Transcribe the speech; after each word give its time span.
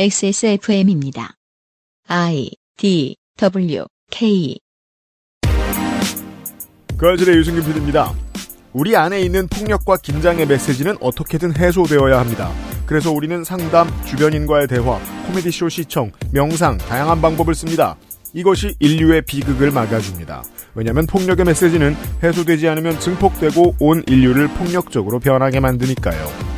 XSFM입니다. 0.00 1.34
I 2.06 2.52
D 2.76 3.16
W 3.36 3.84
K 4.12 4.56
그아실의 6.96 7.36
유승균 7.38 7.64
PD입니다. 7.64 8.14
우리 8.72 8.94
안에 8.94 9.20
있는 9.20 9.48
폭력과 9.48 9.96
긴장의 9.96 10.46
메시지는 10.46 10.96
어떻게든 11.00 11.56
해소되어야 11.56 12.20
합니다. 12.20 12.52
그래서 12.86 13.10
우리는 13.10 13.42
상담, 13.42 13.88
주변인과의 14.04 14.68
대화, 14.68 15.00
코미디쇼 15.26 15.68
시청, 15.68 16.12
명상, 16.30 16.78
다양한 16.78 17.20
방법을 17.20 17.56
씁니다. 17.56 17.96
이것이 18.32 18.76
인류의 18.78 19.22
비극을 19.22 19.72
막아줍니다. 19.72 20.44
왜냐하면 20.76 21.08
폭력의 21.08 21.44
메시지는 21.44 21.96
해소되지 22.22 22.68
않으면 22.68 23.00
증폭되고 23.00 23.74
온 23.80 24.04
인류를 24.06 24.46
폭력적으로 24.46 25.18
변하게 25.18 25.58
만드니까요. 25.58 26.57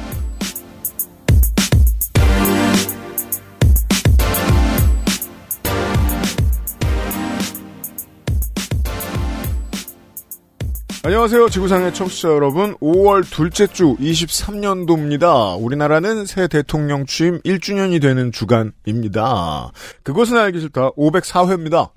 안녕하세요. 11.03 11.49
지구상의 11.49 11.95
청취자 11.95 12.29
여러분. 12.29 12.77
5월 12.77 13.25
둘째 13.25 13.67
주 13.67 13.97
23년도입니다. 13.97 15.59
우리나라는 15.59 16.27
새 16.27 16.47
대통령 16.47 17.07
취임 17.07 17.41
1주년이 17.41 18.03
되는 18.03 18.31
주간입니다. 18.31 19.73
그것은 20.03 20.37
알기 20.37 20.61
싫다. 20.61 20.91
504회입니다. 20.91 21.93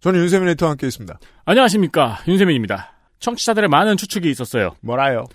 저는 0.00 0.18
윤세민 0.18 0.48
에디터와 0.48 0.70
함께 0.70 0.88
있습니다. 0.88 1.20
안녕하십니까. 1.44 2.18
윤세민입니다. 2.26 2.92
청취자들의 3.20 3.68
많은 3.68 3.96
추측이 3.96 4.28
있었어요. 4.28 4.74
뭐라요? 4.80 5.26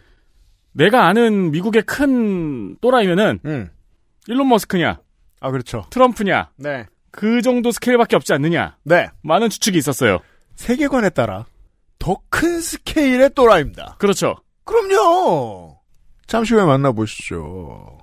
내가 0.73 1.08
아는 1.08 1.52
미국의 1.52 1.83
큰 1.83 2.75
또라이면은 2.81 3.39
음. 3.45 3.69
일론 4.27 4.49
머스크냐, 4.49 4.99
아, 5.39 5.52
그렇죠. 5.52 5.85
트럼프냐, 5.91 6.49
네. 6.58 6.85
그 7.11 7.42
정도 7.42 7.71
스케일밖에 7.71 8.17
없지 8.17 8.33
않느냐. 8.33 8.75
네. 8.83 9.08
많은 9.21 9.49
추측이 9.49 9.77
있었어요. 9.77 10.19
세계관에 10.55 11.11
따라 11.11 11.45
더 12.00 12.17
큰 12.30 12.62
스케일의 12.62 13.31
또라이입니다. 13.36 13.95
그렇죠. 14.00 14.36
그럼요. 14.64 15.80
잠시 16.28 16.54
후에 16.54 16.64
만나보시죠. 16.66 17.98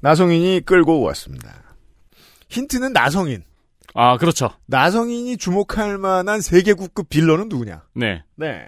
나성인이 0.00 0.62
끌고 0.64 1.02
왔습니다. 1.02 1.62
힌트는 2.48 2.92
나성인. 2.92 3.42
아, 3.94 4.16
그렇죠. 4.16 4.50
나성인이 4.66 5.36
주목할 5.36 5.98
만한 5.98 6.40
세계국급 6.40 7.08
villain은 7.08 7.48
누구냐? 7.48 7.84
네. 7.94 8.22
네. 8.36 8.66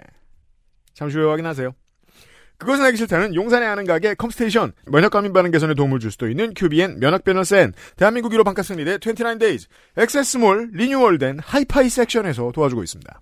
잠시 0.93 1.17
후에 1.17 1.27
확인하세요. 1.29 1.73
그것은 2.57 2.83
알기 2.85 2.97
싫다는 2.97 3.35
용산에 3.35 3.65
아는 3.67 3.85
가게 3.85 4.15
컴스테이션, 4.15 4.73
면역 4.87 5.11
과민 5.11 5.31
반응 5.31 5.51
개선에 5.51 5.75
도움을 5.75 5.99
줄 5.99 6.11
수도 6.11 6.27
있는 6.27 6.53
큐비엔 6.55 6.99
면역 6.99 7.23
변호센, 7.23 7.73
대한민국 7.97 8.31
1호 8.31 8.43
반값 8.43 8.65
생리대 8.65 8.97
29데이즈, 8.97 9.67
액세스몰 9.97 10.71
리뉴얼된 10.73 11.39
하이파이 11.39 11.89
섹션에서 11.89 12.51
도와주고 12.53 12.83
있습니다. 12.83 13.21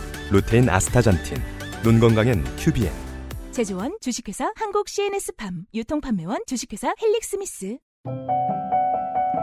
루테인 0.31 0.69
아스타잔틴 0.69 1.37
눈 1.83 1.99
건강엔 1.99 2.43
큐비엔 2.57 2.89
제조원 3.51 3.97
주식회사 3.99 4.53
한국 4.55 4.87
CNS팜 4.87 5.65
유통판매원 5.73 6.39
주식회사 6.47 6.93
헬릭스미스 7.01 7.77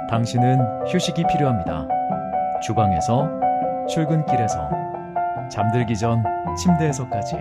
당신은 0.09 0.87
휴식이 0.89 1.25
필요합니다. 1.31 1.87
주방에서, 2.63 3.29
출근길에서, 3.91 4.71
잠들기 5.53 5.95
전 5.99 6.25
침대에서까지. 6.57 7.37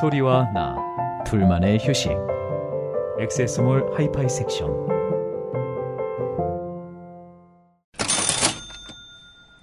소리와 0.00 0.52
나, 0.54 0.76
둘만의 1.24 1.78
휴식. 1.80 2.12
엑세스몰 3.18 3.92
하이파이 3.96 4.28
섹션. 4.28 4.93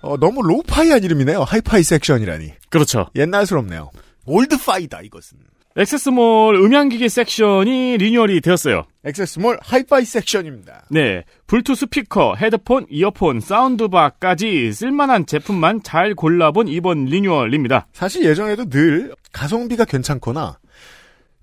어, 0.02 0.18
너무 0.18 0.42
lo-fi한 0.42 1.04
이름이네요. 1.04 1.44
하이파이 1.44 1.84
섹션이라니. 1.84 2.54
그렇죠. 2.70 3.08
옛날스럽네요. 3.16 3.92
old-fi다 4.26 5.02
이것은. 5.02 5.38
액세스몰 5.78 6.56
음향기기 6.56 7.08
섹션이 7.08 7.98
리뉴얼이 7.98 8.42
되었어요. 8.42 8.84
액세스몰 9.06 9.58
하이파이 9.62 10.04
섹션입니다. 10.04 10.88
네. 10.90 11.24
블투 11.48 11.76
스피커, 11.76 12.36
헤드폰, 12.36 12.88
이어폰, 12.90 13.40
soundbar까지 13.40 14.74
쓸만한 14.74 15.26
제품만 15.26 15.84
잘 15.84 16.14
골라본 16.14 16.68
이번 16.68 17.06
리뉴얼입니다. 17.06 17.88
사실 17.94 18.26
예전에도 18.26 18.66
늘 18.66 19.16
가성비가 19.32 19.86
괜찮거나 19.86 20.58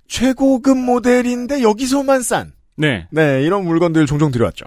최고급 0.09 0.77
모델인데 0.77 1.63
여기서만 1.63 2.21
싼 2.23 2.53
네. 2.77 3.07
네, 3.11 3.43
이런 3.43 3.65
물건들 3.65 4.05
종종 4.07 4.31
들여왔죠. 4.31 4.67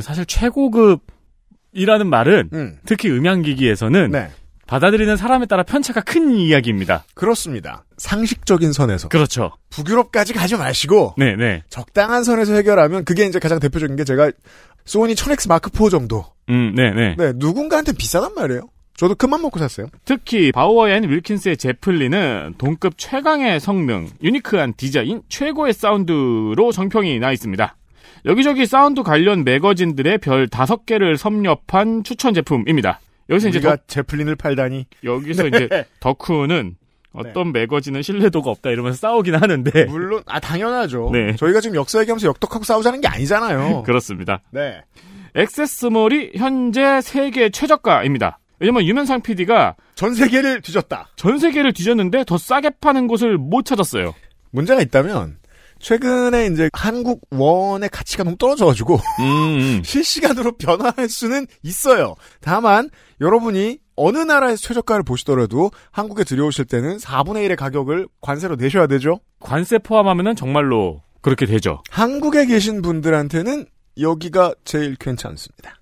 사실 0.00 0.24
최고급 0.26 1.02
이라는 1.76 2.08
말은 2.08 2.50
음. 2.52 2.78
특히 2.86 3.10
음향기기에서는 3.10 4.10
네. 4.10 4.30
받아들이는 4.66 5.16
사람에 5.16 5.46
따라 5.46 5.62
편차가 5.62 6.00
큰 6.00 6.32
이야기입니다. 6.32 7.04
그렇습니다. 7.14 7.84
상식적인 7.98 8.72
선에서 8.72 9.08
그렇죠. 9.08 9.52
북유럽까지 9.70 10.32
가지 10.32 10.56
마시고 10.56 11.14
네, 11.16 11.36
네. 11.36 11.62
적당한 11.70 12.24
선에서 12.24 12.54
해결하면 12.54 13.04
그게 13.04 13.26
이제 13.26 13.38
가장 13.38 13.60
대표적인 13.60 13.94
게 13.94 14.04
제가 14.04 14.32
소니 14.84 15.14
1000X 15.14 15.48
마크 15.48 15.70
4 15.70 15.88
정도. 15.90 16.24
음, 16.48 16.74
네, 16.74 16.92
네. 16.92 17.14
네, 17.16 17.32
누군가한테 17.36 17.92
비싸단 17.92 18.34
말이에요. 18.34 18.62
저도 18.96 19.14
큰맘 19.14 19.42
먹고 19.42 19.58
샀어요. 19.58 19.88
특히 20.04 20.52
바우어 20.52 20.88
앤 20.88 21.08
윌킨스의 21.08 21.58
제플린은 21.58 22.54
동급 22.56 22.94
최강의 22.96 23.60
성능, 23.60 24.08
유니크한 24.22 24.74
디자인, 24.76 25.22
최고의 25.28 25.74
사운드로 25.74 26.72
정평이 26.72 27.18
나 27.18 27.30
있습니다. 27.30 27.76
여기저기 28.26 28.66
사운드 28.66 29.04
관련 29.04 29.44
매거진들의 29.44 30.18
별 30.18 30.48
5개를 30.48 31.16
섭렵한 31.16 32.02
추천 32.02 32.34
제품입니다. 32.34 32.98
여기서 33.30 33.48
이제 33.48 33.60
덕, 33.60 33.86
제플린을 33.86 34.34
팔다니 34.34 34.86
여기서 35.04 35.46
이제 35.46 35.68
덕후는 36.00 36.76
어떤 37.12 37.52
매거진은 37.52 38.02
신뢰도가 38.02 38.50
없다 38.50 38.70
이러면서 38.70 38.98
싸우긴 38.98 39.36
하는데 39.36 39.84
물론 39.86 40.22
아 40.26 40.40
당연하죠. 40.40 41.10
네. 41.12 41.36
저희가 41.36 41.60
지금 41.60 41.76
역사 41.76 42.00
얘기하면서 42.00 42.26
역덕하고 42.28 42.64
싸우자는 42.64 43.00
게 43.00 43.08
아니잖아요. 43.08 43.84
그렇습니다. 43.86 44.42
네. 44.50 44.82
액세스몰이 45.34 46.32
현재 46.34 47.00
세계 47.00 47.50
최저가입니다. 47.50 48.38
왜냐면 48.58 48.84
유면상 48.84 49.22
PD가 49.22 49.76
전 49.94 50.14
세계를 50.14 50.62
뒤졌다. 50.62 51.08
전 51.16 51.38
세계를 51.38 51.72
뒤졌는데 51.72 52.24
더 52.24 52.38
싸게 52.38 52.70
파는 52.80 53.06
곳을 53.06 53.38
못 53.38 53.64
찾았어요. 53.64 54.14
문제가 54.50 54.80
있다면 54.80 55.36
최근에 55.86 56.46
이제 56.46 56.68
한국 56.72 57.20
원의 57.30 57.90
가치가 57.90 58.24
너무 58.24 58.36
떨어져가지고 58.36 58.98
음, 59.20 59.82
실시간으로 59.86 60.56
변화할 60.56 61.08
수는 61.08 61.46
있어요. 61.62 62.16
다만 62.40 62.90
여러분이 63.20 63.78
어느 63.94 64.18
나라에서 64.18 64.56
최저가를 64.56 65.04
보시더라도 65.04 65.70
한국에 65.92 66.24
들여오실 66.24 66.64
때는 66.64 66.96
4분의 66.96 67.48
1의 67.48 67.56
가격을 67.56 68.08
관세로 68.20 68.56
내셔야 68.56 68.88
되죠. 68.88 69.20
관세 69.38 69.78
포함하면은 69.78 70.34
정말로 70.34 71.02
그렇게 71.22 71.46
되죠. 71.46 71.84
한국에 71.90 72.46
계신 72.46 72.82
분들한테는 72.82 73.66
여기가 74.00 74.54
제일 74.64 74.96
괜찮습니다. 74.96 75.78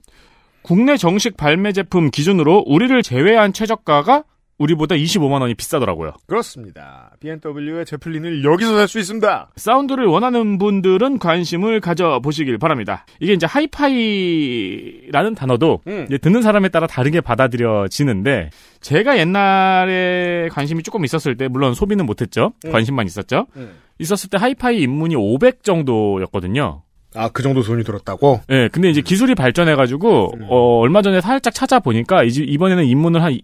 국내 0.61 0.99
정식 0.99 1.39
발매 1.39 1.73
제품 1.73 2.11
기준으로 2.11 2.65
우리를 2.67 3.03
제외한 3.03 3.55
최저가가 3.55 4.25
우리보다 4.59 4.95
25만 4.95 5.41
원이 5.41 5.55
비싸더라고요. 5.55 6.13
그렇습니다. 6.27 7.11
BMW의 7.21 7.85
제플린을 7.87 8.45
여기서 8.45 8.75
살 8.77 8.89
수 8.89 8.99
있습니다. 9.01 9.51
사운드를 9.57 10.07
원하는 10.07 10.59
분들은 10.59 11.19
관심을 11.19 11.81
가져보시길 11.81 12.59
바랍니다. 12.59 13.05
이게 13.19 13.33
이제 13.33 13.47
하이파이라는 13.47 15.35
단어도 15.35 15.81
음. 15.87 16.07
듣는 16.21 16.43
사람에 16.43 16.69
따라 16.69 16.87
다르게 16.87 17.21
받아들여지는데 17.21 18.51
제가 18.81 19.19
옛날에 19.19 20.49
관심이 20.53 20.83
조금 20.83 21.05
있었을 21.05 21.37
때 21.37 21.49
물론 21.49 21.75
소비는 21.75 22.07
못했죠. 22.07 22.53
음. 22.67 22.73
관심만 22.73 23.07
있었죠. 23.07 23.47
음. 23.57 23.73
있었을 23.99 24.31
때 24.31 24.39
하이파이 24.39 24.81
입문이 24.83 25.17
500 25.17 25.63
정도였거든요. 25.65 26.83
아, 27.17 27.29
그 27.29 27.45
정도 27.45 27.63
돈이 27.63 27.85
들었다고? 27.85 28.41
예, 28.51 28.69
근데 28.73 28.91
이제 28.91 29.01
기술이 29.01 29.37
발전해가지고, 29.37 30.33
음. 30.35 30.47
어, 30.49 30.79
얼마 30.81 31.01
전에 31.01 31.21
살짝 31.21 31.55
찾아보니까, 31.55 32.25
이제 32.25 32.43
이번에는 32.43 32.85
입문을 32.87 33.23
한 33.23 33.39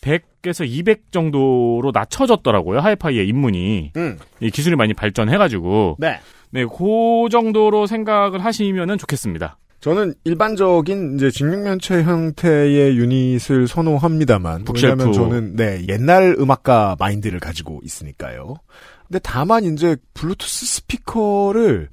100에서 0.00 0.66
200 0.66 1.12
정도로 1.12 1.90
낮춰졌더라고요, 1.92 2.80
하이파이의 2.80 3.26
입문이. 3.28 3.92
음. 3.96 4.18
이 4.40 4.50
기술이 4.50 4.76
많이 4.76 4.94
발전해가지고. 4.94 5.96
네. 5.98 6.20
네, 6.50 6.64
그 6.64 7.28
정도로 7.30 7.86
생각을 7.86 8.44
하시면은 8.44 8.98
좋겠습니다. 8.98 9.58
저는 9.80 10.14
일반적인 10.24 11.16
이제 11.16 11.30
직육면체 11.30 12.02
형태의 12.02 12.98
유닛을 12.98 13.66
선호합니다만 13.66 14.64
북쉘프. 14.64 14.92
왜냐하면 14.92 15.12
저는 15.12 15.56
네 15.56 15.86
옛날 15.88 16.36
음악가 16.38 16.96
마인드를 16.98 17.40
가지고 17.40 17.80
있으니까요. 17.82 18.56
근데 19.08 19.18
다만 19.22 19.64
이제 19.64 19.96
블루투스 20.14 20.66
스피커를 20.66 21.88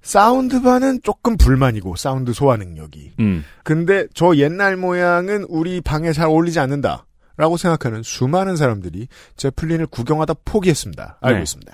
soundbar는 0.00 1.00
조금 1.02 1.36
불만이고 1.36 1.96
사운드 1.96 2.32
소화 2.32 2.56
능력이. 2.56 3.12
음. 3.18 3.44
근데 3.64 4.06
저 4.14 4.36
옛날 4.36 4.76
모양은 4.76 5.44
우리 5.48 5.80
방에 5.80 6.12
잘 6.12 6.26
어울리지 6.26 6.60
않는다. 6.60 7.06
라고 7.36 7.56
생각하는 7.56 8.02
수많은 8.02 8.56
사람들이 8.56 9.08
제플린을 9.36 9.86
구경하다 9.86 10.34
포기했습니다. 10.44 11.18
알고 11.20 11.36
네. 11.38 11.42
있습니다. 11.42 11.72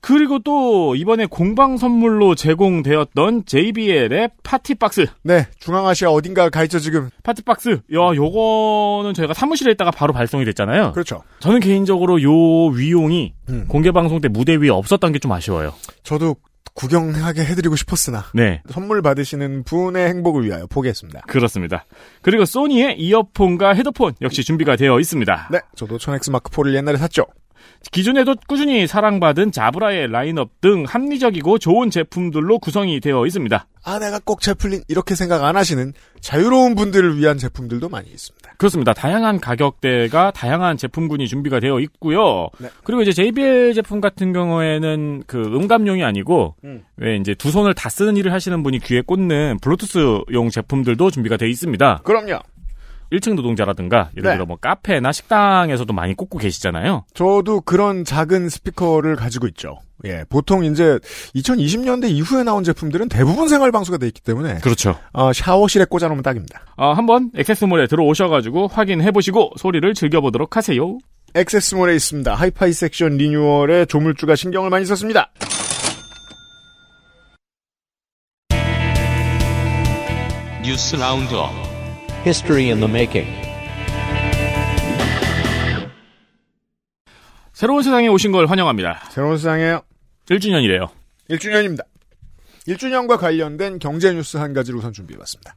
그리고 0.00 0.38
또 0.38 0.94
이번에 0.96 1.24
공방 1.24 1.78
선물로 1.78 2.34
제공되었던 2.34 3.46
JBL의 3.46 4.28
파티박스. 4.42 5.06
네, 5.22 5.46
중앙아시아 5.60 6.10
어딘가 6.10 6.50
가 6.50 6.62
있죠 6.64 6.78
지금. 6.78 7.08
파티박스. 7.22 7.70
야, 7.70 7.98
요거는 8.14 9.14
저희가 9.14 9.32
사무실에 9.32 9.72
있다가 9.72 9.90
바로 9.90 10.12
발송이 10.12 10.44
됐잖아요. 10.44 10.92
그렇죠. 10.92 11.22
저는 11.40 11.60
개인적으로 11.60 12.20
요 12.22 12.66
위용이 12.66 13.32
음. 13.48 13.64
공개 13.66 13.92
방송 13.92 14.20
때 14.20 14.28
무대 14.28 14.56
위에 14.56 14.68
없었던 14.68 15.12
게 15.12 15.18
좀 15.18 15.32
아쉬워요. 15.32 15.72
저도 16.02 16.36
구경하게 16.74 17.44
해드리고 17.44 17.76
싶었으나 17.76 18.24
네. 18.34 18.62
선물 18.68 19.00
받으시는 19.00 19.64
분의 19.64 20.08
행복을 20.08 20.44
위하여 20.44 20.66
포기했습니다. 20.66 21.22
그렇습니다. 21.28 21.84
그리고 22.22 22.44
소니의 22.44 22.98
이어폰과 22.98 23.74
헤드폰 23.74 24.14
역시 24.20 24.42
준비가 24.42 24.76
되어 24.76 24.98
있습니다. 24.98 25.48
네, 25.52 25.60
저도 25.76 25.98
천엑스 25.98 26.30
마크 26.30 26.50
4를 26.50 26.74
옛날에 26.74 26.96
샀죠. 26.96 27.26
기존에도 27.92 28.34
꾸준히 28.46 28.86
사랑받은 28.86 29.52
자브라의 29.52 30.10
라인업 30.10 30.60
등 30.60 30.84
합리적이고 30.86 31.58
좋은 31.58 31.90
제품들로 31.90 32.58
구성이 32.58 33.00
되어 33.00 33.26
있습니다. 33.26 33.66
아, 33.84 33.98
내가 33.98 34.18
꼭 34.24 34.40
제플린 34.40 34.82
이렇게 34.88 35.14
생각 35.14 35.44
안 35.44 35.56
하시는 35.56 35.92
자유로운 36.20 36.74
분들을 36.74 37.18
위한 37.18 37.36
제품들도 37.36 37.90
많이 37.90 38.08
있습니다. 38.08 38.54
그렇습니다. 38.56 38.94
다양한 38.94 39.40
가격대가 39.40 40.30
다양한 40.30 40.78
제품군이 40.78 41.28
준비가 41.28 41.60
되어 41.60 41.80
있고요. 41.80 42.48
네. 42.58 42.68
그리고 42.82 43.02
이제 43.02 43.12
JBL 43.12 43.74
제품 43.74 44.00
같은 44.00 44.32
경우에는 44.32 45.24
그 45.26 45.38
음감용이 45.38 46.02
아니고 46.02 46.54
음. 46.64 46.82
왜 46.96 47.16
이제 47.16 47.34
두 47.34 47.50
손을 47.50 47.74
다 47.74 47.90
쓰는 47.90 48.16
일을 48.16 48.32
하시는 48.32 48.62
분이 48.62 48.78
귀에 48.80 49.02
꽂는 49.02 49.58
블루투스용 49.60 50.48
제품들도 50.50 51.10
준비가 51.10 51.36
되어 51.36 51.48
있습니다. 51.48 52.00
그럼요. 52.04 52.40
1층 53.18 53.34
노동자라든가 53.34 54.10
예를 54.16 54.30
네. 54.30 54.36
들어 54.36 54.46
뭐 54.46 54.56
카페나 54.56 55.12
식당에서도 55.12 55.92
많이 55.92 56.14
꽂고 56.14 56.38
계시잖아요. 56.38 57.04
저도 57.14 57.60
그런 57.62 58.04
작은 58.04 58.48
스피커를 58.48 59.16
가지고 59.16 59.46
있죠. 59.48 59.78
예, 60.04 60.24
보통 60.28 60.64
이제 60.64 60.98
2020년대 61.34 62.10
이후에 62.10 62.42
나온 62.42 62.62
제품들은 62.62 63.08
대부분 63.08 63.48
생활 63.48 63.72
방수가 63.72 63.98
돼 63.98 64.06
있기 64.08 64.20
때문에 64.20 64.58
그렇죠. 64.58 64.98
어, 65.12 65.32
샤워실에 65.32 65.86
꽂아놓으면 65.86 66.22
딱입니다. 66.22 66.64
어, 66.76 66.92
한번 66.92 67.30
액세스몰에 67.34 67.86
들어오셔가지고 67.86 68.68
확인해 68.68 69.10
보시고 69.12 69.52
소리를 69.56 69.94
즐겨보도록 69.94 70.56
하세요. 70.56 70.98
액세스몰에 71.34 71.94
있습니다. 71.96 72.34
하이파이 72.34 72.72
섹션 72.72 73.16
리뉴얼에 73.16 73.86
조물주가 73.86 74.36
신경을 74.36 74.70
많이 74.70 74.84
썼습니다. 74.84 75.30
뉴스 80.62 80.96
roundup 80.96 81.73
History 82.24 82.66
in 82.70 82.78
the 82.80 82.88
making. 82.88 83.28
새로운 87.52 87.82
세상에 87.82 88.08
오신 88.08 88.32
걸 88.32 88.46
환영합니다. 88.46 89.04
새로운 89.10 89.36
세상에요. 89.36 89.82
1주년이래요. 90.30 90.88
1주년입니다. 91.30 91.84
1주년과 92.66 93.18
관련된 93.18 93.78
경제 93.78 94.12
뉴스 94.12 94.38
한 94.38 94.54
가지를 94.54 94.78
우선 94.78 94.92
준비해봤습니다. 94.92 95.54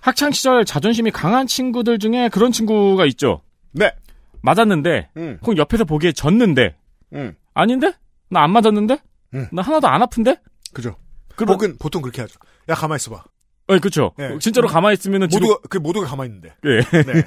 학창 0.00 0.30
시절 0.32 0.64
자존심이 0.64 1.10
강한 1.10 1.46
친구들 1.46 1.98
중에 1.98 2.28
그런 2.30 2.52
친구가 2.52 3.04
있죠. 3.06 3.42
네. 3.72 3.92
맞았는데, 4.42 5.10
음, 5.16 5.38
꼭 5.42 5.58
옆에서 5.58 5.84
보기에 5.84 6.12
졌는데, 6.12 6.76
음, 7.14 7.34
아닌데? 7.54 7.92
나 8.30 8.42
안 8.42 8.50
맞았는데? 8.52 8.98
음. 9.34 9.48
나 9.52 9.62
하나도 9.62 9.88
안 9.88 10.02
아픈데? 10.02 10.36
그죠. 10.72 10.96
그러, 11.34 11.52
혹은 11.52 11.76
보통 11.78 12.00
그렇게 12.02 12.22
하죠. 12.22 12.38
야, 12.68 12.74
가만히 12.74 12.96
있어봐. 12.96 13.24
어, 13.68 13.78
그쵸. 13.78 14.12
네. 14.16 14.38
진짜로 14.38 14.68
가만히 14.68 14.94
있으면은 14.94 15.28
지금, 15.28 15.48
모두가, 15.48 15.68
그 15.68 15.78
모두가 15.78 16.06
가만히 16.06 16.30
있는데. 16.30 16.54
예. 16.64 16.80
네. 17.02 17.24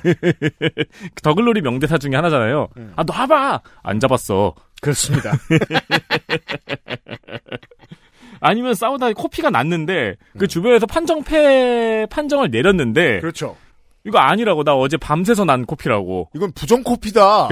더글로리 1.22 1.60
명대사 1.62 1.98
중에 1.98 2.16
하나잖아요. 2.16 2.70
음. 2.78 2.94
아, 2.96 3.04
놔봐! 3.04 3.60
안 3.84 4.00
잡았어. 4.00 4.56
그렇습니다. 4.82 5.34
아니면 8.40 8.74
싸우다 8.74 9.12
코피가 9.12 9.50
났는데, 9.50 10.16
그 10.38 10.48
주변에서 10.48 10.86
판정패, 10.86 12.08
판정을 12.10 12.52
내렸는데, 12.52 13.16
음. 13.16 13.20
그렇죠. 13.20 13.58
이거 14.06 14.20
아니라고. 14.20 14.64
나 14.64 14.76
어제 14.76 14.96
밤새서 14.96 15.44
난 15.44 15.66
코피라고. 15.66 16.30
이건 16.34 16.54
부정 16.54 16.84
코피다. 16.84 17.50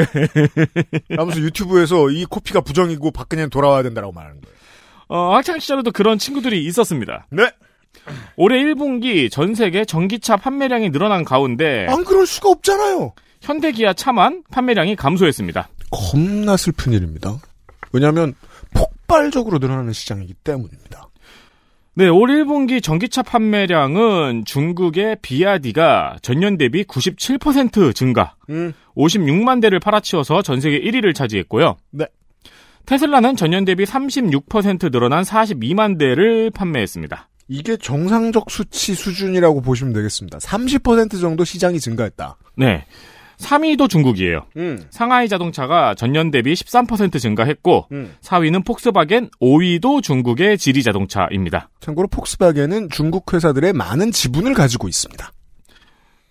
라면서 1.10 1.42
유튜브에서 1.42 2.10
이 2.10 2.24
코피가 2.24 2.62
부정이고 2.62 3.12
박근혜는 3.12 3.50
돌아와야 3.50 3.84
된다라고 3.84 4.14
말하는 4.14 4.40
거예요. 4.42 4.56
어, 5.10 5.36
학창 5.36 5.60
시절에도 5.60 5.92
그런 5.92 6.18
친구들이 6.18 6.64
있었습니다. 6.66 7.28
네. 7.32 7.52
올해 8.36 8.64
1분기 8.64 9.32
전 9.32 9.56
세계 9.56 9.86
전기차 9.86 10.38
판매량이 10.38 10.92
늘어난 10.92 11.24
가운데 11.24 11.86
안 11.90 12.04
그럴 12.04 12.26
수가 12.26 12.50
없잖아요. 12.50 13.14
현대기아 13.42 13.94
차만 13.94 14.44
판매량이 14.52 14.96
감소했습니다. 14.96 15.70
겁나 15.90 16.58
슬픈 16.58 16.94
일입니다. 16.94 17.38
왜냐하면 17.94 18.34
폭발적으로 18.74 19.58
늘어나는 19.60 19.94
시장이기 19.94 20.34
때문입니다. 20.34 21.08
네, 21.98 22.08
올 22.10 22.30
1분기 22.30 22.84
전기차 22.84 23.24
판매량은 23.24 24.46
중국의 24.46 25.18
비아디가 25.24 26.18
전년 26.22 26.56
대비 26.56 26.84
97% 26.84 27.96
증가, 27.96 28.36
음. 28.52 28.72
56만 28.96 29.62
대를 29.62 29.80
팔아치워서 29.80 30.44
전 30.44 30.62
세계 30.62 30.80
1위를 30.80 31.16
차지했고요. 31.16 31.76
네. 31.90 32.06
테슬라는 32.86 33.36
전년 33.36 33.66
대비 33.66 33.84
36% 33.84 34.92
늘어난 34.92 35.24
42만 35.24 35.98
대를 35.98 36.52
판매했습니다. 36.52 37.30
이게 37.48 37.78
정상적 37.78 38.50
수치 38.50 38.94
수준이라고 38.94 39.62
보시면 39.62 39.94
되겠습니다. 39.94 40.40
30% 40.40 41.20
정도 41.22 41.44
시장이 41.44 41.80
증가했다. 41.80 42.38
네. 42.58 42.86
3위도 43.38 43.88
중국이에요. 43.88 44.46
음. 44.58 44.84
상하이 44.90 45.30
자동차가 45.30 45.94
전년 45.94 46.32
대비 46.32 46.54
13% 46.54 47.20
증가했고, 47.22 47.88
음. 47.92 48.16
4위는 48.22 48.66
폭스바겐, 48.66 49.30
5위도 49.40 50.02
중국의 50.02 50.58
지리 50.58 50.82
자동차입니다. 50.82 51.70
참고로 51.80 52.08
폭스바겐은 52.08 52.90
중국 52.90 53.32
회사들의 53.32 53.74
많은 53.74 54.12
지분을 54.12 54.56
가지고 54.56 54.88
있습니다. 54.88 55.32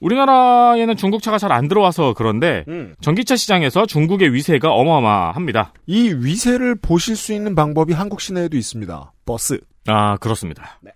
우리나라에는 0.00 0.97
중국차가 0.97 1.38
잘 1.38 1.52
안 1.52 1.69
들어와서 1.69 2.12
그런데 2.14 2.64
음. 2.69 2.95
전기차 3.00 3.37
시장에서 3.37 3.87
중국의 3.87 4.35
위세가 4.35 4.71
어마어마합니다. 4.73 5.73
이 5.87 6.12
위세를 6.12 6.75
보실 6.75 7.17
수 7.17 7.33
있는 7.33 7.55
방법이 7.55 7.95
한국 7.95 8.21
시내에도 8.21 8.57
있습니다. 8.57 9.12
버스. 9.25 9.61
아, 9.87 10.17
그렇습니다. 10.19 10.81
네. 10.83 10.90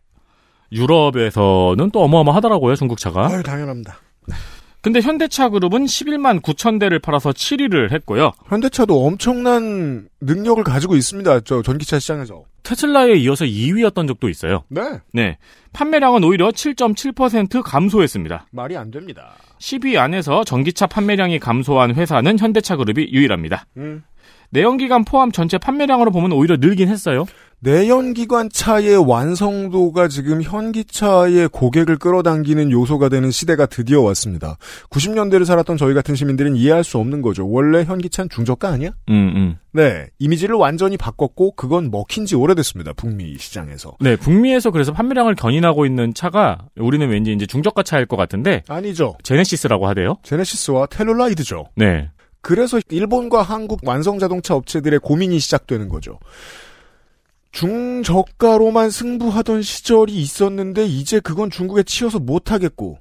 유럽에서는 0.73 1.91
또 1.91 2.03
어마어마하더라고요, 2.03 2.77
중국차가. 2.77 3.27
아유, 3.29 3.43
당연합니다. 3.43 3.97
근데 4.83 5.01
현대차 5.01 5.51
그룹은 5.51 5.85
11만 5.85 6.41
9천 6.41 6.81
대를 6.81 6.99
팔아서 7.01 7.33
7위를 7.33 7.93
했고요. 7.93 8.33
현대차도 8.49 9.05
엄청난 9.05 10.09
능력을 10.23 10.63
가지고 10.65 10.97
있습니다. 10.97 11.41
저 11.41 11.61
전기차 11.61 11.99
시장에서. 11.99 12.45
테슬라에 12.63 13.15
이어서 13.17 13.45
2위였던 13.45 14.09
적도 14.09 14.31
있어요. 14.31 14.65
네. 14.69 14.81
네. 15.13 15.39
판매량은 15.75 16.25
오히려 16.25 16.49
7.7% 16.49 17.63
감소했습니다. 17.63 18.47
말이 18.53 18.77
안 18.77 18.91
됩니다. 18.91 19.35
10위 19.59 19.99
안에서 19.99 20.45
전기차 20.45 20.87
판매량이 20.87 21.41
감소한 21.41 21.95
회사는 21.95 22.39
현대차 22.39 22.77
그룹이 22.77 23.11
유일합니다. 23.13 23.67
음. 23.77 24.03
내연기관 24.51 25.05
포함 25.05 25.33
전체 25.33 25.59
판매량으로 25.59 26.11
보면 26.11 26.33
오히려 26.33 26.57
늘긴 26.57 26.89
했어요. 26.89 27.25
내연기관 27.63 28.49
차의 28.51 28.97
완성도가 28.97 30.09
지금 30.09 30.43
현기차의 30.43 31.49
고객을 31.49 31.99
끌어당기는 31.99 32.71
요소가 32.71 33.11
되는 33.11 33.31
시대가 33.31 33.67
드디어 33.67 34.01
왔습니다. 34.01 34.57
90년대를 34.89 35.45
살았던 35.45 35.77
저희 35.77 35.93
같은 35.93 36.15
시민들은 36.15 36.57
이해할 36.57 36.85
수 36.85 36.97
없는 36.97 37.21
거죠. 37.21 37.47
원래 37.49 37.85
현기차는 37.85 38.31
중저가 38.31 38.71
아니야? 38.71 38.93
음, 39.11 39.33
음. 39.37 39.57
네. 39.73 40.07
이미지를 40.19 40.57
완전히 40.57 40.97
바꿨고 40.97 41.53
그건 41.53 41.91
먹힌 41.91 42.25
지 42.25 42.35
오래됐습니다. 42.35 42.95
북미 42.95 43.37
시장에서. 43.37 43.97
네, 44.01 44.17
북미에서 44.17 44.71
그래서 44.71 44.93
판매량을 44.95 45.35
견인하고 45.35 45.85
있는 45.85 46.15
차가 46.15 46.65
우리는 46.79 47.07
왠지 47.11 47.33
이제 47.33 47.45
중저가 47.45 47.83
차일 47.83 48.07
것 48.07 48.17
같은데 48.17 48.63
아니죠. 48.69 49.17
제네시스라고 49.23 49.87
하대요. 49.87 50.17
제네시스와 50.23 50.87
텔룰라이드죠. 50.87 51.67
네. 51.77 52.09
그래서 52.43 52.81
일본과 52.89 53.43
한국 53.43 53.81
완성 53.85 54.19
자동차 54.19 54.55
업체들의 54.55 54.99
고민이 55.01 55.39
시작되는 55.39 55.89
거죠. 55.89 56.19
중저가로만 57.53 58.91
승부하던 58.91 59.63
시절이 59.63 60.15
있었는데 60.15 60.87
이제 60.87 61.21
그건 61.21 61.51
중국에 61.51 61.83
치여서 61.83 62.21
못하겠고 62.21 62.99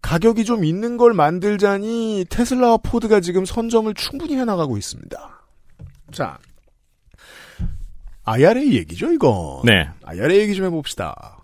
가격이 0.00 0.44
좀 0.44 0.64
있는 0.64 0.96
걸 0.96 1.14
만들자니 1.14 2.26
테슬라와 2.28 2.78
포드가 2.78 3.20
지금 3.20 3.44
선점을 3.44 3.92
충분히 3.94 4.36
해나가고 4.36 4.76
있습니다. 4.76 5.40
자, 6.12 6.38
IRA 8.24 8.74
얘기죠, 8.74 9.12
이거. 9.12 9.62
네. 9.64 9.88
IRA 10.04 10.40
얘기 10.40 10.54
좀 10.54 10.66
해봅시다. 10.66 11.38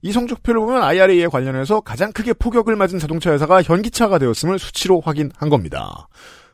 이 0.00 0.12
성적표를 0.12 0.60
보면 0.60 0.82
IRA에 0.82 1.26
관련해서 1.26 1.80
가장 1.80 2.12
크게 2.12 2.32
포격을 2.32 2.76
맞은 2.76 2.98
자동차 2.98 3.32
회사가 3.32 3.62
현기차가 3.62 4.18
되었음을 4.18 4.58
수치로 4.58 5.00
확인한 5.00 5.48
겁니다. 5.50 6.08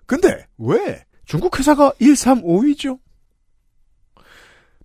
근데 0.06 0.46
왜 0.58 1.04
중국 1.24 1.58
회사가 1.58 1.92
1, 1.98 2.16
3, 2.16 2.42
5위죠? 2.42 2.98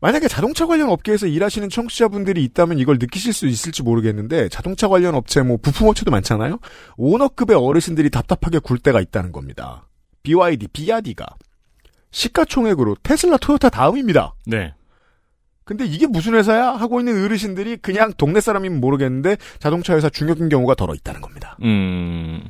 만약에 0.01 0.29
자동차 0.29 0.65
관련 0.65 0.89
업계에서 0.89 1.27
일하시는 1.27 1.69
청취자분들이 1.69 2.43
있다면 2.45 2.79
이걸 2.79 2.97
느끼실 2.99 3.33
수 3.33 3.47
있을지 3.47 3.83
모르겠는데 3.83 4.47
자동차 4.47 4.87
관련 4.87 5.13
업체 5.13 5.41
뭐 5.41 5.57
부품업체도 5.57 6.09
많잖아요. 6.09 6.59
오너급의 6.95 7.57
어르신들이 7.57 8.09
답답하게 8.09 8.59
굴 8.59 8.79
때가 8.79 9.01
있다는 9.01 9.33
겁니다. 9.33 9.87
BYD, 10.23 10.69
비아디가 10.69 11.25
시가총액으로 12.11 12.95
테슬라, 13.03 13.37
토요타 13.37 13.69
다음입니다. 13.69 14.35
네. 14.45 14.73
근데 15.65 15.85
이게 15.85 16.07
무슨 16.07 16.33
회사야? 16.33 16.69
하고 16.69 16.99
있는 16.99 17.23
어르신들이 17.23 17.77
그냥 17.77 18.11
동네 18.17 18.41
사람이면 18.41 18.79
모르겠는데 18.79 19.37
자동차 19.59 19.95
회사 19.95 20.09
중역인 20.09 20.49
경우가 20.49 20.75
덜어 20.75 20.95
있다는 20.95 21.21
겁니다. 21.21 21.57
음. 21.61 22.41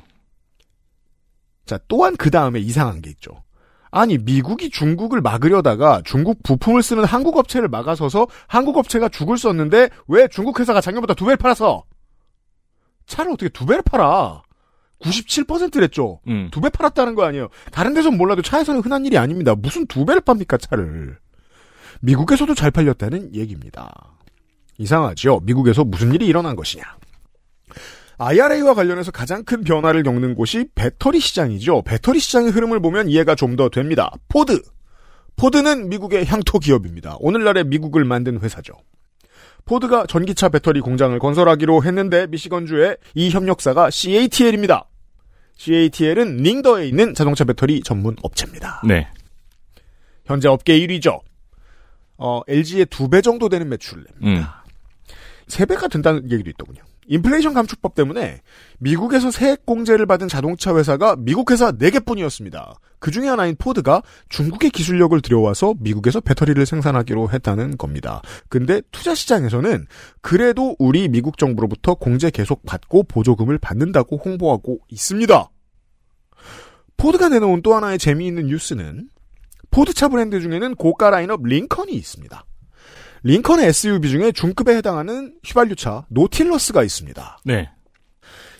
자, 1.69 1.77
또한 1.87 2.17
그 2.17 2.31
다음에 2.31 2.59
이상한 2.59 2.99
게 2.99 3.11
있죠. 3.11 3.43
아니, 3.91 4.17
미국이 4.17 4.71
중국을 4.71 5.21
막으려다가 5.21 6.01
중국 6.03 6.41
부품을 6.41 6.81
쓰는 6.81 7.03
한국 7.03 7.37
업체를 7.37 7.67
막아서서 7.67 8.25
한국 8.47 8.77
업체가 8.77 9.09
죽을 9.09 9.37
썼는데 9.37 9.89
왜 10.07 10.27
중국 10.29 10.59
회사가 10.59 10.81
작년보다 10.81 11.13
두 11.13 11.25
배를 11.25 11.37
팔았어? 11.37 11.83
차를 13.05 13.33
어떻게 13.33 13.49
두 13.49 13.67
배를 13.67 13.83
팔아? 13.83 14.41
97%랬죠. 14.99 16.21
음. 16.27 16.49
두배 16.51 16.69
팔았다는 16.69 17.13
거 17.13 17.23
아니에요. 17.23 17.49
다른 17.71 17.93
데선 17.93 18.17
몰라도 18.17 18.41
차에서는 18.41 18.81
흔한 18.81 19.05
일이 19.05 19.19
아닙니다. 19.19 19.53
무슨 19.53 19.85
두 19.85 20.05
배를 20.05 20.21
팝니까, 20.21 20.57
차를. 20.57 21.19
미국에서도 22.01 22.55
잘 22.55 22.71
팔렸다는 22.71 23.35
얘기입니다. 23.35 23.93
이상하죠? 24.79 25.41
미국에서 25.43 25.83
무슨 25.83 26.13
일이 26.15 26.25
일어난 26.25 26.55
것이냐. 26.55 26.83
IRA와 28.19 28.73
관련해서 28.73 29.11
가장 29.11 29.43
큰 29.45 29.63
변화를 29.63 30.03
겪는 30.03 30.35
곳이 30.35 30.67
배터리 30.75 31.19
시장이죠. 31.19 31.83
배터리 31.83 32.19
시장의 32.19 32.51
흐름을 32.51 32.81
보면 32.81 33.09
이해가 33.09 33.35
좀 33.35 33.55
더 33.55 33.69
됩니다. 33.69 34.11
포드. 34.27 34.61
포드는 35.37 35.87
미국의 35.89 36.25
향토 36.25 36.59
기업입니다. 36.59 37.15
오늘날의 37.19 37.63
미국을 37.65 38.03
만든 38.03 38.39
회사죠. 38.41 38.73
포드가 39.65 40.05
전기차 40.05 40.49
배터리 40.49 40.81
공장을 40.81 41.17
건설하기로 41.17 41.83
했는데 41.83 42.27
미시건주의 42.27 42.97
이 43.15 43.29
협력사가 43.29 43.89
CATL입니다. 43.89 44.85
CATL은 45.55 46.37
닝더에 46.37 46.87
있는 46.87 47.13
자동차 47.13 47.43
배터리 47.45 47.81
전문 47.81 48.15
업체입니다. 48.21 48.81
네. 48.85 49.07
현재 50.25 50.47
업계 50.49 50.77
1위죠. 50.79 51.21
어, 52.17 52.41
LG의 52.47 52.85
두 52.87 53.07
배 53.09 53.21
정도 53.21 53.47
되는 53.49 53.67
매출을 53.69 54.05
냅니다. 54.21 54.63
음. 54.67 55.13
세 55.47 55.65
배가 55.65 55.87
된다는 55.87 56.29
얘기도 56.31 56.49
있더군요. 56.49 56.81
인플레이션 57.09 57.53
감축법 57.55 57.95
때문에 57.95 58.41
미국에서 58.77 59.31
세액 59.31 59.65
공제를 59.65 60.05
받은 60.05 60.27
자동차 60.27 60.75
회사가 60.75 61.15
미국 61.17 61.51
회사 61.51 61.71
4개뿐이었습니다. 61.71 62.75
그 62.99 63.11
중에 63.11 63.27
하나인 63.27 63.55
포드가 63.57 64.03
중국의 64.29 64.69
기술력을 64.69 65.19
들여와서 65.21 65.73
미국에서 65.79 66.21
배터리를 66.21 66.63
생산하기로 66.65 67.31
했다는 67.31 67.77
겁니다. 67.77 68.21
근데 68.47 68.81
투자 68.91 69.15
시장에서는 69.15 69.87
그래도 70.21 70.75
우리 70.77 71.07
미국 71.07 71.37
정부로부터 71.37 71.95
공제 71.95 72.29
계속 72.29 72.63
받고 72.65 73.03
보조금을 73.03 73.57
받는다고 73.57 74.17
홍보하고 74.17 74.79
있습니다. 74.89 75.49
포드가 76.97 77.29
내놓은 77.29 77.63
또 77.63 77.73
하나의 77.73 77.97
재미있는 77.97 78.47
뉴스는 78.47 79.09
포드차 79.71 80.09
브랜드 80.09 80.39
중에는 80.41 80.75
고가 80.75 81.09
라인업 81.09 81.43
링컨이 81.43 81.91
있습니다. 81.93 82.45
링컨의 83.23 83.67
SUV 83.67 84.09
중에 84.09 84.31
중급에 84.31 84.75
해당하는 84.75 85.35
휘발유차 85.43 86.05
노틸러스가 86.09 86.83
있습니다. 86.83 87.39
네. 87.45 87.69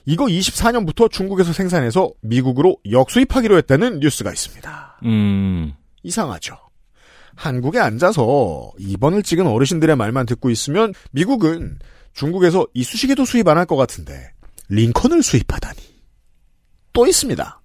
이거 0.06 0.26
24년부터 0.26 1.12
중국에서 1.12 1.54
생산해서 1.54 2.12
미국으로 2.22 2.78
역수입하기로 2.90 3.58
했다는 3.58 4.00
뉴스가 4.00 4.32
있습니다. 4.32 5.00
음. 5.06 5.74
이상하죠. 6.04 6.58
한국에 7.36 7.80
앉아서 7.80 8.72
2번을 8.80 9.24
찍은 9.24 9.48
어르신들의 9.48 9.96
말만 9.96 10.26
듣고 10.26 10.50
있으면 10.50 10.94
미국은 11.12 11.80
중국에서 12.14 12.66
이쑤시개도 12.74 13.24
수입 13.26 13.48
안 13.48 13.58
할 13.58 13.66
것 13.66 13.76
같은데 13.78 14.32
링컨을 14.70 15.24
수입하다니. 15.24 15.78
또 16.92 17.06
있습니다. 17.08 17.62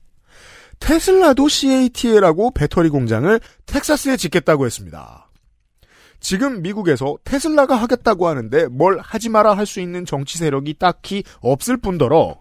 테슬라도 0.80 1.48
CATL하고 1.48 2.52
배터리 2.52 2.88
공장을 2.88 3.40
텍사스에 3.66 4.16
짓겠다고 4.16 4.66
했습니다. 4.66 5.24
지금 6.25 6.62
미국에서 6.62 7.19
테슬라가 7.23 7.76
하겠다고 7.76 8.26
하는데 8.26 8.66
뭘 8.69 8.99
하지 8.99 9.28
마라 9.28 9.52
할 9.52 9.66
수 9.66 9.81
있는 9.81 10.07
정치 10.07 10.38
세력이 10.38 10.75
딱히 10.78 11.23
없을 11.40 11.76
뿐더러 11.76 12.40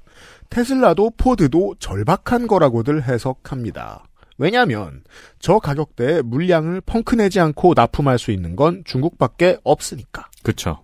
테슬라도 0.49 1.11
포드도 1.17 1.75
절박한 1.79 2.47
거라고들 2.47 3.03
해석합니다. 3.03 4.05
왜냐하면 4.37 5.03
저 5.39 5.59
가격대에 5.59 6.21
물량을 6.21 6.79
펑크내지 6.81 7.41
않고 7.41 7.73
납품할 7.75 8.19
수 8.19 8.31
있는 8.31 8.55
건 8.55 8.83
중국밖에 8.85 9.57
없으니까. 9.63 10.29
그쵸. 10.43 10.79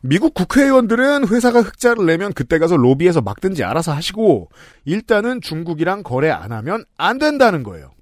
미국 0.00 0.32
국회의원들은 0.34 1.28
회사가 1.28 1.60
흑자를 1.60 2.06
내면 2.06 2.32
그때 2.32 2.58
가서 2.58 2.76
로비에서 2.76 3.20
막든지 3.20 3.64
알아서 3.64 3.92
하시고 3.92 4.48
일단은 4.84 5.42
중국이랑 5.42 6.02
거래 6.02 6.30
안 6.30 6.52
하면 6.52 6.84
안 6.96 7.18
된다는 7.18 7.62
거예요. 7.62 7.93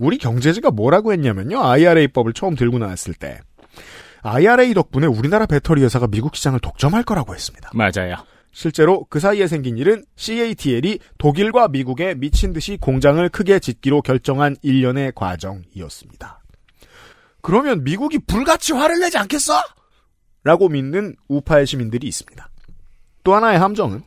우리 0.00 0.16
경제지가 0.16 0.70
뭐라고 0.70 1.12
했냐면요. 1.12 1.62
IRA법을 1.62 2.32
처음 2.32 2.56
들고 2.56 2.78
나왔을 2.78 3.12
때. 3.12 3.38
IRA 4.22 4.72
덕분에 4.72 5.06
우리나라 5.06 5.44
배터리 5.44 5.82
회사가 5.82 6.06
미국 6.06 6.36
시장을 6.36 6.58
독점할 6.60 7.04
거라고 7.04 7.34
했습니다. 7.34 7.70
맞아요. 7.74 8.16
실제로 8.50 9.04
그 9.10 9.20
사이에 9.20 9.46
생긴 9.46 9.76
일은 9.76 10.04
CATL이 10.16 10.98
독일과 11.18 11.68
미국에 11.68 12.14
미친 12.14 12.54
듯이 12.54 12.78
공장을 12.80 13.26
크게 13.28 13.58
짓기로 13.58 14.00
결정한 14.00 14.56
일련의 14.62 15.12
과정이었습니다. 15.14 16.42
그러면 17.42 17.84
미국이 17.84 18.18
불같이 18.18 18.72
화를 18.72 19.00
내지 19.00 19.18
않겠어? 19.18 19.52
라고 20.44 20.70
믿는 20.70 21.14
우파의 21.28 21.66
시민들이 21.66 22.08
있습니다. 22.08 22.48
또 23.22 23.34
하나의 23.34 23.58
함정은 23.58 24.02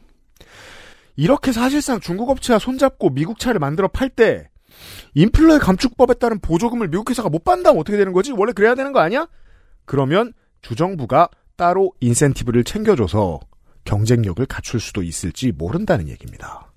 이렇게 1.16 1.52
사실상 1.52 2.00
중국 2.00 2.32
업체와 2.32 2.58
손잡고 2.58 3.12
미국 3.12 3.38
차를 3.38 3.60
만들어 3.60 3.88
팔 3.88 4.10
때 4.10 4.50
인플레 5.16 5.60
감축법에 5.60 6.16
따른 6.16 6.40
보조금을 6.40 6.90
미국 6.90 7.10
회사가 7.10 7.30
못 7.30 7.44
받는다면 7.44 7.80
어떻게 7.80 7.98
되는 7.98 8.14
거지? 8.14 8.32
원래 8.32 8.52
그래야 8.54 8.76
되는 8.76 8.92
거 8.92 9.00
아니야? 9.00 9.28
그러면 9.86 10.34
주정부가 10.62 11.30
따로 11.56 11.94
인센티브를 12.00 12.64
챙겨줘서 12.64 13.40
경쟁력을 13.86 14.44
갖출 14.46 14.80
수도 14.80 15.04
있을지 15.04 15.52
모른다는 15.52 16.08
얘기입니다. 16.08 16.72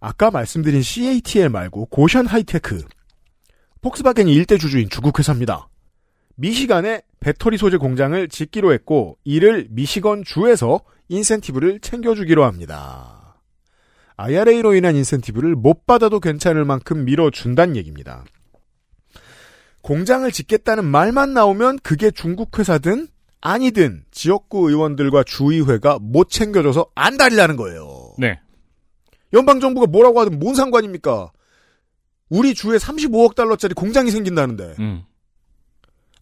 아까 0.00 0.30
말씀드린 0.30 0.82
CATL 0.82 1.48
말고 1.48 1.86
고션 1.86 2.26
하이테크, 2.26 2.84
폭스바겐이 3.80 4.32
일대 4.34 4.58
주주인 4.58 4.88
중국 4.88 5.18
회사입니다. 5.18 5.68
미시간에 6.36 7.02
배터리 7.20 7.56
소재 7.56 7.78
공장을 7.78 8.28
짓기로 8.28 8.72
했고 8.72 9.18
이를 9.24 9.66
미시건 9.70 10.24
주에서 10.24 10.80
인센티브를 11.08 11.80
챙겨주기로 11.80 12.44
합니다. 12.44 13.15
IRA로 14.16 14.74
인한 14.74 14.96
인센티브를 14.96 15.54
못 15.54 15.86
받아도 15.86 16.20
괜찮을 16.20 16.64
만큼 16.64 17.04
밀어준다는 17.04 17.76
얘기입니다. 17.76 18.24
공장을 19.82 20.30
짓겠다는 20.30 20.84
말만 20.84 21.32
나오면 21.32 21.78
그게 21.82 22.10
중국 22.10 22.58
회사든 22.58 23.08
아니든 23.40 24.04
지역구 24.10 24.68
의원들과 24.70 25.22
주의회가 25.24 25.98
못 26.00 26.30
챙겨줘서 26.30 26.86
안달이라는 26.94 27.56
거예요. 27.56 28.14
네. 28.18 28.40
연방정부가 29.32 29.86
뭐라고 29.86 30.20
하든 30.20 30.38
뭔 30.38 30.54
상관입니까? 30.54 31.30
우리 32.28 32.54
주에 32.54 32.78
35억 32.78 33.34
달러짜리 33.34 33.74
공장이 33.74 34.10
생긴다는데. 34.10 34.74
음. 34.80 35.02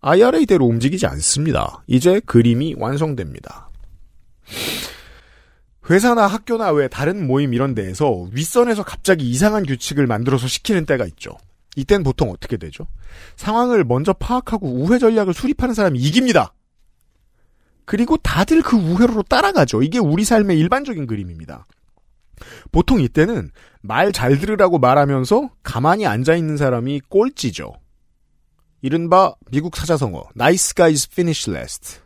IRA대로 0.00 0.66
움직이지 0.66 1.06
않습니다. 1.06 1.82
이제 1.86 2.20
그림이 2.20 2.74
완성됩니다. 2.76 3.70
회사나 5.90 6.26
학교나 6.26 6.70
왜 6.72 6.88
다른 6.88 7.26
모임 7.26 7.52
이런 7.52 7.74
데에서 7.74 8.28
윗선에서 8.32 8.84
갑자기 8.84 9.28
이상한 9.28 9.64
규칙을 9.66 10.06
만들어서 10.06 10.48
시키는 10.48 10.86
때가 10.86 11.04
있죠. 11.06 11.36
이땐 11.76 12.02
보통 12.02 12.30
어떻게 12.30 12.56
되죠? 12.56 12.86
상황을 13.36 13.84
먼저 13.84 14.12
파악하고 14.12 14.66
우회 14.68 14.98
전략을 14.98 15.34
수립하는 15.34 15.74
사람이 15.74 15.98
이깁니다. 15.98 16.54
그리고 17.84 18.16
다들 18.16 18.62
그 18.62 18.76
우회로로 18.76 19.24
따라가죠. 19.24 19.82
이게 19.82 19.98
우리 19.98 20.24
삶의 20.24 20.58
일반적인 20.58 21.06
그림입니다. 21.06 21.66
보통 22.72 23.00
이때는 23.00 23.50
말 23.82 24.12
잘 24.12 24.38
들으라고 24.38 24.78
말하면서 24.78 25.50
가만히 25.62 26.06
앉아있는 26.06 26.56
사람이 26.56 27.02
꼴찌죠. 27.08 27.74
이른바 28.80 29.34
미국 29.50 29.76
사자성어, 29.76 30.30
nice 30.36 30.74
guys 30.74 31.08
finish 31.10 31.50
last. 31.50 32.03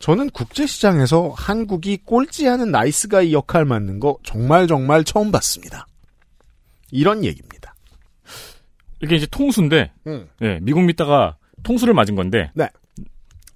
저는 0.00 0.30
국제시장에서 0.30 1.32
한국이 1.36 1.98
꼴찌 2.04 2.46
하는 2.46 2.70
나이스가이 2.70 3.32
역할 3.32 3.64
맡는 3.64 4.00
거 4.00 4.16
정말 4.22 4.66
정말 4.66 5.04
처음 5.04 5.30
봤습니다. 5.30 5.86
이런 6.90 7.22
얘기입니다. 7.24 7.74
이게 9.02 9.16
이제 9.16 9.26
통수인데, 9.30 9.92
음. 10.06 10.26
예, 10.42 10.58
미국 10.62 10.82
믿다가 10.84 11.36
통수를 11.62 11.94
맞은 11.94 12.16
건데. 12.16 12.50
네. 12.54 12.68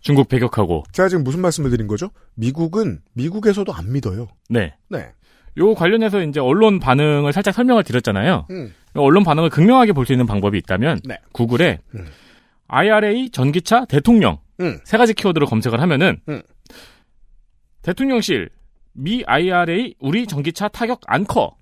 중국 0.00 0.28
배격하고. 0.28 0.84
제가 0.92 1.08
지금 1.08 1.24
무슨 1.24 1.40
말씀을 1.40 1.70
드린 1.70 1.86
거죠? 1.86 2.10
미국은 2.34 3.00
미국에서도 3.14 3.72
안 3.72 3.90
믿어요. 3.92 4.28
네. 4.50 4.74
네. 4.90 5.12
요 5.56 5.74
관련해서 5.74 6.22
이제 6.22 6.40
언론 6.40 6.78
반응을 6.78 7.32
살짝 7.32 7.54
설명을 7.54 7.84
드렸잖아요. 7.84 8.46
음. 8.50 8.74
언론 8.94 9.24
반응을 9.24 9.48
극명하게 9.48 9.92
볼 9.92 10.04
수 10.04 10.12
있는 10.12 10.26
방법이 10.26 10.58
있다면 10.58 11.00
네. 11.04 11.16
구글에 11.32 11.78
음. 11.94 12.06
IRA 12.68 13.30
전기차 13.30 13.86
대통령 13.86 14.38
음. 14.60 14.78
세 14.84 14.96
가지 14.96 15.14
키워드로 15.14 15.46
검색을 15.46 15.80
하면은 15.80 16.20
음. 16.28 16.42
대통령실 17.82 18.50
미 18.92 19.24
IRA 19.26 19.94
우리 19.98 20.26
전기차 20.26 20.68
타격 20.68 21.00
안커 21.06 21.56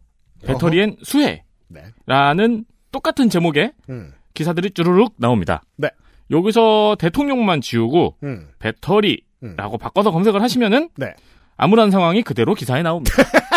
배터리엔 0.44 0.96
수혜라는 1.02 1.42
네. 1.68 2.64
똑같은 2.90 3.28
제목의 3.30 3.72
음. 3.88 4.12
기사들이 4.34 4.70
쭈루룩 4.72 5.14
나옵니다. 5.18 5.62
네. 5.76 5.88
여기서 6.30 6.96
대통령만 6.98 7.60
지우고 7.60 8.16
음. 8.22 8.48
배터리라고 8.58 9.78
바꿔서 9.78 10.10
검색을 10.10 10.42
하시면은 10.42 10.90
네. 10.96 11.14
암울한 11.56 11.90
상황이 11.90 12.22
그대로 12.22 12.54
기사에 12.54 12.82
나옵니다. 12.82 13.14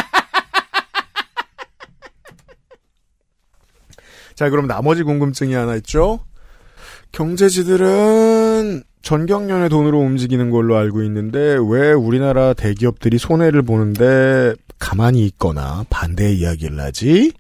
자, 4.36 4.50
그럼 4.50 4.68
나머지 4.68 5.04
궁금증이 5.04 5.54
하나 5.54 5.75
있죠? 5.77 6.20
경제지들은 7.13 8.84
전경련의 9.05 9.69
돈으로 9.69 10.00
움직이는 10.00 10.50
걸로 10.50 10.77
알고 10.77 11.03
있는데 11.03 11.57
왜 11.69 11.93
우리나라 11.93 12.53
대기업들이 12.53 13.19
손해를 13.19 13.62
보는데 13.62 14.55
가만히 14.79 15.27
있거나 15.27 15.85
반대의 15.91 16.39
이야기를 16.39 16.79
하지? 16.79 17.31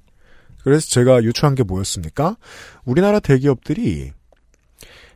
그래서 0.63 0.87
제가 0.87 1.23
유추한 1.23 1.55
게 1.55 1.63
뭐였습니까? 1.63 2.37
우리나라 2.85 3.19
대기업들이 3.19 4.11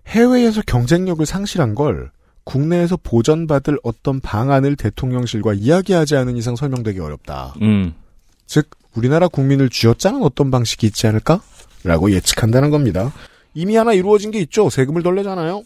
해외에서 0.07 0.63
경쟁력을 0.65 1.23
상실한 1.23 1.75
걸 1.75 2.09
국내에서 2.45 2.97
보전받을 2.97 3.77
어떤 3.83 4.19
방안을 4.19 4.75
대통령실과 4.75 5.53
이야기하지 5.53 6.15
않은 6.15 6.35
이상 6.35 6.55
설명되기 6.55 6.99
어렵다. 6.99 7.53
음. 7.61 7.93
즉 8.47 8.71
우리나라 8.95 9.27
국민을 9.27 9.69
쥐어짜는 9.69 10.23
어떤 10.23 10.49
방식이 10.49 10.87
있지 10.87 11.05
않을까? 11.05 11.43
라고 11.83 12.09
예측한다는 12.11 12.71
겁니다. 12.71 13.13
이미 13.53 13.75
하나 13.75 13.93
이루어진 13.93 14.31
게 14.31 14.39
있죠. 14.39 14.71
세금을 14.71 15.03
덜 15.03 15.13
내잖아요. 15.13 15.63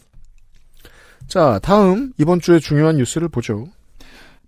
자, 1.28 1.58
다음 1.62 2.12
이번 2.18 2.40
주에 2.40 2.58
중요한 2.58 2.96
뉴스를 2.96 3.28
보죠. 3.28 3.66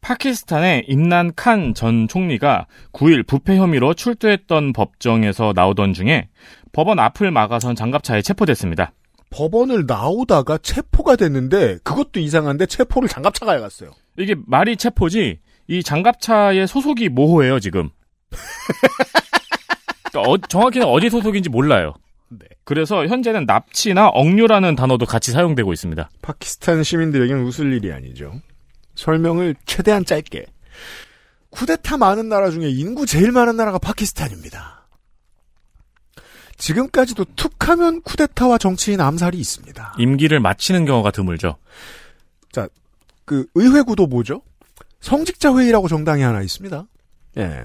파키스탄의 0.01 0.85
임란 0.87 1.33
칸전 1.35 2.07
총리가 2.09 2.67
9일 2.93 3.27
부패 3.27 3.57
혐의로 3.57 3.95
출두했던 3.95 4.73
법정에서 4.73 5.53
나오던 5.55 5.95
중에 5.95 6.29
법원 6.73 6.99
앞을 7.01 7.31
막아선 7.33 7.75
장갑차에 7.75 8.23
체포됐습니다. 8.23 8.93
법원을 9.31 9.87
나오다가 9.89 10.59
체포가 10.59 11.17
됐는데 11.17 11.79
그것도 11.83 12.21
이상한데 12.21 12.67
체포를 12.67 13.09
장갑차가 13.09 13.55
해갔어요. 13.55 13.91
이게 14.19 14.37
말이 14.47 14.77
체포지 14.77 15.41
이 15.67 15.83
장갑차의 15.83 16.69
소속이 16.69 17.09
모호해요 17.09 17.59
지금. 17.59 17.89
그러니까 20.13 20.31
어- 20.31 20.39
정확히는 20.39 20.87
어디 20.87 21.11
소속인지 21.11 21.49
몰라요. 21.49 21.95
네. 22.67 22.75
그래서 22.75 23.07
현재는 23.07 23.47
납치나 23.47 24.09
억류라는 24.09 24.75
단어도 24.75 25.07
같이 25.07 25.31
사용되고 25.31 25.73
있습니다. 25.73 26.11
파키스탄 26.21 26.83
시민들에게는 26.83 27.45
웃을 27.45 27.73
일이 27.73 27.93
아니죠. 27.93 28.41
설명을 28.97 29.55
최대한 29.67 30.05
짧게. 30.05 30.47
쿠데타 31.51 31.97
많은 31.97 32.29
나라 32.29 32.51
중에 32.51 32.69
인구 32.69 33.07
제일 33.07 33.31
많은 33.31 33.57
나라가 33.57 33.79
파키스탄입니다. 33.79 34.85
지금까지도 36.59 37.25
툭 37.37 37.69
하면 37.69 38.03
쿠데타와 38.03 38.59
정치인 38.59 39.01
암살이 39.01 39.39
있습니다. 39.39 39.95
임기를 39.99 40.41
마치는 40.41 40.87
경우가 40.87 41.13
드물죠. 41.13 41.57
자, 42.51 42.69
그 43.25 43.47
의회 43.55 43.83
구도 43.83 44.07
뭐죠? 44.07 44.43
성직자 45.01 45.57
회의라고 45.57 45.87
정당이 45.87 46.23
하나 46.23 46.43
있습니다. 46.43 46.85
예. 47.39 47.65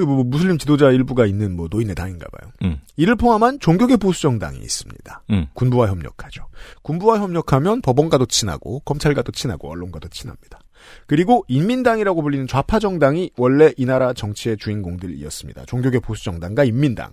그 0.00 0.06
뭐 0.06 0.24
무슬림 0.24 0.56
지도자 0.58 0.90
일부가 0.90 1.26
있는 1.26 1.54
뭐 1.54 1.68
노인의 1.70 1.94
당인가 1.94 2.26
봐요. 2.28 2.52
음. 2.62 2.80
이를 2.96 3.16
포함한 3.16 3.60
종교계 3.60 3.96
보수 3.96 4.22
정당이 4.22 4.58
있습니다. 4.58 5.22
음. 5.30 5.46
군부와 5.52 5.88
협력하죠. 5.88 6.46
군부와 6.82 7.20
협력하면 7.20 7.82
법원과도 7.82 8.26
친하고 8.26 8.80
검찰과도 8.80 9.32
친하고 9.32 9.70
언론과도 9.70 10.08
친합니다. 10.08 10.58
그리고 11.06 11.44
인민당이라고 11.48 12.22
불리는 12.22 12.46
좌파 12.46 12.78
정당이 12.78 13.32
원래 13.36 13.72
이 13.76 13.84
나라 13.84 14.12
정치의 14.14 14.56
주인공들이었습니다. 14.56 15.66
종교계 15.66 15.98
보수 16.00 16.24
정당과 16.24 16.64
인민당. 16.64 17.12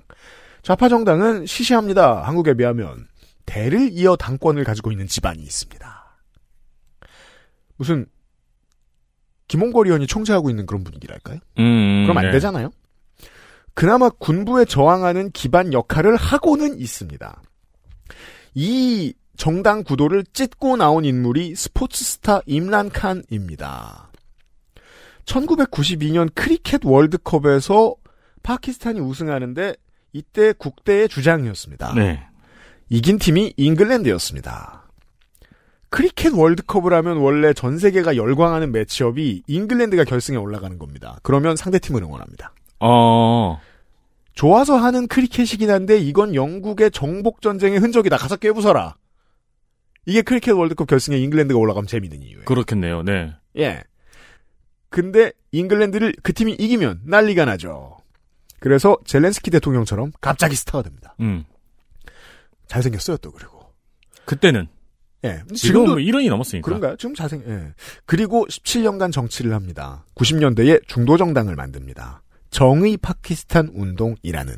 좌파 0.63 0.87
정당은 0.89 1.45
시시합니다. 1.45 2.23
한국에 2.23 2.53
비하면 2.53 3.07
대를 3.45 3.89
이어 3.91 4.15
당권을 4.15 4.63
가지고 4.63 4.91
있는 4.91 5.07
집안이 5.07 5.41
있습니다. 5.41 6.17
무슨 7.75 8.05
김홍걸 9.47 9.87
의원이 9.87 10.07
총재하고 10.07 10.49
있는 10.49 10.65
그런 10.65 10.83
분위기랄까요? 10.83 11.39
음, 11.59 12.03
그럼 12.03 12.17
안 12.17 12.25
네. 12.25 12.31
되잖아요. 12.31 12.71
그나마 13.77 14.09
군부에 14.09 14.65
저항하는 14.65 15.29
기반 15.29 15.71
역할을 15.71 16.15
하고는 16.15 16.79
있습니다. 16.79 17.43
이 18.55 19.13
정당 19.37 19.83
구도를 19.83 20.23
찢고 20.33 20.77
나온 20.77 21.05
인물이 21.05 21.53
스포츠 21.55 22.03
스타 22.03 22.41
임란 22.47 22.89
칸입니다. 22.89 24.09
1992년 25.25 26.31
크리켓 26.33 26.85
월드컵에서 26.85 27.93
파키스탄이 28.41 28.99
우승하는데 28.99 29.75
이때 30.11 30.53
국대의 30.53 31.07
주장이었습니다. 31.07 31.93
네. 31.93 32.25
이긴 32.89 33.19
팀이 33.19 33.53
잉글랜드였습니다. 33.57 34.89
크리켓 35.91 36.33
월드컵을 36.33 36.95
하면 36.95 37.17
원래 37.17 37.53
전 37.53 37.77
세계가 37.77 38.15
열광하는 38.15 38.71
매치업이 38.71 39.43
잉글랜드가 39.45 40.03
결승에 40.03 40.35
올라가는 40.35 40.79
겁니다. 40.79 41.19
그러면 41.21 41.55
상대팀을 41.55 42.01
응원합니다. 42.01 42.53
어. 42.79 43.59
좋아서 44.33 44.77
하는 44.77 45.07
크리켓이긴 45.07 45.69
한데 45.71 45.97
이건 45.97 46.35
영국의 46.35 46.91
정복 46.91 47.41
전쟁의 47.41 47.79
흔적이다. 47.79 48.17
가서 48.17 48.35
깨부숴라. 48.35 48.93
이게 50.05 50.21
크리켓 50.21 50.53
월드컵 50.53 50.87
결승에 50.87 51.17
잉글랜드가 51.17 51.59
올라가면 51.59 51.87
재밌는 51.87 52.21
이유예요. 52.21 52.45
그렇겠네요. 52.45 53.03
네. 53.03 53.33
예. 53.57 53.83
근데 54.89 55.31
잉글랜드를 55.51 56.13
그 56.23 56.33
팀이 56.33 56.53
이기면 56.53 57.01
난리가 57.05 57.45
나죠. 57.45 57.97
그래서 58.59 58.97
젤렌스키 59.05 59.51
대통령처럼 59.51 60.11
갑자기 60.21 60.55
스타가 60.55 60.81
됩니다. 60.83 61.15
음. 61.19 61.43
잘생겼어요 62.67 63.17
또 63.17 63.31
그리고. 63.31 63.73
그때는 64.25 64.67
예. 65.25 65.41
지금 65.55 65.85
뭐 65.85 65.95
1원이 65.95 66.29
넘었으니까. 66.29 66.65
그런가요? 66.65 66.95
지금 66.97 67.15
자생, 67.15 67.43
예. 67.47 67.73
그리고 68.05 68.45
17년간 68.47 69.11
정치를 69.11 69.53
합니다. 69.53 70.05
90년대에 70.15 70.87
중도 70.87 71.17
정당을 71.17 71.55
만듭니다. 71.55 72.21
정의 72.49 72.97
파키스탄 72.97 73.71
운동이라는. 73.73 74.53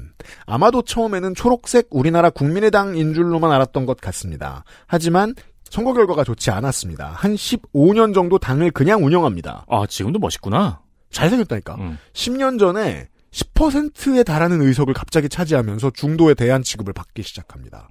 아마도 0.46 0.82
처음에는 0.82 1.36
초록색 1.36 1.88
우리나라 1.92 2.30
국민의당인 2.30 3.14
줄로만 3.14 3.52
알았던 3.52 3.86
것 3.86 4.00
같습니다. 4.00 4.64
하지만 4.88 5.34
선거 5.70 5.94
결과가 5.94 6.24
좋지 6.24 6.52
않았습니다. 6.52 7.12
한 7.16 7.36
15년 7.36 8.14
정도 8.14 8.40
당을 8.40 8.72
그냥 8.72 9.04
운영합니다. 9.04 9.66
아, 9.68 9.86
지금도 9.88 10.20
멋있구나. 10.20 10.82
잘생겼다니까. 11.12 11.76
음. 11.76 11.98
10년 12.14 12.60
전에 12.60 13.08
10%에 13.32 14.24
달하는 14.24 14.62
의석을 14.62 14.94
갑자기 14.94 15.30
차지하면서 15.30 15.92
중도에 15.92 16.34
대한 16.34 16.64
취급을 16.64 16.94
받기 16.94 17.22
시작합니다. 17.24 17.90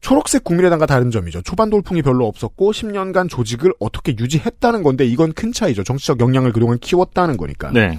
초록색 0.00 0.44
국민의당과 0.44 0.86
다른 0.86 1.10
점이죠. 1.10 1.42
초반 1.42 1.68
돌풍이 1.68 2.02
별로 2.02 2.26
없었고 2.26 2.72
10년간 2.72 3.28
조직을 3.28 3.72
어떻게 3.80 4.12
유지했다는 4.12 4.82
건데 4.82 5.04
이건 5.04 5.32
큰 5.32 5.52
차이죠. 5.52 5.84
정치적 5.84 6.20
역량을 6.20 6.52
그동안 6.52 6.78
키웠다는 6.78 7.36
거니까. 7.36 7.72
네. 7.72 7.98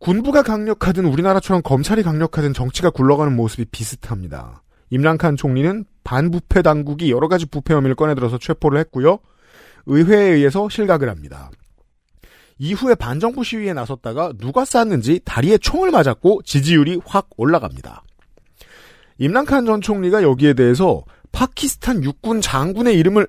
군부가 0.00 0.42
강력하든 0.42 1.04
우리나라처럼 1.04 1.62
검찰이 1.62 2.02
강력하든 2.02 2.54
정치가 2.54 2.88
굴러가는 2.88 3.36
모습이 3.36 3.66
비슷합니다. 3.66 4.62
임란칸 4.88 5.36
총리는 5.36 5.84
반부패 6.04 6.62
당국이 6.62 7.10
여러 7.10 7.28
가지 7.28 7.44
부패 7.46 7.74
혐의를 7.74 7.94
꺼내들어서 7.94 8.38
체포를 8.38 8.80
했고요. 8.80 9.18
의회에 9.86 10.32
의해서 10.32 10.68
실각을 10.70 11.10
합니다. 11.10 11.50
이후에 12.58 12.94
반정부 12.94 13.44
시위에 13.44 13.74
나섰다가 13.74 14.32
누가 14.38 14.64
쐈는지 14.64 15.20
다리에 15.24 15.58
총을 15.58 15.90
맞았고 15.90 16.42
지지율이 16.44 17.00
확 17.04 17.28
올라갑니다. 17.36 18.02
임란칸 19.18 19.66
전 19.66 19.82
총리가 19.82 20.22
여기에 20.22 20.54
대해서 20.54 21.04
파키스탄 21.30 22.04
육군 22.04 22.40
장군의 22.40 22.98
이름을 22.98 23.28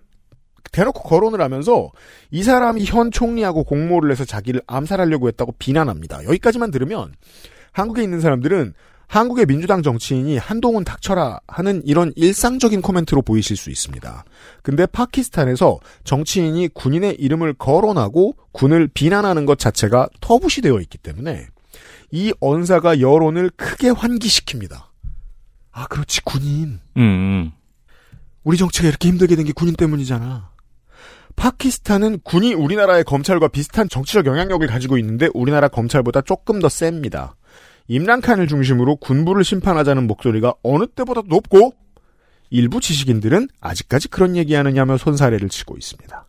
대놓고 0.72 1.02
거론을 1.02 1.42
하면서 1.42 1.92
이 2.30 2.44
사람이 2.44 2.86
현 2.86 3.12
총리하고 3.12 3.64
공모를 3.64 4.12
해서 4.12 4.26
자기를 4.26 4.62
암살하려고 4.68 5.28
했다고 5.28 5.56
비난합니다. 5.60 6.24
여기까지만 6.26 6.72
들으면 6.72 7.14
한국에 7.72 8.04
있는 8.04 8.20
사람들은 8.22 8.74
한국의 9.08 9.46
민주당 9.46 9.84
정치인이 9.84 10.38
한동훈 10.38 10.86
닥쳐라 10.86 11.42
하는 11.46 11.82
이런 11.86 12.14
일상적인 12.16 12.82
코멘트로 12.82 13.22
보이실 13.24 13.58
수 13.58 13.70
있습니다. 13.70 14.24
근데 14.64 14.86
파키스탄에서 14.86 15.80
정치인이 16.06 16.70
군인의 16.70 17.16
이름을 17.20 17.56
거론하고 17.56 18.36
군을 18.54 18.88
비난하는 18.88 19.46
것 19.46 19.60
자체가 19.60 20.08
터부시 20.22 20.62
되어 20.62 20.80
있기 20.80 20.98
때문에 20.98 21.48
이 22.12 22.34
언사가 22.40 23.02
여론을 23.02 23.50
크게 23.58 23.90
환기시킵니다. 23.92 24.82
아, 25.74 25.88
그렇지, 25.88 26.22
군인. 26.22 26.80
음, 26.98 27.02
음. 27.02 27.52
우리 28.44 28.58
정치가 28.58 28.88
이렇게 28.88 29.08
힘들게 29.10 29.36
된 29.36 29.46
게 29.46 29.52
군인 29.54 29.76
때문이잖아. 29.76 30.51
파키스탄은 31.36 32.20
군이 32.24 32.54
우리나라의 32.54 33.04
검찰과 33.04 33.50
비슷한 33.50 33.90
정치적 33.90 34.26
영향력을 34.26 34.66
가지고 34.68 34.98
있는데 34.98 35.30
우리나라 35.34 35.68
검찰보다 35.68 36.22
조금 36.22 36.60
더 36.60 36.70
셉니다. 36.70 37.36
임란칸을 37.88 38.48
중심으로 38.48 38.98
군부를 38.98 39.44
심판하자는 39.44 40.08
목소리가 40.08 40.54
어느 40.64 40.88
때보다 40.88 41.22
높고 41.26 41.74
일부 42.50 42.80
지식인들은 42.80 43.48
아직까지 43.60 44.10
그런 44.10 44.36
얘기하느냐며 44.36 44.98
손사래를 44.98 45.50
치고 45.50 45.78
있습니다. 45.78 46.28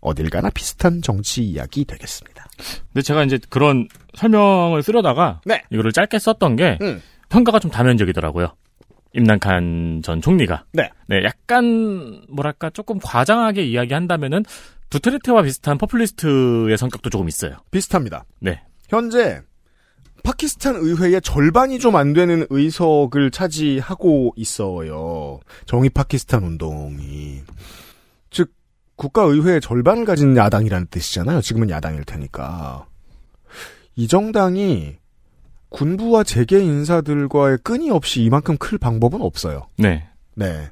어딜 0.00 0.30
가나 0.30 0.50
비슷한 0.50 1.02
정치 1.02 1.42
이야기 1.42 1.84
되겠습니다. 1.84 2.46
근데 2.92 3.02
제가 3.02 3.24
이제 3.24 3.38
그런 3.48 3.88
설명을 4.14 4.82
쓰려다가 4.82 5.40
네. 5.44 5.62
이거를 5.70 5.92
짧게 5.92 6.18
썼던 6.18 6.56
게 6.56 6.78
음. 6.82 7.02
평가가 7.28 7.58
좀 7.58 7.70
다면적이더라고요. 7.70 8.54
임난칸 9.14 10.02
전 10.04 10.20
총리가. 10.20 10.64
네. 10.72 10.90
약간 11.24 12.22
뭐랄까 12.28 12.70
조금 12.70 12.98
과장하게 13.02 13.64
이야기한다면은 13.64 14.44
두테르테와 14.90 15.42
비슷한 15.42 15.78
포퓰리스트의 15.78 16.76
성격도 16.76 17.10
조금 17.10 17.28
있어요. 17.28 17.56
비슷합니다. 17.70 18.24
네. 18.40 18.62
현재 18.88 19.40
파키스탄 20.22 20.76
의회의 20.76 21.20
절반이 21.20 21.78
좀 21.78 21.96
안 21.96 22.12
되는 22.12 22.46
의석을 22.50 23.30
차지하고 23.30 24.32
있어요. 24.36 25.40
정의 25.66 25.90
파키스탄 25.90 26.42
운동이. 26.42 27.42
즉 28.30 28.52
국가의회의 28.96 29.60
절반을 29.60 30.04
가진 30.04 30.36
야당이라는 30.36 30.86
뜻이잖아요. 30.90 31.40
지금은 31.40 31.70
야당일 31.70 32.04
테니까. 32.04 32.86
이 33.96 34.08
정당이 34.08 34.96
군부와 35.74 36.22
재계 36.22 36.60
인사들과의 36.60 37.58
끈이 37.64 37.90
없이 37.90 38.22
이만큼 38.22 38.56
클 38.58 38.78
방법은 38.78 39.20
없어요. 39.20 39.66
네. 39.76 40.08
네. 40.36 40.70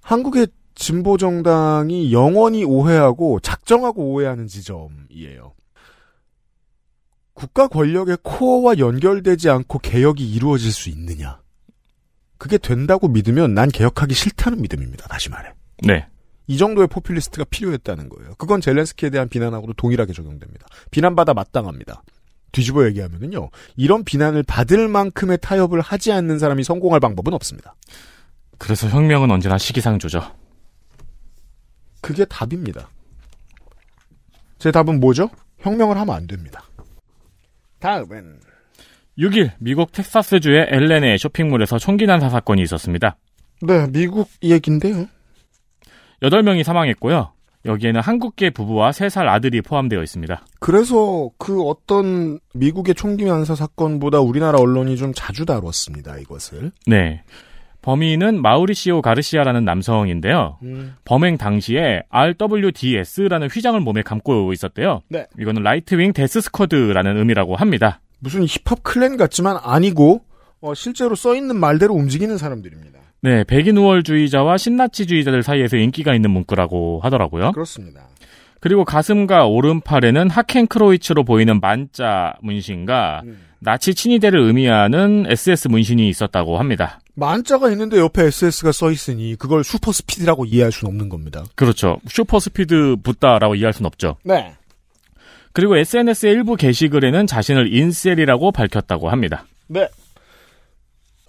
한국의 0.00 0.48
진보 0.74 1.18
정당이 1.18 2.10
영원히 2.10 2.64
오해하고 2.64 3.40
작정하고 3.40 4.12
오해하는 4.12 4.46
지점이에요. 4.46 5.52
국가 7.34 7.68
권력의 7.68 8.18
코어와 8.22 8.78
연결되지 8.78 9.50
않고 9.50 9.80
개혁이 9.80 10.26
이루어질 10.26 10.72
수 10.72 10.88
있느냐? 10.88 11.40
그게 12.38 12.56
된다고 12.56 13.08
믿으면 13.08 13.52
난 13.52 13.68
개혁하기 13.68 14.14
싫다는 14.14 14.62
믿음입니다. 14.62 15.06
다시 15.08 15.28
말해. 15.28 15.52
네. 15.86 16.06
이 16.46 16.56
정도의 16.56 16.88
포퓰리스트가 16.88 17.44
필요했다는 17.50 18.08
거예요. 18.08 18.34
그건 18.38 18.62
젤렌스키에 18.62 19.10
대한 19.10 19.28
비난하고도 19.28 19.74
동일하게 19.74 20.14
적용됩니다. 20.14 20.66
비난받아 20.90 21.34
마땅합니다. 21.34 22.02
뒤집어 22.52 22.86
얘기하면은요. 22.86 23.50
이런 23.76 24.04
비난을 24.04 24.42
받을 24.44 24.88
만큼의 24.88 25.38
타협을 25.40 25.80
하지 25.80 26.12
않는 26.12 26.38
사람이 26.38 26.64
성공할 26.64 27.00
방법은 27.00 27.32
없습니다. 27.34 27.74
그래서 28.58 28.88
혁명은 28.88 29.30
언제나 29.30 29.58
시기상조죠. 29.58 30.22
그게 32.00 32.24
답입니다. 32.24 32.88
제 34.58 34.70
답은 34.70 35.00
뭐죠? 35.00 35.28
혁명을 35.58 35.96
하면 35.98 36.14
안 36.14 36.26
됩니다. 36.26 36.62
다음은 37.80 38.38
6일 39.18 39.52
미국 39.58 39.92
텍사스주의 39.92 40.66
엘렌의 40.70 41.18
쇼핑몰에서 41.18 41.78
총기 41.78 42.06
난사 42.06 42.28
사건이 42.28 42.62
있었습니다. 42.62 43.16
네, 43.62 43.86
미국 43.90 44.28
얘기인데요. 44.42 45.06
8명이 46.22 46.62
사망했고요. 46.62 47.32
여기에는 47.64 48.00
한국계 48.00 48.50
부부와 48.50 48.90
3살 48.90 49.28
아들이 49.28 49.62
포함되어 49.62 50.02
있습니다. 50.02 50.44
그래서 50.58 51.30
그 51.38 51.62
어떤 51.62 52.40
미국의 52.54 52.94
총기 52.94 53.24
난사 53.24 53.54
사건보다 53.54 54.20
우리나라 54.20 54.58
언론이 54.58 54.96
좀 54.96 55.12
자주 55.14 55.44
다뤘습니다. 55.46 56.18
이것을. 56.18 56.72
네. 56.86 57.22
범인은 57.82 58.40
마우리시오 58.40 59.02
가르시아라는 59.02 59.64
남성인데요. 59.64 60.58
음. 60.62 60.94
범행 61.04 61.36
당시에 61.36 62.02
RWDS라는 62.10 63.48
휘장을 63.48 63.78
몸에 63.80 64.02
감고 64.02 64.52
있었대요. 64.52 65.02
네. 65.08 65.26
이거는 65.38 65.62
Right 65.62 65.90
Wing 65.90 66.12
Death 66.12 66.40
Squad라는 66.40 67.16
의미라고 67.16 67.56
합니다. 67.56 68.00
무슨 68.20 68.46
힙합 68.46 68.84
clan 68.84 69.16
같지만 69.16 69.58
아니고 69.60 70.24
어, 70.60 70.74
실제로 70.74 71.16
써 71.16 71.34
있는 71.34 71.56
말대로 71.56 71.94
움직이는 71.94 72.38
사람들입니다. 72.38 73.00
네, 73.24 73.44
백인 73.44 73.76
우월주의자와 73.76 74.58
신나치주의자들 74.58 75.44
사이에서 75.44 75.76
인기가 75.76 76.12
있는 76.12 76.32
문구라고 76.32 77.00
하더라고요. 77.04 77.52
그렇습니다. 77.52 78.08
그리고 78.58 78.84
가슴과 78.84 79.46
오른팔에는 79.46 80.28
하켄크로이츠로 80.28 81.24
보이는 81.24 81.60
만자 81.60 82.34
문신과 82.42 83.22
음. 83.24 83.38
나치 83.60 83.94
친위대를 83.94 84.40
의미하는 84.40 85.24
SS 85.28 85.68
문신이 85.68 86.08
있었다고 86.08 86.58
합니다. 86.58 86.98
만자가 87.14 87.70
있는데 87.70 87.98
옆에 87.98 88.24
SS가 88.24 88.72
써 88.72 88.90
있으니 88.90 89.36
그걸 89.36 89.62
super 89.62 89.92
speed라고 89.92 90.44
이해할 90.44 90.72
수는 90.72 90.90
없는 90.92 91.08
겁니다. 91.08 91.44
그렇죠. 91.54 91.98
super 92.08 92.40
speed 92.40 92.96
붙다라고 93.04 93.54
이해할 93.54 93.72
수는 93.72 93.86
없죠. 93.86 94.16
네. 94.24 94.54
그리고 95.52 95.76
SNS의 95.76 96.32
일부 96.32 96.56
게시글에는 96.56 97.28
자신을 97.28 97.72
인셀이라고 97.72 98.50
밝혔다고 98.50 99.10
합니다. 99.10 99.44
네. 99.68 99.88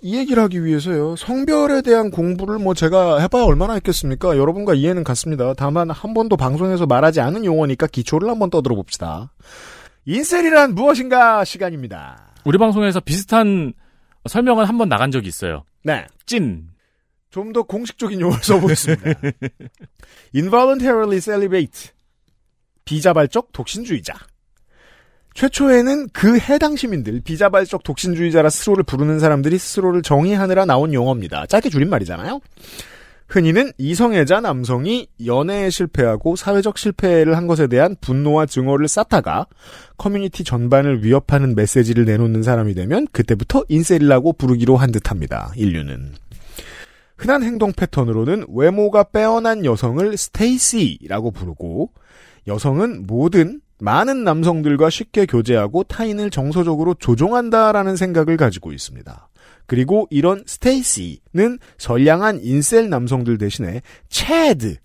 이 0.05 0.17
얘기를 0.17 0.43
하기 0.43 0.65
위해서요. 0.65 1.15
성별에 1.15 1.81
대한 1.81 2.11
공부를 2.11 2.59
뭐 2.59 2.73
제가 2.73 3.19
해봐야 3.21 3.43
얼마나 3.43 3.73
했겠습니까? 3.75 4.37
여러분과 4.37 4.73
이해는 4.73 5.05
같습니다. 5.05 5.53
다만 5.53 5.89
한 5.89 6.13
번도 6.13 6.35
방송에서 6.35 6.85
말하지 6.85 7.21
않은 7.21 7.45
용어니까 7.45 7.87
기초를 7.87 8.27
한번 8.29 8.49
떠들어 8.49 8.75
봅시다. 8.75 9.31
인셀이란 10.05 10.75
무엇인가 10.75 11.45
시간입니다. 11.45 12.33
우리 12.43 12.57
방송에서 12.57 12.99
비슷한 12.99 13.71
설명은 14.27 14.65
한 14.65 14.77
번 14.77 14.89
나간 14.89 15.09
적이 15.11 15.29
있어요. 15.29 15.63
네. 15.83 16.05
찐. 16.25 16.67
좀 17.29 17.53
더 17.53 17.63
공식적인 17.63 18.19
용어를 18.19 18.43
써보겠습니다. 18.43 19.03
involuntarily 20.35 21.19
celibate. 21.21 21.91
비자발적 22.85 23.53
독신주의자. 23.53 24.13
최초에는 25.33 26.09
그 26.13 26.37
해당 26.37 26.75
시민들, 26.75 27.21
비자발적 27.21 27.83
독신주의자라 27.83 28.49
스스로를 28.49 28.83
부르는 28.83 29.19
사람들이 29.19 29.57
스스로를 29.57 30.01
정의하느라 30.01 30.65
나온 30.65 30.93
용어입니다. 30.93 31.47
짧게 31.47 31.69
줄임말이잖아요? 31.69 32.39
흔히는 33.27 33.71
이성애자 33.79 34.41
남성이 34.41 35.07
연애에 35.25 35.71
실패하고 35.71 36.35
사회적 36.35 36.77
실패를 36.77 37.35
한 37.35 37.47
것에 37.47 37.65
대한 37.65 37.95
분노와 37.99 38.45
증오를 38.45 38.87
쌓다가 38.87 39.47
커뮤니티 39.97 40.43
전반을 40.43 41.03
위협하는 41.03 41.55
메시지를 41.55 42.05
내놓는 42.05 42.43
사람이 42.43 42.75
되면 42.75 43.07
그때부터 43.11 43.63
incel이라고 43.69 44.33
부르기로 44.33 44.77
한 44.77 44.91
듯합니다. 44.91 45.51
인류는. 45.55 46.11
흔한 47.17 47.41
행동 47.41 47.71
패턴으로는 47.71 48.45
외모가 48.49 49.03
빼어난 49.03 49.65
여성을 49.65 50.15
스테이시라고 50.15 51.31
부르고 51.31 51.91
여성은 52.47 53.07
모든 53.07 53.61
많은 53.83 54.23
남성들과 54.23 54.89
쉽게 54.89 55.25
교제하고 55.25 55.83
타인을 55.83 56.29
정서적으로 56.29 56.93
조종한다라는 56.93 57.97
생각을 57.97 58.37
가지고 58.37 58.71
있습니다. 58.71 59.27
그리고 59.65 60.07
이런 60.09 60.41
스테이시는 60.45 61.59
선량한 61.77 62.39
인셀 62.43 62.89
남성들 62.89 63.37
대신에 63.37 63.81
체드 64.07 64.77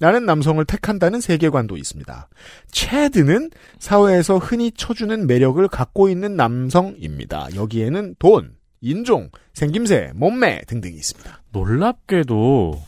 라는 0.00 0.24
남성을 0.24 0.64
택한다는 0.64 1.20
세계관도 1.20 1.76
있습니다. 1.76 2.30
체드는 2.70 3.50
사회에서 3.78 4.38
흔히 4.38 4.72
쳐주는 4.72 5.26
매력을 5.26 5.68
갖고 5.68 6.08
있는 6.08 6.36
남성입니다. 6.36 7.54
여기에는 7.54 8.14
돈, 8.18 8.54
인종, 8.80 9.28
생김새, 9.52 10.12
몸매 10.14 10.62
등등이 10.66 10.94
있습니다. 10.94 11.42
놀랍게도 11.52 12.80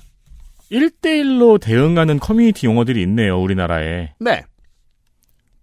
1대1로 0.71 1.61
대응하는 1.61 2.19
커뮤니티 2.19 2.65
용어들이 2.65 3.03
있네요, 3.03 3.39
우리나라에. 3.39 4.15
네. 4.19 4.45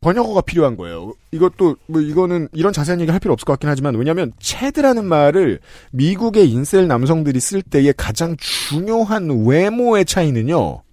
번역어가 0.01 0.41
필요한 0.41 0.77
거예요. 0.77 1.13
이것도 1.31 1.75
뭐 1.88 2.01
이거는 2.01 2.47
이런 2.53 2.71
자세한 2.71 3.01
얘기 3.01 3.12
할 3.12 3.19
필요 3.19 3.33
없을 3.33 3.45
것 3.45 3.53
같긴 3.53 3.69
하지만 3.69 3.95
왜냐하면 3.95 4.31
체드라는 4.39 5.05
말을 5.05 5.59
미국의 5.91 6.49
인셀 6.49 6.88
남성들이 6.88 7.39
쓸 7.39 7.62
때의 7.62 7.93
가장 7.97 8.38
중요한 8.38 9.45
외모의 9.45 10.05
차이는요 10.05 10.83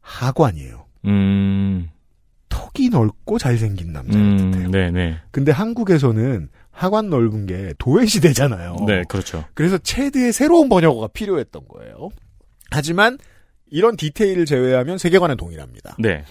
하관이에요. 0.00 0.84
음, 1.06 1.88
턱이 2.48 2.90
넓고 2.90 3.38
잘생긴 3.38 3.92
뜻해요. 3.92 4.12
음, 4.14 4.70
네네. 4.70 5.18
근데 5.30 5.50
한국에서는 5.52 6.48
하관 6.70 7.10
넓은 7.10 7.46
게 7.46 7.74
도회 7.78 8.06
시대잖아요. 8.06 8.76
네, 8.86 9.02
그렇죠. 9.08 9.44
그래서 9.54 9.78
체드의 9.78 10.32
새로운 10.32 10.68
번역어가 10.68 11.08
필요했던 11.08 11.62
거예요. 11.68 12.10
하지만 12.70 13.18
이런 13.70 13.96
디테일을 13.96 14.44
제외하면 14.44 14.98
세계관은 14.98 15.36
동일합니다. 15.36 15.96
네. 15.98 16.24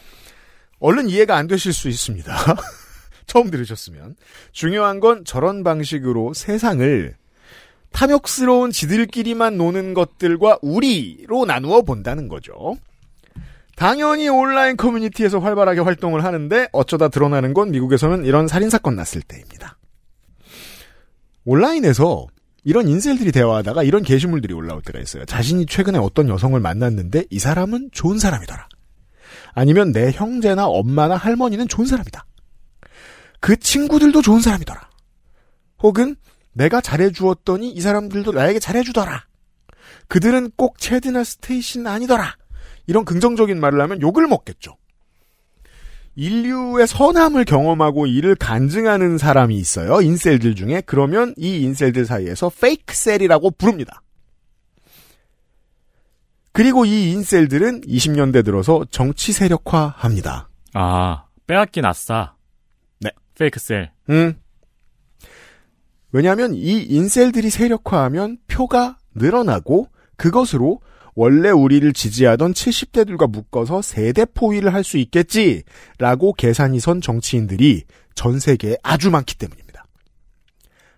얼른 0.81 1.09
이해가 1.09 1.37
안 1.37 1.47
되실 1.47 1.71
수 1.71 1.87
있습니다. 1.87 2.35
처음 3.27 3.49
들으셨으면. 3.49 4.15
중요한 4.51 4.99
건 4.99 5.23
저런 5.23 5.63
방식으로 5.63 6.33
세상을 6.33 7.15
탐욕스러운 7.93 8.71
지들끼리만 8.71 9.57
노는 9.57 9.93
것들과 9.93 10.59
우리로 10.61 11.45
나누어 11.45 11.81
본다는 11.81 12.27
거죠. 12.27 12.75
당연히 13.75 14.27
온라인 14.27 14.75
커뮤니티에서 14.75 15.39
활발하게 15.39 15.81
활동을 15.81 16.23
하는데 16.23 16.67
어쩌다 16.71 17.07
드러나는 17.07 17.53
건 17.53 17.71
미국에서는 17.71 18.25
이런 18.25 18.47
살인사건 18.47 18.95
났을 18.95 19.21
때입니다. 19.21 19.77
온라인에서 21.45 22.27
이런 22.63 22.87
인셀들이 22.87 23.31
대화하다가 23.31 23.83
이런 23.83 24.03
게시물들이 24.03 24.53
올라올 24.53 24.81
때가 24.83 24.99
있어요. 24.99 25.25
자신이 25.25 25.65
최근에 25.65 25.97
어떤 25.97 26.29
여성을 26.29 26.59
만났는데 26.59 27.25
이 27.29 27.39
사람은 27.39 27.89
좋은 27.91 28.19
사람이더라. 28.19 28.67
아니면 29.53 29.91
내 29.91 30.11
형제나 30.11 30.67
엄마나 30.67 31.15
할머니는 31.15 31.67
좋은 31.67 31.85
사람이다. 31.85 32.25
그 33.39 33.57
친구들도 33.57 34.21
좋은 34.21 34.39
사람이더라. 34.39 34.89
혹은 35.79 36.15
내가 36.53 36.81
잘해주었더니 36.81 37.69
이 37.71 37.81
사람들도 37.81 38.31
나에게 38.31 38.59
잘해주더라. 38.59 39.25
그들은 40.07 40.51
꼭 40.55 40.77
체드나 40.77 41.23
스테이시는 41.23 41.87
아니더라. 41.87 42.35
이런 42.87 43.05
긍정적인 43.05 43.59
말을 43.59 43.81
하면 43.81 44.01
욕을 44.01 44.27
먹겠죠. 44.27 44.75
인류의 46.15 46.87
선함을 46.87 47.45
경험하고 47.45 48.05
이를 48.05 48.35
간증하는 48.35 49.17
사람이 49.17 49.55
있어요. 49.55 50.01
인셀들 50.01 50.55
중에. 50.55 50.81
그러면 50.85 51.33
이 51.37 51.61
인셀들 51.61 52.05
사이에서 52.05 52.49
페이크 52.49 52.93
셀이라고 52.93 53.51
부릅니다. 53.51 54.01
그리고 56.53 56.85
이 56.85 57.11
인셀들은 57.11 57.81
20년대 57.81 58.43
들어서 58.43 58.85
정치 58.91 59.31
세력화합니다. 59.31 60.49
아, 60.73 61.23
빼앗긴 61.47 61.85
아싸. 61.85 62.33
네. 62.99 63.09
페이크셀. 63.37 63.91
음. 64.09 64.35
왜냐하면 66.11 66.53
이 66.53 66.81
인셀들이 66.83 67.49
세력화하면 67.49 68.37
표가 68.47 68.97
늘어나고 69.15 69.87
그것으로 70.17 70.81
원래 71.15 71.49
우리를 71.49 71.91
지지하던 71.93 72.53
70대들과 72.53 73.29
묶어서 73.29 73.81
세대 73.81 74.25
포위를 74.25 74.73
할 74.73 74.83
수 74.83 74.97
있겠지라고 74.97 76.33
계산이 76.33 76.79
선 76.79 77.01
정치인들이 77.01 77.83
전 78.15 78.39
세계에 78.39 78.77
아주 78.83 79.09
많기 79.09 79.37
때문입니다. 79.37 79.60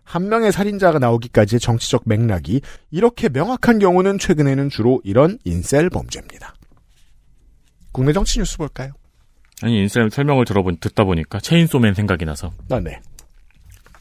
한 0.04 0.30
명의 0.30 0.52
살인자가 0.52 1.00
나오기까지의 1.00 1.60
정치적 1.60 2.04
맥락이 2.06 2.62
이렇게 2.92 3.30
명확한 3.30 3.80
경우는 3.80 4.20
최근에는 4.20 4.70
주로 4.70 5.02
이런 5.04 5.40
인셀 5.44 5.90
범죄입니다. 5.90 6.54
국내 7.92 8.12
정치 8.12 8.40
뉴스 8.40 8.58
볼까요? 8.58 8.92
아니, 9.62 9.80
인셀 9.82 10.10
설명을 10.10 10.46
들어본, 10.46 10.78
듣다 10.78 11.04
보니까 11.06 11.40
체인소맨 11.40 11.94
생각이 11.94 12.26
나서. 12.26 12.52
아, 12.70 12.80
네. 12.80 13.00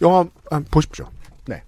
영화 0.01 0.25
한 0.51 0.65
보십시오. 0.65 1.09
네. 1.47 1.62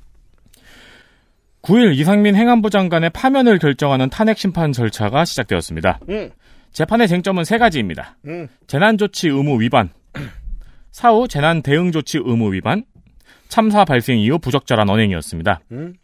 9일 1.62 1.96
이상민 1.96 2.34
행안부 2.34 2.70
장관의 2.70 3.10
파면을 3.10 3.58
결정하는 3.58 4.10
탄핵 4.10 4.38
심판 4.38 4.72
절차가 4.72 5.24
시작되었습니다. 5.24 6.00
음. 6.08 6.30
재판의 6.72 7.06
쟁점은 7.06 7.44
세 7.44 7.56
가지입니다. 7.56 8.16
음. 8.26 8.48
재난조치 8.66 9.28
의무 9.28 9.60
위반, 9.60 9.90
사후 10.90 11.28
재난 11.28 11.62
대응 11.62 11.92
조치 11.92 12.18
의무 12.18 12.52
위반, 12.52 12.84
참사 13.54 13.84
발생 13.84 14.18
이후 14.18 14.40
부적절한 14.40 14.90
언행이었습니다. 14.90 15.60
음. 15.70 15.94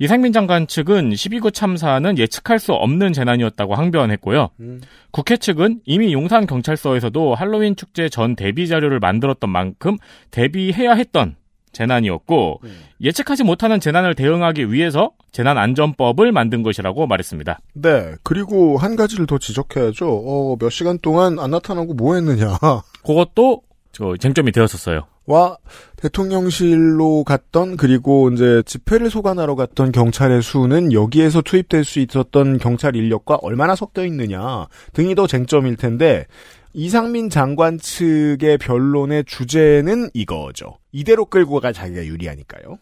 이상민 0.00 0.32
장관 0.32 0.66
측은 0.66 1.10
12구 1.10 1.54
참사는 1.54 2.18
예측할 2.18 2.58
수 2.58 2.72
없는 2.72 3.12
재난이었다고 3.12 3.76
항변했고요. 3.76 4.48
음. 4.58 4.80
국회 5.12 5.36
측은 5.36 5.82
이미 5.84 6.12
용산 6.12 6.48
경찰서에서도 6.48 7.36
할로윈 7.36 7.76
축제 7.76 8.08
전 8.08 8.34
대비 8.34 8.66
자료를 8.66 8.98
만들었던 8.98 9.48
만큼 9.48 9.98
대비해야 10.32 10.94
했던 10.94 11.36
재난이었고 11.70 12.62
음. 12.64 12.76
예측하지 13.00 13.44
못하는 13.44 13.78
재난을 13.78 14.16
대응하기 14.16 14.72
위해서 14.72 15.12
재난안전법을 15.30 16.32
만든 16.32 16.64
것이라고 16.64 17.06
말했습니다. 17.06 17.60
네. 17.74 18.14
그리고 18.24 18.78
한 18.78 18.96
가지를 18.96 19.26
더 19.26 19.38
지적해야죠. 19.38 20.08
어, 20.08 20.56
몇 20.58 20.70
시간 20.70 20.98
동안 20.98 21.38
안 21.38 21.52
나타나고 21.52 21.94
뭐 21.94 22.16
했느냐. 22.16 22.58
그것도 23.06 23.62
저 23.92 24.16
쟁점이 24.16 24.50
되었었어요. 24.50 25.06
와 25.26 25.58
대통령실로 25.96 27.24
갔던 27.24 27.76
그리고 27.76 28.30
이제 28.30 28.62
집회를 28.64 29.10
소관하러 29.10 29.56
갔던 29.56 29.92
경찰의 29.92 30.42
수는 30.42 30.92
여기에서 30.92 31.42
투입될 31.42 31.84
수 31.84 31.98
있었던 32.00 32.58
경찰 32.58 32.94
인력과 32.94 33.38
얼마나 33.42 33.74
섞여 33.74 34.04
있느냐 34.04 34.66
등이 34.92 35.14
더 35.14 35.26
쟁점일 35.26 35.76
텐데 35.76 36.26
이상민 36.72 37.30
장관 37.30 37.78
측의 37.78 38.58
변론의 38.58 39.24
주제는 39.24 40.10
이거죠. 40.12 40.76
이대로 40.92 41.24
끌고 41.24 41.60
가 41.60 41.72
자기가 41.72 42.04
유리하니까요. 42.04 42.78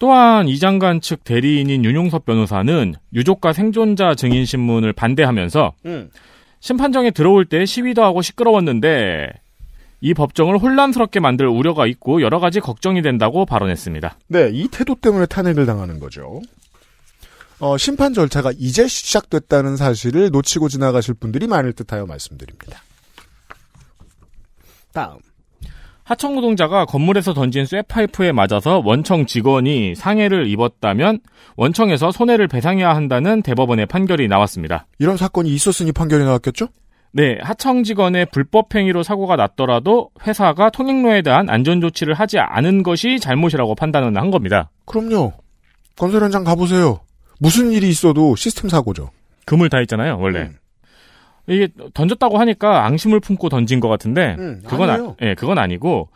또한 0.00 0.48
이 0.48 0.58
장관 0.58 1.00
측 1.00 1.22
대리인인 1.22 1.84
윤용섭 1.84 2.24
변호사는 2.26 2.94
유족과 3.14 3.52
생존자 3.52 4.16
증인 4.16 4.44
신문을 4.44 4.92
반대하면서 4.92 5.74
음. 5.86 6.10
심판정에 6.58 7.12
들어올 7.12 7.44
때 7.44 7.64
시위도 7.64 8.02
하고 8.02 8.20
시끄러웠는데 8.20 9.30
이 10.02 10.14
법정을 10.14 10.58
혼란스럽게 10.58 11.20
만들 11.20 11.46
우려가 11.46 11.86
있고 11.86 12.22
여러 12.22 12.40
가지 12.40 12.58
걱정이 12.58 13.02
된다고 13.02 13.46
발언했습니다. 13.46 14.18
네, 14.26 14.50
이 14.52 14.66
태도 14.68 14.96
때문에 14.96 15.26
탄핵을 15.26 15.64
당하는 15.64 16.00
거죠. 16.00 16.42
어, 17.60 17.78
심판 17.78 18.12
절차가 18.12 18.50
이제 18.58 18.88
시작됐다는 18.88 19.76
사실을 19.76 20.30
놓치고 20.30 20.68
지나가실 20.68 21.14
분들이 21.14 21.46
많을 21.46 21.72
듯하여 21.72 22.06
말씀드립니다. 22.06 22.82
다음. 24.92 25.18
하청 26.02 26.34
노동자가 26.34 26.84
건물에서 26.84 27.32
던진 27.32 27.64
쇠파이프에 27.64 28.32
맞아서 28.32 28.82
원청 28.84 29.26
직원이 29.26 29.94
상해를 29.94 30.48
입었다면 30.48 31.20
원청에서 31.56 32.10
손해를 32.10 32.48
배상해야 32.48 32.96
한다는 32.96 33.40
대법원의 33.40 33.86
판결이 33.86 34.26
나왔습니다. 34.26 34.86
이런 34.98 35.16
사건이 35.16 35.48
있었으니 35.54 35.92
판결이 35.92 36.24
나왔겠죠? 36.24 36.66
네, 37.14 37.38
하청 37.42 37.84
직원의 37.84 38.26
불법 38.32 38.74
행위로 38.74 39.02
사고가 39.02 39.36
났더라도 39.36 40.10
회사가 40.26 40.70
통행로에 40.70 41.22
대한 41.22 41.50
안전 41.50 41.80
조치를 41.80 42.14
하지 42.14 42.38
않은 42.38 42.82
것이 42.82 43.20
잘못이라고 43.20 43.74
판단을 43.74 44.16
한 44.16 44.30
겁니다. 44.30 44.70
그럼요. 44.86 45.32
건설 45.96 46.22
현장 46.22 46.42
가보세요. 46.42 47.00
무슨 47.38 47.70
일이 47.70 47.88
있어도 47.90 48.34
시스템 48.34 48.70
사고죠. 48.70 49.10
금을 49.44 49.68
다 49.68 49.80
있잖아요, 49.82 50.18
원래. 50.18 50.42
음. 50.42 50.56
이게 51.48 51.68
던졌다고 51.92 52.38
하니까 52.38 52.86
앙심을 52.86 53.20
품고 53.20 53.48
던진 53.48 53.80
것 53.80 53.88
같은데 53.88 54.36
음, 54.38 54.62
그건 54.64 54.90
아. 54.90 55.14
예, 55.22 55.34
그건 55.34 55.58
아니고 55.58 56.08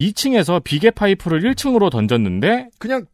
2층에서 0.00 0.64
비계 0.64 0.90
파이프를 0.90 1.42
1층으로 1.42 1.90
던졌는데 1.90 2.68
그냥 2.78 3.04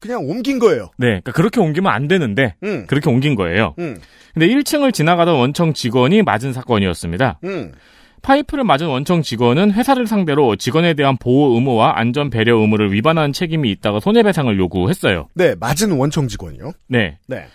그냥 0.00 0.28
옮긴 0.28 0.58
거예요. 0.58 0.90
네, 0.96 1.06
그러니까 1.06 1.32
그렇게 1.32 1.60
옮기면 1.60 1.92
안 1.92 2.08
되는데 2.08 2.54
음. 2.62 2.86
그렇게 2.86 3.08
옮긴 3.08 3.34
거예요. 3.34 3.74
음. 3.78 3.98
근데 4.34 4.48
1층을 4.48 4.92
지나가던 4.92 5.36
원청 5.36 5.74
직원이 5.74 6.22
맞은 6.22 6.52
사건이었습니다. 6.52 7.40
음. 7.44 7.72
파이프를 8.22 8.64
맞은 8.64 8.86
원청 8.86 9.22
직원은 9.22 9.72
회사를 9.72 10.06
상대로 10.06 10.56
직원에 10.56 10.94
대한 10.94 11.16
보호 11.16 11.54
의무와 11.54 11.98
안전 11.98 12.28
배려 12.30 12.56
의무를 12.56 12.92
위반한 12.92 13.32
책임이 13.32 13.70
있다가 13.70 14.00
손해배상을 14.00 14.58
요구했어요. 14.58 15.28
네, 15.34 15.54
맞은 15.58 15.92
원청 15.92 16.28
직원이요. 16.28 16.72
네. 16.88 17.18
네. 17.26 17.46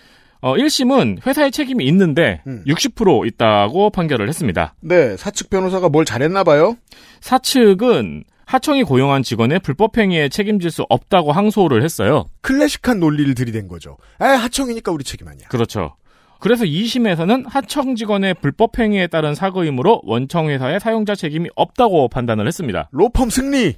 어, 0.41 0.55
1심은 0.55 1.25
회사의 1.25 1.51
책임이 1.51 1.85
있는데 1.85 2.41
음. 2.45 2.63
60% 2.67 3.27
있다고 3.27 3.89
판결을 3.89 4.27
했습니다. 4.27 4.75
네, 4.81 5.17
사측 5.17 5.49
변호사가 5.49 5.89
뭘 5.89 6.05
잘했나 6.05 6.43
봐요. 6.43 6.77
사측은 7.21 8.23
하청이 8.45 8.83
고용한 8.83 9.23
직원의 9.23 9.59
불법 9.59 9.97
행위에 9.97 10.29
책임질 10.29 10.71
수 10.71 10.85
없다고 10.89 11.31
항소를 11.31 11.83
했어요. 11.83 12.25
클래식한 12.41 12.99
논리를 12.99 13.33
들이댄 13.35 13.67
거죠. 13.67 13.97
아, 14.19 14.25
하청이니까 14.25 14.91
우리 14.91 15.03
책임 15.03 15.27
아니야. 15.27 15.47
그렇죠. 15.47 15.95
그래서 16.39 16.63
2심에서는 16.65 17.45
하청 17.49 17.95
직원의 17.95 18.35
불법 18.35 18.77
행위에 18.77 19.07
따른 19.07 19.33
사고이므로 19.33 20.01
원청 20.03 20.49
회사의 20.49 20.79
사용자 20.79 21.15
책임이 21.15 21.49
없다고 21.55 22.07
판단을 22.09 22.45
했습니다. 22.47 22.89
로펌 22.91 23.29
승리. 23.31 23.75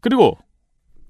그리고 0.00 0.36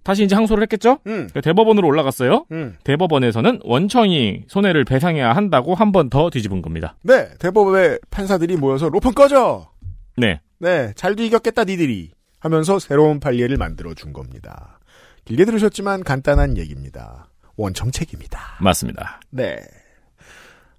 다시 0.05 0.23
이제 0.23 0.37
항소를 0.37 0.63
했겠죠? 0.63 0.99
음. 1.09 1.29
대법원으로 1.43 1.89
올라갔어요. 1.89 2.47
음. 2.53 2.77
대법원에서는 2.85 3.61
원청이 3.65 4.45
손해를 4.47 4.85
배상해야 4.85 5.33
한다고 5.33 5.75
한 5.75 5.91
번 5.91 6.09
더 6.09 6.31
뒤집은 6.31 6.63
겁니다. 6.63 6.95
네, 7.03 7.31
대법원의 7.41 7.99
판사들이 8.11 8.57
모여서 8.57 8.89
로펌 8.89 9.11
꺼져. 9.13 9.69
네. 10.17 10.41
네, 10.61 10.93
잘도 10.95 11.25
이겼겠다 11.25 11.65
니들이 11.65 12.11
하면서 12.47 12.79
새로운 12.79 13.19
판례를 13.21 13.57
만들어 13.57 13.93
준 13.95 14.13
겁니다. 14.13 14.79
길게 15.25 15.45
들으셨지만 15.45 16.05
간단한 16.05 16.57
얘기입니다. 16.57 17.29
원청 17.57 17.91
책임이다. 17.91 18.59
맞습니다. 18.61 19.21
네. 19.31 19.57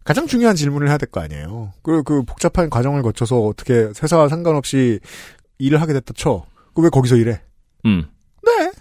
가장 0.06 0.25
중요한 0.27 0.56
질문을 0.56 0.88
해야 0.88 0.97
될 0.97 1.10
거 1.10 1.19
아니에요. 1.19 1.73
그, 1.84 2.01
그 2.03 2.23
복잡한 2.23 2.69
과정을 2.69 3.01
거쳐서 3.01 3.41
어떻게 3.41 3.89
회사와 4.01 4.30
상관없이 4.30 4.99
일을 5.60 5.82
하게 5.82 5.91
됐다 5.93 6.13
쳐. 6.15 6.45
그 6.73 6.82
왜 6.82 6.89
거기서 6.89 7.17
일해? 7.17 7.41
음. 7.86 8.06
네. 8.45 8.71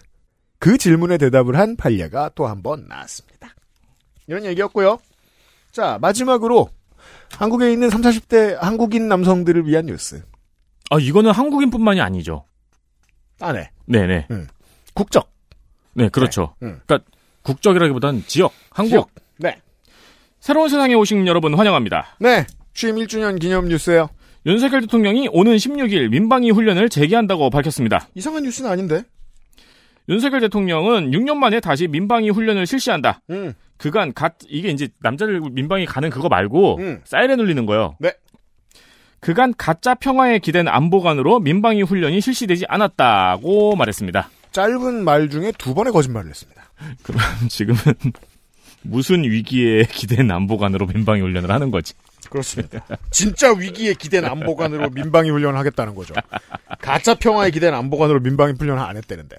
그 0.60 0.78
질문에 0.78 1.18
대답을 1.18 1.56
한 1.58 1.76
판례가 1.76 2.30
또 2.36 2.46
한 2.46 2.62
번 2.62 2.86
나왔습니다. 2.86 3.48
이런 4.28 4.44
얘기였고요. 4.44 4.98
자, 5.72 5.98
마지막으로 6.00 6.68
한국에 7.38 7.72
있는 7.72 7.90
30, 7.90 8.28
40대 8.28 8.56
한국인 8.60 9.08
남성들을 9.08 9.66
위한 9.66 9.86
뉴스. 9.86 10.22
아, 10.90 10.98
이거는 11.00 11.32
한국인뿐만이 11.32 12.00
아니죠. 12.00 12.44
아, 13.40 13.52
네. 13.52 13.70
네네. 13.86 14.26
국적. 14.94 15.30
네, 15.94 16.08
그렇죠. 16.08 16.54
네. 16.60 16.68
음. 16.68 16.80
그러니까 16.86 17.08
국적이라기보단 17.42 18.24
지역, 18.26 18.52
한국. 18.70 18.90
지역. 18.90 19.10
네. 19.38 19.56
새로운 20.40 20.68
세상에 20.68 20.94
오신 20.94 21.26
여러분 21.26 21.54
환영합니다. 21.54 22.16
네. 22.20 22.46
취임 22.74 22.96
1주년 22.96 23.40
기념 23.40 23.68
뉴스예요. 23.68 24.08
윤석열 24.44 24.82
대통령이 24.82 25.28
오는 25.32 25.56
16일 25.56 26.08
민방위 26.10 26.50
훈련을 26.50 26.88
재개한다고 26.88 27.50
밝혔습니다. 27.50 28.08
이상한 28.14 28.42
뉴스는 28.44 28.70
아닌데. 28.70 29.02
윤석열 30.08 30.40
대통령은 30.40 31.10
6년 31.10 31.36
만에 31.36 31.58
다시 31.58 31.88
민방위 31.88 32.30
훈련을 32.30 32.66
실시한다. 32.66 33.20
음. 33.30 33.54
그간 33.76 34.14
갓 34.14 34.34
이게 34.48 34.68
이제 34.70 34.88
남자들 35.00 35.40
민방위 35.50 35.84
가는 35.84 36.08
그거 36.10 36.28
말고 36.28 36.78
음. 36.78 37.00
사이렌 37.04 37.40
울리는 37.40 37.66
거요. 37.66 37.96
네. 37.98 38.12
그간 39.26 39.52
가짜 39.58 39.96
평화에 39.96 40.38
기댄 40.38 40.68
안보관으로 40.68 41.40
민방위 41.40 41.82
훈련이 41.82 42.20
실시되지 42.20 42.66
않았다고 42.68 43.74
말했습니다. 43.74 44.30
짧은 44.52 45.02
말 45.02 45.28
중에 45.28 45.52
두 45.58 45.74
번의 45.74 45.92
거짓말을 45.92 46.30
했습니다. 46.30 46.62
그럼 47.02 47.20
지금은 47.50 47.76
무슨 48.82 49.24
위기에 49.24 49.82
기댄 49.82 50.30
안보관으로 50.30 50.86
민방위 50.86 51.22
훈련을 51.22 51.50
하는 51.50 51.72
거지? 51.72 51.94
그렇습니다. 52.30 52.86
진짜 53.10 53.52
위기에 53.52 53.94
기댄 53.94 54.24
안보관으로 54.26 54.90
민방위 54.90 55.30
훈련을 55.30 55.58
하겠다는 55.58 55.96
거죠. 55.96 56.14
가짜 56.80 57.16
평화에 57.16 57.50
기댄 57.50 57.74
안보관으로 57.74 58.20
민방위 58.20 58.52
훈련을 58.56 58.80
안 58.80 58.96
했다는데. 58.96 59.38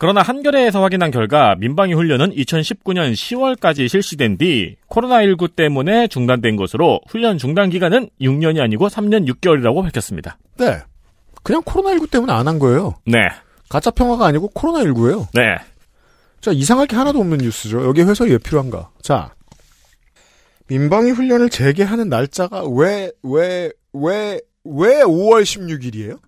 그러나 0.00 0.22
한겨레에서 0.22 0.82
확인한 0.82 1.10
결과 1.10 1.54
민방위 1.58 1.92
훈련은 1.92 2.30
2019년 2.30 3.12
10월까지 3.12 3.86
실시된 3.86 4.38
뒤 4.38 4.76
코로나19 4.88 5.54
때문에 5.54 6.08
중단된 6.08 6.56
것으로 6.56 7.00
훈련 7.06 7.36
중단 7.36 7.68
기간은 7.68 8.08
6년이 8.18 8.62
아니고 8.62 8.88
3년 8.88 9.28
6개월이라고 9.28 9.82
밝혔습니다. 9.82 10.38
네. 10.56 10.78
그냥 11.42 11.60
코로나19 11.64 12.10
때문에 12.10 12.32
안 12.32 12.48
한 12.48 12.58
거예요. 12.58 12.94
네. 13.04 13.18
가짜 13.68 13.90
평화가 13.90 14.24
아니고 14.24 14.48
코로나19예요. 14.54 15.26
네. 15.34 15.42
자, 16.40 16.50
이상할 16.50 16.86
게 16.86 16.96
하나도 16.96 17.20
없는 17.20 17.36
뉴스죠. 17.36 17.84
여기 17.84 18.00
회사 18.00 18.24
왜 18.24 18.38
필요한가? 18.38 18.88
자. 19.02 19.34
민방위 20.68 21.10
훈련을 21.10 21.50
재개하는 21.50 22.08
날짜가 22.08 22.66
왜, 22.68 23.12
왜, 23.22 23.70
왜, 23.92 24.40
왜 24.64 25.02
5월 25.02 25.42
16일이에요? 25.42 26.18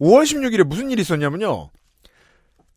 5월 0.00 0.22
16일에 0.22 0.64
무슨 0.64 0.90
일이 0.90 1.02
있었냐면요. 1.02 1.68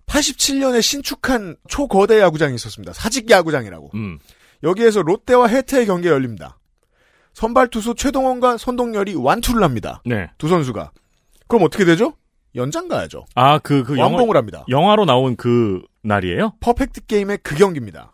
87년에 0.08 0.82
신축한 0.82 1.58
초거대 1.68 2.20
야구장이 2.20 2.56
있었습니다. 2.56 2.94
사직 2.94 3.30
야구장이라고. 3.30 3.92
음. 3.96 4.20
여기에서 4.64 5.02
롯데와 5.02 5.48
해태의 5.48 5.86
경기가 5.86 6.14
열립니다. 6.14 6.58
선발 7.34 7.68
투수 7.68 7.96
최동원과 7.96 8.58
선동열이 8.58 9.16
완투를 9.16 9.64
합니다. 9.64 10.02
네. 10.06 10.30
두 10.38 10.48
선수가. 10.48 10.92
그럼 11.48 11.64
어떻게 11.64 11.86
되죠? 11.86 12.14
연장 12.56 12.88
가야죠. 12.88 13.26
아, 13.36 13.60
그, 13.60 13.84
그 13.84 13.98
영화, 13.98 14.18
합니다. 14.18 14.64
영화로 14.70 15.06
나온 15.06 15.36
그 15.36 15.82
날이에요? 16.04 16.54
퍼펙트 16.62 17.06
게임의 17.06 17.40
그 17.44 17.56
경기입니다. 17.56 18.14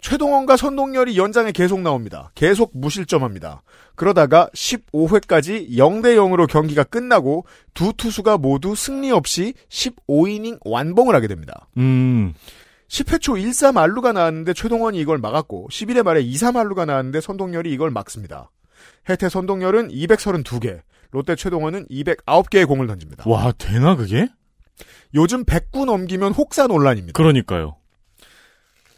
최동원과 0.00 0.56
선동열이 0.56 1.16
연장에 1.18 1.52
계속 1.52 1.80
나옵니다. 1.80 2.30
계속 2.34 2.70
무실점합니다. 2.74 3.62
그러다가 3.94 4.48
15회까지 4.54 5.70
0대 5.70 6.16
0으로 6.16 6.46
경기가 6.48 6.84
끝나고 6.84 7.46
두 7.74 7.92
투수가 7.96 8.38
모두 8.38 8.74
승리 8.74 9.10
없이 9.10 9.54
15이닝 9.68 10.60
완봉을 10.64 11.14
하게 11.14 11.26
됩니다. 11.26 11.68
음. 11.76 12.34
10회 12.88 13.20
초 13.20 13.36
1, 13.36 13.52
3 13.52 13.76
알루가 13.76 14.12
나왔는데 14.12 14.54
최동원이 14.54 14.98
이걸 14.98 15.18
막았고 15.18 15.68
11회 15.70 16.02
말에 16.02 16.20
2, 16.22 16.36
3 16.36 16.56
알루가 16.56 16.84
나왔는데 16.84 17.20
선동열이 17.20 17.72
이걸 17.72 17.90
막습니다. 17.90 18.50
해태 19.08 19.28
선동열은 19.28 19.88
232개, 19.88 20.80
롯데 21.10 21.34
최동원은 21.36 21.86
209개의 21.88 22.66
공을 22.66 22.86
던집니다. 22.86 23.24
와, 23.26 23.52
되나 23.52 23.96
그게? 23.96 24.28
요즘 25.14 25.44
100구 25.44 25.86
넘기면 25.86 26.32
혹사 26.32 26.66
논란입니다. 26.66 27.16
그러니까요. 27.16 27.76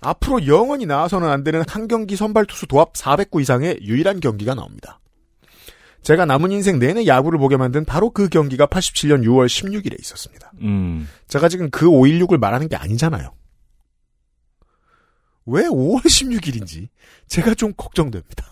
앞으로 0.01 0.47
영원히 0.47 0.87
나와서는 0.87 1.29
안 1.29 1.45
되는 1.45 1.63
한 1.69 1.89
경기 1.89 2.17
선발 2.17 2.47
투수 2.47 2.67
도합 2.67 2.95
400구 2.95 3.41
이상의 3.43 3.79
유일한 3.83 4.21
경기가 4.21 4.55
나옵니다. 4.55 4.99
제가 6.03 6.25
남은 6.25 6.51
인생 6.53 6.79
내내 6.79 7.07
야구를 7.07 7.39
보게 7.39 7.59
만든 7.59 7.85
바로 7.85 8.11
그 8.11 8.29
경기가 8.31 8.67
87년 8.67 9.23
6월 9.25 9.47
16일에 9.47 10.01
있었습니다. 10.01 10.51
음. 10.63 11.07
제가 11.29 11.49
지금 11.51 11.69
그 11.71 11.87
516을 11.87 12.39
말하는 12.39 12.69
게 12.69 12.77
아니잖아요. 12.77 13.35
왜 15.47 15.65
5월 15.65 16.03
16일인지 16.05 16.89
제가 17.27 17.55
좀 17.55 17.73
걱정됩니다. 17.77 18.47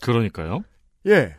그러니까요. 0.00 0.64
예. 1.06 1.36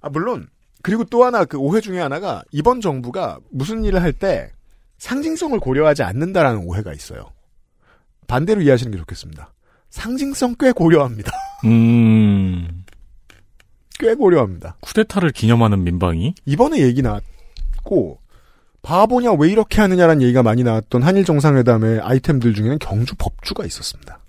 아, 0.00 0.08
물론, 0.08 0.48
그리고 0.82 1.04
또 1.04 1.24
하나 1.24 1.44
그 1.44 1.56
오해 1.58 1.80
중에 1.80 1.98
하나가 2.00 2.42
이번 2.52 2.80
정부가 2.80 3.40
무슨 3.50 3.84
일을 3.84 4.02
할 4.02 4.12
때 4.12 4.52
상징성을 4.98 5.58
고려하지 5.60 6.02
않는다라는 6.02 6.62
오해가 6.64 6.92
있어요. 6.92 7.32
반대로 8.30 8.62
이해하시는 8.62 8.92
게 8.92 8.98
좋겠습니다. 8.98 9.52
상징성 9.90 10.54
꽤 10.60 10.70
고려합니다. 10.70 11.32
음. 11.66 12.84
꽤 13.98 14.14
고려합니다. 14.14 14.76
쿠데타를 14.80 15.32
기념하는 15.32 15.82
민방위? 15.82 16.34
이번에 16.46 16.80
얘기 16.80 17.02
나왔고, 17.02 18.20
바보냐 18.82 19.32
왜 19.32 19.50
이렇게 19.50 19.80
하느냐라는 19.80 20.22
얘기가 20.22 20.44
많이 20.44 20.62
나왔던 20.62 21.02
한일 21.02 21.24
정상회담의 21.24 22.00
아이템들 22.00 22.54
중에는 22.54 22.78
경주 22.78 23.14
법주가 23.18 23.66
있었습니다. 23.66 24.20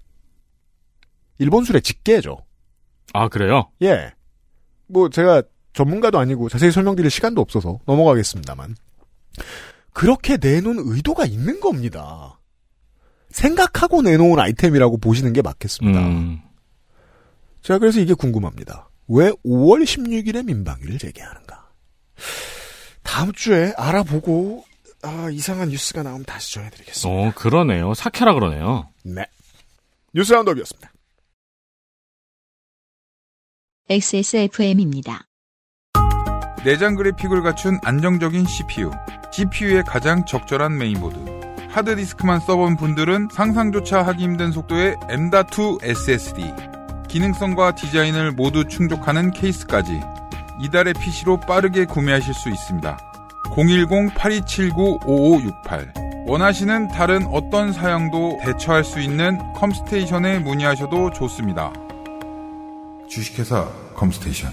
일본 1.38 1.64
술의 1.64 1.84
직계죠. 1.84 2.40
아, 3.14 3.30
그래요? 3.30 3.70
예. 3.84 4.12
뭐 4.88 5.10
제가 5.10 5.44
전문가도 5.74 6.18
아니고 6.20 6.50
자세히 6.50 6.72
설명드릴 6.72 7.10
시간도 7.10 7.40
없어서 7.40 7.80
넘어가겠습니다만. 7.86 8.76
그렇게 9.94 10.38
내놓은 10.38 10.78
의도가 10.80 11.26
있는 11.26 11.60
겁니다. 11.60 12.41
생각하고 13.32 14.02
내놓은 14.02 14.40
아이템이라고 14.40 14.98
보시는 14.98 15.34
게 15.34 15.42
맞겠습니다. 15.42 16.00
음. 16.00 16.42
제가 17.62 17.80
그래서 17.80 18.00
이게 18.00 18.14
궁금합니다. 18.14 18.90
왜 19.08 19.30
5월 19.46 19.84
16일에 19.84 20.46
민방위를 20.46 20.98
재개하는가? 20.98 21.70
다음 23.04 23.32
주에 23.34 23.74
알아보고 23.78 24.66
아, 25.04 25.30
이상한 25.32 25.70
뉴스가 25.70 26.04
나오면 26.04 26.26
다시 26.26 26.54
전해드리겠습니다. 26.54 27.10
어, 27.10 27.32
그러네요. 27.36 27.94
사케라 27.94 28.34
그러네요. 28.34 28.90
네. 29.04 29.26
뉴스 30.14 30.32
roundup이었습니다. 30.34 30.92
XSFM입니다. 33.90 35.26
내장 36.64 36.96
그래픽을 36.96 37.42
갖춘 37.42 37.80
안정적인 37.84 38.46
CPU, 38.46 38.92
GPU에 39.34 39.82
가장 39.82 40.26
적절한 40.26 40.78
메인보드. 40.78 41.41
하드디스크만 41.72 42.40
써본 42.42 42.76
분들은 42.78 43.30
상상조차 43.32 44.04
하기 44.04 44.24
힘든 44.24 44.52
속도의 44.52 44.98
M.2 45.10 45.84
SSD. 45.84 46.54
기능성과 47.08 47.74
디자인을 47.76 48.34
모두 48.34 48.68
충족하는 48.68 49.32
케이스까지 49.32 50.02
이달의 50.62 50.94
PC로 50.94 51.40
빠르게 51.40 51.86
구매하실 51.86 52.34
수 52.34 52.50
있습니다. 52.50 52.98
010-8279-5568 53.56 56.28
원하시는 56.28 56.90
다른 56.90 57.26
어떤 57.28 57.72
사양도 57.74 58.38
대처할 58.44 58.84
수 58.84 59.00
있는 59.00 59.40
컴스테이션에 59.54 60.38
문의하셔도 60.40 61.12
좋습니다. 61.12 61.72
주식회사 63.10 63.68
컴스테이션 63.96 64.52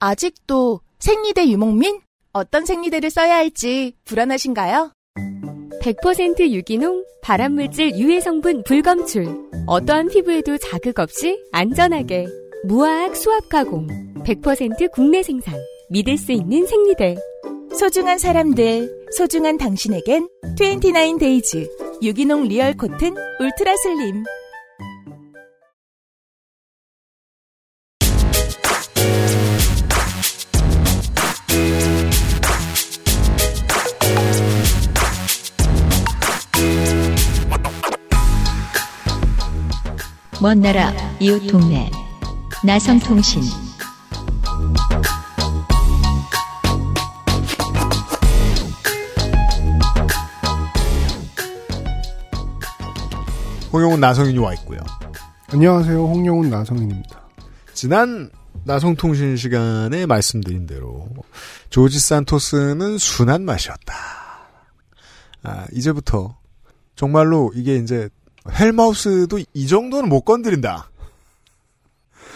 아직도 0.00 0.80
생리대 0.98 1.48
유목민? 1.48 2.00
어떤 2.32 2.66
생리대를 2.66 3.10
써야 3.10 3.36
할지 3.36 3.94
불안하신가요? 4.04 4.90
100% 5.82 6.50
유기농, 6.52 7.04
발암물질 7.22 7.98
유해 7.98 8.20
성분 8.20 8.62
불검출. 8.62 9.26
어떠한 9.66 10.08
피부에도 10.08 10.56
자극 10.56 11.00
없이 11.00 11.42
안전하게. 11.50 12.26
무화학 12.64 13.16
수압 13.16 13.48
가공. 13.48 13.88
100% 14.24 14.92
국내 14.92 15.24
생산. 15.24 15.54
믿을 15.90 16.16
수 16.16 16.30
있는 16.30 16.64
생리대. 16.66 17.16
소중한 17.76 18.18
사람들, 18.18 19.08
소중한 19.10 19.58
당신에겐 19.58 20.28
29데이즈 20.56 21.68
유기농 22.00 22.44
real 22.44 22.76
cotton 22.76 23.16
ultra 23.40 23.76
slim. 23.82 24.22
먼 40.42 40.60
나라 40.60 40.92
이웃 41.20 41.46
동네 41.46 41.88
나성통신 42.66 43.42
홍용훈 53.72 54.00
나성인이 54.00 54.36
와 54.40 54.52
있고요. 54.54 54.80
안녕하세요. 55.52 56.04
홍용훈 56.04 56.50
나성인입니다. 56.50 57.22
지난 57.72 58.28
나성통신 58.64 59.36
시간에 59.36 60.06
말씀드린 60.06 60.66
대로 60.66 61.08
조지 61.70 62.00
산토스는 62.00 62.98
순한 62.98 63.44
맛이었다. 63.44 63.94
아, 65.44 65.66
이제부터 65.70 66.36
정말로 66.96 67.52
이게 67.54 67.76
이제 67.76 68.08
헬마우스도 68.50 69.38
이 69.54 69.66
정도는 69.66 70.08
못 70.08 70.22
건드린다. 70.22 70.90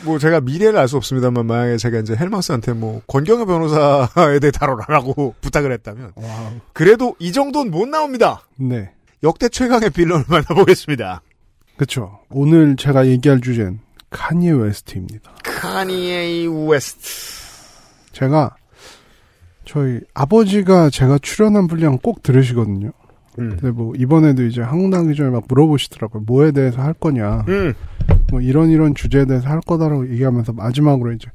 뭐 0.04 0.18
제가 0.18 0.40
미래를 0.40 0.78
알 0.78 0.88
수 0.88 0.96
없습니다만 0.98 1.46
만약에 1.46 1.78
제가 1.78 1.98
이제 2.00 2.14
헬마우스한테 2.14 2.74
뭐 2.74 3.00
권경의 3.06 3.46
변호사에 3.46 4.38
대해 4.40 4.50
다뤄라라고 4.50 5.34
부탁을 5.40 5.72
했다면 5.72 6.12
그래도 6.72 7.16
이 7.18 7.32
정도는 7.32 7.70
못 7.70 7.88
나옵니다. 7.88 8.42
네. 8.56 8.92
역대 9.22 9.48
최강의 9.48 9.90
villain을 9.90 10.24
만나보겠습니다. 10.28 11.22
그렇죠. 11.76 12.20
오늘 12.30 12.76
제가 12.76 13.06
얘기할 13.06 13.40
주제는 13.40 13.80
카니에 14.10 14.52
웨스트입니다. 14.52 15.32
카니에 15.42 16.46
웨스트. 16.68 17.08
제가 18.12 18.54
저희 19.64 20.00
아버지가 20.14 20.90
제가 20.90 21.18
출연한 21.18 21.66
분량 21.66 21.98
꼭 21.98 22.22
들으시거든요. 22.22 22.92
음. 23.38 23.50
근데 23.50 23.70
뭐 23.70 23.94
이번에도 23.96 24.44
이제 24.44 24.62
한국 24.62 24.88
나기 24.88 25.14
전에 25.14 25.30
막 25.30 25.44
물어보시더라고요. 25.48 26.22
뭐에 26.26 26.52
대해서 26.52 26.82
할 26.82 26.92
거냐. 26.94 27.44
음. 27.48 27.74
뭐 28.30 28.40
이런 28.40 28.70
이런 28.70 28.94
주제에 28.94 29.24
대해서 29.24 29.48
할 29.48 29.60
거다라고 29.60 30.10
얘기하면서 30.10 30.52
마지막으로 30.52 31.12
이제 31.12 31.28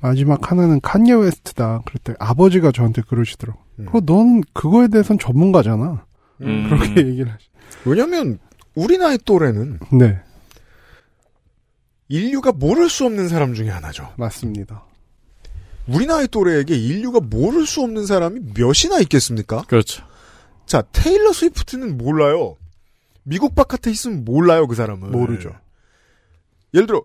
마지막 0.00 0.50
하나는 0.50 0.80
칸예 0.80 1.14
웨스트다. 1.14 1.82
그랬더니 1.84 2.16
아버지가 2.20 2.72
저한테 2.72 3.02
그러시더라고. 3.02 3.58
음. 3.78 3.86
그 3.90 4.00
너는 4.04 4.42
그거에 4.52 4.88
대해선 4.88 5.18
전문가잖아. 5.18 6.04
음. 6.42 6.66
그렇게 6.68 7.06
얘기를 7.06 7.32
하시. 7.32 7.48
왜냐면 7.84 8.38
우리 8.74 8.98
나이 8.98 9.18
또래는 9.18 9.78
네, 9.92 10.20
인류가 12.08 12.52
모를 12.52 12.88
수 12.88 13.04
없는 13.06 13.28
사람 13.28 13.54
중에 13.54 13.68
하나죠. 13.68 14.08
맞습니다. 14.16 14.84
우리 15.88 16.06
나이 16.06 16.26
또래에게 16.26 16.76
인류가 16.76 17.20
모를 17.20 17.66
수 17.66 17.80
없는 17.82 18.06
사람이 18.06 18.40
몇이나 18.54 19.00
있겠습니까? 19.00 19.62
그렇죠. 19.68 20.04
자, 20.66 20.82
테일러 20.92 21.32
스위프트는 21.32 21.96
몰라요. 21.96 22.56
미국 23.22 23.54
바깥에 23.54 23.90
있으면 23.90 24.24
몰라요, 24.24 24.66
그 24.66 24.74
사람은. 24.74 25.10
모르죠. 25.10 25.50
예를 26.74 26.86
들어, 26.86 27.04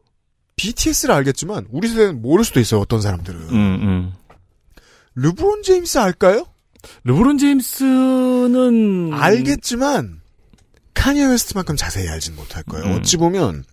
BTS를 0.55 1.13
알겠지만, 1.15 1.67
우리 1.71 1.87
세대는 1.87 2.21
모를 2.21 2.43
수도 2.43 2.59
있어요, 2.59 2.81
어떤 2.81 3.01
사람들은. 3.01 3.39
음, 3.39 3.53
음. 3.53 4.13
르브론 5.15 5.63
제임스 5.63 5.97
알까요? 5.97 6.45
르브론 7.03 7.37
제임스는 7.37 9.13
알겠지만, 9.13 10.21
카니에 10.93 11.25
웨스트만큼 11.25 11.75
자세히 11.75 12.07
알진 12.07 12.35
못할 12.35 12.63
거예요. 12.63 12.85
음. 12.85 12.99
어찌 12.99 13.17
보면, 13.17 13.63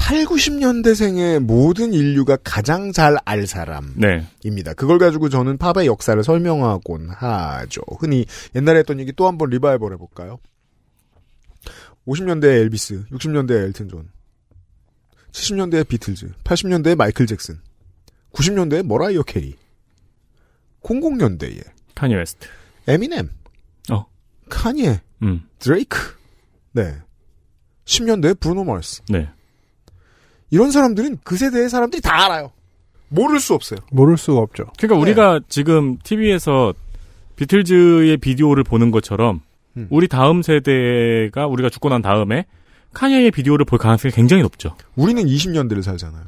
8, 0.00 0.24
90년대생의 0.24 1.40
모든 1.40 1.92
인류가 1.92 2.36
가장 2.42 2.90
잘 2.90 3.16
알 3.26 3.46
사람. 3.46 3.92
네. 3.96 4.26
입니다. 4.42 4.72
그걸 4.74 4.98
가지고 4.98 5.28
저는 5.28 5.58
팝의 5.58 5.86
역사를 5.86 6.20
설명하곤 6.24 7.10
하죠. 7.10 7.82
흔히 7.98 8.24
옛날에 8.54 8.80
했던 8.80 8.98
얘기 8.98 9.12
또 9.12 9.28
한번 9.28 9.50
리바이벌 9.50 9.92
해볼까요? 9.92 10.38
50년대의 12.08 12.62
엘비스, 12.62 13.04
60년대의 13.12 13.66
엘튼 13.68 13.88
존, 13.88 14.10
70년대의 15.32 15.86
비틀즈, 15.86 16.32
80년대의 16.42 16.96
마이클 16.96 17.26
잭슨, 17.26 17.60
90년대의 18.32 18.84
머라이어 18.84 19.22
캐리, 19.22 19.54
00년대의 20.82 21.62
카니 21.94 22.14
웨스트. 22.14 22.48
에미넴, 22.88 23.28
어. 23.92 24.06
카니에, 24.48 25.02
음. 25.22 25.46
드레이크, 25.58 25.98
네. 26.72 26.96
10년대의 27.84 28.40
브루노 28.40 28.64
마스. 28.64 29.02
네. 29.08 29.28
이런 30.50 30.70
사람들은 30.70 31.18
그 31.24 31.36
세대의 31.36 31.68
사람들이 31.68 32.02
다 32.02 32.24
알아요. 32.24 32.52
모를 33.08 33.40
수 33.40 33.54
없어요. 33.54 33.80
모를 33.90 34.16
수가 34.16 34.40
없죠. 34.40 34.64
그러니까 34.78 35.00
우리가 35.00 35.40
지금 35.48 35.98
TV에서 35.98 36.74
비틀즈의 37.36 38.18
비디오를 38.18 38.64
보는 38.64 38.90
것처럼 38.90 39.40
음. 39.76 39.86
우리 39.90 40.08
다음 40.08 40.42
세대가 40.42 41.46
우리가 41.46 41.70
죽고 41.70 41.88
난 41.88 42.02
다음에 42.02 42.46
카니의 42.92 43.30
비디오를 43.30 43.64
볼 43.64 43.78
가능성이 43.78 44.12
굉장히 44.12 44.42
높죠. 44.42 44.76
우리는 44.96 45.24
20년대를 45.24 45.82
살잖아요. 45.82 46.24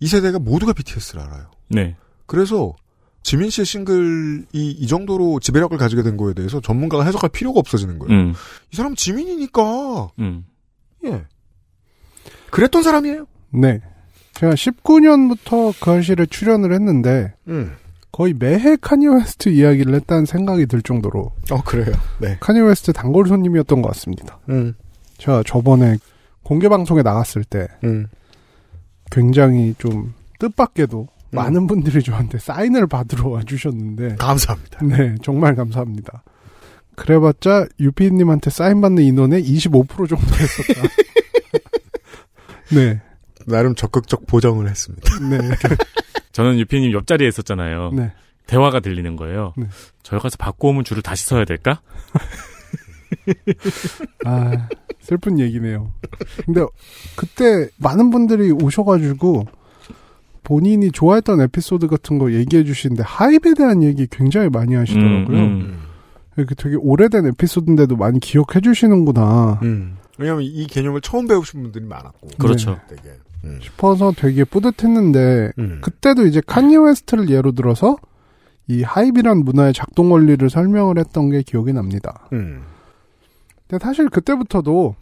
이 0.00 0.06
세대가 0.06 0.38
모두가 0.38 0.72
BTS를 0.72 1.22
알아요. 1.22 1.50
네. 1.68 1.96
그래서 2.26 2.74
지민 3.22 3.50
씨의 3.50 3.64
싱글이 3.64 4.44
이 4.52 4.86
정도로 4.86 5.38
지배력을 5.40 5.76
가지게 5.78 6.02
된 6.02 6.16
거에 6.16 6.34
대해서 6.34 6.60
전문가가 6.60 7.04
해석할 7.04 7.30
필요가 7.30 7.60
없어지는 7.60 7.98
거예요. 7.98 8.12
음. 8.12 8.34
이 8.72 8.76
사람 8.76 8.94
지민이니까 8.94 10.10
음. 10.18 10.44
예 11.04 11.24
그랬던 12.52 12.82
사람이에요. 12.82 13.26
네. 13.50 13.80
제가 14.34 14.52
19년부터 14.52 15.74
그알싫에 15.80 16.26
출연을 16.26 16.72
했는데 16.72 17.32
음. 17.48 17.72
거의 18.12 18.34
매해 18.34 18.76
카니 18.80 19.08
웨스트 19.08 19.48
이야기를 19.48 19.94
했다는 19.94 20.26
생각이 20.26 20.66
들 20.66 20.82
정도로 20.82 21.32
어 21.50 21.62
그래요. 21.64 21.94
네. 22.20 22.36
카니 22.40 22.60
웨스트 22.60 22.92
단골 22.92 23.26
손님이었던 23.26 23.80
것 23.80 23.88
같습니다. 23.88 24.38
음. 24.50 24.74
제가 25.16 25.42
저번에 25.46 25.96
공개 26.42 26.68
방송에 26.68 27.02
나갔을 27.02 27.42
때 27.42 27.68
음. 27.84 28.06
굉장히 29.10 29.74
좀 29.78 30.12
뜻밖에도 30.38 31.08
많은 31.30 31.66
분들이 31.66 32.02
저한테 32.02 32.38
사인을 32.38 32.86
받으러 32.86 33.30
와주셨는데 33.30 34.16
감사합니다. 34.16 34.84
네 34.84 35.14
정말 35.22 35.54
감사합니다. 35.54 36.22
그래봤자 36.96 37.66
유피님한테 37.80 38.50
사인 38.50 38.82
받는 38.82 39.02
인원의 39.02 39.42
25% 39.42 39.88
정도 39.88 40.26
했었다. 40.34 40.82
네, 42.74 43.00
나름 43.46 43.74
적극적 43.74 44.26
보정을 44.26 44.68
했습니다. 44.68 45.18
네, 45.28 45.38
저는 46.32 46.58
유피님 46.58 46.92
옆자리에 46.92 47.28
있었잖아요. 47.28 47.90
네. 47.94 48.12
대화가 48.46 48.80
들리는 48.80 49.16
거예요. 49.16 49.54
네. 49.56 49.66
저희 50.02 50.20
가서 50.20 50.36
받고 50.36 50.68
오면 50.70 50.84
줄을 50.84 51.02
다시 51.02 51.24
서야 51.26 51.44
될까? 51.44 51.80
아 54.24 54.68
슬픈 55.00 55.38
얘기네요. 55.38 55.92
근데 56.44 56.64
그때 57.16 57.68
많은 57.78 58.10
분들이 58.10 58.50
오셔가지고 58.50 59.46
본인이 60.44 60.90
좋아했던 60.90 61.40
에피소드 61.40 61.86
같은 61.86 62.18
거 62.18 62.32
얘기해 62.32 62.64
주시는데 62.64 63.02
hype에 63.04 63.54
대한 63.56 63.82
얘기 63.82 64.06
굉장히 64.10 64.48
많이 64.48 64.74
하시더라고요. 64.74 65.38
음, 65.38 65.82
이렇게 66.36 66.54
되게 66.54 66.76
오래된 66.76 67.26
에피소드인데도 67.26 67.96
많이 67.96 68.18
기억해 68.18 68.60
주시는구나 68.62 69.60
음. 69.62 69.96
왜냐하면 70.18 70.44
이 70.44 70.66
개념을 70.66 71.00
처음 71.00 71.26
배우신 71.26 71.62
분들이 71.62 71.84
많았고. 71.84 72.28
그렇죠. 72.38 72.78
되게. 72.88 73.02
음. 73.44 73.58
싶어서 73.60 74.12
되게 74.12 74.44
뿌듯했는데 74.44 75.52
음. 75.58 75.80
그때도 75.82 76.26
이제 76.26 76.40
카니 76.46 76.76
웨스트를 76.76 77.28
예로 77.28 77.52
들어서 77.52 77.96
이 78.68 78.82
hype이란 78.82 79.38
문화의 79.38 79.72
작동 79.72 80.12
원리를 80.12 80.48
설명을 80.48 80.98
했던 80.98 81.30
게 81.30 81.42
기억이 81.42 81.72
납니다. 81.72 82.28
음. 82.32 82.62
근데 83.66 83.84
사실 83.84 84.08
그때부터도 84.08 84.94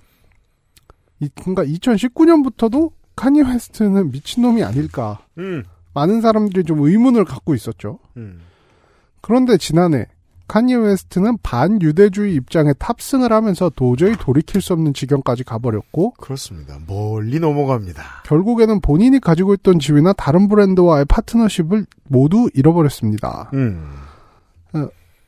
이, 1.20 1.28
그러니까 1.34 1.64
2019년부터도 1.64 2.92
카니 3.14 3.42
웨스트는 3.42 4.11
미친놈이 4.11 4.64
아닐까 4.64 5.26
음. 5.38 5.64
많은 5.92 6.22
사람들이 6.22 6.64
좀 6.64 6.80
의문을 6.80 7.24
갖고 7.24 7.54
있었죠. 7.54 7.98
음. 8.16 8.40
그런데 9.20 9.58
지난해 9.58 10.06
카니 10.51 10.74
웨스트는 10.74 11.38
반유대주의 11.44 12.34
입장에 12.34 12.72
탑승을 12.72 13.32
하면서 13.32 13.70
도저히 13.70 14.16
돌이킬 14.16 14.61
수 14.61 14.72
없는 14.72 14.94
지경까지 14.94 15.44
가버렸고 15.44 16.14
그렇습니다. 16.14 16.76
멀리 16.88 17.38
넘어갑니다. 17.38 18.03
결국에는 18.24 18.80
본인이 18.80 19.20
가지고 19.20 19.55
있던 19.55 19.78
지위나 19.78 20.12
다른 20.14 20.48
브랜드와의 20.48 21.05
파트너십을 21.05 21.86
모두 22.09 22.51
잃어버렸습니다. 22.53 23.53
음. 23.55 23.92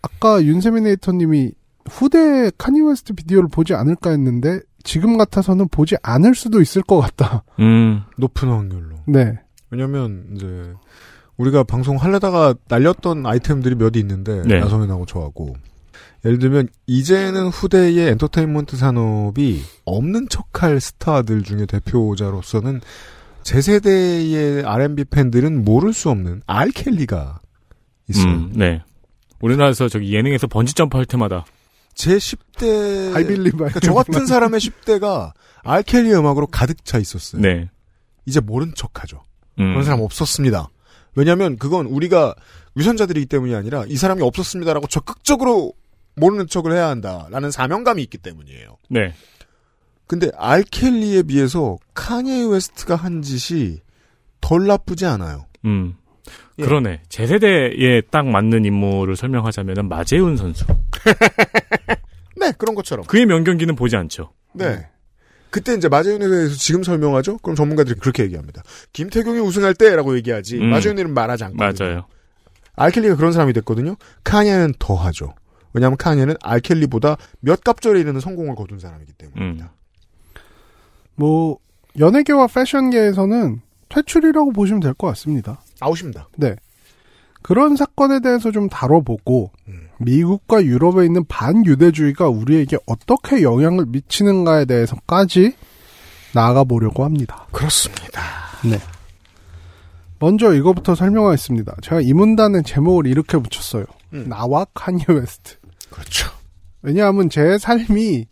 아까 0.02 0.42
윤세미네이터님이 0.42 1.52
후대 1.88 2.50
카니 2.58 2.80
웨스트 2.80 3.14
비디오를 3.14 3.48
보지 3.48 3.74
않을까 3.74 4.10
했는데 4.10 4.58
지금 4.82 5.16
같아서는 5.16 5.68
보지 5.68 5.94
않을 6.02 6.34
수도 6.34 6.60
있을 6.60 6.82
것 6.82 6.98
같다. 6.98 7.44
음. 7.60 8.02
높은 8.16 8.48
확률로. 8.48 8.96
네. 9.06 9.38
왜냐면 9.70 10.26
이제 10.34 10.74
우리가 11.42 11.64
방송 11.64 11.96
하려다가 11.96 12.54
날렸던 12.68 13.26
아이템들이 13.26 13.74
몇 13.74 13.96
있는데 13.96 14.42
네. 14.46 14.60
나성현하고 14.60 15.06
저하고 15.06 15.56
예를 16.24 16.38
들면 16.38 16.68
이제는 16.86 17.48
후대의 17.48 18.10
엔터테인먼트 18.10 18.76
산업이 18.76 19.62
없는 19.84 20.28
척할 20.28 20.80
스타들 20.80 21.42
중에 21.42 21.66
대표자로서는 21.66 22.80
제 23.42 23.60
세대의 23.60 24.64
R&B 24.64 25.04
팬들은 25.06 25.64
모를 25.64 25.92
수 25.92 26.10
없는 26.10 26.42
알켈리가 26.46 27.40
있어요. 28.08 28.32
음, 28.32 28.52
네. 28.54 28.82
우리나라에서 29.40 29.88
저기 29.88 30.14
예능에서 30.14 30.46
번지 30.46 30.74
점프 30.74 30.96
할 30.96 31.06
때마다 31.06 31.44
제 31.94 32.16
10대 32.16 33.16
I 33.16 33.26
believe 33.26 33.64
I 33.64 33.72
그러니까 33.72 33.80
저 33.80 33.94
같은 33.94 34.26
사람의 34.26 34.60
10대가 34.60 35.32
알켈리의 35.64 36.16
음악으로 36.16 36.46
가득 36.46 36.84
차 36.84 36.98
있었어요. 36.98 37.42
네. 37.42 37.68
이제 38.26 38.38
모른 38.38 38.72
척하죠. 38.76 39.24
음. 39.58 39.72
그런 39.72 39.82
사람 39.82 40.02
없었습니다. 40.02 40.68
왜냐하면 41.14 41.56
그건 41.56 41.86
우리가 41.86 42.34
위선자들이기 42.76 43.26
때문이 43.26 43.54
아니라 43.54 43.84
이 43.86 43.96
사람이 43.96 44.22
없었습니다라고 44.22 44.86
적극적으로 44.86 45.72
모르는 46.14 46.46
척을 46.46 46.72
해야 46.72 46.88
한다라는 46.88 47.50
사명감이 47.50 48.02
있기 48.02 48.18
때문이에요. 48.18 48.76
네. 48.90 49.14
근데 50.06 50.30
알켈리에 50.36 51.22
비해서 51.22 51.78
카니에 51.94 52.44
웨스트가 52.44 52.96
한 52.96 53.22
짓이 53.22 53.78
덜 54.40 54.66
나쁘지 54.66 55.06
않아요. 55.06 55.46
음. 55.64 55.94
예. 56.58 56.64
그러네. 56.64 57.02
제 57.08 57.26
세대에 57.26 58.02
딱 58.10 58.26
맞는 58.26 58.64
인물을 58.64 59.16
설명하자면은 59.16 59.88
마재훈 59.88 60.36
선수. 60.36 60.66
네, 62.36 62.52
그런 62.58 62.74
것처럼. 62.74 63.06
그의 63.06 63.26
명경기는 63.26 63.74
보지 63.74 63.96
않죠. 63.96 64.32
네. 64.52 64.86
그때 65.52 65.74
이제 65.74 65.88
마재윤에 65.88 66.26
대해서 66.28 66.54
지금 66.56 66.82
설명하죠? 66.82 67.38
그럼 67.38 67.54
전문가들이 67.54 68.00
그렇게 68.00 68.24
얘기합니다. 68.24 68.62
김태경이 68.92 69.38
우승할 69.38 69.74
때라고 69.74 70.16
얘기하지 70.16 70.56
음. 70.58 70.70
마재윤은 70.70 71.14
말하지 71.14 71.44
않고 71.44 71.56
맞아요. 71.58 72.06
알켈리가 72.74 73.16
그런 73.16 73.32
사람이 73.32 73.52
됐거든요. 73.52 73.96
카니에는 74.24 74.74
더 74.78 74.94
하죠. 74.94 75.34
왜냐하면 75.74 75.96
카니에는 75.98 76.34
알켈리보다 76.42 77.16
몇 77.40 77.62
갑절에 77.62 78.00
이르는 78.00 78.20
성공을 78.20 78.54
거둔 78.54 78.78
사람이기 78.78 79.12
때문입니다. 79.12 79.72
뭐 81.14 81.58
연예계와 81.98 82.46
패션계에서는 82.46 83.60
퇴출이라고 83.90 84.52
보시면 84.52 84.80
될 84.80 84.94
것 84.94 85.06
같습니다. 85.08 85.60
아웃입니다. 85.80 86.28
네. 86.38 86.56
그런 87.42 87.76
사건에 87.76 88.20
대해서 88.20 88.50
좀 88.50 88.68
다뤄보고 88.68 89.50
음. 89.68 89.81
미국과 89.98 90.64
유럽에 90.64 91.06
있는 91.06 91.24
반유대주의가 91.26 92.28
우리에게 92.28 92.76
어떻게 92.86 93.42
영향을 93.42 93.86
미치는가에 93.86 94.64
대해서까지 94.64 95.54
나아가 96.34 96.64
보려고 96.64 97.04
합니다. 97.04 97.46
그렇습니다. 97.52 98.22
네. 98.64 98.78
먼저 100.18 100.54
이거부터 100.54 100.94
설명하겠습니다. 100.94 101.76
제가 101.82 102.00
이 102.00 102.12
문단의 102.12 102.62
제목을 102.62 103.06
이렇게 103.06 103.38
붙였어요. 103.38 103.84
음. 104.12 104.28
나와 104.28 104.66
카니 104.72 105.04
웨스트. 105.08 105.56
그렇죠. 105.90 106.30
왜냐하면 106.82 107.28
제 107.28 107.58
삶이 107.58 108.26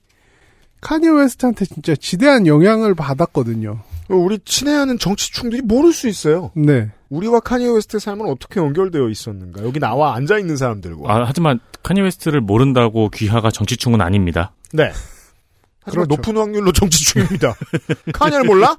카니 0.80 1.08
웨스트한테 1.08 1.64
진짜 1.66 1.94
지대한 1.96 2.46
영향을 2.46 2.94
받았거든요. 2.94 3.80
우리 4.16 4.38
친애하는 4.44 4.98
정치충들이 4.98 5.62
모를 5.62 5.92
수 5.92 6.08
있어요. 6.08 6.50
네. 6.54 6.90
우리와 7.08 7.40
카니에 7.40 7.68
웨스트의 7.68 8.00
삶은 8.00 8.26
어떻게 8.26 8.60
연결되어 8.60 9.08
있었는가? 9.08 9.64
여기 9.64 9.80
나와 9.80 10.14
앉아 10.14 10.38
있는 10.38 10.56
사람들과. 10.56 11.12
아, 11.12 11.24
하지만 11.26 11.58
카니 11.82 12.00
웨스트를 12.02 12.40
모른다고 12.40 13.08
귀하가 13.10 13.50
정치충은 13.50 14.00
아닙니다. 14.00 14.52
네. 14.72 14.92
하지만 15.82 16.06
그렇죠. 16.06 16.16
높은 16.16 16.36
확률로 16.40 16.72
정치충입니다. 16.72 17.54
카니를 18.12 18.44
몰라? 18.46 18.76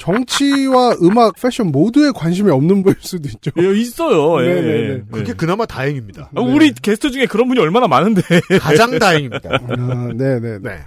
정치와 0.00 0.96
음악, 1.02 1.34
패션 1.40 1.68
모두에 1.72 2.10
관심이 2.14 2.50
없는 2.50 2.82
분일 2.82 2.98
수도 3.00 3.28
있죠. 3.28 3.50
예, 3.58 3.74
있어요. 3.80 4.44
예, 4.44 4.54
네네네. 4.54 4.88
예. 4.94 5.02
그게 5.10 5.32
그나마 5.32 5.64
다행입니다. 5.66 6.30
아, 6.34 6.40
우리 6.40 6.72
게스트 6.72 7.10
중에 7.10 7.26
그런 7.26 7.48
분이 7.48 7.58
얼마나 7.60 7.88
많은데. 7.88 8.22
가장 8.60 8.98
다행입니다. 8.98 9.50
아, 9.52 10.10
네네. 10.14 10.58
네. 10.62 10.80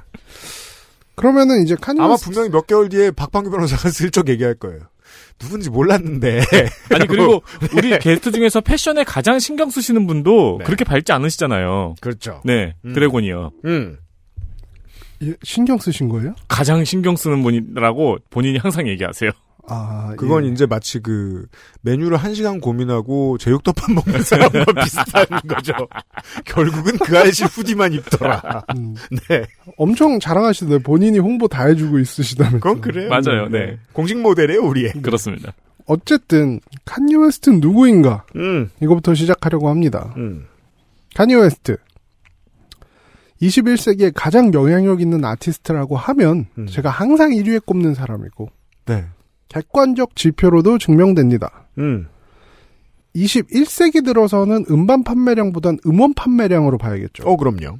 그러면은 1.15 1.63
이제 1.63 1.75
카니 1.79 1.99
아마 1.99 2.15
분명히 2.15 2.49
몇 2.49 2.67
개월 2.67 2.89
뒤에 2.89 3.11
박방규 3.11 3.49
변호사가 3.51 3.89
슬쩍 3.91 4.29
얘기할 4.29 4.55
거예요. 4.55 4.79
누군지 5.39 5.69
몰랐는데. 5.69 6.41
아니 6.91 7.07
그리고 7.07 7.43
우리 7.75 7.97
게스트 7.99 8.31
중에서 8.31 8.61
패션에 8.61 9.03
가장 9.03 9.39
신경 9.39 9.69
쓰시는 9.69 10.07
분도 10.07 10.57
네. 10.59 10.65
그렇게 10.65 10.83
밝지 10.83 11.11
않으시잖아요. 11.11 11.95
그렇죠. 12.01 12.41
네, 12.45 12.75
음. 12.85 12.93
드래곤이요. 12.93 13.51
음. 13.65 13.97
예, 15.23 15.33
신경 15.43 15.77
쓰신 15.77 16.09
거예요? 16.09 16.35
가장 16.47 16.83
신경 16.83 17.15
쓰는 17.15 17.43
분이라고 17.43 18.17
본인이 18.29 18.57
항상 18.57 18.87
얘기하세요. 18.87 19.31
아, 19.65 20.13
그건 20.17 20.45
예. 20.45 20.49
이제 20.49 20.65
마치 20.65 20.99
그 20.99 21.45
메뉴를 21.81 22.17
한 22.17 22.33
시간 22.33 22.59
고민하고 22.59 23.37
제육덮밥 23.37 23.91
먹는 23.93 24.21
사람과 24.23 24.65
비슷한 24.83 25.25
거죠. 25.47 25.73
결국은 26.45 26.97
그 26.97 27.17
아저씨 27.17 27.45
hoodie만 27.45 27.93
입더라. 27.93 28.63
음, 28.77 28.95
네. 29.29 29.45
엄청 29.77 30.19
자랑하시던데 30.19 30.83
본인이 30.83 31.19
홍보 31.19 31.47
다 31.47 31.65
해주고 31.67 31.99
있으시다면서. 31.99 32.59
그건 32.59 32.81
그래요. 32.81 33.09
맞아요. 33.09 33.47
네. 33.49 33.77
공식 33.93 34.19
모델이에요, 34.19 34.61
우리의. 34.61 34.93
그렇습니다. 35.01 35.53
어쨌든 35.85 36.59
카니 36.85 37.15
웨스트는 37.15 37.59
누구인가? 37.59 38.25
음. 38.35 38.69
이거부터 38.81 39.13
시작하려고 39.13 39.69
합니다. 39.69 40.13
음. 40.17 40.45
카니 41.15 41.35
웨스트. 41.35 41.77
21세기에 43.41 44.11
가장 44.15 44.53
영향력 44.53 45.01
있는 45.01 45.23
아티스트라고 45.25 45.97
하면 45.97 46.45
음. 46.57 46.67
제가 46.67 46.89
항상 46.89 47.31
1위에 47.31 47.65
꼽는 47.65 47.93
사람이고 47.93 48.49
네. 48.85 49.05
객관적 49.53 50.15
지표로도 50.15 50.79
증명됩니다. 50.79 51.67
음. 51.77 52.07
21세기 53.15 54.03
들어서는 54.03 54.65
음반 54.71 55.03
판매량보단 55.03 55.79
음원 55.85 56.13
판매량으로 56.15 56.79
봐야겠죠. 56.79 57.23
어, 57.23 57.37
그럼요. 57.37 57.77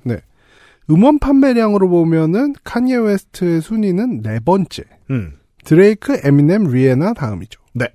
음원 0.90 1.18
판매량으로 1.18 1.90
보면은 1.90 2.54
카니에 2.64 2.98
웨스트의 2.98 3.62
순위는 3.62 4.22
네 4.22 4.40
번째. 4.40 4.84
음. 5.10 5.34
드레이크, 5.64 6.20
에미넴, 6.24 6.66
리아나 6.66 7.14
다음이죠. 7.14 7.60
네. 7.74 7.88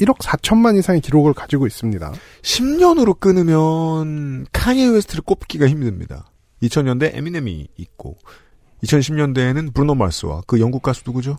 1억 0.00 0.18
4천만 0.18 0.78
이상의 0.78 1.00
기록을 1.00 1.32
가지고 1.34 1.66
있습니다. 1.66 2.12
10년으로 2.42 3.18
끊으면 3.18 4.46
카니에 4.52 4.88
웨스트를 4.88 5.22
꼽기가 5.22 5.66
힘듭니다. 5.66 6.30
2000년대 6.62 7.14
에미넴이 7.14 7.68
있고 7.76 8.18
2010년대에는 8.82 9.72
브루노 9.72 9.94
마스와 9.94 10.42
그 10.46 10.60
영국 10.60 10.82
가수 10.82 11.02
누구죠? 11.06 11.36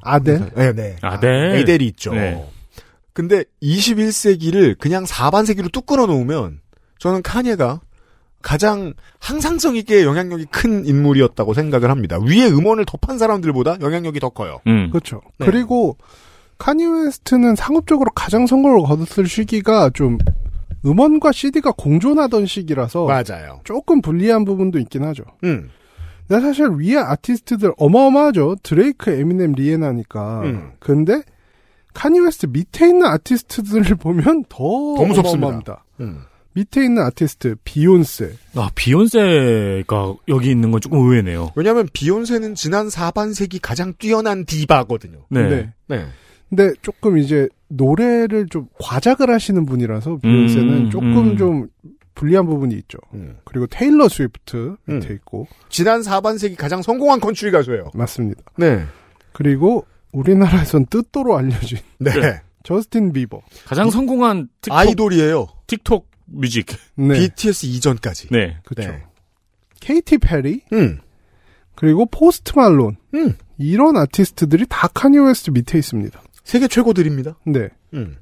아델? 0.00 0.50
네, 0.54 0.72
네. 0.72 0.96
아델. 1.02 1.56
아델이 1.56 1.86
있죠. 1.88 2.12
네. 2.12 2.44
근데 3.12 3.44
21세기를 3.62 4.78
그냥 4.78 5.04
4반세기로 5.04 5.72
뚝 5.72 5.86
끊어 5.86 6.06
놓으면 6.06 6.60
저는 6.98 7.22
카니에가 7.22 7.80
가장 8.42 8.94
항상성 9.18 9.74
있게 9.76 10.04
영향력이 10.04 10.46
큰 10.52 10.86
인물이었다고 10.86 11.54
생각을 11.54 11.90
합니다. 11.90 12.18
위에 12.20 12.46
음원을 12.48 12.84
덮은 12.84 13.18
사람들보다 13.18 13.78
영향력이 13.80 14.20
더 14.20 14.28
커요. 14.28 14.60
음. 14.68 14.90
그렇죠. 14.90 15.20
네. 15.38 15.46
그리고 15.46 15.96
카니 16.58 16.86
웨스트는 16.86 17.56
상업적으로 17.56 18.10
가장 18.14 18.46
성공을 18.46 18.82
거뒀을 18.86 19.26
시기가 19.26 19.90
좀 19.90 20.18
음원과 20.84 21.32
CD가 21.32 21.72
공존하던 21.76 22.46
시기라서 22.46 23.06
맞아요. 23.06 23.60
조금 23.64 24.00
불리한 24.00 24.44
부분도 24.44 24.78
있긴 24.78 25.04
하죠. 25.04 25.24
음. 25.44 25.70
근데 26.28 26.42
사실 26.42 26.68
위에 26.68 26.96
아티스트들 26.98 27.72
어마어마하죠. 27.78 28.56
드레이크, 28.62 29.10
에미넴, 29.10 29.52
리아나니까. 29.52 30.42
음. 30.42 30.70
근데 30.78 31.22
카니 31.94 32.20
웨스트 32.20 32.46
밑에 32.46 32.88
있는 32.88 33.06
아티스트들을 33.06 33.96
보면 33.96 34.44
더, 34.48 34.58
더 34.96 35.04
무섭습니다. 35.04 35.24
어마어마합니다. 35.24 35.84
음. 36.00 36.20
밑에 36.52 36.84
있는 36.84 37.02
아티스트 37.02 37.56
비욘세, 37.62 38.32
아, 38.56 38.68
비욘세가 38.74 40.14
여기 40.28 40.50
있는 40.50 40.70
건 40.72 40.80
조금 40.80 40.98
의외네요. 40.98 41.52
왜냐하면 41.54 41.88
비욘세는 41.92 42.56
지난 42.56 42.88
4반세기 42.88 43.60
가장 43.62 43.94
뛰어난 43.98 44.44
디바거든요. 44.44 45.18
네. 45.28 45.48
네. 45.48 45.72
네. 45.86 46.06
근데 46.48 46.72
조금 46.82 47.18
이제 47.18 47.48
노래를 47.68 48.48
좀 48.48 48.66
과작을 48.80 49.30
하시는 49.30 49.64
분이라서 49.66 50.18
비욘세는 50.18 50.74
음, 50.86 50.90
조금 50.90 51.16
음. 51.16 51.36
좀 51.36 51.68
불리한 52.18 52.46
부분이 52.46 52.74
있죠. 52.74 52.98
음. 53.14 53.36
그리고 53.44 53.68
테일러 53.68 54.08
스위프트 54.08 54.76
밑에 54.86 55.08
음. 55.08 55.14
있고 55.14 55.46
지난 55.68 56.00
4반세기 56.00 56.56
가장 56.56 56.82
성공한 56.82 57.20
컨트리 57.20 57.52
가수예요. 57.52 57.92
맞습니다. 57.94 58.42
네. 58.56 58.84
그리고 59.32 59.86
우리나라에선 60.12 60.86
뜻도로 60.86 61.36
알려진 61.38 61.78
네. 61.98 62.10
네. 62.12 62.40
저스틴 62.64 63.12
비버. 63.12 63.40
가장 63.66 63.90
성공한 63.90 64.48
틱톡, 64.62 64.76
아이돌이에요. 64.76 65.46
teen 65.68 65.92
pop 65.92 66.10
music. 66.26 66.66
네. 66.96 67.14
BTS 67.14 67.66
이전까지. 67.66 68.28
네. 68.32 68.56
그렇죠. 68.64 68.90
네. 68.90 69.04
케이티 69.80 70.18
페리 70.18 70.62
음. 70.72 70.98
그리고 71.76 72.04
포스트 72.06 72.52
말론 72.56 72.96
음. 73.14 73.36
이런 73.58 73.96
아티스트들이 73.96 74.66
다 74.68 74.88
카니 74.88 75.18
웨스트 75.20 75.52
밑에 75.52 75.78
있습니다. 75.78 76.20
세계 76.42 76.66
최고들입니다. 76.66 77.38
네. 77.46 77.68
음. 77.94 78.16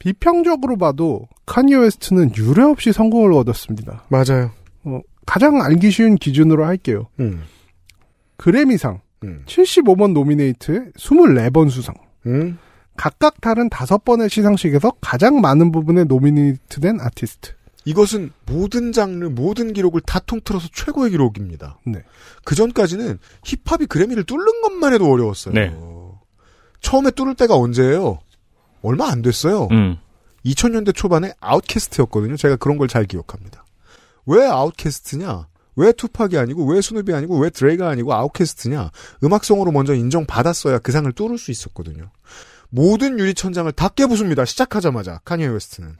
비평적으로 0.00 0.76
봐도 0.76 1.28
카니 1.46 1.74
웨스트는 1.76 2.34
유례 2.36 2.62
없이 2.62 2.90
성공을 2.92 3.32
얻었습니다. 3.34 4.06
맞아요. 4.08 4.50
어, 4.82 5.00
가장 5.26 5.62
알기 5.62 5.90
쉬운 5.92 6.16
기준으로 6.16 6.64
할게요. 6.64 7.06
음. 7.20 7.42
그래미상 8.36 9.00
음. 9.22 9.44
75번 9.46 10.12
노미네이트에 10.12 10.92
24번 10.96 11.70
수상. 11.70 11.94
음. 12.26 12.58
각각 12.96 13.40
다른 13.40 13.68
5번의 13.68 14.30
시상식에서 14.30 14.92
가장 15.00 15.40
많은 15.40 15.70
부분에 15.70 16.04
노미네이트된 16.04 17.00
아티스트. 17.00 17.52
이것은 17.84 18.30
모든 18.46 18.92
장르, 18.92 19.26
모든 19.26 19.72
기록을 19.72 20.00
다 20.02 20.18
통틀어서 20.18 20.68
최고의 20.72 21.10
기록입니다. 21.10 21.78
네. 21.86 22.02
그 22.44 22.54
전까지는 22.54 23.18
힙합이 23.42 23.86
그래미를 23.86 24.24
뚫는 24.24 24.62
것만 24.62 24.92
해도 24.92 25.10
어려웠어요. 25.10 25.54
네. 25.54 25.74
처음에 26.80 27.10
뚫을 27.10 27.34
때가 27.36 27.56
언제예요? 27.56 28.18
얼마 28.82 29.08
안 29.10 29.22
됐어요. 29.22 29.68
음. 29.70 29.98
2000년대 30.44 30.94
초반에 30.94 31.32
아웃캐스트였거든요. 31.40 32.36
제가 32.36 32.56
그런 32.56 32.78
걸 32.78 32.88
잘 32.88 33.04
기억합니다. 33.04 33.64
왜 34.26 34.46
아웃캐스트냐? 34.46 35.48
왜 35.76 35.92
투팍이 35.92 36.36
아니고 36.36 36.66
왜 36.66 36.80
스눕이 36.80 37.12
아니고 37.14 37.38
왜 37.38 37.50
드레가 37.50 37.88
아니고 37.88 38.12
아웃캐스트냐? 38.14 38.90
음악성으로 39.24 39.70
먼저 39.72 39.94
인정받았어야 39.94 40.78
그 40.80 40.92
상을 40.92 41.10
뚫을 41.12 41.38
수 41.38 41.50
있었거든요. 41.50 42.10
모든 42.70 43.18
유리천장을 43.18 43.70
다 43.72 43.88
깨부숩니다. 43.88 44.44
시작하자마자 44.44 45.20
카니에 45.24 45.46
웨스트는. 45.48 45.96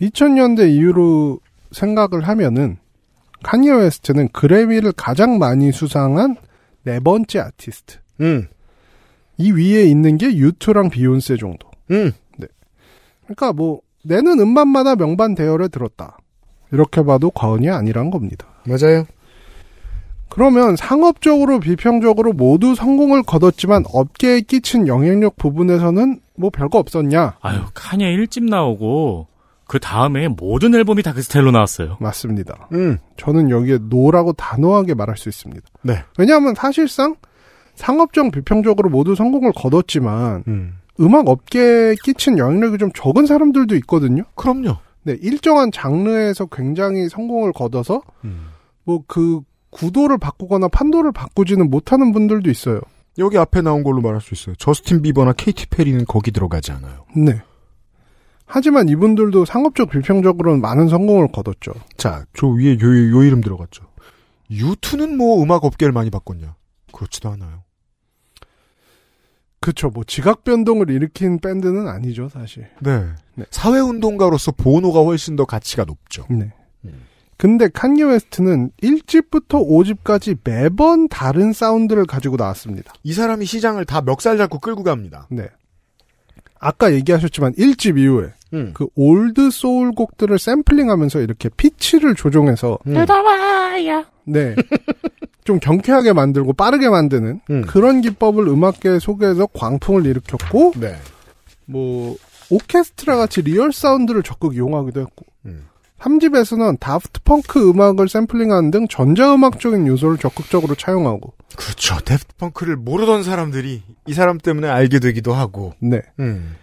2000년대 0.00 0.70
이후로 0.70 1.40
생각을 1.72 2.26
하면은 2.28 2.78
카니 3.42 3.70
웨스트는 3.70 4.28
그래미를 4.32 4.92
가장 4.92 5.38
많이 5.38 5.72
수상한 5.72 6.36
네 6.82 7.00
번째 7.00 7.38
아티스트. 7.40 7.98
음, 8.20 8.48
이 9.38 9.52
위에 9.52 9.84
있는 9.84 10.18
게 10.18 10.34
유투랑 10.34 10.90
비욘세 10.90 11.36
정도. 11.36 11.69
음, 11.90 12.12
그러니까 13.24 13.52
뭐 13.52 13.80
내는 14.04 14.40
음반마다 14.40 14.96
명반 14.96 15.34
대열에 15.34 15.68
들었다. 15.68 16.18
이렇게 16.72 17.02
봐도 17.02 17.30
과언이 17.30 17.68
아니란 17.68 18.10
겁니다. 18.10 18.46
맞아요. 18.66 19.04
그러면 20.28 20.76
상업적으로 20.76 21.58
비평적으로 21.58 22.32
모두 22.32 22.74
성공을 22.76 23.24
거뒀지만 23.24 23.84
업계에 23.92 24.40
끼친 24.42 24.86
영향력 24.86 25.36
부분에서는 25.36 26.20
뭐 26.36 26.50
별거 26.50 26.78
없었냐? 26.78 27.36
아유, 27.40 27.60
카니에 27.74 28.16
1집 28.16 28.44
나오고 28.48 29.26
그 29.66 29.78
다음에 29.80 30.28
모든 30.28 30.74
앨범이 30.74 31.02
다 31.02 31.12
그 31.12 31.22
스타일로 31.22 31.50
나왔어요. 31.50 31.96
맞습니다. 32.00 32.68
음. 32.72 32.98
저는 33.16 33.50
여기에 33.50 33.78
no라고 33.82 34.32
단호하게 34.32 34.94
말할 34.94 35.16
수 35.16 35.28
있습니다. 35.28 35.62
네. 35.82 36.04
왜냐하면 36.18 36.54
사실상 36.54 37.16
상업적 37.74 38.30
비평적으로 38.30 38.88
모두 38.90 39.14
성공을 39.16 39.52
거뒀지만 39.54 40.44
음. 40.46 40.74
음악 41.00 41.28
업계에 41.28 41.94
끼친 42.02 42.38
영향력이 42.38 42.78
좀 42.78 42.90
적은 42.92 43.26
사람들도 43.26 43.74
있거든요. 43.76 44.24
그럼요. 44.34 44.76
네, 45.02 45.16
일정한 45.20 45.72
장르에서 45.72 46.46
굉장히 46.46 47.08
성공을 47.08 47.52
거둬서 47.52 48.02
음. 48.24 48.48
뭐 48.84 49.16
그 49.16 49.40
구도를 49.70 50.18
바꾸거나 50.18 50.68
판도를 50.68 51.12
바꾸지는 51.12 51.70
못하는 51.70 52.12
분들도 52.12 52.50
있어요. 52.50 52.80
여기 53.18 53.38
앞에 53.38 53.62
나온 53.62 53.82
걸로 53.82 54.00
말할 54.00 54.20
수 54.20 54.34
있어요. 54.34 54.54
저스틴 54.56 55.02
비버나 55.02 55.32
케이티 55.32 55.66
페리는 55.66 56.04
거기 56.06 56.30
들어가지 56.30 56.72
않아요. 56.72 57.04
네. 57.16 57.40
하지만 58.46 58.88
이분들도 58.88 59.44
상업적 59.44 59.90
비평적으로는 59.90 60.60
많은 60.60 60.88
성공을 60.88 61.28
거뒀죠. 61.30 61.72
자, 61.96 62.24
저 62.34 62.48
위에 62.48 62.78
요, 62.80 63.10
요 63.12 63.22
이름 63.22 63.40
들어갔죠. 63.40 63.84
유투는 64.50 65.16
뭐 65.16 65.40
음악 65.42 65.64
업계를 65.64 65.92
많이 65.92 66.10
바꿨냐? 66.10 66.56
그렇지도 66.92 67.28
않아요. 67.30 67.62
그쵸, 69.60 69.90
뭐 69.90 70.04
지각 70.04 70.44
변동을 70.44 70.90
일으킨 70.90 71.38
밴드는 71.38 71.86
아니죠, 71.86 72.28
사실. 72.28 72.66
네. 72.80 73.04
네. 73.34 73.44
사회 73.50 73.78
운동가로서 73.78 74.52
보노가 74.52 75.00
훨씬 75.00 75.36
더 75.36 75.44
가치가 75.44 75.84
높죠. 75.84 76.26
네. 76.30 76.52
근데 77.40 77.70
칸예 77.70 78.02
웨스트는 78.04 78.70
1집부터 78.82 79.66
5집까지 79.66 80.36
매번 80.44 81.08
다른 81.08 81.54
사운드를 81.54 82.04
가지고 82.04 82.36
나왔습니다. 82.36 82.92
이 83.02 83.14
사람이 83.14 83.46
시장을 83.46 83.86
다 83.86 84.02
멱살 84.02 84.36
잡고 84.36 84.58
끌고 84.58 84.82
갑니다. 84.82 85.26
네. 85.30 85.48
아까 86.58 86.92
얘기하셨지만 86.92 87.54
1집 87.54 87.98
이후에 87.98 88.34
음. 88.52 88.72
그 88.74 88.88
old 88.94 89.50
soul 89.50 89.92
곡들을 89.92 90.38
샘플링하면서 90.38 91.20
이렇게 91.20 91.48
피치를 91.48 92.14
조정해서 92.14 92.78
음. 92.86 92.92
뜯어봐야. 92.92 94.04
네. 94.24 94.54
좀 95.44 95.58
경쾌하게 95.58 96.12
만들고 96.12 96.52
빠르게 96.52 96.88
만드는 96.88 97.40
음. 97.50 97.62
그런 97.62 98.00
기법을 98.00 98.46
음악계 98.48 98.98
속에서 98.98 99.46
광풍을 99.46 100.06
일으켰고 100.06 100.74
네. 100.76 100.96
뭐 101.66 102.16
오케스트라 102.50 103.16
같이 103.16 103.42
real 103.42 103.72
sound를 103.72 104.22
적극 104.22 104.54
이용하기도 104.54 105.00
했고 105.00 105.26
음. 105.46 105.66
3집에서는 106.00 106.80
다프트 106.80 107.20
펑크 107.24 107.70
음악을 107.70 108.08
샘플링하는 108.08 108.70
등 108.70 108.88
전자음악적인 108.88 109.86
요소를 109.86 110.18
적극적으로 110.18 110.74
차용하고 110.74 111.34
그렇죠. 111.56 111.98
데프트 111.98 112.36
펑크를 112.38 112.76
모르던 112.76 113.22
사람들이 113.22 113.82
이 114.06 114.12
사람 114.14 114.38
때문에 114.38 114.68
알게 114.68 114.98
되기도 114.98 115.32
하고. 115.34 115.74
네. 115.80 116.00
음. 116.18 116.56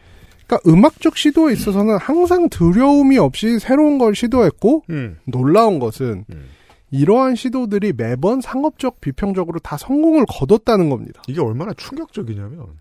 그러니까 0.47 0.69
음악적 0.69 1.17
시도에 1.17 1.53
있어서는 1.53 1.97
항상 1.97 2.49
두려움이 2.49 3.17
없이 3.17 3.59
새로운 3.59 3.97
걸 3.97 4.15
시도했고 4.15 4.83
음. 4.89 5.17
놀라운 5.25 5.79
것은 5.79 6.25
음. 6.31 6.45
이러한 6.91 7.35
시도들이 7.35 7.93
매번 7.93 8.41
상업적 8.41 9.01
비평적으로 9.01 9.59
다 9.59 9.77
성공을 9.77 10.25
거뒀다는 10.27 10.89
겁니다. 10.89 11.21
이게 11.27 11.41
얼마나 11.41 11.73
충격적이냐면 11.73 12.79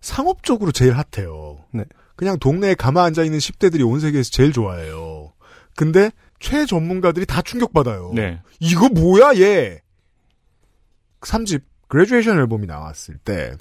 상업적으로 0.00 0.72
제일 0.72 0.94
핫해요. 0.94 1.64
네. 1.72 1.84
그냥 2.16 2.38
동네에 2.38 2.74
가만 2.74 3.06
앉아 3.06 3.24
있는 3.24 3.38
10대들이 3.38 3.88
온 3.88 4.00
세계에서 4.00 4.30
제일 4.30 4.52
좋아해요. 4.52 5.32
근데 5.76 6.10
최전문가들이 6.40 7.26
다 7.26 7.42
충격받아요. 7.42 8.12
네. 8.14 8.40
이거 8.60 8.88
뭐야 8.88 9.34
얘. 9.36 9.80
3집 11.20 11.62
Graduation 11.88 12.38
앨범이 12.38 12.66
나왔을 12.66 13.16
때 13.18 13.54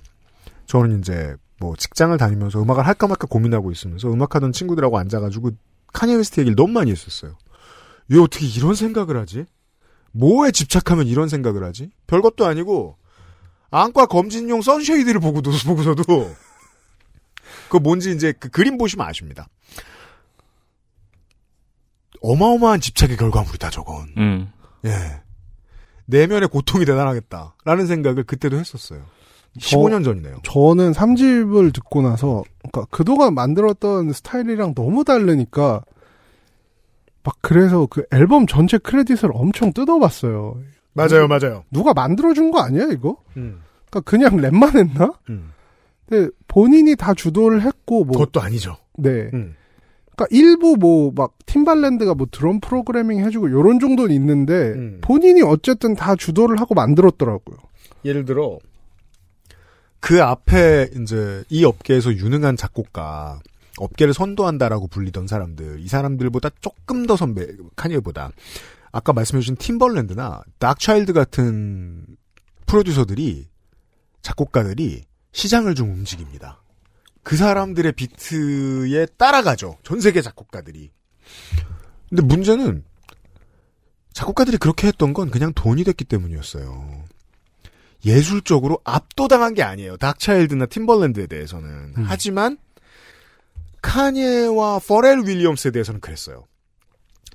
저는 0.66 1.00
이제 1.00 1.36
뭐 1.60 1.76
직장을 1.76 2.18
다니면서 2.18 2.62
음악을 2.62 2.88
할까 2.88 3.08
말까 3.08 3.28
고민하고 3.28 3.72
있으면서 3.72 4.12
음악하던 4.12 4.52
친구들하고 4.52 4.98
앉아가지고 4.98 5.52
카니에 5.94 6.16
웨스트 6.16 6.40
얘기를 6.40 6.56
너무 6.56 6.74
많이 6.74 6.92
했었어요. 6.92 7.38
왜 8.08 8.20
어떻게 8.20 8.48
이런 8.48 8.74
생각을 8.74 9.18
하지? 9.18 9.46
뭐에 10.12 10.52
집착하면 10.52 11.08
이런 11.08 11.30
생각을 11.30 11.64
하지? 11.64 11.92
별것도 12.08 12.46
아니고 12.46 12.98
안과 13.70 14.06
검진용 14.06 14.62
sunshade를 14.62 15.20
보고도 15.20 15.52
보고서도 15.66 16.04
그 17.70 17.78
뭔지 17.78 18.12
이제 18.12 18.34
그 18.34 18.50
그림 18.50 18.78
보시면 18.78 19.08
아십니다. 19.08 19.48
어마어마한 22.22 22.82
집착의 22.82 23.18
결과물이다 23.18 23.70
저건. 23.70 24.08
음. 24.18 24.52
예. 24.86 25.22
내면의 26.06 26.50
고통이 26.50 26.86
대단하겠다라는 26.86 27.88
생각을 27.88 28.24
그때도 28.24 28.58
했었어요. 28.58 29.06
15년 29.58 30.04
전이네요. 30.04 30.40
저는 30.44 30.92
3집을 30.92 31.74
듣고 31.74 32.02
나서 32.02 32.44
그러니까 32.60 32.86
그동안 32.90 33.34
만들었던 33.34 34.14
스타일이랑 34.14 34.76
너무 34.76 35.04
다르니까 35.04 35.84
막 37.24 37.38
그래서 37.42 37.86
그 37.88 38.04
앨범 38.12 38.48
전체 38.48 38.78
크레딧을 38.78 39.32
엄청 39.34 39.74
뜯어봤어요. 39.74 40.60
맞아요, 40.94 41.28
맞아요. 41.28 41.64
누가 41.72 41.94
만들어준 41.94 42.52
거 42.52 42.60
아니야 42.60 42.86
이거? 42.92 43.18
음. 43.38 43.62
그러니까 43.90 44.10
그냥 44.10 44.38
랩만 44.38 44.76
했나? 44.78 45.14
음. 45.30 45.52
근데 46.08 46.30
본인이 46.48 46.96
다 46.96 47.14
주도를 47.14 47.62
했고 47.62 48.04
뭐 48.04 48.14
그것도 48.14 48.42
아니죠. 48.42 48.78
네. 48.98 49.30
음. 49.34 49.56
그러니까 50.16 50.28
일부 50.32 50.76
뭐 50.78 51.12
막 51.16 51.34
팀발랜드가 51.46 52.14
뭐 52.16 52.28
드럼 52.32 52.60
프로그래밍 52.60 53.24
해주고 53.26 53.52
요런 53.52 53.80
정도는 53.80 54.14
있는데 54.16 54.54
음. 54.54 54.98
본인이 55.02 55.42
어쨌든 55.42 55.96
다 55.96 56.16
주도를 56.16 56.60
하고 56.60 56.76
만들었더라고요. 56.76 57.58
예를 58.04 58.26
들어 58.26 58.58
그 60.00 60.22
앞에 60.24 60.90
이제 61.00 61.44
이 61.50 61.64
업계에서 61.64 62.14
유능한 62.14 62.58
작곡가 62.58 63.40
업계를 63.78 64.14
선도한다라고 64.14 64.88
불리던 64.88 65.28
사람들 65.28 65.80
이 65.80 65.88
사람들보다 65.88 66.50
조금 66.62 67.06
더 67.06 67.16
선배 67.16 67.48
카니에보다 67.76 68.32
아까 68.92 69.14
말씀해주신 69.14 69.56
팀벌랜드나 69.56 70.44
닥차일드 70.60 71.14
같은 71.14 72.06
프로듀서들이 72.66 73.48
작곡가들이 74.22 75.04
시장을 75.32 75.76
좀 75.76 75.92
움직입니다. 75.92 76.62
그 77.24 77.38
사람들의 77.38 77.92
비트에 77.94 79.06
따라가죠. 79.18 79.78
전 79.84 80.02
세계 80.02 80.22
작곡가들이. 80.22 80.92
근데 82.10 82.24
문제는 82.24 82.84
작곡가들이 84.14 84.58
그렇게 84.58 84.88
했던 84.88 85.14
건 85.14 85.30
그냥 85.30 85.54
돈이 85.54 85.84
됐기 85.84 86.04
때문이었어요. 86.06 87.06
예술적으로 88.06 88.80
압도당한 88.84 89.54
게 89.54 89.64
아니에요. 89.64 89.98
다크차일드나 89.98 90.66
팀벌랜드에 90.66 91.28
대해서는. 91.28 91.94
하지만 92.06 92.58
카니에와 93.82 94.80
퍼렐 94.80 95.24
윌리엄스에 95.26 95.72
대해서는 95.72 96.00
그랬어요. 96.00 96.46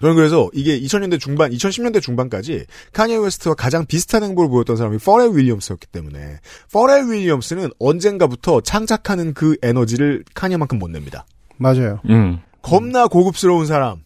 저는 0.00 0.14
그래서 0.14 0.50
이게 0.52 0.78
2000년대 0.78 1.18
중반, 1.18 1.50
2010년대 1.50 2.02
중반까지 2.02 2.66
카니에 2.92 3.16
웨스트와 3.16 3.54
가장 3.54 3.86
비슷한 3.86 4.22
행보를 4.24 4.50
보였던 4.50 4.76
사람이 4.76 4.98
퍼렐 4.98 5.34
윌리엄스였기 5.34 5.86
때문에 5.86 6.40
퍼렐 6.72 7.10
윌리엄스는 7.10 7.70
언젠가부터 7.78 8.60
창작하는 8.60 9.32
그 9.32 9.56
에너지를 9.62 10.24
카니에만큼 10.34 10.78
못 10.78 10.90
냅니다. 10.90 11.26
맞아요. 11.56 12.00
음. 12.10 12.40
겁나 12.60 13.06
고급스러운 13.06 13.66
사람, 13.66 14.02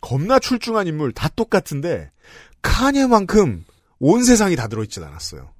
겁나 0.00 0.38
출중한 0.40 0.88
인물 0.88 1.12
다 1.12 1.28
똑같은데 1.28 2.10
카니에만큼 2.62 3.64
온 4.00 4.24
세상이 4.24 4.56
다 4.56 4.66
들어있진 4.66 5.04
않았어요. 5.04 5.50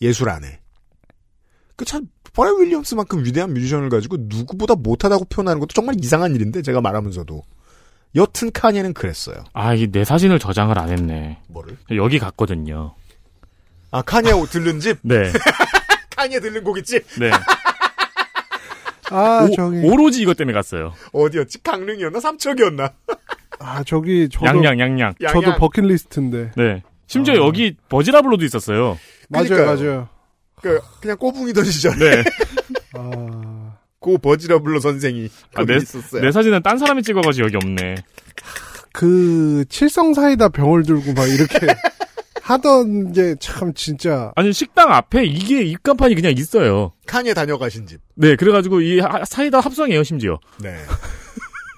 예술 0.00 0.30
안에. 0.30 0.60
그참 1.76 2.08
퍼렐 2.32 2.60
윌리엄스만큼 2.60 3.24
위대한 3.24 3.54
뮤지션을 3.54 3.88
가지고 3.88 4.16
누구보다 4.20 4.74
못하다고 4.74 5.26
표현하는 5.26 5.60
것도 5.60 5.70
정말 5.74 5.94
이상한 6.02 6.34
일인데 6.34 6.62
제가 6.62 6.80
말하면서도 6.80 7.42
여튼 8.14 8.50
카니에는 8.50 8.94
그랬어요. 8.94 9.44
아, 9.52 9.74
이게 9.74 9.86
내 9.86 10.04
사진을 10.04 10.38
저장을 10.38 10.78
안 10.78 10.88
했네. 10.90 11.38
뭐를? 11.48 11.76
여기 11.94 12.18
갔거든요. 12.18 12.94
아 13.90 14.02
카니에 14.02 14.32
들른 14.50 14.80
집? 14.80 14.98
네. 15.02 15.30
카니에 16.16 16.40
들른 16.40 16.64
곡 16.64 16.78
있지? 16.78 17.00
네. 17.20 17.30
아 19.10 19.44
오, 19.44 19.54
저기 19.54 19.78
오로지 19.84 20.22
이것 20.22 20.36
때문에 20.36 20.54
갔어요. 20.54 20.92
어디였지? 21.12 21.62
강릉이었나? 21.62 22.18
삼척이었나? 22.20 22.92
아 23.60 23.84
저기 23.84 24.28
저도 24.30 24.46
양양, 24.46 24.80
양양. 24.80 25.14
저도 25.28 25.42
양양. 25.44 25.58
버킷리스트인데 25.58 26.52
네. 26.56 26.82
심지어 27.06 27.34
아. 27.34 27.36
여기 27.36 27.76
버지라블로도 27.88 28.44
있었어요. 28.44 28.98
맞아요 29.28 29.48
그러니까요. 29.48 29.76
맞아요. 29.76 30.08
그 30.62 30.80
그냥 31.00 31.16
꼬붕이던 31.18 31.64
시절에 31.64 32.22
네. 32.22 32.24
아 32.94 33.66
고 33.98 34.18
버지러블러 34.18 34.78
선생이 34.78 35.28
아, 35.54 35.64
내, 35.64 35.76
있었어요. 35.78 36.22
내 36.22 36.30
사진은 36.30 36.62
딴 36.62 36.78
사람이 36.78 37.02
찍어가지고 37.02 37.46
여기 37.46 37.56
없네. 37.56 37.96
그 38.92 39.64
칠성 39.68 40.14
사이다 40.14 40.50
병을 40.50 40.84
들고 40.84 41.12
막 41.12 41.26
이렇게 41.28 41.58
하던 42.42 43.12
게 43.12 43.34
참 43.40 43.74
진짜 43.74 44.30
아니, 44.36 44.52
식당 44.52 44.92
앞에 44.92 45.24
이게 45.24 45.62
입간판이 45.62 46.14
그냥 46.14 46.32
있어요. 46.36 46.92
카니에 47.06 47.34
다녀가신 47.34 47.86
집. 47.88 48.00
네, 48.14 48.36
그래가지고 48.36 48.80
이 48.82 49.00
하- 49.00 49.24
사이다 49.24 49.58
합성이에요, 49.58 50.04
심지어. 50.04 50.38
네. 50.62 50.76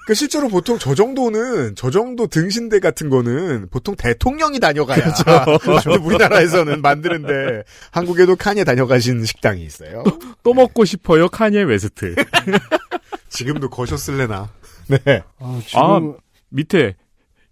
그 0.09 0.15
실제로 0.15 0.49
보통 0.49 0.79
저 0.79 0.95
정도는 0.95 1.75
저 1.75 1.91
정도 1.91 2.29
등신대 2.29 2.81
같은 2.81 3.11
거는 3.11 3.69
보통 3.71 3.95
대통령이 3.95 4.59
다녀가야 4.59 5.13
그렇죠. 5.61 6.03
우리나라에서는 6.03 6.81
만드는데 6.81 7.65
한국에도 7.91 8.35
칸예 8.35 8.65
다녀가신 8.65 9.27
식당이 9.27 9.63
있어요. 9.63 10.05
또 10.43 10.55
먹고 10.55 10.87
싶어요, 10.87 11.29
카니에 11.29 11.63
웨스트. 11.63 12.15
지금도 13.29 13.69
거셨을래나. 13.69 14.49
네. 14.87 15.23
아, 15.41 15.61
아, 15.75 16.01
밑에 16.49 16.97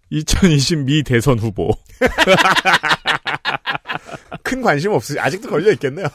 2020 0.09 0.79
미 0.79 1.03
대선 1.03 1.37
후보. 1.37 1.69
큰 4.41 4.63
관심 4.63 4.93
없으시 4.93 5.19
아직도 5.19 5.47
걸려 5.47 5.71
있겠네요. 5.73 6.07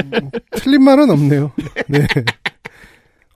틀린 0.52 0.82
말은 0.82 1.10
없네요. 1.10 1.52
네. 1.88 2.06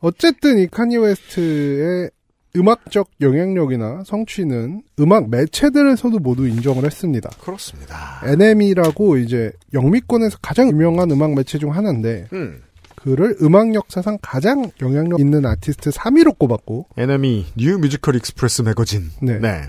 어쨌든 0.00 0.58
이 0.58 0.66
카니 0.66 0.96
웨스트의 0.96 2.08
음악적 2.56 3.10
영향력이나 3.20 4.04
성취는 4.06 4.82
음악 5.00 5.28
매체들에서도 5.28 6.18
모두 6.20 6.46
인정을 6.46 6.84
했습니다. 6.84 7.30
그렇습니다. 7.40 8.20
NME라고 8.24 9.16
이제 9.16 9.52
영미권에서 9.72 10.38
가장 10.40 10.68
유명한 10.68 11.10
음악 11.10 11.34
매체 11.34 11.58
중 11.58 11.74
하나인데 11.74 12.28
음. 12.32 12.62
그를 12.94 13.36
음악 13.42 13.74
역사상 13.74 14.18
가장 14.22 14.70
영향력 14.80 15.20
있는 15.20 15.44
아티스트 15.44 15.90
3위로 15.90 16.38
꼽았고 16.38 16.86
NME 16.96 17.46
New 17.56 17.78
Musical 17.78 18.16
Express 18.16 18.62
매거진. 18.62 19.10
네. 19.20 19.38
네. 19.38 19.62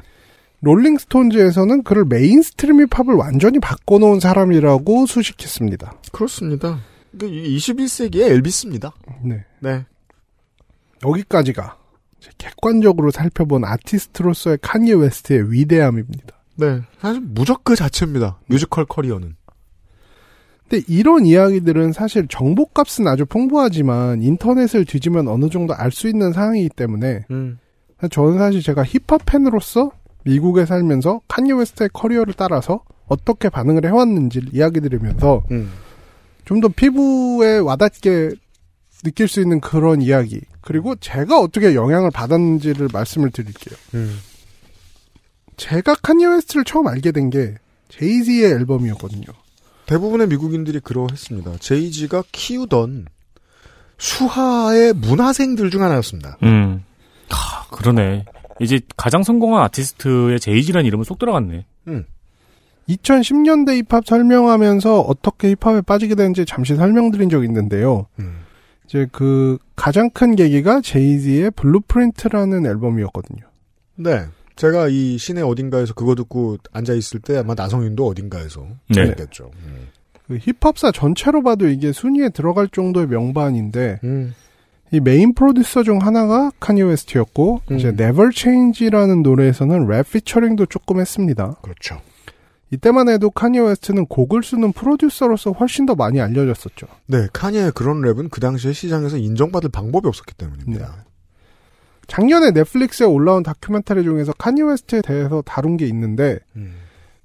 롤링스톤즈에서는 0.61 1.83
그를 1.83 2.05
mainstream 2.05 2.87
힙합을 2.87 3.13
완전히 3.15 3.59
바꿔놓은 3.59 4.19
사람이라고 4.19 5.05
수식했습니다. 5.05 5.93
그렇습니다. 6.11 6.79
그 7.17 7.29
21세기의 7.29 8.31
엘비스입니다. 8.31 8.93
네. 9.23 9.43
네. 9.59 9.85
여기까지가 11.05 11.77
객관적으로 12.37 13.11
살펴본 13.11 13.65
아티스트로서의 13.65 14.59
카니 14.61 14.93
웨스트의 14.93 15.51
위대함입니다. 15.51 16.35
네. 16.55 16.81
사실 16.99 17.21
무적 17.21 17.63
그 17.63 17.75
자체입니다. 17.75 18.39
musical 18.47 18.85
career는. 18.85 19.35
근데 20.67 20.83
이런 20.87 21.25
이야기들은 21.25 21.91
사실 21.93 22.27
정보값은 22.27 23.07
아주 23.07 23.25
풍부하지만 23.25 24.23
인터넷을 24.23 24.85
뒤지면 24.85 25.27
어느 25.27 25.49
정도 25.49 25.75
알 25.75 25.91
수 25.91 26.07
있는 26.07 26.33
상황이기 26.33 26.69
때문에 26.69 27.25
음. 27.29 27.59
저는 28.09 28.37
사실 28.37 28.61
제가 28.61 28.83
힙합 28.83 29.21
팬으로서 29.25 29.91
미국에 30.23 30.65
살면서 30.65 31.21
카니 31.27 31.53
웨스트의 31.53 31.89
커리어를 31.93 32.33
따라서 32.35 32.83
어떻게 33.07 33.49
반응을 33.49 33.85
해왔는지를 33.85 34.49
이야기 34.53 34.81
드리면서 34.81 35.43
음. 35.51 35.71
좀더 36.45 36.69
피부에 36.69 37.59
와닿게 37.59 38.31
느낄 39.03 39.27
수 39.27 39.41
있는 39.41 39.59
그런 39.59 40.01
이야기 40.01 40.41
그리고 40.65 40.95
제가 40.95 41.39
어떻게 41.39 41.75
영향을 41.75 42.09
받았는지를 42.11 42.89
말씀을 42.91 43.29
드릴게요. 43.31 43.77
음. 43.93 44.17
제가 45.57 45.95
카니 46.01 46.25
웨스트를 46.25 46.65
처음 46.65 46.87
알게 46.87 47.11
된 47.13 47.29
게 47.29 47.55
제이지의 47.89 48.51
앨범이었거든요. 48.51 49.25
대부분의 49.85 50.27
미국인들이 50.27 50.79
그러했습니다. 50.79 51.57
제이지가 51.59 52.23
키우던 52.31 53.05
수하의 53.97 54.93
문하생들 54.93 55.69
중 55.69 55.83
하나였습니다. 55.83 56.37
음. 56.43 56.83
하, 57.29 57.65
그러네. 57.69 58.25
이제 58.59 58.79
가장 58.97 59.23
성공한 59.23 59.63
아티스트의 59.65 60.39
제이지라는 60.39 60.85
이름은 60.87 61.03
쏙 61.03 61.19
들어갔네. 61.19 61.65
음. 61.87 62.05
2010년대 62.89 63.77
힙합 63.85 64.05
설명하면서 64.05 65.01
어떻게 65.01 65.53
힙합에 65.55 65.81
빠지게 65.81 66.15
되는지 66.15 66.45
잠시 66.45 66.75
설명드린 66.75 67.29
적이 67.29 67.45
있는데요. 67.47 68.07
음. 68.19 68.44
이제 68.85 69.07
그 69.11 69.57
가장 69.75 70.09
큰 70.09 70.35
계기가 70.35 70.81
제이지의 70.81 71.51
Blueprint라는 71.51 72.65
앨범이었거든요. 72.65 73.41
네. 73.95 74.25
제가 74.55 74.87
이 74.87 75.17
시내 75.17 75.41
어딘가에서 75.41 75.93
그거 75.93 76.15
듣고 76.15 76.57
앉아 76.71 76.93
있을 76.93 77.19
때 77.19 77.37
아마 77.37 77.55
나성인도 77.55 78.07
어딘가에서 78.07 78.65
네. 78.89 79.03
그랬겠죠. 79.03 79.51
음. 79.65 79.87
그 80.27 80.37
힙합사 80.37 80.91
전체로 80.91 81.43
봐도 81.43 81.67
이게 81.67 81.91
순위에 81.91 82.29
들어갈 82.29 82.67
정도의 82.69 83.07
명반인데 83.07 83.99
음. 84.03 84.33
이 84.91 84.99
메인 84.99 85.33
프로듀서 85.33 85.83
중 85.83 85.99
하나가 85.99 86.51
칸예 86.59 86.81
웨스트였고 86.83 87.61
음. 87.69 87.77
이제 87.77 87.89
Never 87.89 88.29
Change라는 88.33 89.23
노래에서는 89.23 89.87
랩 89.87 90.09
피처링도 90.09 90.67
조금 90.67 90.99
했습니다. 90.99 91.55
그렇죠. 91.61 91.99
이때만 92.75 93.09
해도 93.09 93.29
칸예 93.29 93.59
웨스트는 93.59 94.05
곡을 94.07 94.43
쓰는 94.43 94.71
프로듀서로서 94.73 95.51
훨씬 95.51 95.85
더 95.85 95.95
많이 95.95 96.19
알려졌었죠. 96.21 96.87
네, 97.07 97.27
칸예의 97.33 97.71
그런 97.71 98.01
랩은 98.01 98.29
그 98.29 98.39
당시에 98.39 98.73
시장에서 98.73 99.17
인정받을 99.17 99.69
방법이 99.69 100.07
없었기 100.07 100.33
때문입니다. 100.35 101.05
작년에 102.07 102.51
넷플릭스에 102.51 103.05
올라온 103.07 103.43
다큐멘터리 103.43 104.03
중에서 104.03 104.33
칸예 104.33 104.61
웨스트에 104.61 105.01
대해서 105.01 105.41
다룬 105.41 105.77
게 105.77 105.87
있는데 105.87 106.39
음. 106.55 106.75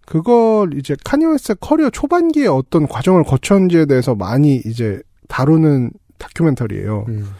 그걸 0.07 0.77
이제 0.79 0.97
칸예 1.05 1.27
웨스트 1.27 1.57
커리어 1.61 1.91
초반기에 1.91 2.47
어떤 2.47 2.87
과정을 2.87 3.25
거쳤는지에 3.25 3.87
대해서 3.87 4.15
많이 4.15 4.57
이제 4.65 5.01
다루는 5.29 5.91
다큐멘터리예요. 6.19 7.05
음. 7.09 7.31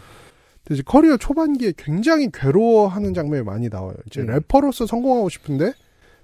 이제 0.69 0.83
커리어 0.85 1.17
초반기에 1.17 1.73
굉장히 1.77 2.29
괴로워하는 2.31 3.13
장면이 3.13 3.43
많이 3.43 3.69
나와요. 3.69 3.95
이제 4.07 4.21
음. 4.21 4.27
래퍼로서 4.27 4.85
성공하고 4.85 5.29
싶은데 5.29 5.73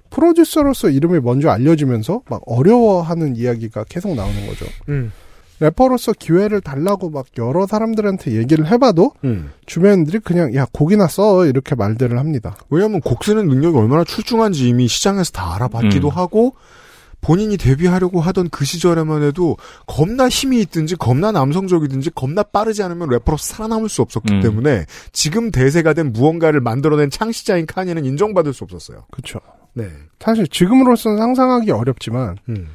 프로듀서로서 0.09 0.89
이름이 0.89 1.19
먼저 1.19 1.49
알려지면서 1.49 2.21
막 2.29 2.41
어려워하는 2.45 3.35
이야기가 3.35 3.85
계속 3.85 4.15
나오는 4.15 4.47
거죠. 4.47 4.65
음. 4.89 5.11
래퍼로서 5.59 6.13
기회를 6.13 6.61
달라고 6.61 7.09
막 7.09 7.25
여러 7.37 7.65
사람들한테 7.65 8.33
얘기를 8.33 8.67
해봐도 8.67 9.13
음. 9.23 9.51
주변들이 9.65 10.19
그냥 10.19 10.53
야 10.55 10.67
곡이나 10.71 11.07
써 11.07 11.45
이렇게 11.45 11.73
말들을 11.73 12.17
합니다. 12.19 12.55
왜냐하면 12.69 13.01
곡 13.01 13.23
쓰는 13.23 13.47
능력이 13.47 13.77
얼마나 13.77 14.03
출중한지 14.03 14.67
이미 14.67 14.87
시장에서 14.87 15.31
다 15.31 15.55
알아봤기도 15.55 16.09
음. 16.09 16.13
하고 16.15 16.53
본인이 17.21 17.57
데뷔하려고 17.57 18.21
하던 18.21 18.49
그 18.49 18.63
시절에만 18.63 19.23
해도 19.23 19.57
겁나 19.87 20.29
힘이 20.29 20.61
있든지 20.61 20.95
겁나 20.95 21.31
남성적이든지 21.31 22.11
겁나 22.11 22.43
빠르지 22.43 22.83
않으면 22.83 23.09
래퍼로서 23.09 23.55
살아남을 23.55 23.89
수 23.89 24.03
없었기 24.03 24.35
음. 24.35 24.41
때문에 24.41 24.85
지금 25.11 25.49
대세가 25.49 25.93
된 25.93 26.13
무언가를 26.13 26.61
만들어낸 26.61 27.09
창시자인 27.09 27.65
카니는 27.65 28.05
인정받을 28.05 28.53
수 28.53 28.63
없었어요. 28.63 29.05
그렇죠. 29.09 29.39
네. 29.77 29.89
사실 30.19 30.47
지금으로서는 30.47 31.17
상상하기 31.17 31.71
어렵지만 31.71 32.37
음. 32.49 32.67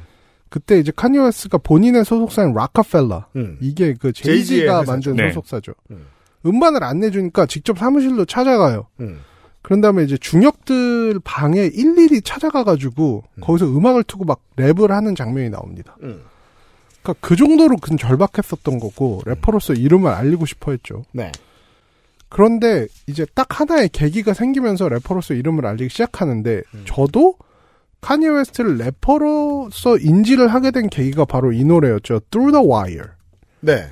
그때 0.49 0.79
이제 0.79 0.91
카니웨스가 0.95 1.57
본인의 1.57 2.05
소속사인 2.05 2.53
락카펠라 2.53 3.27
음. 3.35 3.57
이게 3.59 3.93
그 3.99 4.13
제이지가. 4.13 4.83
만든 4.83 5.15
네. 5.15 5.29
소속사죠. 5.29 5.73
음. 5.91 6.05
음반을 6.45 6.83
안 6.83 6.99
내주니까 6.99 7.45
직접 7.45 7.77
사무실로 7.77 8.25
찾아가요. 8.25 8.87
음. 8.99 9.19
그런 9.61 9.81
다음에 9.81 10.03
이제 10.03 10.17
중역들 10.17 11.21
방에 11.23 11.65
일일이 11.65 12.21
찾아가가지고 12.21 13.23
거기서 13.41 13.65
음악을 13.65 14.03
트고 14.03 14.25
막 14.25 14.41
랩을 14.57 14.89
하는 14.89 15.15
장면이 15.15 15.49
나옵니다. 15.49 15.95
음. 16.03 16.21
그러니까 17.01 17.27
그 17.27 17.35
정도로 17.35 17.77
그 17.77 17.95
절박했었던 17.95 18.79
거고 18.79 19.21
래퍼로서 19.25 19.73
이름을 19.73 20.11
알리고 20.11 20.45
싶어했죠. 20.45 21.03
네. 21.13 21.31
그런데 22.33 22.87
이제 23.05 23.27
딱 23.35 23.61
하나의 23.61 23.89
계기가 23.89 24.33
생기면서 24.33 24.89
래퍼로서 24.89 25.35
이름을 25.35 25.67
알리기 25.67 25.89
시작하는데 25.89 26.63
음. 26.73 26.83
저도 26.85 27.35
칸예 28.01 28.27
웨스트를 28.27 28.77
래퍼로서 28.77 29.99
인지를 29.99 30.47
하게 30.47 30.71
된 30.71 30.89
계기가 30.89 31.25
바로 31.25 31.51
이 31.51 31.63
노래였죠. 31.63 32.21
Through 32.31 32.51
the 32.51 32.67
Wire. 32.67 33.11
네. 33.59 33.87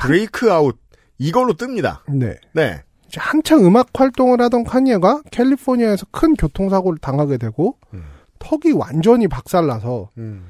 breakout 0.00 0.76
이걸로 1.18 1.54
뜹니다. 1.54 2.00
네. 2.10 2.34
네. 2.52 2.82
이제 3.06 3.20
한창 3.20 3.64
음악 3.64 3.90
활동을 3.94 4.40
하던 4.40 4.64
카니에가 4.64 5.22
캘리포니아에서 5.30 6.06
큰 6.10 6.34
교통사고를 6.34 6.98
당하게 6.98 7.38
되고 7.38 7.78
음. 7.94 8.02
턱이 8.40 8.72
완전히 8.74 9.28
박살나서 9.28 10.10
음. 10.18 10.44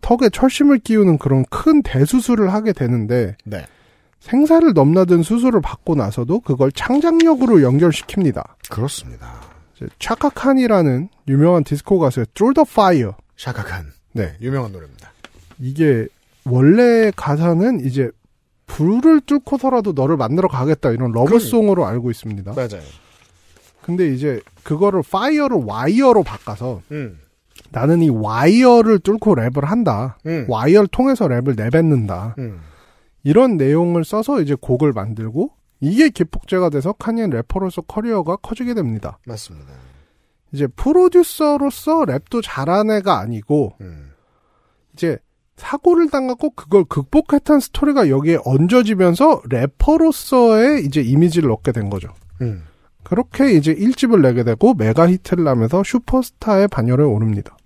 턱에 0.00 0.30
철심을 0.30 0.78
끼우는 0.78 1.18
그런 1.18 1.44
큰 1.50 1.82
대수술을 1.82 2.52
하게 2.52 2.72
되는데 2.72 3.36
네. 3.44 3.66
생사를 4.26 4.72
넘나든 4.72 5.22
수술을 5.22 5.60
받고 5.60 5.94
나서도 5.94 6.40
그걸 6.40 6.72
창작력으로 6.72 7.58
연결시킵니다. 7.58 8.44
그렇습니다. 8.68 9.34
이제 9.76 9.86
차카칸이라는 10.00 11.08
유명한 11.28 11.62
디스코 11.62 12.00
가수의 12.00 12.26
Through 12.34 12.54
the 12.54 12.64
Fire. 12.68 13.12
샤카칸. 13.36 13.86
네. 14.14 14.34
유명한 14.40 14.72
노래입니다. 14.72 15.12
이게 15.60 16.08
원래 16.44 17.12
가사는 17.14 17.86
이제 17.86 18.10
불을 18.66 19.20
뚫고서라도 19.26 19.92
너를 19.92 20.16
만나러 20.16 20.48
가겠다 20.48 20.90
이런 20.90 21.12
러브송으로 21.12 21.86
알고 21.86 22.10
있습니다. 22.10 22.52
맞아요. 22.52 22.82
근데 23.82 24.08
이제 24.08 24.40
그거를 24.64 25.02
fire를 25.08 25.58
wire로 25.64 26.24
바꿔서 26.24 26.82
음. 26.90 27.20
나는 27.70 28.02
이 28.02 28.08
와이어를 28.08 28.98
뚫고 28.98 29.36
랩을 29.36 29.66
한다. 29.66 30.18
음. 30.26 30.46
와이어를 30.48 30.88
통해서 30.88 31.28
랩을 31.28 31.56
내뱉는다. 31.56 32.34
음. 32.38 32.58
이런 33.26 33.56
내용을 33.56 34.04
써서 34.04 34.40
이제 34.40 34.54
곡을 34.54 34.92
만들고 34.92 35.50
이게 35.80 36.10
기폭제가 36.10 36.70
돼서 36.70 36.92
칸예의 36.92 37.28
래퍼로서 37.30 37.82
커리어가 37.82 38.36
커지게 38.36 38.72
됩니다. 38.72 39.18
맞습니다. 39.26 39.72
이제 40.52 40.68
프로듀서로서 40.68 42.04
랩도 42.04 42.40
잘하네가 42.44 43.18
아니고 43.18 43.72
음. 43.80 44.12
이제 44.92 45.18
사고를 45.56 46.08
당하고 46.08 46.50
그걸 46.50 46.84
극복했던 46.84 47.58
스토리가 47.58 48.10
여기에 48.10 48.38
얹어지면서 48.44 49.42
래퍼로서의 49.50 50.84
이제 50.84 51.00
이미지를 51.00 51.50
얻게 51.50 51.72
된 51.72 51.90
거죠. 51.90 52.10
음. 52.42 52.62
그렇게 53.02 53.54
이제 53.54 53.74
1집을 53.74 54.22
내게 54.22 54.44
되고 54.44 54.72
메가 54.74 55.10
히트를 55.10 55.48
하면서 55.48 55.82
슈퍼스타의 55.84 56.68
반열에 56.68 57.02
오릅니다. 57.02 57.56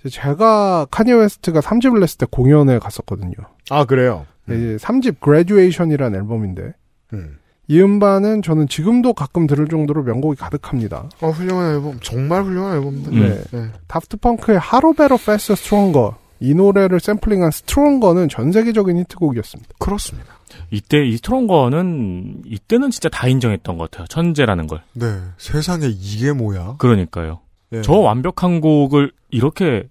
이제 0.00 0.08
제가 0.08 0.86
칸예 0.90 1.12
웨스트가 1.12 1.60
3집을 1.60 2.00
냈을 2.00 2.16
때 2.16 2.26
공연에 2.30 2.78
갔었거든요. 2.78 3.34
아 3.70 3.84
그래요. 3.84 4.26
이제 4.46 4.76
3집 4.80 5.20
Graduation이라는 5.20 6.18
앨범인데 6.20 6.74
음. 7.14 7.38
이 7.66 7.80
음반은 7.80 8.42
저는 8.42 8.68
지금도 8.68 9.14
가끔 9.14 9.46
들을 9.46 9.66
정도로 9.68 10.02
명곡이 10.02 10.36
가득합니다. 10.38 11.08
어 11.22 11.30
훌륭한 11.30 11.74
앨범. 11.74 11.98
정말 12.02 12.42
훌륭한 12.42 12.76
앨범입니다. 12.76 13.10
네. 13.10 13.42
네. 13.52 13.70
다프트 13.88 14.18
펑크의 14.18 14.58
Harder, 14.58 14.92
Better, 14.92 15.16
Faster, 15.16 15.54
Stronger 15.54 16.16
이 16.40 16.52
노래를 16.54 17.00
샘플링한 17.00 17.50
Stronger는 17.50 18.28
전 18.28 18.52
세계적인 18.52 18.98
히트곡이었습니다. 18.98 19.70
그렇습니다. 19.78 20.34
이때 20.70 21.06
이 21.06 21.16
Stronger는 21.16 22.42
이때는 22.44 22.90
진짜 22.90 23.08
다 23.08 23.28
인정했던 23.28 23.78
것 23.78 23.90
같아요. 23.90 24.06
천재라는 24.08 24.66
걸. 24.66 24.82
네. 24.92 25.06
세상에 25.38 25.86
이게 25.86 26.32
뭐야? 26.32 26.76
그러니까요. 26.78 27.40
네. 27.70 27.80
저 27.82 27.94
완벽한 27.94 28.60
곡을 28.60 29.10
이렇게 29.30 29.88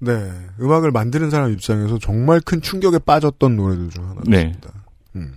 네. 0.00 0.30
음악을 0.60 0.90
만드는 0.90 1.30
사람 1.30 1.52
입장에서 1.52 1.98
정말 1.98 2.40
큰 2.40 2.60
충격에 2.60 2.98
빠졌던 2.98 3.56
노래들 3.56 3.90
중 3.90 4.04
하나였습니다. 4.04 4.70
네. 4.70 4.80
음. 5.16 5.34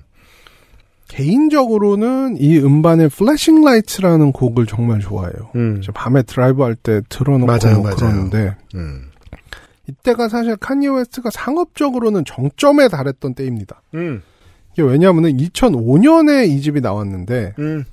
개인적으로는 1.08 2.38
이 2.40 2.58
음반의 2.58 3.10
Flashing 3.10 3.64
Lights라는 3.64 4.32
곡을 4.32 4.66
정말 4.66 5.00
좋아해요. 5.00 5.52
음. 5.56 5.82
저 5.84 5.92
밤에 5.92 6.24
드라이브 6.24 6.64
할 6.64 6.76
때 6.76 7.02
틀어놓고 7.10 7.46
맞아요, 7.46 7.82
맞아요. 7.82 7.96
그러는데 7.96 8.56
음. 8.76 9.10
이때가 9.88 10.30
사실 10.30 10.56
칸예 10.56 10.88
웨스트가 10.88 11.30
상업적으로는 11.30 12.24
정점에 12.26 12.88
달했던 12.88 13.36
때입니다. 13.36 13.82
음. 13.94 14.22
이게 14.74 14.82
왜냐하면 14.82 15.26
2005년에 15.26 16.48
2집이 16.50 16.82
나왔는데 16.82 17.54
음. 17.60 17.84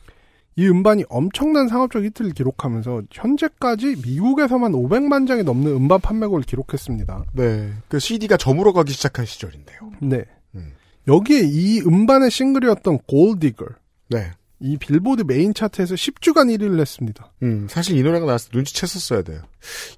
이 0.61 0.69
음반이 0.69 1.05
엄청난 1.09 1.69
상업적 1.69 2.05
히트를 2.05 2.33
기록하면서 2.33 3.05
현재까지 3.11 3.97
미국에서만 4.05 4.73
500만 4.73 5.27
장이 5.27 5.43
넘는 5.43 5.73
음반 5.73 5.99
판매고를 6.03 6.45
기록했습니다. 6.45 7.25
네. 7.33 7.73
그 7.89 7.99
CD가 7.99 8.37
저물어 8.37 8.75
가기 8.75 8.93
시작한 8.93 9.25
시절인데요. 9.25 9.79
네. 10.03 10.27
음. 10.55 10.75
여기에 11.09 11.45
이 11.45 11.81
음반의 11.81 12.31
싱글이었던 12.31 12.99
Gold 13.07 13.32
Digger 13.32 13.69
네. 14.11 14.33
이 14.61 14.77
빌보드 14.77 15.23
메인 15.27 15.55
차트에서 15.55 15.95
10주간 15.95 16.55
1위를 16.55 16.79
했습니다. 16.79 17.33
음, 17.43 17.67
사실 17.71 17.97
이 17.97 18.03
노래가 18.03 18.27
나왔을 18.27 18.51
때 18.51 18.59
눈치챘었어야 18.59 19.25
돼요. 19.25 19.41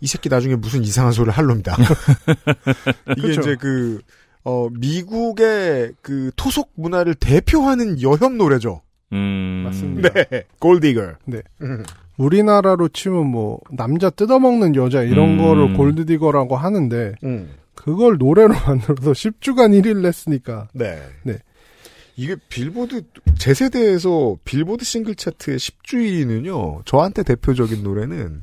이 0.01 0.07
새끼 0.07 0.29
나중에 0.29 0.55
무슨 0.55 0.85
이상한 0.85 1.11
소리를 1.11 1.33
할 1.33 1.47
놈이다. 1.47 1.75
이게 3.19 3.21
그렇죠. 3.21 3.41
이제 3.41 3.57
그, 3.57 4.01
어, 4.45 4.69
미국의 4.71 5.95
그 6.03 6.31
토속 6.37 6.71
문화를 6.77 7.17
대표하는 7.17 8.01
여혐 8.01 8.39
노래죠. 8.39 8.81
음. 9.13 9.63
맞습니다. 9.65 10.11
네. 10.13 10.45
골디걸. 10.59 11.17
네. 11.27 11.43
우리나라로 12.17 12.89
치면 12.89 13.27
뭐 13.27 13.59
남자 13.71 14.11
뜯어먹는 14.11 14.77
여자 14.77 15.03
이런 15.03 15.31
음. 15.31 15.39
거를 15.39 15.75
골드디거라고 15.75 16.57
하는데 16.57 17.15
음. 17.25 17.51
그걸 17.75 18.19
노래로 18.19 18.55
만들어서 18.67 19.13
10주간 19.13 19.81
1위를 19.81 20.05
했으니까 20.07 20.69
네. 20.73 21.03
네. 21.23 21.39
이게 22.17 22.37
빌보드, 22.49 23.05
제 23.39 23.55
세대에서 23.55 24.37
빌보드 24.45 24.85
싱글 24.85 25.15
차트의 25.15 25.59
10주일이는요, 25.59 26.85
저한테 26.85 27.23
대표적인 27.23 27.83
노래는 27.83 28.43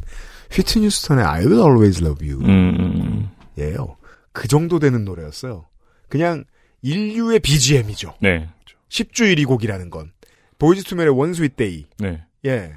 휘트니 0.51 0.85
휴스턴의 0.87 1.23
I 1.23 1.45
Will 1.45 1.59
Always 1.59 2.03
Love 2.03 2.27
You. 2.27 2.43
음. 2.45 3.29
예요. 3.59 3.97
그 4.31 4.47
정도 4.47 4.79
되는 4.79 5.05
노래였어요. 5.05 5.65
그냥 6.07 6.45
인류의 6.81 7.39
BGM이죠. 7.39 8.15
네. 8.21 8.47
10주 8.89 9.21
1위 9.21 9.45
곡이라는 9.45 9.89
건. 9.91 10.11
보이즈 10.59 10.83
투 10.83 10.92
맨의 10.92 11.17
One 11.17 11.31
Sweet 11.31 11.55
Day. 11.55 11.85
네. 11.97 12.21
예. 12.45 12.71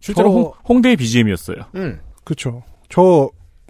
실제로 0.00 0.28
저- 0.28 0.34
홍, 0.34 0.52
홍대의 0.68 0.96
BGM이었어요. 0.96 1.56
음. 1.74 1.98
그쵸. 2.24 2.62
저 2.88 3.28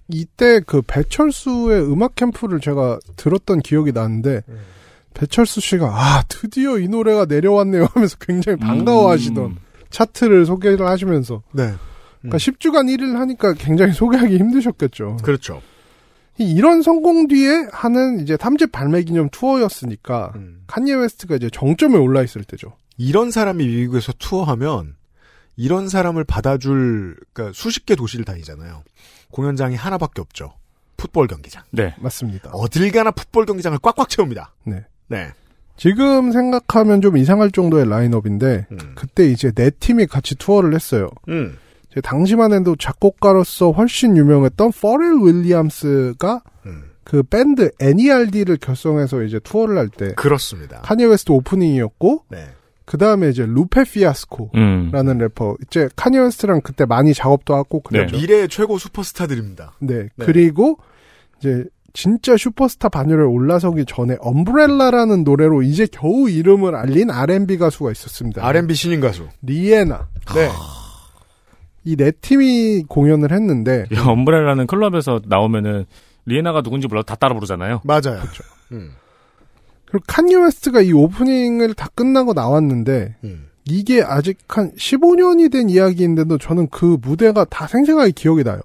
이때 0.09 0.61
그 0.67 0.83
배철수의 0.83 1.83
음악 1.91 2.15
캠프를 2.17 2.61
제가 2.61 2.99
들었던 3.17 3.61
기억이 3.61 3.93
나는데 3.93 4.43
배철수 5.15 5.61
씨가 5.61 5.87
아 5.87 6.23
드디어 6.29 6.79
이 6.79 6.89
노래가 6.89 7.25
내려왔네요 7.27 7.87
하면서 7.93 8.17
굉장히 8.19 8.59
반가워하시던 8.59 9.45
음. 9.45 9.57
차트를 9.91 10.45
소개를 10.47 10.87
하시면서 10.87 11.43
네. 11.53 11.73
그러니까 12.21 12.39
10주간 12.39 12.87
1위를 12.95 13.15
하니까 13.17 13.53
굉장히 13.55 13.93
소개하기 13.93 14.37
힘드셨겠죠. 14.39 15.19
그렇죠. 15.23 15.61
이- 16.39 16.51
이런 16.53 16.83
성공 16.83 17.29
뒤에 17.29 17.67
하는 17.73 18.21
이제 18.21 18.37
3집 18.37 18.73
발매 18.73 19.03
기념 19.03 19.29
투어였으니까 19.31 20.33
음. 20.37 20.63
칸예 20.67 20.95
웨스트가 20.95 21.37
이제 21.37 21.49
정점에 21.51 21.97
올라 21.99 22.23
있을 22.23 22.43
때죠. 22.45 22.75
이런 22.97 23.31
사람이 23.31 23.67
미국에서 23.67 24.13
투어하면 24.19 24.95
이런 25.57 25.89
사람을 25.89 26.25
받아줄 26.25 27.17
그러니까 27.33 27.53
수십 27.55 27.87
개 27.87 27.95
도시를 27.95 28.25
다니잖아요. 28.25 28.83
공연장이 29.31 29.77
하나밖에 29.77 30.21
없죠. 30.21 30.55
풋볼 30.97 31.27
경기장. 31.27 31.63
네. 31.71 31.95
맞습니다. 31.99 32.51
어딜 32.53 32.91
가나 32.93 33.11
풋볼 33.11 33.47
경기장을 33.47 33.79
꽉꽉 33.83 34.09
채웁니다. 34.09 34.55
네. 34.65 34.85
네. 35.09 35.31
지금 35.77 36.33
생각하면 36.33 37.01
좀 37.01 37.17
이상할 37.17 37.51
정도의 37.51 37.89
라인업인데 37.89 38.67
음. 38.71 38.79
그때 38.95 39.27
이제 39.27 39.51
네 39.53 39.71
팀이 39.71 40.07
같이 40.07 40.35
투어를 40.37 40.75
했어요. 40.75 41.09
음. 41.29 41.59
당시만 42.03 42.53
해도 42.53 42.75
작곡가로서 42.77 43.73
훨씬 43.73 44.17
유명했던 44.17 44.73
퍼렐 44.73 45.27
윌리엄스가 45.27 46.43
음. 46.67 46.85
그 47.05 47.23
밴드 47.23 47.71
NERD를 47.81 48.57
결성해서 48.59 49.23
이제 49.23 49.39
투어를 49.41 49.77
할 49.77 49.89
때 49.89 50.15
그렇습니다. 50.15 50.81
칸예 50.83 51.07
웨스트 51.07 51.33
오프닝이었고 51.33 52.25
네. 52.29 52.49
그 52.85 52.99
다음에 52.99 53.29
이제 53.29 53.45
루페 53.47 53.85
피아스코라는 53.85 55.09
음. 55.09 55.19
래퍼 55.19 55.57
이제 55.67 55.89
칸예 55.97 56.21
웨스트랑 56.21 56.61
그때 56.63 56.85
많이 56.85 57.15
작업도 57.15 57.55
하고 57.55 57.81
그랬죠. 57.81 58.17
미래의 58.17 58.49
최고 58.49 58.79
슈퍼스타들입니다. 58.79 59.75
네. 59.81 60.09
네. 60.17 60.25
그리고 60.25 60.79
이제 61.39 61.65
진짜 61.93 62.37
슈퍼스타 62.37 62.89
반열에 62.89 63.23
올라서기 63.23 63.85
전에 63.87 64.17
Umbrella라는 64.21 65.25
노래로 65.25 65.63
이제 65.63 65.87
겨우 65.91 66.29
이름을 66.31 66.75
알린 66.75 67.11
R&B 67.11 67.59
가수가 67.59 67.91
있었습니다. 67.93 68.45
R&B 68.47 68.75
신인 68.75 69.01
가수. 69.01 69.29
리아나. 69.43 70.09
네. 70.35 70.49
이 71.85 71.97
네 71.97 72.13
팀이 72.13 72.85
공연을 72.89 73.33
했는데 73.33 73.87
이 73.91 73.97
Umbrella는 73.97 74.67
클럽에서 74.69 75.21
나오면은 75.27 75.85
리아나가 76.27 76.63
누군지 76.63 76.87
몰라도 76.87 77.07
다 77.07 77.17
따라 77.17 77.35
부르잖아요. 77.35 77.81
맞아요. 77.85 78.23
음. 78.71 78.93
그리고 79.93 80.05
칸예 80.09 80.37
웨스트가 80.37 80.81
이 80.81 80.93
오프닝을 80.95 81.75
다 81.75 81.89
끝나고 81.95 82.33
나왔는데 82.33 83.17
음. 83.25 83.49
이게 83.67 84.03
아직 84.03 84.39
한 84.49 84.73
15년이 84.73 85.53
된 85.53 85.69
이야기인데도 85.69 86.39
저는 86.39 86.69
그 86.71 86.97
무대가 87.03 87.45
다 87.45 87.67
생생하게 87.67 88.13
기억이 88.13 88.43
나요. 88.43 88.61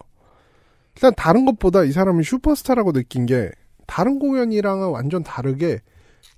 일단 0.95 1.13
다른 1.17 1.43
것보다 1.45 1.84
이 1.84 1.91
사람이 1.91 2.23
슈퍼스타라고 2.23 2.93
느낀 2.93 3.25
게 3.25 3.51
다른 3.86 4.19
공연이랑은 4.19 4.88
완전 4.88 5.21
다르게 5.21 5.82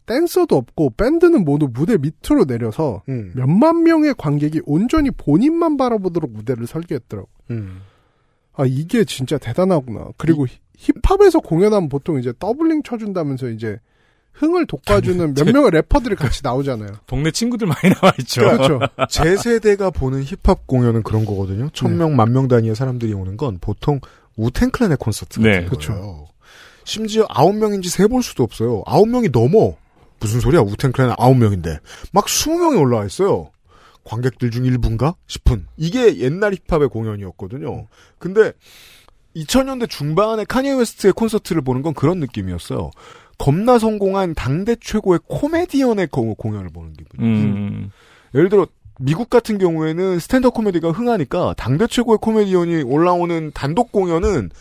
댄서도 0.07 0.55
없고 0.57 0.95
밴드는 0.97 1.45
모두 1.45 1.69
무대 1.71 1.95
밑으로 1.97 2.45
내려서 2.45 3.03
음. 3.09 3.31
몇만 3.35 3.83
명의 3.83 4.15
관객이 4.17 4.61
온전히 4.65 5.11
본인만 5.11 5.77
바라보도록 5.77 6.31
무대를 6.31 6.65
설계했더라고. 6.65 7.29
음. 7.51 7.81
아 8.53 8.65
이게 8.65 9.05
진짜 9.05 9.37
대단하구나. 9.37 10.07
그리고 10.17 10.47
히- 10.47 10.57
힙합에서 10.77 11.39
공연하면 11.41 11.89
보통 11.89 12.17
이제 12.19 12.33
doubling 12.39 12.81
쳐준다면서 12.81 13.49
이제 13.49 13.77
흥을 14.39 14.65
돋궈주는 14.67 15.33
몇 15.33 15.51
명의 15.51 15.69
래퍼들이 15.71 16.15
같이 16.15 16.39
나오잖아요. 16.43 16.89
동네 17.07 17.29
친구들 17.29 17.67
많이 17.67 17.93
나와 17.93 18.13
있죠. 18.19 18.41
그렇죠. 18.41 18.79
제 19.09 19.35
세대가 19.35 19.89
보는 19.89 20.23
힙합 20.23 20.65
공연은 20.65 21.03
그런 21.03 21.25
거거든요. 21.25 21.69
천 21.73 21.97
명, 21.97 22.15
만 22.15 22.31
명 22.31 22.47
단위의 22.47 22.73
사람들이 22.75 23.13
오는 23.13 23.35
건 23.35 23.57
보통 23.59 23.99
우탱클랜의 24.37 24.95
콘서트 24.97 25.39
같은 25.39 25.43
네. 25.43 25.57
거예요. 25.57 25.69
그쵸. 25.69 26.27
심지어 26.85 27.25
아홉 27.29 27.55
명인지 27.57 27.89
세볼 27.89 28.23
수도 28.23 28.43
없어요. 28.43 28.81
아홉 28.85 29.09
명이 29.09 29.29
넘어. 29.31 29.75
무슨 30.21 30.39
소리야? 30.39 30.61
우탱클랜 30.61 31.13
아홉 31.17 31.37
명인데 31.37 31.79
막 32.13 32.29
스무 32.29 32.59
명이 32.59 32.77
올라와 32.77 33.05
있어요. 33.05 33.51
관객들 34.05 34.51
중 34.51 34.63
일부인가 34.65 35.15
싶은 35.27 35.67
이게 35.75 36.17
옛날 36.19 36.55
힙합의 36.67 36.87
공연이었거든요. 36.89 37.87
근데 38.17 38.53
2000년대 39.35 39.89
중반에 39.89 40.45
카니에 40.45 40.73
웨스트의 40.73 41.13
콘서트를 41.13 41.61
보는 41.61 41.81
건 41.81 41.93
그런 41.93 42.19
느낌이었어요. 42.19 42.89
겁나 43.39 43.79
성공한 43.79 44.35
당대 44.35 44.75
최고의 44.79 45.19
코미디언의 45.27 46.09
거- 46.11 46.35
공연을 46.37 46.69
보는 46.69 46.93
기분. 46.93 47.25
음. 47.25 47.89
예를 48.35 48.49
들어 48.49 48.67
미국 48.99 49.29
같은 49.31 49.57
경우에는 49.57 50.19
스탠드 50.19 50.49
코미디가 50.51 50.91
흥하니까 50.91 51.55
당대 51.57 51.87
최고의 51.87 52.19
코미디언이 52.21 52.83
올라오는 52.83 53.51
단독 53.55 53.91
공연은 53.91 54.51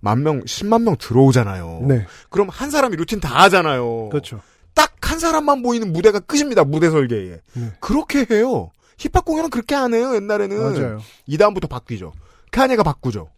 만 0.00 0.22
명, 0.22 0.42
10만 0.42 0.82
명 0.82 0.96
들어오잖아요. 0.98 1.84
네. 1.88 2.06
그럼 2.28 2.48
한 2.50 2.70
사람이 2.70 2.96
루틴 2.96 3.20
다 3.20 3.42
하잖아요. 3.44 4.10
그렇죠. 4.10 4.40
딱 4.74 4.92
한 5.00 5.18
사람만 5.20 5.62
보이는 5.62 5.90
무대가 5.90 6.18
끝입니다. 6.18 6.64
무대 6.64 6.90
설계에. 6.90 7.40
네. 7.54 7.72
그렇게 7.80 8.26
해요. 8.30 8.70
힙합 8.98 9.24
공연은 9.24 9.48
그렇게 9.48 9.74
안 9.74 9.94
해요. 9.94 10.14
옛날에는. 10.14 10.58
맞아요. 10.60 11.00
이 11.26 11.38
다음부터 11.38 11.66
바뀌죠. 11.66 12.12
카니가 12.50 12.82
바꾸죠. 12.82 13.30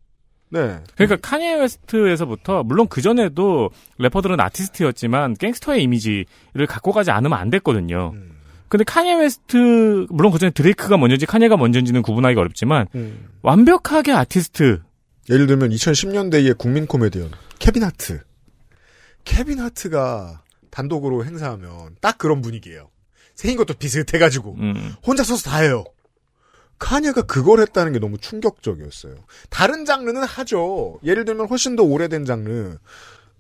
네. 0.51 0.79
그러니까 0.97 1.17
카니에 1.23 1.55
웨스트에서부터 1.55 2.63
물론 2.65 2.89
그 2.89 3.01
전에도 3.01 3.71
래퍼들은 3.99 4.41
아티스트였지만 4.41 5.35
갱스터의 5.35 5.83
이미지를 5.83 6.67
갖고 6.69 6.93
가지 6.93 7.11
않으면 7.11 7.39
안 7.39 7.51
됐거든요. 7.51 8.13
음. 8.15 8.37
근데 8.69 8.85
카니에 8.85 9.17
웨스트 9.17 10.07
물론 10.11 10.33
그 10.33 10.39
전에 10.39 10.51
드레이크가 10.51 10.97
먼저인지 10.97 11.27
카니에가 11.27 11.57
먼저인지는 11.57 12.03
구분하기가 12.03 12.41
어렵지만 12.41 12.87
음. 12.95 13.29
완벽하게 13.43 14.13
아티스트 14.13 14.83
예를 15.29 15.47
들면 15.47 15.71
2010년대의 15.71 16.59
국민 16.59 16.87
코미디언 16.87 17.31
케빈 17.59 17.85
하트. 17.85 18.21
케빈 19.25 19.61
하트가 19.61 20.43
단독으로 20.71 21.25
행사하면 21.25 21.97
딱 22.01 22.19
그런 22.19 22.41
분위기예요. 22.41 22.91
생긴 23.35 23.59
것도 23.59 23.75
비슷해가지고 23.75 24.57
음. 24.59 24.95
혼자 25.07 25.23
서서 25.23 25.51
다 25.51 25.59
해요. 25.59 25.85
카니가 26.81 27.23
그걸 27.23 27.61
했다는 27.61 27.93
게 27.93 28.01
너무 28.01 28.19
충격적이었어요. 28.19 29.15
다른 29.51 29.85
장르는 29.85 30.25
하죠. 30.25 30.99
예를 31.05 31.25
들면 31.25 31.47
훨씬 31.49 31.77
더 31.77 31.85
오래된 31.85 32.25
장르. 32.25 32.79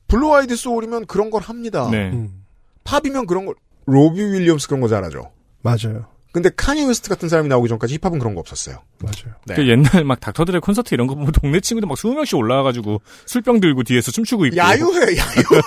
blue-eyed 0.07 0.55
soul이면 0.55 1.07
그런 1.07 1.31
걸 1.31 1.43
합니다. 1.43 1.89
네. 1.91 2.11
음, 2.11 2.45
팝이면 2.85 3.27
그런 3.27 3.47
걸 3.47 3.55
로비 3.87 4.21
윌리엄스 4.23 4.69
그런 4.69 4.81
거 4.81 4.89
잘하죠. 4.89 5.33
맞아요. 5.63 6.07
근데 6.33 6.49
카니 6.57 6.85
웨스트 6.87 7.09
같은 7.09 7.29
사람이 7.29 7.49
나오기 7.49 7.69
전까지 7.69 7.99
힙합은 8.01 8.21
그런 8.21 8.35
거 8.35 8.41
없었어요. 8.41 8.77
맞아요. 9.01 9.35
네. 9.47 9.57
그 9.57 9.67
옛날 9.69 10.05
막 10.05 10.21
닥터 10.21 10.39
드레의 10.39 10.61
콘서트 10.61 10.95
이런 10.95 11.09
거 11.09 11.15
보면 11.17 11.33
동네 11.33 11.59
친구들 11.59 11.89
막 11.89 11.97
20명씩 11.97 12.39
올라와가지고 12.39 13.01
술병 13.27 13.59
들고 13.59 13.83
뒤에서 13.83 14.13
춤추고 14.13 14.47
있고. 14.47 14.57
야유회, 14.57 15.17
야유회. 15.17 15.61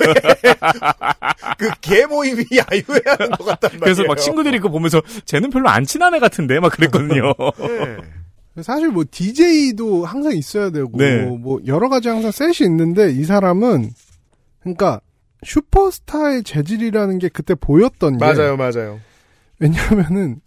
그 1.58 1.70
개 1.82 2.06
모임이 2.06 2.46
야유회 2.52 3.02
하는 3.06 3.32
것 3.32 3.44
같단 3.46 3.72
말이에요. 3.72 3.80
그래서 3.82 4.04
막 4.06 4.16
친구들이 4.16 4.58
그거 4.60 4.70
보면서 4.70 5.02
쟤는 5.26 5.50
별로 5.50 5.68
안 5.70 5.84
친한 5.86 6.14
애 6.16 6.20
같은데 6.20 6.60
막 6.62 6.72
그랬거든요. 6.72 7.34
네. 8.56 8.62
사실 8.62 8.90
뭐 8.90 9.04
DJ도 9.10 10.06
항상 10.06 10.34
있어야 10.34 10.70
되고 10.70 10.92
네. 10.98 11.26
뭐 11.26 11.60
여러 11.66 11.90
가지 11.90 12.08
항상 12.08 12.32
셋이 12.32 12.70
있는데 12.70 13.12
이 13.12 13.24
사람은 13.26 13.90
그러니까 14.62 15.02
슈퍼스타의 15.44 16.44
재질이라는 16.44 17.20
게 17.20 17.28
그때 17.30 17.56
보였던 17.56 18.18
게 18.18 18.26
맞아요, 18.26 18.56
맞아요. 18.56 19.00
왜냐하면은 19.60 20.38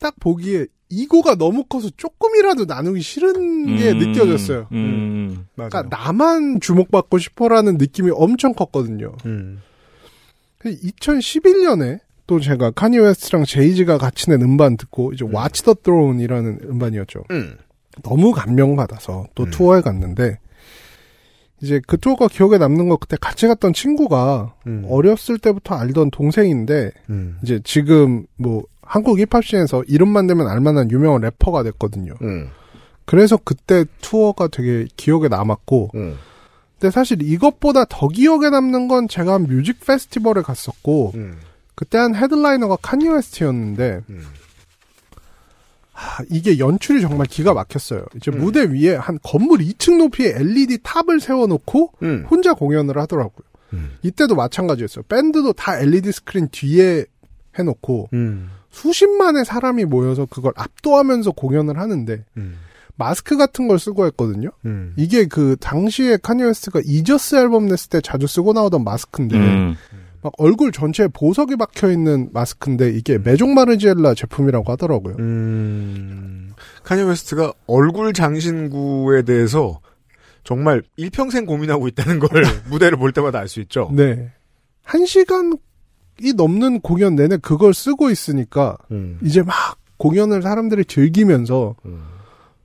딱 0.00 0.18
보기에 0.18 0.66
이고가 0.88 1.36
너무 1.36 1.64
커서 1.64 1.88
조금이라도 1.96 2.64
나누기 2.64 3.00
싫은 3.00 3.76
게 3.76 3.92
음, 3.92 3.98
느껴졌어요. 3.98 4.66
음. 4.72 5.46
맞아요. 5.54 5.70
그러니까 5.70 5.96
나만 5.96 6.60
주목받고 6.60 7.18
싶어라는 7.18 7.78
느낌이 7.78 8.10
엄청 8.12 8.52
컸거든요. 8.52 9.14
음. 9.24 9.60
2011년에 10.64 12.00
또 12.26 12.40
제가 12.40 12.72
카니 12.72 12.98
웨스트랑 12.98 13.44
제이지가 13.44 13.98
같이 13.98 14.30
낸 14.30 14.42
음반 14.42 14.76
듣고 14.76 15.12
이제 15.12 15.24
Watch 15.24 15.62
the 15.62 15.74
Throne이라는 15.82 16.60
음반이었죠. 16.64 17.24
음. 17.30 17.56
너무 18.02 18.32
감명받아서 18.32 19.26
또 19.34 19.44
음. 19.44 19.50
투어에 19.50 19.80
갔는데 19.80 20.38
이제 21.62 21.80
그 21.86 21.98
투어가 21.98 22.28
기억에 22.28 22.58
남는 22.58 22.88
거 22.88 22.96
그때 22.96 23.16
같이 23.20 23.46
갔던 23.46 23.72
친구가 23.72 24.54
음. 24.66 24.84
어렸을 24.88 25.38
때부터 25.38 25.74
알던 25.74 26.10
동생인데 26.10 26.90
음. 27.10 27.38
이제 27.42 27.60
지금 27.64 28.26
뭐 28.36 28.62
한국 28.90 29.20
힙합씬에서 29.20 29.84
이름만 29.86 30.26
대면 30.26 30.48
알만한 30.48 30.90
유명한 30.90 31.20
래퍼가 31.20 31.62
됐거든요. 31.62 32.12
음. 32.22 32.50
그래서 33.04 33.36
그때 33.36 33.84
투어가 34.00 34.48
되게 34.48 34.88
기억에 34.96 35.28
남았고 35.28 35.90
음. 35.94 36.16
근데 36.72 36.90
사실 36.90 37.22
이것보다 37.22 37.84
더 37.84 38.08
기억에 38.08 38.50
남는 38.50 38.88
건 38.88 39.06
제가 39.06 39.34
한 39.34 39.46
뮤직 39.46 39.78
페스티벌에 39.86 40.42
갔었고 40.42 41.12
음. 41.14 41.38
그때 41.76 41.98
한 41.98 42.16
headliner가 42.16 42.78
카니 42.82 43.08
웨스트였는데 43.08 44.00
음. 44.10 44.26
하, 45.92 46.24
이게 46.28 46.58
연출이 46.58 47.00
정말 47.00 47.28
기가 47.28 47.54
막혔어요. 47.54 48.06
이제 48.16 48.32
음. 48.32 48.40
무대 48.40 48.64
위에 48.64 48.96
한 48.96 49.20
건물 49.22 49.60
2층 49.60 49.98
높이의 49.98 50.32
LED 50.34 50.78
탑을 50.82 51.20
세워놓고 51.20 51.92
음. 52.02 52.26
혼자 52.28 52.54
공연을 52.54 52.98
하더라고요. 52.98 53.46
음. 53.72 53.92
이때도 54.02 54.34
마찬가지였어요. 54.34 55.04
밴드도 55.04 55.52
다 55.52 55.78
LED 55.78 56.10
스크린 56.10 56.48
뒤에 56.50 57.04
해놓고 57.56 58.08
음. 58.14 58.50
수십만의 58.70 59.44
사람이 59.44 59.84
모여서 59.84 60.26
그걸 60.26 60.52
압도하면서 60.56 61.32
공연을 61.32 61.78
하는데 61.78 62.24
음. 62.36 62.58
마스크 62.96 63.36
같은 63.36 63.66
걸 63.66 63.78
쓰고 63.78 64.06
했거든요. 64.06 64.50
음. 64.66 64.92
이게 64.96 65.26
그 65.26 65.56
당시에 65.58 66.18
카니 66.22 66.42
웨스트가 66.42 66.80
Yeezus 66.84 67.36
앨범 67.36 67.66
냈을 67.66 67.88
때 67.88 68.00
자주 68.00 68.26
쓰고 68.26 68.52
나오던 68.52 68.84
마스크인데 68.84 69.36
음. 69.36 69.76
막 70.22 70.32
얼굴 70.36 70.70
전체에 70.70 71.08
보석이 71.08 71.56
박혀 71.56 71.90
있는 71.90 72.28
마스크인데 72.32 72.90
이게 72.90 73.16
메종 73.16 73.54
마르지엘라 73.54 74.14
제품이라고 74.14 74.70
하더라고요. 74.72 75.16
음. 75.18 76.52
카니 76.84 77.02
웨스트가 77.02 77.52
얼굴 77.66 78.12
장신구에 78.12 79.22
대해서 79.22 79.80
정말 80.44 80.82
일평생 80.96 81.46
고민하고 81.46 81.88
있다는 81.88 82.18
걸 82.18 82.28
무대를 82.68 82.98
볼 82.98 83.12
때마다 83.12 83.38
알 83.38 83.48
수 83.48 83.60
있죠. 83.60 83.90
네. 83.94 84.30
한 84.84 85.06
시간 85.06 85.56
이 86.20 86.32
넘는 86.32 86.80
공연 86.80 87.14
내내 87.16 87.38
그걸 87.38 87.74
쓰고 87.74 88.10
있으니까 88.10 88.76
음. 88.90 89.18
이제 89.22 89.42
막 89.42 89.54
공연을 89.96 90.42
사람들이 90.42 90.84
즐기면서 90.84 91.76
음. 91.86 92.02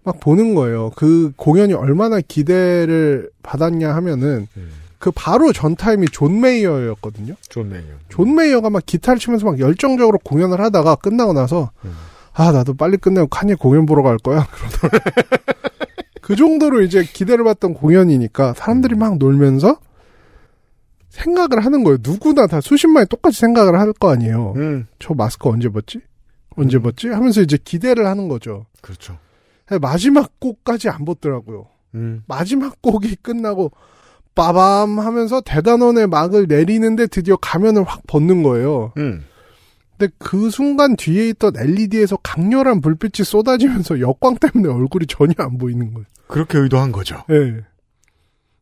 막 0.04 0.20
보는 0.20 0.54
거예요. 0.56 0.92
그 0.96 1.32
공연이 1.36 1.74
얼마나 1.74 2.22
기대를 2.22 3.30
받았냐 3.44 3.94
하면은 3.96 4.48
음. 4.56 4.70
그 5.00 5.12
바로 5.12 5.52
전 5.52 5.76
타임이 5.76 6.08
존 6.12 6.40
메이어였거든요. 6.40 7.36
좋네요. 7.50 7.84
존 8.10 8.36
메이어가 8.36 8.70
막 8.70 8.86
기타를 8.86 9.20
치면서 9.20 9.46
막 9.46 9.60
열정적으로 9.60 10.20
공연을 10.24 10.60
하다가 10.62 10.96
끝나고 10.96 11.34
나서 11.34 11.72
음. 11.84 11.94
아 12.34 12.52
나도 12.52 12.74
빨리 12.74 12.98
끝내고 12.98 13.28
카니 13.28 13.56
공연 13.56 13.86
보러 13.86 14.04
갈 14.04 14.18
거야. 14.18 14.48
그러더라고요. 14.48 15.02
그 16.22 16.36
정도로 16.36 16.82
이제 16.82 17.04
기대를 17.04 17.44
받던 17.44 17.76
공연이니까 17.76 18.54
사람들이 18.56 18.96
막 18.96 19.18
놀면서 19.18 19.78
생각을 21.16 21.64
하는 21.66 21.84
거예요. 21.84 21.98
누구나 22.02 22.46
다 22.48 22.62
수십 22.62 22.88
만이 22.88 23.08
똑같이 23.08 23.40
생각을 23.40 23.80
할 23.80 23.94
거 23.94 24.12
아니에요. 24.12 24.54
음. 24.58 24.88
저 25.00 25.14
마스크 25.14 25.48
언제 25.50 25.70
벗지? 25.70 26.00
언제 26.58 26.78
벗지? 26.80 27.08
하면서 27.10 27.42
이제 27.42 27.58
기대를 27.64 28.06
하는 28.06 28.28
거죠. 28.28 28.66
그렇죠. 28.82 29.18
마지막 29.82 30.40
곡까지 30.40 30.90
안 30.90 31.06
벗더라고요. 31.06 31.68
음. 31.96 32.24
마지막 32.28 32.82
곡이 32.82 33.16
끝나고 33.22 33.72
빠밤 34.36 35.00
하면서 35.00 35.40
대단원의 35.42 36.08
막을 36.08 36.48
내리는데 36.48 37.08
드디어 37.08 37.38
가면을 37.38 37.84
확 37.84 38.02
벗는 38.08 38.44
거예요. 38.44 38.92
음. 38.98 39.24
근데 39.98 40.14
그 40.18 40.50
순간 40.50 40.98
뒤에 40.98 41.30
있던 41.30 41.54
LED에서 41.58 42.18
강렬한 42.18 42.82
불빛이 42.82 43.24
쏟아지면서 43.24 44.02
역광 44.02 44.36
때문에 44.38 44.72
얼굴이 44.74 45.06
전혀 45.08 45.34
안 45.38 45.58
보이는 45.58 45.94
거예요. 45.94 46.06
그렇게 46.28 46.58
의도한 46.58 46.92
거죠. 46.92 47.24
예. 47.30 47.62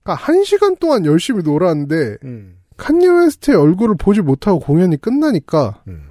그러니까 0.03 0.13
한 0.25 0.43
시간 0.43 0.75
동안 0.77 1.05
열심히 1.05 1.41
놀았는데 1.43 2.17
음. 2.23 2.57
칸예 2.77 3.07
웨스트의 3.07 3.57
얼굴을 3.57 3.95
보지 3.97 4.21
못하고 4.21 4.59
공연이 4.59 4.97
끝나니까 4.97 5.81
음. 5.87 6.03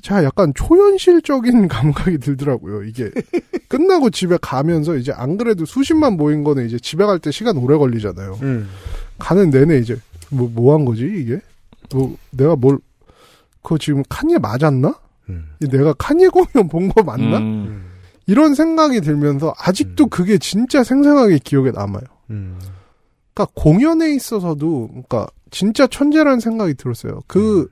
제가 0.00 0.24
약간 0.24 0.52
초현실적인 0.54 1.68
감각이 1.68 2.18
들더라고요. 2.18 2.82
이게 2.84 3.10
끝나고 3.68 4.10
집에 4.10 4.36
가면서 4.40 4.96
이제 4.96 5.12
안 5.12 5.36
그래도 5.36 5.64
수십만 5.64 6.16
모인 6.16 6.42
거는 6.42 6.66
이제 6.66 6.78
집에 6.78 7.04
갈 7.04 7.18
때 7.18 7.30
시간 7.30 7.56
오래 7.56 7.76
걸리잖아요. 7.76 8.38
음. 8.42 8.68
가는 9.18 9.50
내내 9.50 9.78
이제 9.78 9.96
뭐 10.30 10.48
뭐 10.48 10.74
한 10.74 10.84
거지 10.84 11.04
이게? 11.04 11.40
뭐 11.92 12.16
내가 12.30 12.56
뭘 12.56 12.78
그거 13.62 13.78
지금 13.78 14.02
칸예 14.08 14.38
맞았나? 14.38 14.94
음. 15.28 15.44
내가 15.60 15.92
칸예 15.94 16.28
공연 16.28 16.68
본 16.68 16.88
거 16.88 17.02
맞나? 17.02 17.38
음. 17.38 17.84
이런 18.26 18.54
생각이 18.54 19.00
들면서 19.02 19.52
아직도 19.58 20.06
그게 20.06 20.38
진짜 20.38 20.82
생생하게 20.82 21.38
기억에 21.44 21.70
남아요. 21.70 22.02
음. 23.32 23.34
그러니까 23.34 23.52
공연에 23.54 24.14
있어서도 24.14 24.88
그러니까 24.88 25.26
진짜 25.50 25.86
천재라는 25.86 26.40
생각이 26.40 26.74
들었어요. 26.74 27.20
그 27.26 27.70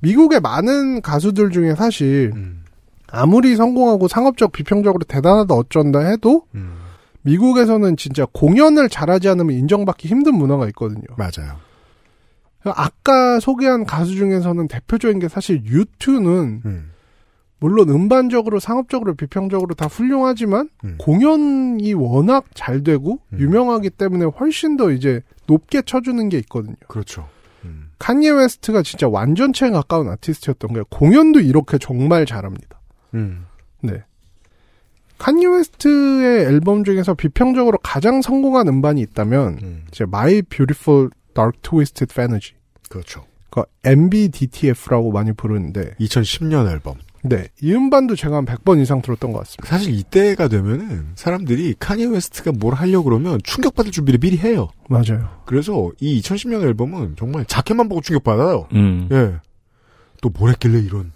미국의 0.00 0.40
많은 0.40 1.02
가수들 1.02 1.50
중에 1.50 1.74
사실 1.74 2.32
음. 2.34 2.64
아무리 3.10 3.56
성공하고 3.56 4.06
상업적 4.08 4.52
비평적으로 4.52 5.04
대단하다 5.04 5.54
어쩐다 5.54 6.00
해도 6.00 6.44
음. 6.54 6.76
미국에서는 7.22 7.96
진짜 7.96 8.26
공연을 8.32 8.88
잘하지 8.88 9.28
않으면 9.28 9.56
인정받기 9.56 10.08
힘든 10.08 10.34
문화가 10.34 10.66
있거든요. 10.68 11.04
맞아요. 11.16 11.56
아까 12.64 13.40
소개한 13.40 13.84
가수 13.84 14.14
중에서는 14.14 14.68
대표적인 14.68 15.18
게 15.20 15.28
사실 15.28 15.62
U2는 15.62 16.64
음. 16.64 16.90
물론 17.60 17.88
음반적으로 17.88 18.60
상업적으로 18.60 19.14
비평적으로 19.14 19.74
다 19.74 19.86
훌륭하지만 19.86 20.68
음. 20.84 20.94
공연이 20.98 21.92
워낙 21.94 22.44
잘 22.54 22.82
되고 22.82 23.20
음. 23.32 23.38
유명하기 23.40 23.90
때문에 23.90 24.26
훨씬 24.26 24.76
더 24.76 24.90
이제 24.90 25.22
높게 25.46 25.82
쳐주는 25.82 26.28
게 26.28 26.38
있거든요. 26.38 26.76
그렇죠. 26.86 27.28
음. 27.64 27.90
칸예 27.98 28.30
웨스트가 28.30 28.82
진짜 28.82 29.08
완전체에 29.08 29.70
가까운 29.70 30.08
아티스트였던 30.08 30.72
게 30.72 30.82
공연도 30.88 31.40
이렇게 31.40 31.78
정말 31.78 32.26
잘합니다. 32.26 32.80
음. 33.14 33.46
네. 33.80 34.04
칸예 35.18 35.46
웨스트의 35.46 36.44
앨범 36.44 36.84
중에서 36.84 37.14
비평적으로 37.14 37.78
가장 37.82 38.22
성공한 38.22 38.68
음반이 38.68 39.00
있다면 39.00 39.58
음. 39.62 39.84
이제 39.88 40.04
My 40.04 40.42
Beautiful 40.42 41.10
Dark 41.34 41.58
Twisted 41.62 42.12
Fantasy. 42.12 42.56
그렇죠. 42.88 43.24
그 43.50 43.64
MBDTF라고 43.84 45.10
많이 45.10 45.32
부르는데 45.32 45.94
2010년 45.98 46.70
앨범. 46.70 46.94
네. 47.22 47.48
이 47.62 47.72
음반도 47.72 48.14
제가 48.16 48.36
한 48.36 48.44
100번 48.46 48.80
이상 48.80 49.02
들었던 49.02 49.32
것 49.32 49.40
같습니다. 49.40 49.66
사실 49.68 49.94
이때가 49.94 50.48
되면은 50.48 51.12
사람들이 51.14 51.74
카니 51.78 52.06
웨스트가 52.06 52.52
뭘 52.52 52.74
하려고 52.74 53.04
그러면 53.04 53.40
충격받을 53.42 53.90
준비를 53.90 54.20
미리 54.20 54.38
해요. 54.38 54.68
맞아요. 54.88 55.28
그래서 55.46 55.90
이 56.00 56.20
2010년 56.20 56.62
앨범은 56.62 57.16
정말 57.18 57.44
자켓만 57.44 57.88
보고 57.88 58.00
충격받아요. 58.00 58.68
음. 58.74 59.08
예. 59.12 59.34
또 60.20 60.30
뭘 60.30 60.50
했길래 60.52 60.80
이런 60.80 61.12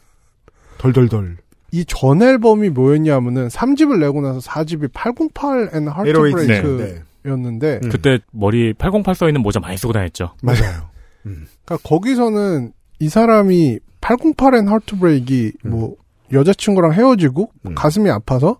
덜덜덜. 0.78 1.36
이 1.72 1.84
전 1.86 2.20
앨범이 2.22 2.68
뭐였냐면은 2.70 3.48
3집을 3.48 3.98
내고 3.98 4.20
나서 4.20 4.40
4집이 4.40 4.90
808 4.92 5.70
and 5.74 5.90
Heartbreak였는데 5.90 7.80
음. 7.84 7.88
그때 7.88 8.18
머리 8.30 8.72
808 8.74 9.14
써 9.14 9.28
있는 9.28 9.42
모자 9.42 9.60
많이 9.60 9.76
쓰고 9.78 9.92
다녔죠. 9.92 10.34
맞아요. 10.42 10.90
그러니까 11.22 11.78
거기서는 11.88 12.72
이 12.98 13.08
사람이 13.08 13.78
808 14.02 14.54
and 14.54 14.68
Heartbreak이 14.68 15.52
뭐 15.64 15.96
여자친구랑 16.32 16.92
헤어지고 16.92 17.50
가슴이 17.74 18.10
아파서 18.10 18.58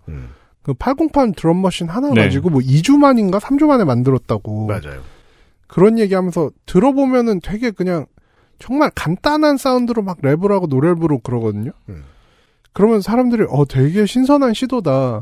그808 0.62 1.36
드럼머신 1.36 1.88
하나 1.88 2.09
네. 2.11 2.22
가지고 2.22 2.49
뭐 2.51 2.61
2주 2.61 2.97
만인가 2.97 3.38
3주 3.38 3.66
만에 3.66 3.84
만들었다고. 3.84 4.68
맞아요. 4.68 5.03
그런 5.66 5.99
얘기하면서 5.99 6.51
들어보면은 6.66 7.40
되게 7.40 7.70
그냥 7.70 8.07
정말 8.59 8.90
간단한 8.95 9.57
사운드로 9.57 10.03
막 10.03 10.20
랩을 10.20 10.51
하고 10.51 10.66
노래를 10.66 10.95
부르고 10.97 11.22
그러거든요. 11.22 11.72
그러면 12.72 13.01
사람들이 13.01 13.47
어 13.49 13.64
되게 13.64 14.07
신선한 14.07 14.55
시도다 14.55 15.20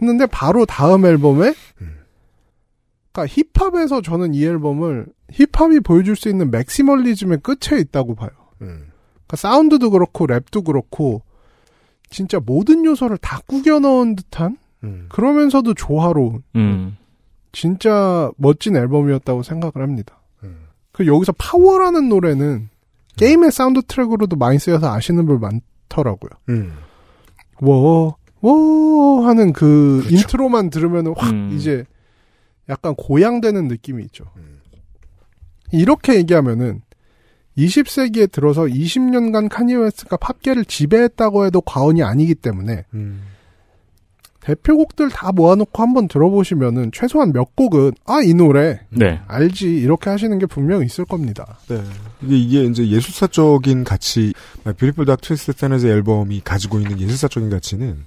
했는데 0.00 0.26
바로 0.26 0.66
다음 0.66 1.06
앨범에 1.06 1.54
그러니까 3.12 3.34
힙합에서 3.54 4.02
저는 4.02 4.34
이 4.34 4.44
앨범을 4.44 5.06
힙합이 5.32 5.80
보여줄 5.80 6.16
수 6.16 6.28
있는 6.28 6.50
맥시멀리즘의 6.50 7.38
끝에 7.42 7.80
있다고 7.80 8.14
봐요. 8.14 8.30
그러니까 9.26 9.36
사운드도 9.36 9.90
그렇고 9.90 10.26
랩도 10.26 10.64
그렇고 10.64 11.22
진짜 12.10 12.40
모든 12.44 12.84
요소를 12.84 13.18
다 13.18 13.40
꾸겨 13.46 13.80
넣은 13.80 14.16
듯한 14.16 14.56
그러면서도 15.08 15.74
조화로운 15.74 16.42
음. 16.54 16.96
진짜 17.52 18.30
멋진 18.36 18.76
앨범이었다고 18.76 19.42
생각을 19.42 19.82
합니다. 19.82 20.20
그 20.92 21.06
여기서 21.06 21.32
Power라는 21.32 22.08
노래는 22.08 22.70
게임의 23.16 23.50
사운드 23.50 23.82
트랙으로도 23.82 24.36
많이 24.36 24.58
쓰여서 24.58 24.90
아시는 24.90 25.26
분 25.26 25.40
많더라고요. 25.40 26.30
음. 26.48 26.72
워, 27.60 28.16
워 28.40 29.26
하는 29.26 29.52
그 29.52 30.02
그렇죠. 30.04 30.16
인트로만 30.16 30.70
들으면 30.70 31.12
확 31.16 31.32
음. 31.32 31.50
이제 31.52 31.84
약간 32.68 32.94
고양되는 32.94 33.68
느낌이 33.68 34.02
있죠. 34.04 34.24
이렇게 35.72 36.14
얘기하면은 36.14 36.82
20세기에 37.58 38.30
들어서 38.30 38.62
20년간 38.62 39.48
카니에 39.48 39.76
웨스트가 39.76 40.16
팝계를 40.16 40.64
지배했다고 40.64 41.46
해도 41.46 41.60
과언이 41.60 42.02
아니기 42.02 42.34
때문에 42.34 42.84
대표곡들 44.40 45.08
다 45.10 45.32
모아놓고 45.32 45.82
한번 45.82 46.06
들어보시면은 46.06 46.92
최소한 46.92 47.32
몇 47.32 47.56
곡은 47.56 47.92
아 48.04 48.20
이 48.20 48.32
노래 48.32 48.80
네. 48.90 49.20
알지 49.26 49.66
이렇게 49.76 50.08
하시는 50.08 50.38
게 50.38 50.46
분명 50.46 50.84
있을 50.84 51.04
겁니다. 51.04 51.58
네. 51.68 51.82
이게, 52.22 52.36
이게 52.36 52.64
이제 52.64 52.86
예술사적인 52.86 53.82
가치, 53.82 54.32
Beautiful 54.62 55.04
Dark 55.04 55.20
Twisted 55.20 55.52
Fantasy 55.52 55.86
앨범이 55.86 56.42
가지고 56.44 56.78
있는 56.78 57.00
예술사적인 57.00 57.50
가치는 57.50 58.04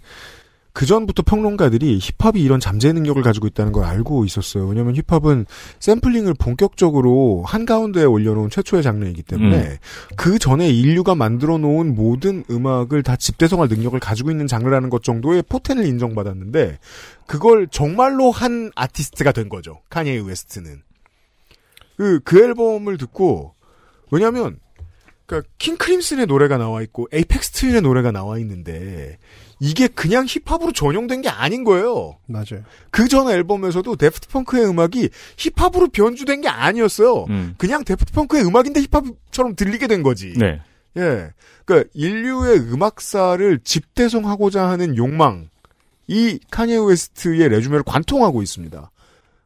그 0.80 0.86
전부터 0.86 1.24
평론가들이 1.24 2.00
힙합이 2.00 2.42
이런 2.42 2.62
잠재 2.62 2.94
능력을 2.94 3.22
가지고 3.22 3.48
있다는 3.48 3.74
걸 3.74 3.84
알고 3.84 4.24
있었어요. 4.24 4.66
왜냐면 4.66 4.96
힙합은 4.96 5.46
샘플링을 5.82 6.36
본격적으로 6.36 7.44
한 7.46 7.66
가운데에 7.66 8.06
올려놓은 8.06 8.50
최초의 8.50 8.82
장르이기 8.82 9.24
때문에 9.24 9.58
음. 9.58 9.78
그 10.16 10.40
전에 10.40 10.70
인류가 10.70 11.16
만들어 11.16 11.58
놓은 11.58 11.96
모든 11.96 12.46
음악을 12.50 13.04
다 13.04 13.18
집대성할 13.18 13.68
능력을 13.68 14.00
가지고 14.00 14.32
있는 14.32 14.48
장르라는 14.48 14.90
것 14.90 15.04
정도의 15.04 15.44
포텐을 15.50 15.86
인정받았는데 15.86 16.80
그걸 17.28 17.68
정말로 17.70 18.32
한 18.32 18.72
아티스트가 18.74 19.34
된 19.34 19.50
거죠. 19.50 19.82
카니에 19.90 20.22
웨스트는. 20.22 20.82
그, 21.98 22.22
그 22.24 22.42
앨범을 22.42 22.98
듣고, 22.98 23.54
왜냐면, 24.12 24.62
그니까, 25.26 25.46
킹 25.58 25.76
크림슨의 25.76 26.28
노래가 26.28 26.58
나와 26.58 26.82
있고, 26.84 27.10
에이펙스 27.12 27.52
트윈의 27.52 27.82
노래가 27.82 28.12
나와 28.12 28.40
있는데, 28.40 29.18
이게 29.60 29.88
그냥 29.88 30.26
힙합으로 30.28 30.72
전용된 30.72 31.22
게 31.22 31.30
아닌 31.30 31.64
거예요. 31.64 32.18
맞아요. 32.28 32.64
그 32.92 33.08
전 33.10 33.30
앨범에서도 33.30 33.96
다프트 33.96 34.28
펑크의 34.30 34.70
음악이 34.70 35.10
힙합으로 35.38 35.90
변주된 35.90 36.42
게 36.42 36.48
아니었어요. 36.48 37.26
음. 37.30 37.56
그냥 37.58 37.84
다프트 37.84 38.14
펑크의 38.14 38.46
음악인데 38.46 38.82
힙합처럼 38.82 39.56
들리게 39.56 39.88
된 39.88 40.04
거지. 40.04 40.34
네. 40.38 40.62
예. 40.98 41.32
그니까, 41.66 41.88
인류의 41.94 42.60
음악사를 42.72 43.60
집대성하고자 43.64 44.68
하는 44.70 44.96
욕망, 44.98 45.50
이 46.08 46.40
카니에 46.50 46.78
웨스트의 46.78 47.50
résumé를 47.50 47.84
관통하고 47.84 48.42
있습니다. 48.42 48.90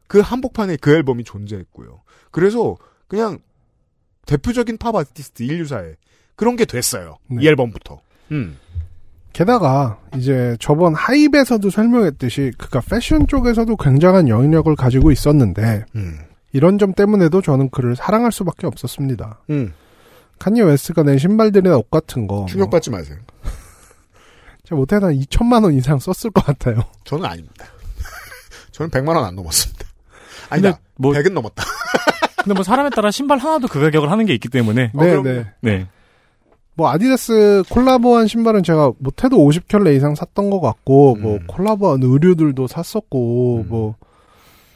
그 0.06 0.20
한복판에 0.20 0.76
그 0.76 0.92
앨범이 0.92 1.24
존재했고요. 1.24 2.02
그래서 2.30 2.76
그냥 3.08 3.38
대표적인 4.26 4.78
팝 4.78 4.94
아티스트 4.94 5.42
인류사에 5.42 5.94
그런 6.36 6.56
게 6.56 6.64
됐어요. 6.64 7.18
이 7.40 7.46
앨범부터. 7.46 8.00
음. 8.32 8.58
게다가 9.34 9.98
이제 10.16 10.56
저번 10.60 10.94
하입에서도 10.94 11.68
설명했듯이 11.68 12.52
그가 12.56 12.80
패션 12.88 13.26
쪽에서도 13.26 13.76
굉장한 13.76 14.28
영향력을 14.28 14.74
가지고 14.76 15.10
있었는데 15.10 15.84
음. 15.96 16.18
이런 16.52 16.78
점 16.78 16.94
때문에도 16.94 17.42
저는 17.42 17.68
그를 17.70 17.96
사랑할 17.96 18.30
수밖에 18.32 18.66
없었습니다. 18.68 19.40
음. 19.50 19.74
칸예 20.38 20.62
웨스트가 20.62 21.02
낸 21.02 21.18
신발들이나 21.18 21.76
옷 21.76 21.90
같은 21.90 22.26
거 22.28 22.46
충격받지 22.48 22.90
마세요. 22.90 23.18
제가 24.64 24.76
못해도 24.76 25.06
한 25.06 25.14
2천만 25.18 25.64
원 25.64 25.74
이상 25.74 25.98
썼을 25.98 26.30
것 26.32 26.44
같아요. 26.46 26.82
저는 27.04 27.24
아닙니다. 27.26 27.66
저는 28.70 28.90
100만 28.90 29.08
원 29.16 29.24
안 29.24 29.34
넘었습니다. 29.34 29.84
아니다. 30.50 30.78
뭐- 30.96 31.12
100은 31.12 31.32
넘었다. 31.32 31.64
근데 32.36 32.54
뭐 32.54 32.62
사람에 32.62 32.90
따라 32.90 33.10
신발 33.10 33.38
하나도 33.38 33.66
그 33.68 33.80
가격을 33.80 34.10
하는 34.10 34.26
게 34.26 34.34
있기 34.34 34.48
때문에. 34.48 34.92
네, 34.94 35.22
네. 35.22 35.46
네. 35.60 35.86
뭐 36.74 36.90
아디다스 36.90 37.64
콜라보한 37.70 38.26
신발은 38.26 38.62
제가 38.62 38.92
못해도 38.98 39.36
50켤레 39.36 39.96
이상 39.96 40.14
샀던 40.14 40.50
것 40.50 40.60
같고 40.60 41.16
뭐 41.16 41.38
콜라보한 41.46 42.02
의류들도 42.02 42.66
샀었고 42.66 43.64
뭐, 43.68 43.94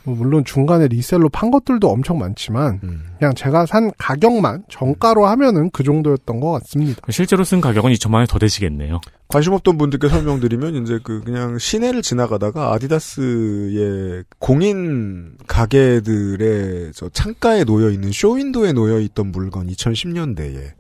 뭐 0.05 0.15
물론 0.15 0.45
중간에 0.45 0.87
리셀로 0.87 1.29
판 1.29 1.51
것들도 1.51 1.89
엄청 1.91 2.19
많지만 2.19 2.81
그냥 3.19 3.35
제가 3.35 3.67
산 3.67 3.91
가격만 3.99 4.65
정가로 4.71 5.27
하면은 5.27 5.71
그 5.71 5.83
정도였던 5.83 6.41
것 6.41 6.53
같습니다. 6.53 7.03
실제로 7.11 7.43
쓴 7.43 7.61
가격은 7.61 7.93
2천만 7.93 8.15
원이 8.15 8.27
더 8.29 8.39
되시겠네요. 8.39 9.01
관심 9.27 9.53
없던 9.53 9.77
분들께 9.77 10.09
설명드리면 10.09 10.77
이제 10.77 10.99
그 11.03 11.21
그냥 11.23 11.59
시내를 11.59 12.01
지나가다가 12.01 12.73
아디다스의 12.73 14.25
공인 14.39 15.33
가게들의 15.47 16.93
저 16.95 17.09
창가에 17.11 17.65
놓여 17.65 17.91
있는 17.91 18.11
쇼윈도에 18.13 18.73
놓여 18.73 19.01
있던 19.01 19.33
물건 19.33 19.67
2010년대에 19.67 20.78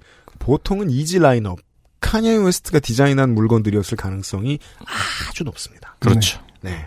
보통은 0.49 0.88
이지 0.88 1.18
라인업 1.18 1.59
카니에 2.01 2.38
웨스트가 2.38 2.78
디자인한 2.78 3.34
물건들이었을 3.34 3.99
가능성이 3.99 4.59
아주 5.28 5.44
높습니다. 5.44 5.94
그렇죠. 5.99 6.40
네. 6.62 6.86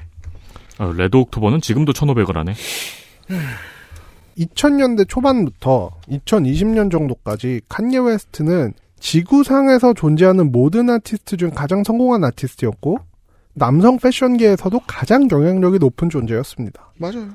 어, 0.79 0.91
레드 0.93 1.15
옥토버는 1.15 1.61
지금도 1.61 1.93
1,500을 1.93 2.33
하네. 2.33 2.55
2000년대 4.39 5.07
초반부터 5.07 5.91
2020년 6.09 6.89
정도까지 6.89 7.61
칸예 7.69 7.99
웨스트는 7.99 8.73
지구상에서 8.99 9.93
존재하는 9.93 10.51
모든 10.51 10.89
아티스트 10.89 11.37
중 11.37 11.51
가장 11.51 11.83
성공한 11.83 12.23
아티스트였고 12.23 12.97
남성 13.53 13.99
패션계에서도 13.99 14.79
가장 14.87 15.27
영향력이 15.29 15.77
높은 15.77 16.09
존재였습니다. 16.09 16.93
맞아요. 16.97 17.29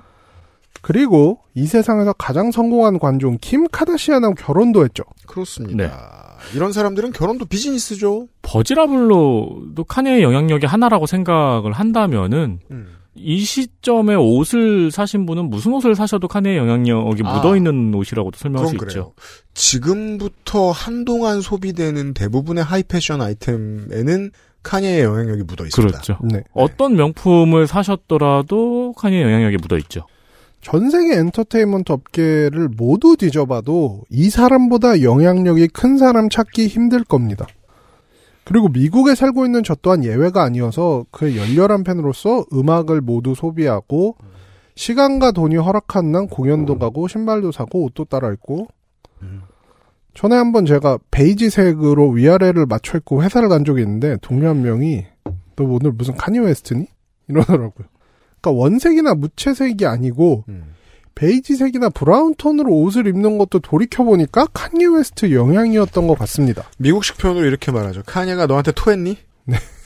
그리고 0.83 1.41
이 1.55 1.67
세상에서 1.67 2.13
가장 2.13 2.51
성공한 2.51 2.99
관중 2.99 3.39
킴 3.41 3.67
카다시안하고 3.69 4.35
결혼도 4.35 4.85
했죠. 4.85 5.05
그렇습니다. 5.27 5.77
네. 5.77 5.91
이런 6.55 6.73
사람들은 6.73 7.13
결혼도 7.13 7.47
비즈니스죠. 7.47 8.29
버지라블로도 8.43 9.85
카니의 9.85 10.23
영향력이 10.23 10.67
하나라고 10.67 11.07
생각을 11.07 11.73
한다면은 11.73 12.61
음. 12.71 12.97
이 13.19 13.41
시점에 13.45 14.15
옷을 14.15 14.91
사신 14.91 15.25
분은 15.25 15.49
무슨 15.49 15.73
옷을 15.73 15.95
사셔도 15.95 16.29
카니의 16.29 16.59
영향력이 16.59 17.23
아. 17.25 17.35
묻어있는 17.37 17.95
옷이라고도 17.95 18.37
설명할 18.37 18.69
수 18.69 18.75
그건 18.75 18.89
있죠. 18.89 19.01
그래요. 19.01 19.13
지금부터 19.55 20.71
한동안 20.71 21.41
소비되는 21.41 22.13
대부분의 22.15 22.63
하이 22.63 22.83
패션 22.83 23.23
아이템에는 23.23 24.31
카니예의 24.63 25.03
영향력이 25.03 25.45
묻어 25.45 25.65
있습니다. 25.65 26.01
그렇죠. 26.01 26.19
네. 26.23 26.43
어떤 26.53 26.97
명품을 26.97 27.67
사셨더라도 27.67 28.93
카니예의 28.97 29.23
영향력이 29.23 29.57
묻어 29.63 29.79
있죠. 29.79 30.07
전 30.61 30.91
세계 30.91 31.17
엔터테인먼트 31.19 31.93
업계를 31.93 32.69
모두 32.69 33.17
뒤져봐도 33.17 34.03
이 34.11 34.31
사람보다 34.31 35.03
영향력이 35.03 35.69
큰 35.69 35.97
사람 35.97 36.29
찾기 36.29 36.67
힘들 36.67 37.05
겁니다. 37.05 37.47
그리고 38.45 38.69
미국에 38.69 39.15
살고 39.15 39.45
있는 39.45 39.63
저 39.63 39.75
또한 39.75 40.05
예외가 40.05 40.43
아니어서 40.43 41.05
그의 41.11 41.37
열렬한 41.37 41.85
팬으로서 41.85 42.45
음악을 42.53 43.01
모두 43.01 43.35
소비하고 43.35 44.17
시간과 44.77 45.33
돈이 45.33 45.57
허락하는 45.57 46.13
한 46.13 46.29
공연도 46.29 46.79
가고 46.79 47.09
신발도 47.09 47.51
사고 47.51 47.85
옷도 47.85 48.05
따라 48.05 48.33
입고 48.33 48.69
전에 50.15 50.37
한번 50.37 50.65
제가 50.65 50.99
베이지색으로 51.11 52.11
위아래를 52.11 52.67
맞춰 52.67 52.99
입고 52.99 53.23
회사를 53.23 53.49
간 53.49 53.65
적이 53.65 53.83
있는데 53.83 54.17
동료 54.23 54.49
한 54.49 54.63
명이 54.63 55.05
너 55.57 55.65
오늘 55.65 55.93
무슨 55.93 56.15
카니예 56.15 56.39
웨스트니? 56.39 56.87
이러더라고요. 57.29 57.89
그러니까 58.47 58.51
원색이나 58.53 59.15
무채색이 59.15 59.87
아니고 59.87 60.45
베이지색이나 61.17 61.89
브라운 61.91 62.35
톤으로 62.35 62.71
옷을 62.71 63.07
입는 63.07 63.39
것도 63.39 63.59
돌이켜 63.61 64.05
보니까 64.05 64.47
칸예 64.53 64.87
웨스트 64.87 65.33
영향이었던 65.33 66.07
것 66.07 66.19
같습니다. 66.19 66.65
미국식 66.79 67.19
표현으로 67.19 67.47
이렇게 67.47 67.73
말하죠. 67.73 68.03
칸예가 68.05 68.47
너한테 68.47 68.73
토했니? 68.73 69.17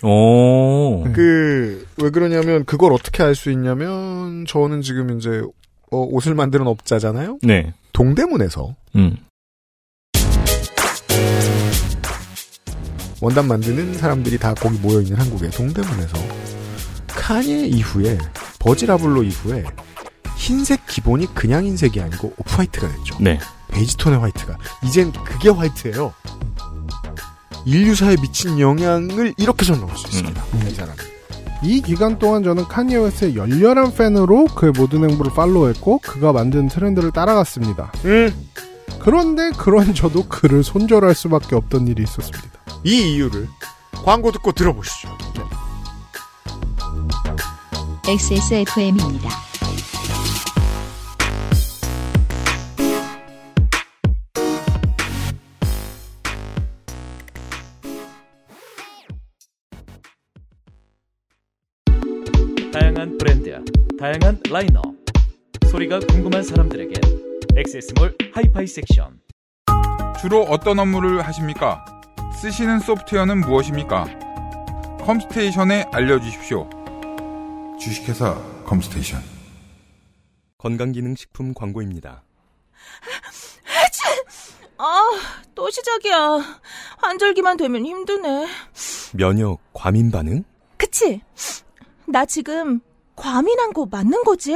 오. 0.02 1.04
그, 1.12 1.86
왜 2.02 2.10
그러냐면, 2.10 2.64
그걸 2.64 2.92
어떻게 2.94 3.22
알 3.22 3.34
수 3.34 3.50
있냐면, 3.50 4.46
저는 4.46 4.80
지금 4.80 5.18
이제, 5.18 5.42
어, 5.90 5.98
옷을 5.98 6.34
만드는 6.34 6.66
업자잖아요? 6.66 7.38
네. 7.42 7.74
동대문에서, 7.92 8.74
음. 8.96 9.16
원단 13.20 13.46
만드는 13.46 13.92
사람들이 13.94 14.38
다 14.38 14.54
거기 14.54 14.78
모여있는 14.78 15.16
한국의 15.16 15.50
동대문에서, 15.50 16.16
카니에 17.08 17.66
이후에, 17.66 18.16
버지라블로 18.60 19.24
이후에, 19.24 19.64
흰색 20.36 20.86
기본이 20.86 21.26
그냥 21.34 21.64
흰색이 21.64 22.00
아니고 22.00 22.34
오프화이트가 22.38 22.88
됐죠. 22.88 23.16
네. 23.20 23.38
베이지 23.68 23.96
톤의 23.96 24.20
화이트가. 24.20 24.56
이젠 24.84 25.12
그게 25.12 25.50
화이트예요. 25.50 26.14
인류사에 27.66 28.16
미친 28.22 28.58
영향을 28.58 29.34
이렇게 29.36 29.64
설명할 29.64 29.96
수 29.96 30.06
있습니다. 30.08 30.42
이 30.66 30.74
사람. 30.74 30.96
이 31.62 31.82
기간 31.82 32.18
동안 32.18 32.42
저는 32.42 32.64
카니에 32.64 32.96
웨스트의 32.96 33.36
열렬한 33.36 33.94
팬으로 33.94 34.46
그의 34.46 34.72
모든 34.72 35.08
행보를 35.08 35.32
팔로우했고 35.34 35.98
그가 35.98 36.32
만든 36.32 36.68
트렌드를 36.68 37.10
따라갔습니다. 37.10 37.92
그런데 38.98 39.50
그런 39.50 39.94
저도 39.94 40.26
그를 40.26 40.64
손절할 40.64 41.14
수밖에 41.14 41.54
없던 41.56 41.86
일이 41.88 42.02
있었습니다. 42.02 42.48
이 42.84 43.12
이유를 43.12 43.46
광고 43.92 44.32
듣고 44.32 44.52
들어보시죠. 44.52 45.10
XSFM입니다. 48.08 49.28
다양한 62.72 63.18
브랜드, 63.18 63.62
다양한 63.98 64.40
라인업, 64.48 64.82
소리가 65.70 66.00
궁금한 66.00 66.42
사람들에게 66.42 66.94
액세스몰 67.56 68.16
하이파이 68.34 68.66
섹션. 68.66 69.20
주로 70.20 70.42
어떤 70.44 70.78
업무를 70.78 71.20
하십니까? 71.20 71.84
쓰시는 72.34 72.80
소프트웨어는 72.80 73.40
무엇입니까? 73.40 74.06
컴스테이션에 75.02 75.86
알려주십시오. 75.92 76.79
주식회사 77.80 78.34
컴스테이션. 78.66 79.20
건강기능식품 80.58 81.54
광고입니다. 81.54 82.22
아, 84.78 85.02
또 85.54 85.70
시작이야. 85.70 86.60
환절기만 86.98 87.56
되면 87.56 87.84
힘드네. 87.84 88.46
면역 89.12 89.58
과민 89.72 90.10
반응? 90.10 90.44
그치? 90.76 91.20
나 92.06 92.24
지금 92.24 92.80
과민한 93.16 93.72
거 93.72 93.86
맞는 93.86 94.24
거지? 94.24 94.54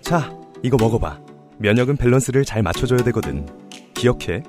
자, 0.00 0.32
이거 0.62 0.76
먹어봐. 0.76 1.20
면역은 1.58 1.96
밸런스를 1.96 2.44
잘 2.44 2.62
맞춰줘야 2.62 3.00
되거든. 3.04 3.46
기억해. 3.94 4.42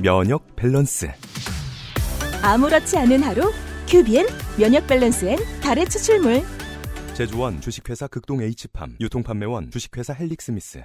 면역 0.00 0.44
밸런스. 0.56 1.10
아무렇지 2.42 2.96
않은 2.98 3.22
하루 3.22 3.50
큐비엔 3.88 4.26
면역 4.58 4.86
밸런스엔 4.86 5.60
다래 5.60 5.88
추출물 5.88 6.42
제조원 7.18 7.60
주식회사 7.60 8.06
극동 8.06 8.40
H팜. 8.40 8.94
유통판매원 9.00 9.72
주식회사 9.72 10.12
헬릭스미스. 10.12 10.84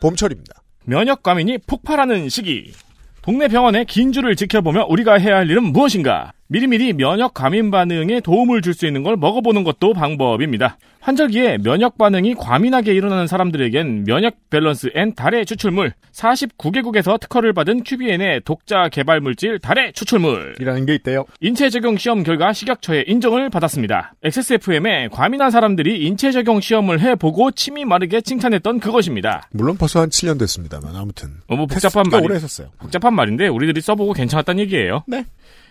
봄철입니다. 0.00 0.62
면역 0.84 1.24
과민이 1.24 1.58
폭발하는 1.66 2.28
시기. 2.28 2.72
동네 3.20 3.48
병원의 3.48 3.86
긴 3.86 4.12
줄을 4.12 4.36
지켜보며 4.36 4.86
우리가 4.88 5.14
해야 5.14 5.38
할 5.38 5.50
일은 5.50 5.64
무엇인가? 5.64 6.30
미리미리 6.50 6.94
면역 6.94 7.34
과민 7.34 7.70
반응에 7.70 8.20
도움을 8.20 8.62
줄 8.62 8.72
수 8.78 8.86
있는 8.86 9.02
걸 9.02 9.16
먹어보는 9.16 9.64
것도 9.64 9.92
방법입니다. 9.92 10.78
환절기에 11.00 11.58
면역 11.58 11.98
반응이 11.98 12.34
과민하게 12.36 12.94
일어나는 12.94 13.26
사람들에겐 13.26 14.04
면역 14.04 14.34
밸런스 14.50 14.90
앤 14.94 15.14
다래 15.14 15.46
추출물 15.46 15.92
49개국에서 16.12 17.18
특허를 17.20 17.52
받은 17.52 17.82
큐비엔의 17.84 18.42
독자 18.44 18.88
개발 18.88 19.20
물질 19.20 19.58
다래 19.58 19.92
추출물 19.94 20.54
이라는 20.60 20.86
게 20.86 20.94
있대요. 20.94 21.24
인체 21.40 21.70
적용 21.70 21.96
시험 21.96 22.22
결과 22.22 22.52
식약처의 22.52 23.04
인정을 23.08 23.50
받았습니다. 23.50 24.14
XSFM에 24.22 25.08
과민한 25.08 25.50
사람들이 25.50 26.04
인체 26.06 26.30
적용 26.30 26.60
시험을 26.60 27.00
해보고 27.00 27.50
침이 27.52 27.84
마르게 27.84 28.20
칭찬했던 28.20 28.80
그것입니다. 28.80 29.48
물론 29.52 29.76
벌써 29.76 30.00
한 30.00 30.08
7년 30.10 30.38
됐습니다만 30.38 30.94
아무튼 30.96 31.30
어, 31.48 31.56
뭐 31.56 31.66
복잡한 31.66 32.04
말이 32.10 32.24
오래 32.24 32.36
했었어요. 32.36 32.68
복잡한 32.78 33.14
말인데 33.14 33.48
우리들이 33.48 33.80
써보고 33.80 34.12
괜찮았다는 34.12 34.60
얘기예요. 34.64 35.02
네. 35.06 35.24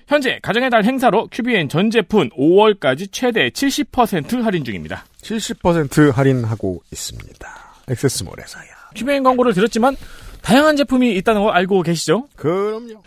현재 0.07 0.39
가정의 0.41 0.69
달 0.69 0.85
행사로 0.85 1.27
큐비엔 1.31 1.67
전 1.67 1.91
제품 1.91 2.29
5월까지 2.29 3.09
최대 3.11 3.49
70% 3.49 4.41
할인 4.41 4.63
중입니다. 4.63 5.05
70% 5.21 6.13
할인하고 6.13 6.81
있습니다. 6.91 7.47
액세스몰에서요. 7.89 8.65
큐비엔 8.95 9.23
광고를 9.23 9.53
들었지만 9.53 9.97
다양한 10.41 10.77
제품이 10.77 11.13
있다는 11.17 11.43
거 11.43 11.49
알고 11.49 11.83
계시죠? 11.83 12.29
그럼요. 12.37 13.03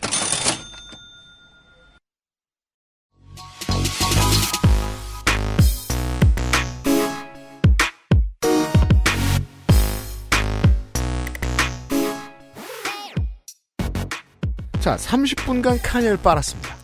자, 14.80 14.96
30분간 14.96 15.78
카니를 15.82 16.18
빨았습니다. 16.18 16.79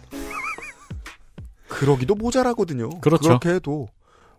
그러기도 1.77 2.15
모자라거든요. 2.15 3.01
그렇죠. 3.01 3.29
그렇게 3.29 3.51
해도. 3.51 3.89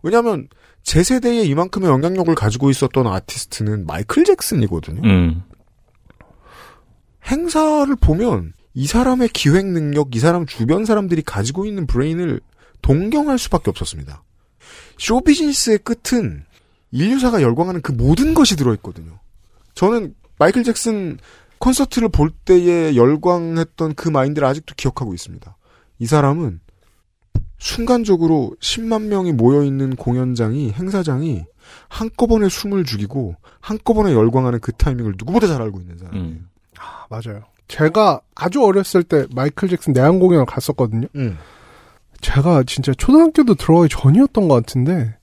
왜냐하면 0.01 0.47
제 0.83 1.03
세대에 1.03 1.43
이만큼의 1.43 1.89
영향력을 1.89 2.33
가지고 2.33 2.69
있었던 2.69 3.05
아티스트는 3.05 3.85
마이클 3.85 4.23
잭슨이거든요. 4.23 5.01
음. 5.03 5.43
행사를 7.25 7.93
보면 7.95 8.53
이 8.73 8.87
사람의 8.87 9.29
기획 9.29 9.65
능력, 9.67 10.15
이 10.15 10.19
사람 10.19 10.45
주변 10.45 10.85
사람들이 10.85 11.21
가지고 11.21 11.65
있는 11.65 11.85
브레인을 11.87 12.39
동경할 12.81 13.37
수밖에 13.37 13.69
없었습니다. 13.69 14.23
쇼 14.97 15.21
비즈니스의 15.21 15.79
끝은 15.79 16.45
인류사가 16.91 17.41
열광하는 17.41 17.81
그 17.81 17.91
모든 17.91 18.33
것이 18.33 18.55
들어있거든요. 18.55 19.19
저는 19.73 20.15
마이클 20.39 20.63
잭슨 20.63 21.17
콘서트를 21.59 22.09
볼 22.09 22.31
때에 22.31 22.95
열광했던 22.95 23.95
그 23.95 24.09
마인드를 24.09 24.47
아직도 24.47 24.75
기억하고 24.75 25.13
있습니다. 25.13 25.57
이 25.99 26.05
사람은 26.05 26.61
순간적으로 27.57 28.55
10만 28.59 29.03
명이 29.03 29.33
모여있는 29.33 29.95
공연장이, 29.95 30.71
행사장이 30.71 31.45
한꺼번에 31.89 32.49
숨을 32.49 32.85
죽이고 32.85 33.35
한꺼번에 33.59 34.13
열광하는 34.13 34.59
그 34.59 34.71
타이밍을 34.71 35.15
누구보다 35.17 35.47
잘 35.47 35.61
알고 35.61 35.79
있는 35.79 35.97
사람이에요. 35.97 36.25
음. 36.25 36.49
아, 36.79 37.05
맞아요. 37.09 37.43
제가 37.67 38.21
아주 38.35 38.63
어렸을 38.63 39.03
때 39.03 39.25
마이클 39.35 39.67
잭슨 39.67 39.93
내한 39.93 40.19
공연을 40.19 40.45
갔었거든요. 40.45 41.07
음. 41.15 41.37
제가 42.21 42.63
진짜 42.63 42.93
초등학교도 42.93 43.55
들어가기 43.55 43.89
전이었던 43.89 44.47
것 44.47 44.55
같은데 44.55 45.15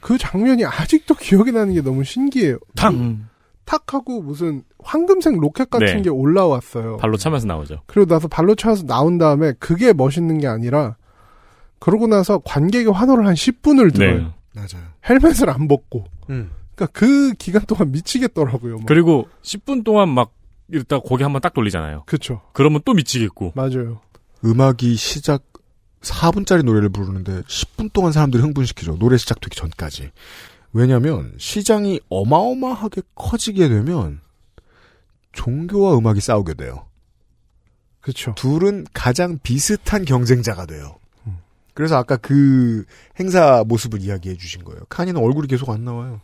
그 0.00 0.18
장면이 0.18 0.64
아직도 0.64 1.14
기억이 1.14 1.52
나는 1.52 1.74
게 1.74 1.80
너무 1.80 2.04
신기해요. 2.04 2.58
탕! 2.76 3.26
탁 3.64 3.94
하고 3.94 4.20
무슨 4.20 4.62
황금색 4.82 5.38
로켓 5.40 5.70
같은 5.70 5.86
네. 5.86 6.02
게 6.02 6.10
올라왔어요. 6.10 6.98
발로 6.98 7.16
차면서 7.16 7.46
나오죠. 7.46 7.80
그리고 7.86 8.06
나서 8.06 8.28
발로 8.28 8.54
차서 8.54 8.84
나온 8.84 9.16
다음에 9.16 9.54
그게 9.58 9.94
멋있는 9.94 10.38
게 10.38 10.46
아니라 10.46 10.96
그러고 11.78 12.06
나서 12.06 12.38
관객의 12.38 12.92
환호를 12.92 13.26
한 13.26 13.34
10분을 13.34 13.92
들어요. 13.94 14.18
네. 14.18 14.34
맞아요. 14.54 14.86
헬멧을 15.08 15.50
안 15.50 15.68
벗고. 15.68 16.04
음. 16.30 16.50
그러니까 16.74 16.98
그 16.98 17.34
기간 17.34 17.64
동안 17.66 17.92
미치겠더라고요. 17.92 18.78
막. 18.78 18.86
그리고 18.86 19.28
10분 19.42 19.84
동안 19.84 20.08
막 20.08 20.32
이러다 20.68 21.00
고개 21.00 21.24
한번 21.24 21.42
딱 21.42 21.52
돌리잖아요. 21.54 22.04
그쵸. 22.06 22.40
그러면 22.52 22.80
또 22.84 22.94
미치겠고. 22.94 23.52
맞아요. 23.54 24.00
음악이 24.44 24.96
시작 24.96 25.42
4분짜리 26.00 26.62
노래를 26.62 26.88
부르는데 26.90 27.42
10분 27.42 27.92
동안 27.92 28.12
사람들이 28.12 28.42
흥분시키죠. 28.42 28.98
노래 28.98 29.16
시작되기 29.16 29.56
전까지. 29.56 30.10
왜냐면 30.72 31.32
시장이 31.38 32.00
어마어마하게 32.08 33.02
커지게 33.14 33.68
되면 33.68 34.20
종교와 35.32 35.96
음악이 35.96 36.20
싸우게 36.20 36.54
돼요. 36.54 36.86
그렇죠. 38.00 38.34
둘은 38.36 38.86
가장 38.92 39.38
비슷한 39.42 40.04
경쟁자가 40.04 40.66
돼요. 40.66 40.96
그래서 41.74 41.96
아까 41.96 42.16
그 42.16 42.84
행사 43.18 43.64
모습을 43.66 44.00
이야기해 44.00 44.36
주신 44.36 44.64
거예요. 44.64 44.80
카니는 44.88 45.20
얼굴이 45.20 45.48
계속 45.48 45.70
안 45.70 45.84
나와요. 45.84 46.20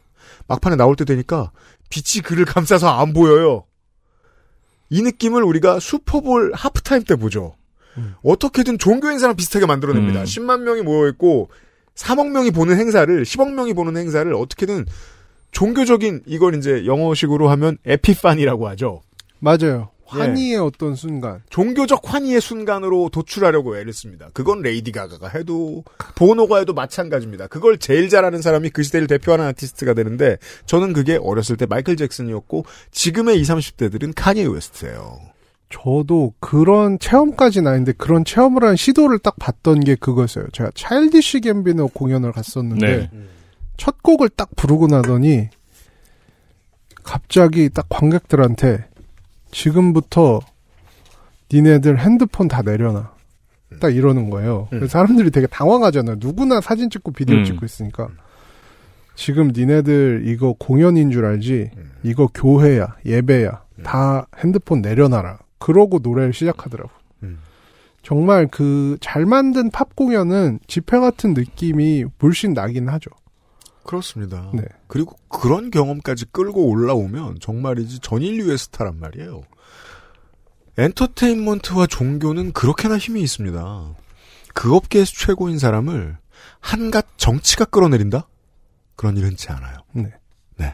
막판에 0.46 0.76
나올 0.76 0.96
때 0.96 1.04
되니까 1.04 1.50
빛이 1.90 2.22
그를 2.22 2.44
감싸서 2.44 2.88
안 2.88 3.12
보여요. 3.12 3.64
이 4.88 5.02
느낌을 5.02 5.42
우리가 5.42 5.80
슈퍼볼 5.80 6.52
하프타임 6.54 7.04
때 7.04 7.16
보죠. 7.16 7.54
어떻게든 8.22 8.78
종교 8.78 9.08
행사랑 9.08 9.36
비슷하게 9.36 9.66
만들어냅니다. 9.66 10.20
음. 10.20 10.24
10만 10.24 10.60
명이 10.62 10.82
모여있고 10.82 11.50
3억 11.94 12.30
명이 12.30 12.50
보는 12.50 12.78
행사를 12.78 13.22
10억 13.22 13.52
명이 13.52 13.74
보는 13.74 13.96
행사를 13.96 14.32
어떻게든 14.32 14.86
종교적인 15.52 16.22
이걸 16.26 16.54
이제 16.54 16.86
영어식으로 16.86 17.48
하면 17.50 17.78
epiphany라고 17.84 18.68
하죠. 18.68 19.02
맞아요. 19.40 19.90
예. 20.14 20.18
환희의 20.18 20.56
어떤 20.58 20.94
순간. 20.94 21.42
종교적 21.50 22.02
환희의 22.04 22.40
순간으로 22.40 23.08
도출하려고 23.10 23.76
애를 23.76 23.92
씁니다. 23.92 24.28
그건 24.32 24.62
레이디 24.62 24.92
가가가 24.92 25.28
해도 25.28 25.84
보노가 26.16 26.58
해도 26.58 26.72
마찬가지입니다. 26.72 27.46
그걸 27.48 27.78
제일 27.78 28.08
잘하는 28.08 28.42
사람이 28.42 28.70
그 28.70 28.82
시대를 28.82 29.06
대표하는 29.06 29.46
아티스트가 29.46 29.94
되는데 29.94 30.38
저는 30.66 30.92
그게 30.92 31.18
어렸을 31.20 31.56
때 31.56 31.66
마이클 31.66 31.96
잭슨이었고 31.96 32.64
지금의 32.90 33.38
20, 33.40 33.50
30대들은 33.50 34.12
카니에 34.16 34.46
웨스트예요. 34.46 35.18
저도 35.70 36.34
그런 36.40 36.98
체험까지는 36.98 37.70
아닌데 37.70 37.92
그런 37.96 38.24
체험을 38.24 38.64
한 38.64 38.76
시도를 38.76 39.20
딱 39.20 39.36
봤던 39.38 39.80
게 39.80 39.94
그거였어요. 39.94 40.46
제가 40.52 40.72
차일디시 40.74 41.42
갬비노 41.42 41.88
공연을 41.88 42.32
갔었는데 42.32 42.86
네. 42.86 43.10
첫 43.76 44.02
곡을 44.02 44.30
딱 44.30 44.50
부르고 44.56 44.88
나더니 44.88 45.48
갑자기 47.02 47.70
딱 47.70 47.86
관객들한테 47.88 48.89
지금부터 49.50 50.40
니네들 51.52 51.98
핸드폰 51.98 52.48
다 52.48 52.62
내려놔. 52.62 53.12
딱 53.80 53.94
이러는 53.94 54.30
거예요. 54.30 54.66
그래서 54.70 54.88
사람들이 54.88 55.30
되게 55.30 55.46
당황하잖아요. 55.46 56.16
누구나 56.18 56.60
사진 56.60 56.90
찍고 56.90 57.12
비디오 57.12 57.36
음. 57.36 57.44
찍고 57.44 57.64
있으니까. 57.64 58.08
지금 59.14 59.52
니네들 59.54 60.22
이거 60.26 60.54
공연인 60.58 61.10
줄 61.10 61.24
알지? 61.24 61.70
이거 62.02 62.28
교회야, 62.32 62.96
예배야. 63.04 63.62
다 63.82 64.26
핸드폰 64.38 64.80
내려놔라. 64.82 65.38
그러고 65.58 65.98
노래를 66.02 66.32
시작하더라고. 66.32 66.90
정말 68.02 68.46
그 68.48 68.96
잘 69.00 69.26
만든 69.26 69.70
팝 69.70 69.94
공연은 69.94 70.60
집회 70.66 70.98
같은 70.98 71.34
느낌이 71.34 72.06
물씬 72.18 72.54
나긴 72.54 72.88
하죠. 72.88 73.10
그렇습니다. 73.84 74.50
네. 74.52 74.62
그리고 74.86 75.16
그런 75.28 75.70
경험까지 75.70 76.26
끌고 76.32 76.68
올라오면 76.68 77.38
정말이지 77.40 78.00
전 78.00 78.22
인류의 78.22 78.58
스타란 78.58 78.98
말이에요. 78.98 79.42
엔터테인먼트와 80.78 81.86
종교는 81.86 82.52
그렇게나 82.52 82.98
힘이 82.98 83.22
있습니다. 83.22 83.94
그 84.54 84.74
업계에서 84.74 85.12
최고인 85.12 85.58
사람을 85.58 86.16
한갓 86.60 87.06
정치가 87.16 87.64
끌어내린다? 87.64 88.28
그런 88.96 89.16
일 89.16 89.24
흔치 89.24 89.50
않아요. 89.50 89.78
네. 89.92 90.10
네. 90.56 90.72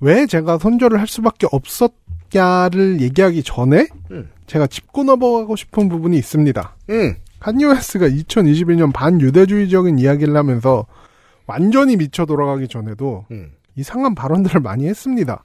왜 0.00 0.26
제가 0.26 0.58
선조를 0.58 1.00
할 1.00 1.06
수밖에 1.06 1.46
없었냐를 1.50 3.00
얘기하기 3.00 3.42
전에 3.42 3.86
음. 4.10 4.30
제가 4.46 4.66
짚고 4.66 5.04
넘어가고 5.04 5.56
싶은 5.56 5.88
부분이 5.88 6.16
있습니다. 6.18 6.76
음. 6.90 7.16
칸니웨스가 7.40 8.08
2021년 8.08 8.92
반유대주의적인 8.92 9.98
이야기를 9.98 10.36
하면서 10.36 10.86
완전히 11.46 11.96
미쳐 11.96 12.26
돌아가기 12.26 12.68
전에도 12.68 13.26
음. 13.30 13.52
이상한 13.76 14.14
발언들을 14.14 14.60
많이 14.60 14.86
했습니다. 14.86 15.44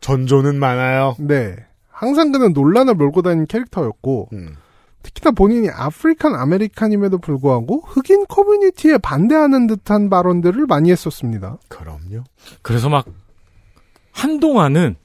전조는 0.00 0.58
많아요. 0.58 1.16
네. 1.18 1.56
항상 1.88 2.30
그는 2.32 2.52
논란을 2.52 2.94
몰고 2.94 3.22
다니는 3.22 3.46
캐릭터였고 3.46 4.28
음. 4.32 4.56
특히나 5.02 5.30
본인이 5.30 5.68
African 5.70 6.34
American임에도 6.34 7.18
불구하고 7.18 7.82
흑인 7.86 8.26
커뮤니티에 8.26 8.98
반대하는 8.98 9.66
듯한 9.66 10.10
발언들을 10.10 10.66
많이 10.66 10.90
했었습니다. 10.90 11.58
그럼요. 11.68 12.24
그래서 12.62 12.88
막 12.88 13.06
한동안은 14.12 14.96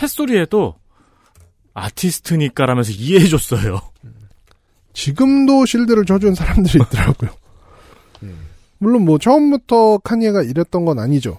헛소리에도 0.00 0.74
아티스트니까라면서 1.74 2.92
이해해줬어요. 2.92 3.80
지금도 4.92 5.66
실드를 5.66 6.04
쳐준 6.04 6.34
사람들이 6.34 6.82
있더라고요. 6.84 7.30
물론 8.78 9.04
뭐 9.04 9.18
처음부터 9.18 9.98
카니에가 9.98 10.42
이랬던 10.42 10.84
건 10.84 10.98
아니죠. 10.98 11.38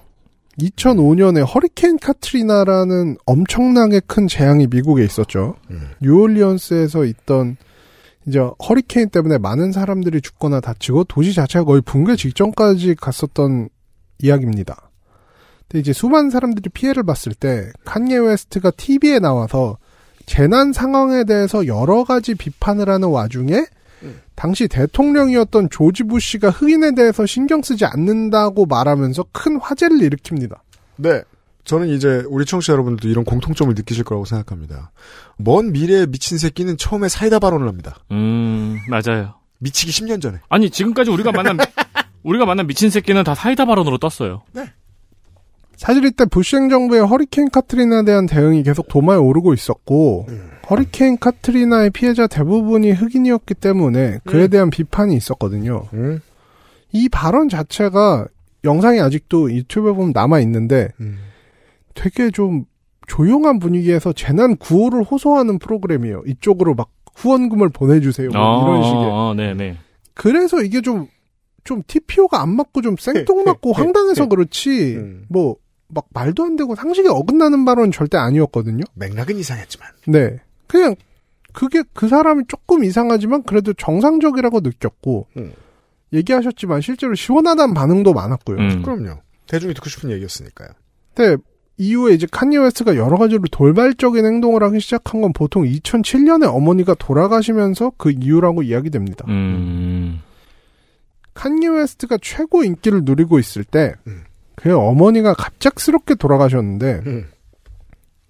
2005년에 0.60 1.46
허리케인 1.54 1.98
카트리나라는 2.00 3.18
엄청나게 3.26 4.02
큰 4.08 4.28
재앙이 4.28 4.68
미국에 4.68 5.04
있었죠. 5.04 5.56
뉴올리언스에서 6.02 7.04
있던 7.06 7.58
이제 8.28 8.40
허리케인 8.40 9.10
때문에 9.10 9.38
많은 9.38 9.72
사람들이 9.72 10.22
죽거나 10.22 10.62
다치고 10.62 11.04
도시 11.06 11.34
자체가 11.34 11.66
거의 11.66 11.82
붕괴 11.82 12.16
직전까지 12.16 12.96
갔었던 12.96 13.70
이야기입니다. 14.20 14.90
근데 15.68 15.80
이제 15.80 15.94
수많은 15.94 16.30
사람들이 16.30 16.70
피해를 16.70 17.04
봤을 17.04 17.34
때 17.34 17.70
칸예 17.84 18.18
웨스트가 18.18 18.72
TV에 18.72 19.20
나와서 19.20 19.78
재난 20.26 20.74
상황에 20.74 21.24
대해서 21.24 21.68
여러 21.68 22.04
가지 22.04 22.34
비판을 22.34 22.90
하는 22.90 23.10
와중에 23.10 23.66
당시 24.36 24.68
대통령이었던 24.68 25.70
조지 25.70 26.04
부시가 26.04 26.50
흑인에 26.50 26.96
대해서 26.96 27.26
신경 27.26 27.62
쓰지 27.62 27.86
않는다고 27.86 28.66
말하면서 28.66 29.26
큰 29.32 29.60
화제를 29.60 29.98
일으킵니다. 29.98 30.58
네. 30.98 31.22
저는 31.64 31.88
이제 31.88 32.24
우리 32.30 32.46
청취자 32.46 32.74
여러분들도 32.74 33.10
이런 33.10 33.26
공통점을 33.26 33.74
느끼실 33.74 34.04
거라고 34.04 34.26
생각합니다. 34.26 34.92
먼 35.38 35.72
미래의 35.72 36.08
미친 36.08 36.38
새끼는 36.38 36.78
처음에 36.78 37.10
사이다 37.10 37.40
발언을 37.40 37.68
합니다. 37.68 37.98
음, 38.12 38.78
맞아요. 38.88 39.34
미치기 39.60 39.92
10년 39.92 40.22
전에. 40.22 40.38
아니, 40.48 40.70
지금까지 40.70 41.10
우리가 41.10 41.32
만난, 41.32 41.58
우리가 42.24 42.46
만난 42.46 42.68
미친 42.68 42.92
새끼는 42.92 43.24
다 43.24 43.34
사이다 43.34 43.66
발언으로 43.66 43.98
떴어요. 43.98 44.44
사실 45.76 46.06
이때 46.06 46.26
부시 46.26 46.56
행정부의 46.56 47.06
허리케인 47.06 47.50
카트리나에 47.50 48.06
대한 48.06 48.28
대응이 48.28 48.64
계속 48.64 48.88
도마에 48.88 49.18
오르고 49.18 49.54
있었고 49.54 50.28
허리케인 50.70 51.18
카트리나의 51.18 51.92
피해자 51.92 52.28
대부분이 52.28 52.92
흑인이었기 52.92 53.54
때문에 53.56 54.20
그에 54.26 54.48
대한 54.48 54.70
비판이 54.70 55.16
있었거든요. 55.16 55.86
이 56.92 57.10
발언 57.10 57.50
자체가 57.50 58.28
영상이 58.64 59.00
아직도 59.00 59.52
유튜브에 59.54 59.94
보면 59.94 60.12
남아 60.14 60.40
있는데 60.42 60.90
되게 61.94 62.32
좀 62.32 62.66
조용한 63.08 63.60
분위기에서 63.60 64.14
재난 64.14 64.56
구호를 64.58 65.04
호소하는 65.04 65.60
프로그램이에요. 65.60 66.24
이쪽으로 66.26 66.74
막 66.74 66.90
후원금을 67.16 67.70
보내주세요. 67.70 68.30
뭐 68.32 68.64
이런 68.68 68.84
식의. 68.84 69.04
어, 69.04 69.34
네네. 69.38 69.78
그래서 70.16 70.62
이게 70.64 70.82
좀, 70.82 71.08
좀 71.64 71.84
TPO가 71.86 72.42
안 72.42 72.56
맞고 72.56 72.82
좀 72.82 72.96
생뚱맞고 72.98 73.74
황당해서 73.74 74.28
그렇지, 74.28 74.98
뭐, 75.30 75.56
막 75.88 76.06
말도 76.10 76.44
안 76.44 76.56
되고 76.56 76.74
상식에 76.76 77.08
어긋나는 77.08 77.64
발언은 77.64 77.92
절대 77.92 78.18
아니었거든요. 78.18 78.84
맥락은 78.96 79.38
이상했지만. 79.38 79.88
네. 80.08 80.40
그냥, 80.68 80.96
그게 81.54 81.84
그 81.94 82.08
사람이 82.08 82.44
조금 82.48 82.84
이상하지만 82.84 83.44
그래도 83.44 83.74
정상적이라고 83.74 84.60
느꼈고, 84.62 85.28
얘기하셨지만 86.14 86.82
실제로 86.82 87.16
시원하다는 87.16 87.74
반응도 87.74 88.14
많았고요. 88.14 88.58
음. 88.58 88.82
그럼요. 88.84 89.20
대중이 89.48 89.74
듣고 89.74 89.90
싶은 89.90 90.12
얘기였으니까요. 90.12 90.70
근데 91.14 91.42
이후에 91.78 92.14
이제 92.14 92.28
칸예 92.32 92.58
웨스트가 92.58 92.96
여러 92.96 93.18
가지로 93.18 93.42
돌발적인 93.52 94.26
행동을 94.26 94.64
하기 94.64 94.80
시작한 94.80 95.22
건 95.22 95.34
보통 95.34 95.64
2007년에 95.64 96.46
어머니가 96.54 96.94
돌아가시면서 96.96 97.92
그 97.98 98.12
이유라고 98.12 98.64
이야기됩니다. 98.64 99.26
음. 99.28 100.22
칸예 101.34 101.68
웨스트가 101.68 102.18
최고 102.22 102.64
인기를 102.64 103.02
누리고 103.04 103.40
있을 103.40 103.66
때, 103.66 103.94
그 104.56 104.74
어머니가 104.74 105.34
갑작스럽게 105.34 106.16
돌아가셨는데, 106.16 107.02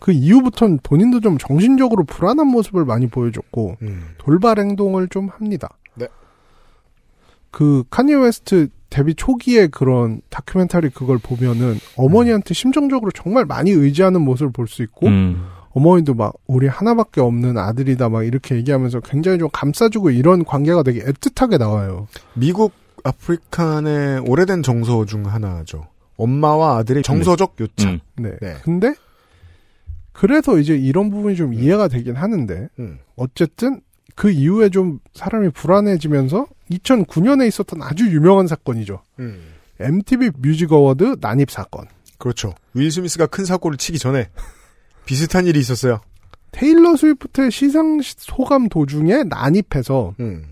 그 0.06 0.12
이후부터는 0.12 0.82
본인도 0.84 1.20
좀 1.20 1.40
정신적으로 1.40 2.04
불안한 2.04 2.46
모습을 2.46 2.86
많이 2.86 3.08
보여줬고, 3.08 3.78
돌발 4.20 4.60
행동을 4.60 5.08
좀 5.08 5.30
합니다. 5.30 5.70
네. 5.96 6.08
그 7.50 7.84
칸예 7.90 8.14
웨스트 8.14 8.68
데뷔 8.92 9.16
초기에 9.16 9.66
그런 9.66 10.22
다큐멘터리 10.30 10.90
그걸 10.90 11.18
보면은 11.18 11.80
어머니한테 11.98 12.54
심정적으로 12.54 13.10
정말 13.10 13.46
많이 13.46 13.72
의지하는 13.72 14.22
모습을 14.22 14.52
볼 14.52 14.68
수 14.68 14.84
있고, 14.84 15.08
음. 15.08 15.48
어머니도 15.72 16.14
막 16.14 16.34
우리 16.46 16.68
하나밖에 16.68 17.20
없는 17.20 17.58
아들이다 17.58 18.10
막 18.10 18.24
이렇게 18.28 18.58
얘기하면서 18.58 19.00
굉장히 19.00 19.40
좀 19.40 19.50
감싸주고 19.52 20.12
이런 20.12 20.46
관계가 20.46 20.84
되게 20.84 21.02
애틋하게 21.02 21.58
나와요. 21.58 22.08
미국 22.36 22.74
African의 23.04 24.20
오래된 24.20 24.62
정서 24.62 25.04
중 25.06 25.26
하나죠. 25.26 25.88
엄마와 26.18 26.78
아들의 26.78 27.02
정서적 27.02 27.56
요참. 27.60 28.02
네. 28.18 28.38
네. 28.40 28.54
근데 28.62 28.94
그래서 30.16 30.58
이제 30.58 30.76
이런 30.78 31.10
부분이 31.10 31.36
좀 31.36 31.54
이해가 31.54 31.90
되긴 31.90 32.16
하는데 32.16 32.70
음. 32.80 33.00
어쨌든 33.18 33.82
그 34.16 34.32
이후에 34.32 34.70
좀 34.70 35.00
사람이 35.14 35.50
불안해지면서 35.50 36.48
2009년에 36.72 37.48
있었던 37.50 37.82
아주 37.84 38.06
유명한 38.08 38.48
사건이죠. 38.48 39.02
음. 39.20 39.40
MTV 39.80 40.32
Music 40.38 40.72
Award 40.72 41.18
난입 41.20 41.52
사건. 41.52 41.86
그렇죠. 42.18 42.54
윌 42.74 42.90
스미스가 42.90 43.28
큰 43.28 43.44
사고를 43.44 43.78
치기 43.78 44.00
전에 44.00 44.30
비슷한 45.06 45.48
일이 45.48 45.60
있었어요. 45.60 46.00
테일러 46.52 46.96
스위프트의 46.96 47.52
시상 47.52 48.00
소감 48.02 48.70
도중에 48.70 49.24
난입해서 49.24 50.16
음. 50.22 50.46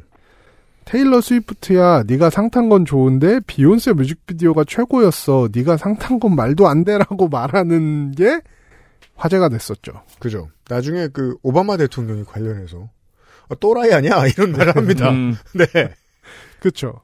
테일러 0.83 1.21
스위프트야 1.21 2.03
네가 2.05 2.29
상 2.29 2.49
탄 2.49 2.67
건 2.67 2.83
좋은데 2.83 3.39
비욘세 3.47 3.93
뮤직비디오가 3.93 4.65
최고였어. 4.65 5.47
네가 5.53 5.77
상 5.77 5.95
탄 5.95 6.19
건 6.19 6.35
말도 6.35 6.67
안 6.67 6.83
돼라고 6.83 7.29
말하는 7.29 8.11
게 8.11 8.41
화제가 9.15 9.49
됐었죠. 9.49 10.03
그죠. 10.19 10.49
나중에 10.69 11.07
그 11.07 11.37
오바마 11.43 11.77
대통령이 11.77 12.23
관련해서 12.23 12.89
아, 13.49 13.55
또라이 13.55 13.93
아니야 13.93 14.25
이런 14.27 14.51
말을 14.51 14.75
합니다. 14.75 15.09
음. 15.11 15.35
네. 15.53 15.93
그렇죠. 16.59 17.01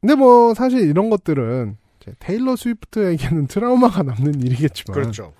근데 0.00 0.14
뭐 0.14 0.54
사실 0.54 0.80
이런 0.80 1.10
것들은 1.10 1.76
테일러 2.18 2.54
스위프트에게는 2.56 3.46
트라우마가 3.48 4.02
남는 4.02 4.40
일이겠지만 4.40 4.94
그렇죠. 4.94 5.32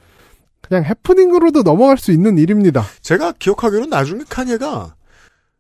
그냥 0.61 0.85
해프닝으로도 0.85 1.63
넘어갈 1.63 1.97
수 1.97 2.11
있는 2.11 2.39
일입니다. 2.39 2.85
제가 3.01 3.33
기억하기로는 3.33 3.91
나중에 3.91 4.25
카니가 4.29 4.97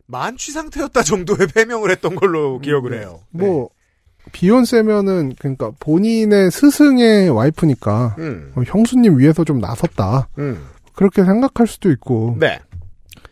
만취 0.06 0.50
상태였다 0.50 1.02
정도의 1.02 1.48
배명을 1.54 1.90
했던 1.90 2.16
걸로 2.16 2.58
기억을 2.58 2.98
해요. 2.98 3.20
뭐 3.30 3.70
비욘세면은 4.32 5.34
그러니까 5.38 5.72
본인의 5.80 6.50
스승의 6.50 7.30
와이프니까 7.30 8.16
음. 8.18 8.52
어, 8.54 8.62
형수님 8.64 9.18
위해서 9.18 9.44
좀 9.44 9.58
나섰다. 9.58 10.28
음. 10.38 10.66
그렇게 10.94 11.24
생각할 11.24 11.66
수도 11.66 11.90
있고 11.90 12.36
네. 12.38 12.58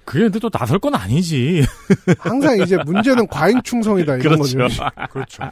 그게 0.05 0.25
근데 0.25 0.39
또 0.39 0.51
나설 0.51 0.79
건 0.79 0.95
아니지. 0.95 1.65
항상 2.19 2.59
이제 2.59 2.77
문제는 2.85 3.27
과잉 3.29 3.62
충성이다 3.62 4.16
이런 4.16 4.39
그렇죠. 4.39 4.59
거죠. 4.59 4.83
그렇죠. 5.11 5.43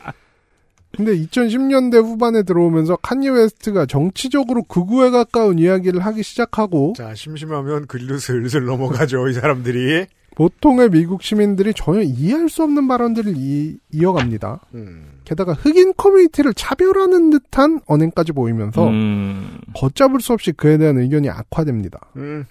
근데 0.95 1.17
2010년대 1.17 2.03
후반에 2.03 2.43
들어오면서 2.43 2.97
칸예 2.97 3.31
웨스트가 3.31 3.87
정치적으로 3.87 4.63
극우에 4.63 5.09
가까운 5.09 5.59
이야기를 5.59 6.05
하기 6.05 6.23
시작하고 6.23 6.93
자, 6.97 7.15
심심하면 7.15 7.87
글로 7.87 8.19
슬슬 8.19 8.67
넘어가죠, 8.67 9.27
이 9.29 9.33
사람들이. 9.33 10.07
보통의 10.35 10.91
미국 10.91 11.23
시민들이 11.23 11.75
전혀 11.75 12.01
이해할 12.01 12.49
수 12.49 12.63
없는 12.63 12.89
발언들을 12.89 13.35
이, 13.37 13.77
이어갑니다. 13.93 14.61
음. 14.75 15.21
게다가 15.25 15.53
흑인 15.53 15.93
커뮤니티를 15.95 16.55
차별하는 16.55 17.31
듯한 17.31 17.81
언행까지 17.87 18.33
보이면서 18.33 18.89
음. 18.89 19.59
걷잡을 19.75 20.21
수 20.21 20.33
없이 20.33 20.53
그에 20.53 20.79
대한 20.79 20.99
의견이 20.99 21.29
악화됩니다. 21.29 22.01
음. 22.17 22.45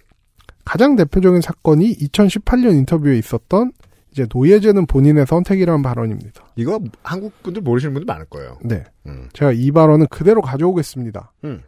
가장 0.63 0.95
대표적인 0.95 1.41
사건이 1.41 1.95
2018년 1.97 2.75
인터뷰에 2.75 3.17
있었던 3.17 3.71
이제 4.11 4.27
노예제는 4.33 4.85
본인의 4.85 5.25
선택이라는 5.25 5.81
발언입니다. 5.81 6.43
이거 6.55 6.79
한국 7.01 7.41
분들 7.43 7.61
모르시는 7.61 7.93
분들 7.93 8.05
많을 8.05 8.25
거예요. 8.25 8.57
네. 8.63 8.83
음. 9.07 9.29
제가 9.33 9.53
이 9.53 9.71
발언은 9.71 10.07
그대로 10.09 10.41
가져오겠습니다. 10.41 11.31
음. 11.45 11.63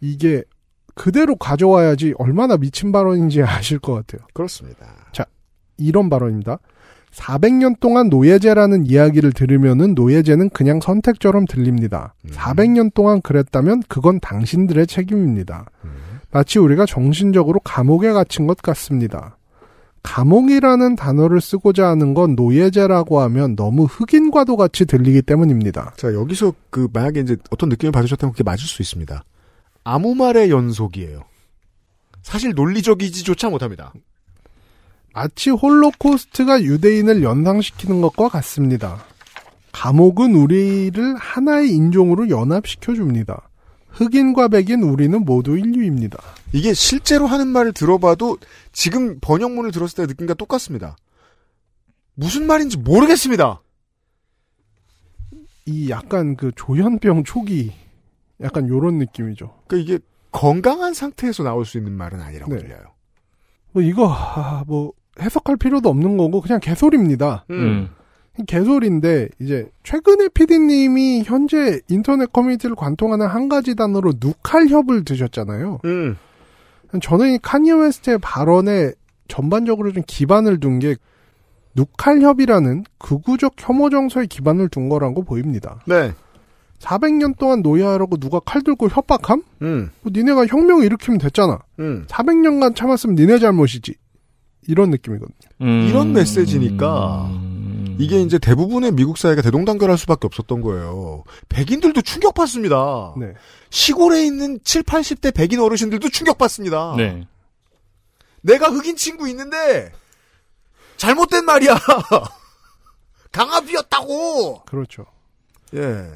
이게 0.00 0.42
그대로 0.94 1.36
가져와야지 1.36 2.14
얼마나 2.18 2.56
미친 2.56 2.92
발언인지 2.92 3.42
아실 3.42 3.78
것 3.78 3.94
같아요. 3.94 4.26
그렇습니다. 4.34 4.86
자, 5.12 5.24
이런 5.76 6.10
발언입니다. 6.10 6.58
400년 7.12 7.78
동안 7.78 8.08
노예제라는 8.08 8.86
이야기를 8.86 9.32
들으면은 9.32 9.94
노예제는 9.94 10.50
그냥 10.50 10.80
선택처럼 10.80 11.44
들립니다. 11.46 12.14
400년 12.30 12.92
동안 12.94 13.20
그랬다면 13.20 13.82
그건 13.88 14.18
당신들의 14.20 14.86
책임입니다. 14.86 15.66
마치 16.30 16.58
우리가 16.58 16.86
정신적으로 16.86 17.60
감옥에 17.60 18.12
갇힌 18.12 18.46
것 18.46 18.56
같습니다. 18.58 19.36
감옥이라는 20.02 20.96
단어를 20.96 21.40
쓰고자 21.40 21.86
하는 21.88 22.14
건 22.14 22.34
노예제라고 22.34 23.20
하면 23.20 23.54
너무 23.54 23.84
흑인과도 23.84 24.56
같이 24.56 24.84
들리기 24.84 25.22
때문입니다. 25.22 25.92
자, 25.96 26.12
여기서 26.12 26.54
그, 26.70 26.88
만약에 26.92 27.20
이제 27.20 27.36
어떤 27.50 27.68
느낌을 27.68 27.92
받으셨다면 27.92 28.32
그게 28.32 28.42
맞을 28.42 28.66
수 28.66 28.82
있습니다. 28.82 29.22
아무 29.84 30.14
말의 30.14 30.50
연속이에요. 30.50 31.24
사실 32.22 32.52
논리적이지조차 32.54 33.50
못합니다. 33.50 33.92
마치 35.12 35.50
홀로코스트가 35.50 36.62
유대인을 36.62 37.22
연상시키는 37.22 38.00
것과 38.00 38.28
같습니다. 38.28 39.04
감옥은 39.72 40.34
우리를 40.34 41.16
하나의 41.16 41.70
인종으로 41.70 42.30
연합시켜 42.30 42.94
줍니다. 42.94 43.48
흑인과 43.88 44.48
백인 44.48 44.82
우리는 44.82 45.22
모두 45.24 45.58
인류입니다. 45.58 46.18
이게 46.52 46.72
실제로 46.72 47.26
하는 47.26 47.48
말을 47.48 47.72
들어봐도 47.72 48.38
지금 48.72 49.18
번역문을 49.20 49.72
들었을 49.72 49.96
때 49.96 50.06
느낌과 50.06 50.34
똑같습니다. 50.34 50.96
무슨 52.14 52.46
말인지 52.46 52.78
모르겠습니다. 52.78 53.60
이 55.66 55.90
약간 55.90 56.36
그 56.36 56.52
조현병 56.56 57.24
초기 57.24 57.72
약간 58.42 58.68
요런 58.68 58.98
느낌이죠. 58.98 59.54
그러니까 59.66 59.92
이게 59.92 60.04
건강한 60.30 60.94
상태에서 60.94 61.42
나올 61.42 61.64
수 61.64 61.78
있는 61.78 61.92
말은 61.92 62.20
아니라고 62.20 62.54
네. 62.54 62.60
들려요. 62.60 62.80
뭐 63.72 63.82
이거 63.82 64.08
아, 64.10 64.64
뭐 64.66 64.92
해석할 65.20 65.56
필요도 65.56 65.88
없는 65.88 66.16
거고 66.16 66.40
그냥 66.40 66.60
개소리입니다. 66.60 67.44
음. 67.50 67.90
개소리인데 68.46 69.28
이제 69.40 69.70
최근에 69.82 70.28
PD님이 70.28 71.22
현재 71.24 71.80
인터넷 71.88 72.32
커뮤니티를 72.32 72.74
관통하는 72.74 73.26
한 73.26 73.48
가지 73.48 73.74
단어로 73.74 74.14
누칼협을 74.20 75.04
드셨잖아요. 75.04 75.80
음. 75.84 76.16
저는 77.00 77.34
이 77.34 77.38
카니에 77.38 77.72
웨스트의 77.72 78.18
발언에 78.18 78.92
전반적으로 79.28 79.92
좀 79.92 80.02
기반을 80.06 80.60
둔 80.60 80.78
게 80.78 80.96
누칼협이라는 81.74 82.84
극우적 82.98 83.54
혐오 83.56 83.88
정서에 83.90 84.26
기반을 84.26 84.68
둔 84.68 84.88
거라고 84.88 85.22
보입니다. 85.24 85.80
네. 85.86 86.12
400년 86.82 87.38
동안 87.38 87.62
노예하라고 87.62 88.16
누가 88.16 88.40
칼 88.40 88.62
들고 88.62 88.88
협박함? 88.88 89.42
음. 89.62 89.90
뭐 90.02 90.12
니네가 90.14 90.46
혁명을 90.46 90.84
일으키면 90.84 91.18
됐잖아. 91.18 91.60
음. 91.78 92.06
400년간 92.08 92.74
참았으면 92.74 93.14
니네 93.16 93.38
잘못이지. 93.38 93.94
이런 94.68 94.90
느낌이거든요. 94.90 95.36
음. 95.62 95.86
이런 95.88 96.12
메시지니까 96.12 97.30
이게 97.98 98.20
이제 98.20 98.38
대부분의 98.38 98.92
미국 98.92 99.18
사회가 99.18 99.42
대동단결할 99.42 99.98
수밖에 99.98 100.26
없었던 100.26 100.60
거예요. 100.60 101.24
백인들도 101.48 102.00
충격받습니다. 102.02 103.14
네. 103.16 103.34
시골에 103.70 104.24
있는 104.24 104.58
7, 104.64 104.82
80대 104.82 105.34
백인 105.34 105.60
어르신들도 105.60 106.08
충격받습니다. 106.08 106.94
네. 106.96 107.26
내가 108.40 108.68
흑인 108.68 108.96
친구 108.96 109.28
있는데 109.28 109.92
잘못된 110.96 111.44
말이야. 111.44 111.76
강압이었다고. 113.32 114.62
그렇죠. 114.64 115.06
예. 115.74 116.08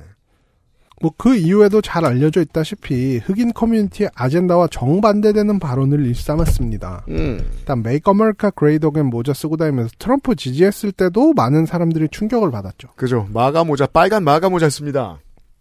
뭐 1.03 1.13
그 1.17 1.37
이후에도 1.37 1.81
잘 1.81 2.05
알려져 2.05 2.41
있다시피 2.41 3.19
흑인 3.19 3.53
커뮤니티의 3.53 4.11
아젠다와 4.15 4.69
정반대되는 4.69 5.59
발언을 5.59 6.07
일삼았습니다. 6.07 7.05
음. 7.09 7.39
일단 7.59 7.83
America 7.87 8.51
Great 8.57 8.87
Again 8.87 9.11
모자 9.11 9.35
쓰고 9.35 9.57
다니면서 9.57 9.91
트럼프 9.99 10.35
지지했을 10.37 10.93
때도 10.93 11.33
많은 11.35 11.67
사람들이 11.67 12.09
충격을 12.11 12.51
받았죠. 12.51 12.89
그죠. 12.97 13.29
마가 13.33 13.65
모자, 13.65 13.87
빨간 13.87 14.25
마가 14.25 14.49
모자 14.49 14.71
씁니다. 14.71 15.19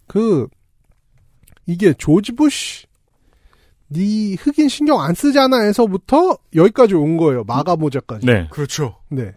그 0.07 0.48
이게 1.66 1.94
조지 1.94 2.32
부시 2.34 2.86
네 3.88 4.36
흑인 4.40 4.70
신경 4.70 5.02
안 5.02 5.14
쓰잖아에서부터 5.14 6.38
여기까지 6.56 6.95
온 6.95 7.18
거예요. 7.18 7.44
마가 7.44 7.76
모자까지. 7.76 8.26
네. 8.26 8.48
그렇죠. 8.52 8.98
네. 9.10 9.34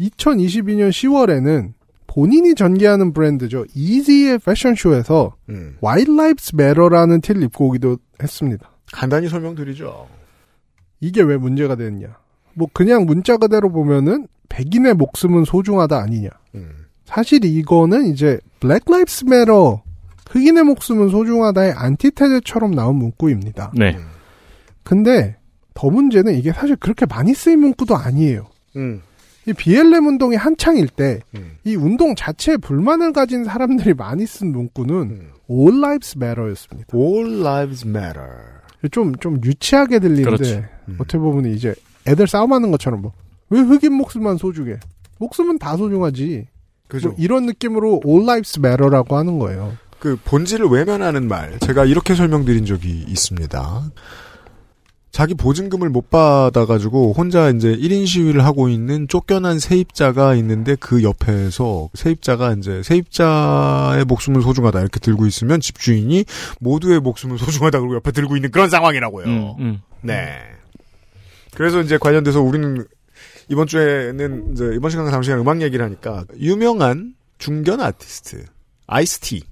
2022년 0.00 0.90
10월에는 0.90 1.72
본인이 2.14 2.54
전개하는 2.54 3.14
브랜드죠. 3.14 3.64
이지의 3.74 4.38
패션쇼에서 4.40 5.34
음. 5.48 5.78
White 5.82 6.12
Lives 6.12 6.52
Matter라는 6.54 7.22
티를 7.22 7.42
입고 7.44 7.68
오기도 7.68 7.96
했습니다. 8.22 8.70
간단히 8.92 9.28
설명드리죠. 9.28 10.08
이게 11.00 11.22
왜 11.22 11.38
문제가 11.38 11.74
되느냐. 11.74 12.18
뭐 12.52 12.68
그냥 12.74 13.06
문자 13.06 13.38
그대로 13.38 13.72
보면은 13.72 14.28
백인의 14.50 14.94
목숨은 14.94 15.46
소중하다 15.46 16.02
아니냐. 16.02 16.28
음. 16.54 16.84
사실 17.06 17.46
이거는 17.46 18.04
이제 18.12 18.38
Black 18.60 18.84
Lives 18.92 19.24
Matter 19.24 19.78
흑인의 20.28 20.64
목숨은 20.64 21.08
소중하다의 21.08 21.72
안티테제처럼 21.72 22.74
나온 22.74 22.96
문구입니다. 22.96 23.72
네. 23.74 23.96
근데 24.82 25.36
더 25.72 25.88
문제는 25.88 26.34
이게 26.34 26.52
사실 26.52 26.76
그렇게 26.76 27.06
많이 27.06 27.32
쓰인 27.32 27.60
문구도 27.60 27.96
아니에요. 27.96 28.46
음. 28.76 29.00
이 29.46 29.52
BLM 29.52 30.06
운동이 30.06 30.36
한창일 30.36 30.88
때이 30.88 31.18
음. 31.34 31.56
운동 31.78 32.14
자체에 32.14 32.56
불만을 32.58 33.12
가진 33.12 33.44
사람들이 33.44 33.94
많이 33.94 34.26
쓴 34.26 34.52
문구는 34.52 34.94
음. 34.94 35.28
All 35.50 35.78
Lives 35.78 36.16
Matter였습니다. 36.16 36.96
All 36.96 37.40
lives 37.40 37.86
matter. 37.86 38.28
좀, 38.90 39.14
좀 39.16 39.40
유치하게 39.44 39.98
들리는데, 39.98 40.24
그렇지. 40.24 40.64
음. 40.88 40.96
어떻게 40.98 41.18
보면 41.18 41.52
이제 41.52 41.74
애들 42.06 42.26
싸움하는 42.26 42.70
것처럼 42.70 43.02
뭐, 43.02 43.12
왜 43.50 43.60
흑인 43.60 43.92
목숨만 43.94 44.38
소중해? 44.38 44.78
목숨은 45.18 45.58
다 45.58 45.76
소중하지. 45.76 46.48
그죠. 46.88 47.08
뭐 47.08 47.16
이런 47.18 47.46
느낌으로 47.46 48.00
All 48.04 48.22
Lives 48.24 48.58
Matter라고 48.58 49.16
하는 49.16 49.38
거예요. 49.38 49.72
그 49.98 50.18
본질을 50.24 50.66
외면하는 50.66 51.28
말 51.28 51.58
제가 51.60 51.84
이렇게 51.84 52.14
설명드린 52.14 52.64
적이 52.66 53.04
있습니다. 53.06 53.92
자기 55.12 55.34
보증금을 55.34 55.90
못 55.90 56.08
받아가지고 56.08 57.12
혼자 57.12 57.50
이제 57.50 57.76
1인 57.76 58.06
시위를 58.06 58.46
하고 58.46 58.70
있는 58.70 59.06
쫓겨난 59.08 59.58
세입자가 59.58 60.34
있는데 60.36 60.74
그 60.74 61.02
옆에서 61.02 61.90
세입자가 61.92 62.54
이제 62.54 62.82
세입자의 62.82 64.06
목숨은 64.06 64.40
소중하다 64.40 64.80
이렇게 64.80 64.98
들고 65.00 65.26
있으면 65.26 65.60
집주인이 65.60 66.24
모두의 66.60 67.00
목숨은 67.00 67.36
소중하다 67.38 67.80
그러고 67.80 67.96
옆에 67.96 68.10
들고 68.10 68.36
있는 68.36 68.50
그런 68.50 68.70
상황이라고요. 68.70 69.26
음, 69.26 69.54
음. 69.58 69.82
네. 70.00 70.38
그래서 71.54 71.82
이제 71.82 71.98
관련돼서 71.98 72.40
우리는 72.40 72.82
이번 73.50 73.66
주에는 73.66 74.52
이제 74.52 74.70
이번 74.74 74.90
시간과 74.90 75.10
다음 75.10 75.22
시간 75.22 75.38
음악 75.38 75.60
얘기를 75.60 75.84
하니까 75.84 76.24
유명한 76.38 77.14
중견 77.36 77.82
아티스트 77.82 78.46
Ice-T 78.86 79.42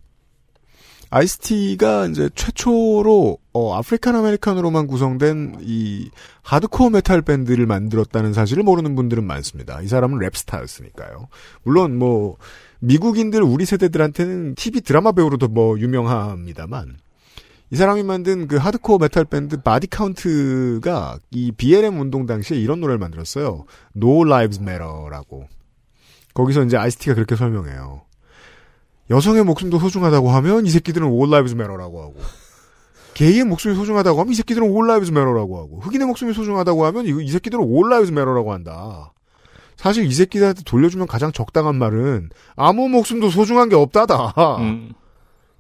Ice-T가 1.11 2.07
이제 2.07 2.31
최초로 2.35 3.39
어, 3.53 3.75
African 3.75 4.15
American으로만 4.15 4.87
구성된 4.87 5.59
이 5.61 6.09
하드코어 6.43 6.91
메탈 6.91 7.23
밴드를 7.23 7.67
만들었다는 7.67 8.33
사실을 8.33 8.63
모르는 8.63 8.95
분들은 8.95 9.25
많습니다. 9.25 9.81
이 9.83 9.89
사람은 9.89 10.19
rap 10.21 10.35
star였으니까요. 10.35 11.27
물론 11.65 11.99
뭐 11.99 12.37
미국인들 12.79 13.43
우리 13.43 13.65
세대들한테는 13.67 14.55
TV 14.55 14.83
드라마 14.83 15.11
배우로도 15.11 15.49
뭐 15.49 15.79
유명합니다만 15.79 16.97
이 17.73 17.77
사람이 17.77 18.05
만든 18.05 18.47
그 18.47 18.57
하드코어 18.57 18.99
메탈 18.99 19.25
밴드 19.25 19.61
Body 19.61 19.89
Count가 19.89 21.19
이 21.31 21.53
BLM 21.53 22.01
운동 22.01 22.27
당시에 22.27 22.57
이런 22.57 22.81
노래를 22.81 22.99
만들었어요. 22.99 23.65
No 23.97 24.25
Lives 24.25 24.61
Matter라고. 24.61 25.49
거기서 26.35 26.65
이제 26.65 26.77
Ice-T가 26.77 27.15
그렇게 27.15 27.35
설명해요. 27.35 28.03
여성의 29.11 29.45
목숨도 29.45 29.79
소중하다고 29.79 30.31
하면 30.31 30.67
이 30.67 30.71
새끼들은 30.71 31.09
All 31.09 31.29
Lives 31.29 31.55
Matter라고 31.55 32.01
하고 32.01 32.15
게이의 33.15 33.45
목숨이 33.45 33.75
소중하다고 33.75 34.21
하면 34.21 34.33
이 34.33 34.37
새끼들은 34.37 34.69
All 34.69 34.85
Lives 34.85 35.11
Matter라고 35.11 35.59
하고 35.59 35.81
흑인의 35.81 36.07
목숨이 36.07 36.33
소중하다고 36.33 36.87
하면 36.87 37.07
이, 37.07 37.25
이 37.25 37.31
새끼들은 37.31 37.65
All 37.65 37.87
Lives 37.87 38.13
Matter라고 38.13 38.53
한다. 38.53 39.13
사실 39.77 40.05
이 40.05 40.13
새끼들한테 40.13 40.63
돌려주면 40.65 41.07
가장 41.07 41.33
적당한 41.33 41.75
말은 41.77 42.31
아무 42.55 42.89
목숨도 42.89 43.31
소중한 43.31 43.69
게 43.69 43.77
없다다. 43.77 44.35
음. 44.61 44.93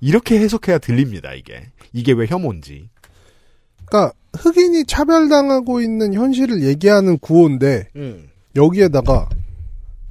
이렇게 0.00 0.38
해석해야 0.38 0.78
들립니다, 0.78 1.34
이게. 1.34 1.68
이게 1.92 2.12
왜 2.12 2.26
혐오인지. 2.26 2.88
그러니까 3.86 4.14
흑인이 4.38 4.84
차별당하고 4.86 5.80
있는 5.80 6.14
현실을 6.14 6.62
얘기하는 6.62 7.18
구호인데 7.18 7.88
음. 7.96 8.28
여기에다가 8.56 9.28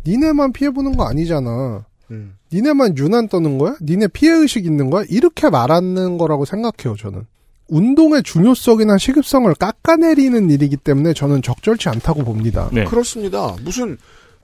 니네만 0.06 0.53
피해보는 0.53 0.98
거 0.98 1.06
아니잖아. 1.07 1.86
음. 2.11 2.36
니네만 2.52 2.98
유난 2.98 3.27
떠는 3.27 3.57
거야? 3.57 3.76
니네 3.81 4.07
피해의식 4.10 4.65
있는 4.65 4.90
거야? 4.90 5.03
이렇게 5.10 5.49
말하는 5.49 6.18
거라고 6.18 6.45
생각해요, 6.45 6.95
저는. 6.98 7.26
운동의 7.68 8.23
중요성이나 8.23 8.98
시급성을 8.98 9.53
깎아내리는 9.56 10.49
일이기 10.49 10.76
때문에 10.77 11.14
저는 11.14 11.41
적절치 11.41 11.90
않다고 11.90 12.23
봅니다. 12.23 12.69
네. 12.73 12.84
그렇습니다. 12.86 13.56
무슨 13.64 13.98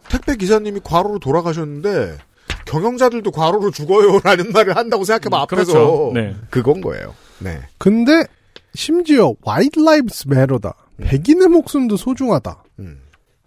택배 0.09 0.35
기사님이 0.35 0.81
과로로 0.83 1.17
돌아가셨는데 1.19 2.17
경영자들도 2.65 3.31
과로로 3.31 3.71
죽어요라는 3.71 4.51
말을 4.51 4.75
한다고 4.75 5.03
생각해봐 5.03 5.41
앞에서 5.41 5.73
그렇죠. 5.73 6.11
네. 6.13 6.35
그건 6.51 6.81
거예요. 6.81 7.15
네. 7.39 7.59
근데 7.79 8.25
심지어 8.75 9.33
White 9.45 9.81
Lives 9.81 10.25
Matter다. 10.27 10.73
백인의 10.97 11.47
목숨도 11.47 11.97
소중하다. 11.97 12.63
음. 12.79 12.99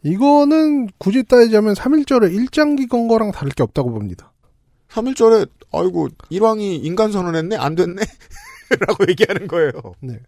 이거는 0.08 0.88
굳이 0.98 1.22
따지자면 1.22 1.74
3.1절의 1.74 2.34
일장기 2.34 2.86
건 2.86 3.08
거랑 3.08 3.32
다를 3.32 3.52
게 3.52 3.62
없다고 3.62 3.90
봅니다. 3.90 4.32
3일절에 4.90 5.48
아이고 5.72 6.08
일왕이 6.30 6.76
인간 6.76 7.12
선언했네 7.12 7.56
안 7.56 7.74
됐네 7.74 8.00
라고 8.86 9.04
얘기하는 9.08 9.46
거예요. 9.46 9.72
네. 10.00 10.18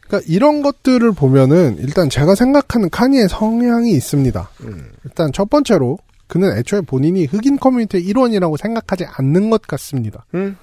그러니까 0.00 0.26
이런 0.32 0.62
것들을 0.62 1.12
보면은 1.12 1.76
일단 1.78 2.08
제가 2.08 2.34
생각하는 2.34 2.88
칸예의 2.90 3.28
성향이 3.28 3.90
있습니다. 3.92 4.50
음. 4.62 4.90
일단 5.04 5.32
첫 5.32 5.50
번째로 5.50 5.98
그는 6.26 6.56
애초에 6.56 6.80
본인이 6.82 7.24
흑인 7.24 7.58
커뮤니티의 7.58 8.04
일원이라고 8.04 8.56
생각하지 8.56 9.04
않는 9.06 9.50
것 9.50 9.62
같습니다. 9.62 10.24
음. 10.34 10.56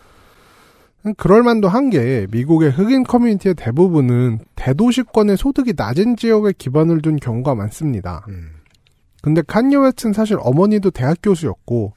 그럴 1.14 1.44
만도 1.44 1.68
한 1.70 1.90
게 1.90 2.26
미국의 2.32 2.72
흑인 2.72 3.04
커뮤니티의 3.04 3.54
대부분은 3.56 4.40
대도시권의 4.56 5.38
소득이 5.38 5.74
낮은 5.78 6.18
지역에 6.18 6.54
기반을 6.58 7.02
둔 7.02 7.18
경우가 7.18 7.54
많습니다. 7.56 8.26
음. 8.30 8.50
근데 9.22 9.42
칸예 9.42 9.76
웨스트는 9.78 10.14
사실 10.14 10.38
어머니도 10.40 10.92
대학 10.92 11.18
교수였고 11.22 11.94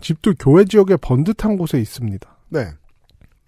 집도 0.00 0.34
교외 0.38 0.64
지역의 0.64 0.98
번듯한 1.00 1.56
곳에 1.56 1.80
있습니다. 1.80 2.36
네. 2.50 2.68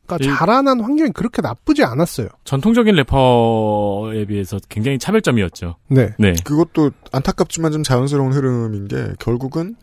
그러니까 0.06 0.24
이- 0.32 0.36
자라난 0.36 0.80
환경이 0.80 1.10
그렇게 1.10 1.42
나쁘지 1.42 1.82
않았어요. 1.84 2.28
전통적인 2.44 2.94
래퍼에 2.94 4.24
비해서 4.26 4.58
굉장히 4.68 4.98
차별점이었죠. 4.98 5.76
네. 5.88 6.14
네. 6.18 6.32
그것도 6.44 6.92
안타깝지만 7.12 7.72
좀 7.72 7.82
자연스러운 7.82 8.32
흐름인 8.32 8.86
게 8.88 9.08
결국은 9.18 9.74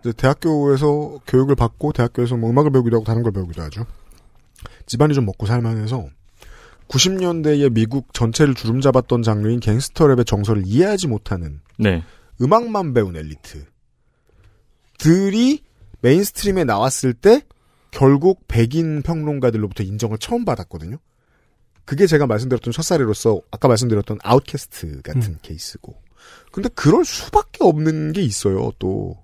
이제 0.00 0.12
대학교에서 0.12 1.18
교육을 1.26 1.54
받고 1.54 1.92
대학교에서 1.92 2.36
뭐 2.36 2.50
음악을 2.50 2.70
배우기도 2.72 2.96
하고 2.96 3.04
다른 3.04 3.22
걸 3.22 3.32
배우기도 3.32 3.62
하죠. 3.62 3.86
집안이 4.88 5.14
좀 5.14 5.26
먹고 5.26 5.46
살만해서 5.46 6.08
90년대의 6.88 7.72
미국 7.72 8.12
전체를 8.12 8.54
주름잡았던 8.54 9.22
장르인 9.22 9.60
갱스터 9.60 10.06
랩의 10.06 10.26
정서를 10.26 10.64
이해하지 10.66 11.06
못하는 11.06 11.60
네. 11.78 12.02
음악만 12.40 12.94
배운 12.94 13.14
엘리트들이 13.14 13.68
mainstream에 16.00 16.64
나왔을 16.64 17.12
때 17.12 17.42
결국 17.90 18.46
백인 18.48 19.02
평론가들로부터 19.02 19.82
인정을 19.82 20.18
처음 20.18 20.44
받았거든요. 20.44 20.98
그게 21.84 22.06
제가 22.06 22.26
말씀드렸던 22.26 22.72
첫 22.72 22.82
사례로서 22.82 23.40
아까 23.50 23.68
말씀드렸던 23.68 24.18
아웃캐스트 24.22 25.02
같은 25.02 25.22
음. 25.22 25.38
케이스고. 25.42 25.96
근데 26.52 26.68
그럴 26.74 27.04
수밖에 27.04 27.64
없는 27.64 28.12
게 28.12 28.22
있어요, 28.22 28.72
또. 28.78 29.16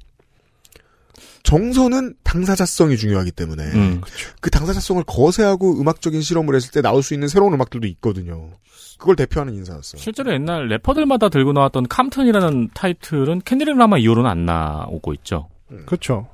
정서는 1.45 2.15
당사자성이 2.25 2.97
중요하기 2.97 3.31
때문에 3.31 3.62
음. 3.75 4.01
그 4.41 4.51
당사자성을 4.51 5.05
거세하고 5.05 5.81
음악적인 5.81 6.21
실험을 6.21 6.55
했을 6.57 6.73
때 6.73 6.83
나올 6.83 7.03
수 7.03 7.15
있는 7.15 7.29
새로운 7.29 7.53
음악들도 7.53 7.87
있거든요. 7.87 8.51
그걸 8.99 9.15
대표하는 9.15 9.55
인사였어요. 9.55 10.01
실제로 10.01 10.33
옛날 10.33 10.69
래퍼들마다 10.69 11.29
들고 11.29 11.53
나왔던 11.53 11.89
컴튼이라는 11.89 12.71
타이틀은 12.75 13.43
켄드릭 13.45 13.77
라마 13.77 13.99
이후로는 13.99 14.29
안 14.29 14.47
나오고 14.47 15.12
있죠. 15.15 15.49
그렇죠. 15.85 16.27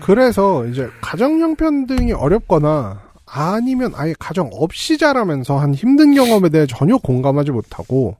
그래서 0.00 0.66
이제 0.66 0.88
가정 1.00 1.40
형편 1.40 1.86
등이 1.86 2.12
어렵거나 2.12 3.02
아니면 3.24 3.92
아예 3.96 4.14
가정 4.18 4.50
없이 4.52 4.98
자라면서 4.98 5.58
한 5.58 5.74
힘든 5.74 6.14
경험에 6.14 6.50
대해 6.50 6.66
전혀 6.66 6.98
공감하지 6.98 7.52
못하고 7.52 8.16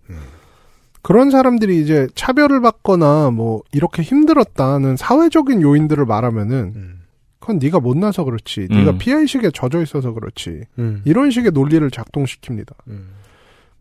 그런 1.05 1.31
사람들이 1.31 1.83
이제 1.83 2.09
차별을 2.15 2.63
받거나 2.63 3.31
뭐 3.31 3.63
이렇게 3.73 4.01
힘들었다는 4.01 4.97
사회적인 4.97 5.61
요인들을 5.61 6.07
말하면은 6.07 6.97
그건 7.39 7.59
네가 7.59 7.79
못나서 7.79 8.25
그렇지, 8.25 8.69
음. 8.71 8.77
네가 8.79 8.97
피해 8.97 9.17
의식에 9.17 9.51
젖어 9.51 9.83
있어서 9.83 10.15
그렇지 10.15 10.63
음. 10.79 11.03
이런 11.05 11.31
식의 11.31 11.53
논리를 11.53 11.87
작동시킵니다. 11.91 12.73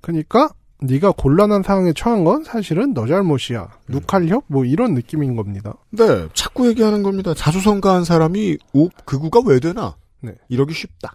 그러니까 0.01 0.49
네가 0.81 1.13
곤란한 1.13 1.63
상황에 1.63 1.93
처한 1.93 2.25
건 2.25 2.43
사실은 2.43 2.93
너 2.93 3.07
잘못이야. 3.07 3.69
누칼협 3.87 4.43
뭐 4.47 4.65
이런 4.65 4.93
느낌인 4.93 5.37
겁니다. 5.37 5.75
네, 5.91 6.27
자꾸 6.33 6.67
얘기하는 6.67 7.03
겁니다. 7.03 7.33
자수성가한 7.33 8.03
사람이 8.03 8.57
오, 8.73 8.89
극우가 9.05 9.43
왜 9.45 9.61
되나? 9.61 9.95
네. 10.19 10.35
이러기 10.49 10.73
쉽다. 10.73 11.13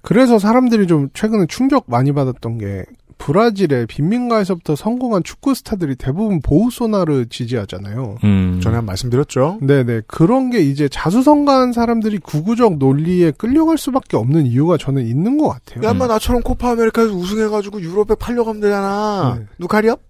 그래서 0.00 0.38
사람들이 0.38 0.86
좀 0.86 1.10
최근에 1.12 1.44
충격 1.50 1.84
많이 1.86 2.12
받았던 2.12 2.56
게 2.56 2.86
브라질의 3.20 3.86
빈민가에서부터 3.86 4.74
성공한 4.74 5.22
축구 5.22 5.54
스타들이 5.54 5.94
대부분 5.96 6.40
보우소나를 6.40 7.26
지지하잖아요. 7.26 8.16
음. 8.24 8.60
전에 8.62 8.76
한 8.76 8.86
말씀드렸죠. 8.86 9.58
네네 9.60 10.02
그런 10.06 10.48
게 10.48 10.60
이제 10.60 10.88
자수성가한 10.88 11.72
사람들이 11.72 12.18
구구적 12.18 12.78
논리에 12.78 13.32
끌려갈 13.32 13.76
수밖에 13.76 14.16
없는 14.16 14.46
이유가 14.46 14.78
저는 14.78 15.06
있는 15.06 15.36
것 15.36 15.48
같아요. 15.48 15.86
야, 15.86 15.92
인마 15.92 16.06
나처럼 16.06 16.42
코파 16.42 16.70
아메리카에서 16.70 17.12
우승해가지고 17.12 17.82
유럽에 17.82 18.16
팔려가면 18.18 18.62
되잖아. 18.62 19.36
네. 19.38 19.46
누카리압? 19.58 20.00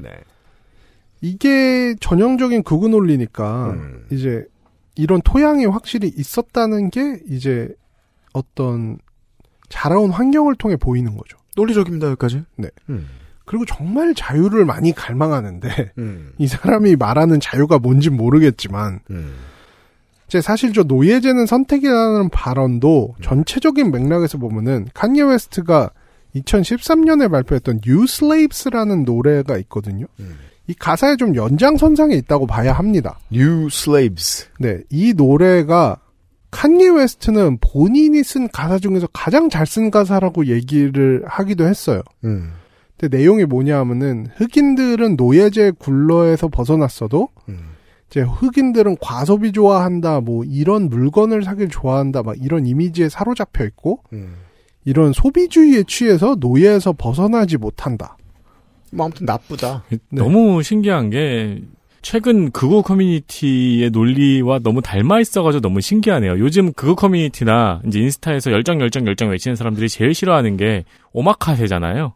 네. 0.00 0.08
이게 1.20 1.94
전형적인 2.00 2.62
극우 2.62 2.88
논리니까 2.88 3.72
음. 3.72 4.06
이제 4.10 4.46
이런 4.96 5.20
토양이 5.22 5.66
확실히 5.66 6.08
있었다는 6.16 6.88
게 6.90 7.20
이제 7.28 7.68
어떤 8.32 8.98
자라온 9.68 10.10
환경을 10.10 10.54
통해 10.54 10.76
보이는 10.76 11.14
거죠. 11.14 11.36
논리적입니다, 11.58 12.06
여기까지. 12.08 12.44
네. 12.56 12.68
음. 12.88 13.08
그리고 13.44 13.64
정말 13.64 14.14
자유를 14.14 14.64
많이 14.64 14.92
갈망하는데 14.92 15.92
음. 15.98 16.32
이 16.38 16.46
사람이 16.46 16.96
말하는 16.96 17.40
자유가 17.40 17.78
뭔진 17.78 18.16
모르겠지만 18.16 19.00
음. 19.10 19.34
제 20.28 20.40
사실 20.42 20.72
저 20.74 20.82
노예제는 20.82 21.46
선택이라는 21.46 22.28
발언도 22.28 23.16
전체적인 23.22 23.90
맥락에서 23.90 24.36
보면은 24.36 24.86
칸예 24.92 25.22
웨스트가 25.22 25.90
2013년에 26.36 27.30
발표했던 27.30 27.80
New 27.86 28.04
Slaves라는 28.04 29.04
노래가 29.04 29.56
있거든요. 29.58 30.04
이 30.66 30.74
가사에 30.74 31.16
좀 31.16 31.34
연장선상에 31.34 32.14
있다고 32.14 32.46
봐야 32.46 32.74
합니다. 32.74 33.18
New 33.32 33.68
slaves. 33.68 34.48
네, 34.58 34.82
이 34.90 35.14
노래가 35.16 35.96
칸예 36.50 36.88
웨스트는 36.88 37.58
본인이 37.60 38.22
쓴 38.24 38.48
가사 38.48 38.78
중에서 38.78 39.06
가장 39.12 39.48
잘 39.50 39.66
쓴 39.66 39.90
가사라고 39.90 40.46
얘기를 40.46 41.22
하기도 41.26 41.66
했어요. 41.66 42.02
음. 42.24 42.52
근데 42.96 43.16
내용이 43.18 43.44
뭐냐 43.44 43.78
하면은 43.80 44.26
흑인들은 44.36 45.16
노예제 45.16 45.72
굴레에서 45.78 46.48
벗어났어도 46.48 47.28
음. 47.48 47.58
이제 48.10 48.22
흑인들은 48.22 48.96
과소비 49.00 49.52
좋아한다 49.52 50.20
뭐 50.20 50.42
이런 50.44 50.88
물건을 50.88 51.42
사길 51.44 51.68
좋아한다 51.68 52.22
막 52.22 52.36
이런 52.42 52.66
이미지에 52.66 53.08
사로잡혀 53.10 53.64
있고 53.66 54.02
음. 54.14 54.36
이런 54.84 55.12
소비주의에 55.12 55.84
취해서 55.86 56.34
노예에서 56.40 56.94
벗어나지 56.94 57.58
못한다. 57.58 58.16
뭐 58.90 59.04
아무튼 59.04 59.26
나쁘다. 59.26 59.84
너무 60.10 60.62
신기한 60.62 61.10
게 61.10 61.62
최근 62.02 62.50
극우 62.50 62.82
커뮤니티의 62.82 63.90
논리와 63.90 64.60
너무 64.60 64.82
닮아 64.82 65.20
있어가지고 65.20 65.60
너무 65.60 65.80
신기하네요. 65.80 66.38
요즘 66.38 66.72
극우 66.72 66.96
커뮤니티나 66.96 67.82
이제 67.86 68.00
인스타에서 68.00 68.52
열정 68.52 68.80
열정 68.80 69.06
열정 69.06 69.30
외치는 69.30 69.56
사람들이 69.56 69.88
제일 69.88 70.14
싫어하는 70.14 70.56
게 70.56 70.84
오마카세잖아요. 71.12 72.14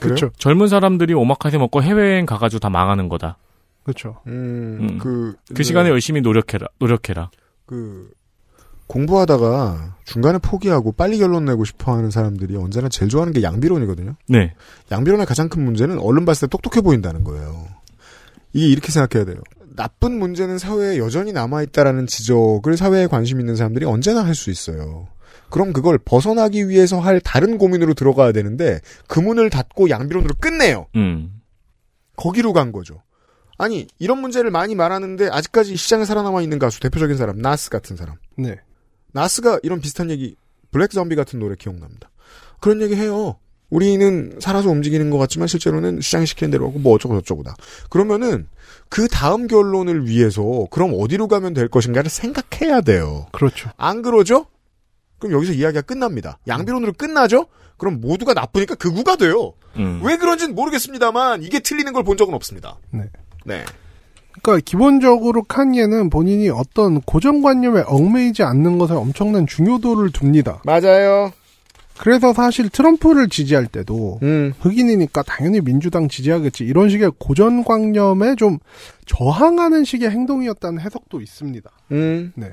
그렇죠. 0.00 0.30
젊은 0.36 0.68
사람들이 0.68 1.14
오마카세 1.14 1.58
먹고 1.58 1.82
해외여행 1.82 2.26
가가지고 2.26 2.60
다 2.60 2.70
망하는 2.70 3.08
거다. 3.08 3.38
그렇죠. 3.84 4.20
음, 4.26 4.78
음. 4.80 4.98
그, 4.98 5.34
그 5.54 5.62
시간에 5.62 5.90
열심히 5.90 6.20
노력해라. 6.20 6.66
노력해라. 6.78 7.30
그, 7.66 8.10
공부하다가 8.86 9.96
중간에 10.04 10.38
포기하고 10.38 10.92
빨리 10.92 11.18
결론 11.18 11.44
내고 11.44 11.64
싶어 11.64 11.96
하는 11.96 12.10
사람들이 12.10 12.56
언제나 12.56 12.88
제일 12.88 13.08
좋아하는 13.08 13.32
게 13.32 13.42
양비론이거든요. 13.42 14.14
네. 14.28 14.54
양비론의 14.90 15.26
가장 15.26 15.48
큰 15.48 15.64
문제는 15.64 15.98
얼른 15.98 16.24
봤을 16.24 16.48
때 16.48 16.50
똑똑해 16.50 16.82
보인다는 16.82 17.24
거예요. 17.24 17.66
이게 18.54 18.66
이렇게 18.66 18.90
생각해야 18.90 19.26
돼요. 19.26 19.42
나쁜 19.76 20.18
문제는 20.18 20.58
사회에 20.58 20.98
여전히 20.98 21.32
남아있다라는 21.32 22.06
지적을 22.06 22.76
사회에 22.76 23.06
관심 23.08 23.40
있는 23.40 23.56
사람들이 23.56 23.84
언제나 23.84 24.24
할 24.24 24.34
수 24.34 24.50
있어요. 24.50 25.08
그럼 25.50 25.72
그걸 25.72 25.98
벗어나기 25.98 26.68
위해서 26.68 26.98
할 27.00 27.20
다른 27.20 27.58
고민으로 27.58 27.94
들어가야 27.94 28.32
되는데 28.32 28.80
그 29.06 29.20
문을 29.20 29.50
닫고 29.50 29.90
양비론으로 29.90 30.36
끝내요. 30.40 30.86
음. 30.96 31.40
거기로 32.16 32.52
간 32.52 32.72
거죠. 32.72 33.02
아니 33.58 33.86
이런 33.98 34.18
문제를 34.18 34.50
많이 34.50 34.74
말하는데 34.74 35.28
아직까지 35.28 35.76
시장에 35.76 36.04
살아남아 36.04 36.42
있는 36.42 36.58
가수 36.58 36.80
대표적인 36.80 37.16
사람 37.16 37.38
나스 37.38 37.70
같은 37.70 37.96
사람. 37.96 38.16
네. 38.36 38.56
나스가 39.12 39.60
이런 39.62 39.80
비슷한 39.80 40.10
얘기 40.10 40.36
블랙 40.72 40.90
좀비 40.90 41.14
같은 41.14 41.38
노래 41.38 41.54
기억납니다. 41.56 42.10
그런 42.60 42.80
얘기 42.80 42.96
해요. 42.96 43.38
우리는 43.74 44.36
살아서 44.38 44.70
움직이는 44.70 45.10
것 45.10 45.18
같지만 45.18 45.48
실제로는 45.48 46.00
시장이 46.00 46.26
시키는 46.26 46.52
대로 46.52 46.68
하고 46.68 46.78
뭐 46.78 46.94
어쩌고 46.94 47.16
저쩌고다. 47.20 47.56
그러면은 47.90 48.46
그 48.88 49.08
다음 49.08 49.48
결론을 49.48 50.06
위해서 50.06 50.66
그럼 50.70 50.92
어디로 50.96 51.26
가면 51.26 51.54
될 51.54 51.66
것인가를 51.66 52.08
생각해야 52.08 52.82
돼요. 52.82 53.26
그렇죠. 53.32 53.70
안 53.76 54.02
그러죠? 54.02 54.46
그럼 55.18 55.34
여기서 55.34 55.54
이야기가 55.54 55.82
끝납니다. 55.82 56.38
양비론으로 56.46 56.92
끝나죠? 56.92 57.46
그럼 57.76 58.00
모두가 58.00 58.32
나쁘니까 58.32 58.76
극우가 58.76 59.16
돼요. 59.16 59.54
음. 59.76 60.00
왜 60.04 60.18
그런지는 60.18 60.54
모르겠습니다만 60.54 61.42
이게 61.42 61.58
틀리는 61.58 61.92
걸 61.92 62.04
본 62.04 62.16
적은 62.16 62.32
없습니다. 62.34 62.76
네. 62.92 63.00
네. 63.44 63.64
그러니까 64.40 64.62
기본적으로 64.64 65.42
칸예는 65.42 66.10
본인이 66.10 66.48
어떤 66.48 67.00
고정관념에 67.00 67.82
얽매이지 67.86 68.44
않는 68.44 68.78
것에 68.78 68.94
엄청난 68.94 69.48
중요도를 69.48 70.10
둡니다. 70.22 70.62
맞아요. 70.64 71.32
그래서 71.98 72.32
사실 72.32 72.68
트럼프를 72.68 73.28
지지할 73.28 73.66
때도 73.66 74.18
음. 74.22 74.52
흑인이니까 74.58 75.22
당연히 75.22 75.60
민주당 75.60 76.08
지지하겠지 76.08 76.64
이런 76.64 76.88
식의 76.88 77.12
고정관념에 77.18 78.34
좀 78.36 78.58
저항하는 79.06 79.84
식의 79.84 80.10
행동이었다는 80.10 80.80
해석도 80.80 81.20
있습니다. 81.20 81.70
음. 81.92 82.32
네. 82.34 82.50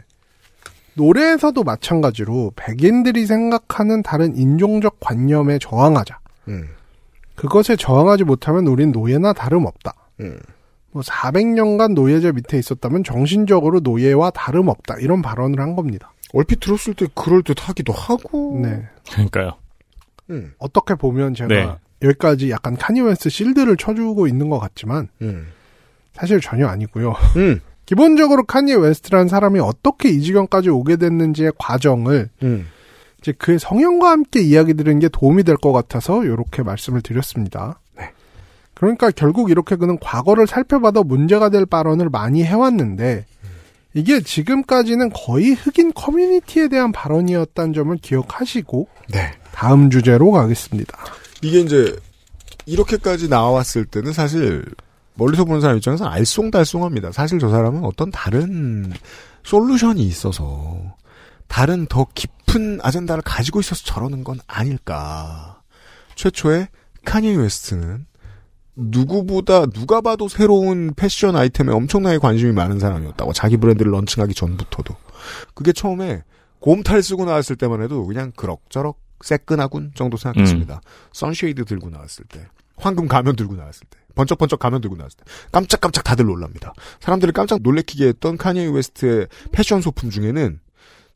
노래에서도 0.94 1.64
마찬가지로 1.64 2.54
백인들이 2.56 3.26
생각하는 3.26 4.04
다른 4.04 4.36
인종적 4.36 5.00
관념에 5.00 5.58
저항하자. 5.58 6.20
음. 6.50 6.68
그것에 7.36 7.76
저항하지 7.76 8.24
못하면 8.26 8.68
우린 8.68 8.92
노예나 8.92 9.34
다름없다. 9.34 9.94
음. 10.20 10.40
뭐 10.92 11.02
400년간 11.02 11.94
노예제 11.94 12.34
밑에 12.34 12.60
있었다면 12.60 13.04
정신적으로 13.04 13.80
노예와 13.80 14.32
다름없다. 14.32 14.98
이런 15.00 15.22
발언을 15.22 15.60
한 15.60 15.76
겁니다. 15.76 16.12
얼핏 16.34 16.60
들었을 16.60 16.94
때 16.94 17.08
그럴 17.14 17.44
듯하기도 17.44 17.92
하고. 17.94 18.60
네. 18.62 18.84
그러니까요. 19.12 19.54
음. 20.30 20.54
어떻게 20.60 20.96
보면 20.96 21.34
제가 21.34 21.48
네. 21.48 21.70
여기까지 22.02 22.50
약간 22.52 22.76
칸예 22.78 22.98
웨스트 22.98 23.30
shield를 23.30 23.78
쳐주고 23.78 24.28
있는 24.28 24.50
것 24.50 24.60
같지만 24.60 25.10
음. 25.22 25.48
사실 26.14 26.40
전혀 26.40 26.68
아니고요. 26.68 27.14
음. 27.38 27.60
기본적으로 27.86 28.44
칸예 28.44 28.76
웨스트라는 28.76 29.28
사람이 29.28 29.60
어떻게 29.60 30.10
이 30.10 30.22
지경까지 30.22 30.70
오게 30.70 30.96
됐는지의 30.96 31.52
과정을 31.58 32.30
음. 32.44 32.68
이제 33.20 33.34
그의 33.34 33.60
성향과 33.60 34.10
함께 34.12 34.42
이야기 34.42 34.74
드리는 34.74 35.00
게 35.00 35.10
도움이 35.10 35.44
될 35.44 35.58
것 35.58 35.74
같아서 35.74 36.24
이렇게 36.24 36.64
말씀을 36.64 37.02
드렸습니다. 37.02 37.80
네. 37.98 38.12
그러니까 38.74 39.12
결국 39.12 39.52
이렇게 39.52 39.76
그는 39.76 40.00
과거를 40.00 40.48
살펴봐도 40.48 41.04
문제가 41.04 41.50
될 41.50 41.66
발언을 41.66 42.10
많이 42.10 42.44
해왔는데 42.46 43.26
이게 43.94 44.22
지금까지는 44.22 45.10
거의 45.12 45.54
흑인 45.54 45.94
커뮤니티에 45.94 46.70
대한 46.70 46.92
발언이었다는 46.92 47.74
점을 47.74 47.96
기억하시고 47.98 48.88
네. 49.10 49.32
다음 49.52 49.90
주제로 49.90 50.32
가겠습니다. 50.32 50.98
이게 51.42 51.60
이제 51.60 51.96
이렇게까지 52.66 53.28
나왔을 53.28 53.86
때는 53.86 54.14
사실 54.14 54.64
멀리서 55.16 55.44
보는 55.44 55.62
사람 55.62 55.78
입장에서 55.78 56.10
알쏭달쏭합니다. 56.10 57.12
사실 57.12 57.40
저 57.40 57.50
사람은 57.50 57.84
어떤 57.84 58.12
다른 58.12 58.94
솔루션이 59.44 60.04
있어서 60.04 60.96
다른 61.48 61.86
더 61.88 62.08
깊은 62.14 62.80
아젠다를 62.82 63.22
가지고 63.24 63.60
있어서 63.60 63.84
저러는 63.84 64.24
건 64.24 64.40
아닐까. 64.48 65.62
최초에 66.16 66.70
칸예 67.04 67.36
웨스트는 67.36 68.06
누구보다 68.76 69.66
누가 69.68 70.02
봐도 70.02 70.28
새로운 70.28 70.94
패션 70.96 71.36
아이템에 71.36 71.74
엄청나게 71.74 72.18
관심이 72.18 72.52
많은 72.52 72.80
사람이었다고 72.80 73.34
자기 73.34 73.58
브랜드를 73.58 73.92
런칭하기 73.92 74.34
전부터도 74.34 74.96
그게 75.54 75.74
처음에 75.74 76.24
곰탈 76.60 77.04
쓰고 77.04 77.26
나왔을 77.26 77.56
때만 77.56 77.82
해도 77.82 78.06
그냥 78.06 78.32
그럭저럭 78.36 79.00
새끈하군 79.24 79.92
정도 79.96 80.18
생각했습니다. 80.18 80.82
sunshade 81.14 81.66
들고 81.66 81.90
나왔을 81.90 82.26
때 82.26 82.48
황금 82.78 83.08
가면 83.08 83.36
들고 83.36 83.56
나왔을 83.56 83.86
때 83.90 84.00
번쩍번쩍 84.16 84.60
가면 84.60 84.82
들고 84.82 84.96
나왔을 84.96 85.18
때 85.18 85.24
깜짝깜짝 85.52 86.04
다들 86.04 86.26
놀랍니다. 86.26 86.74
사람들을 87.00 87.34
깜짝 87.34 87.62
놀래키게 87.62 88.08
했던 88.08 88.38
카니에 88.38 88.68
웨스트의 88.68 89.28
패션 89.52 89.82
소품 89.82 90.10
중에는 90.10 90.60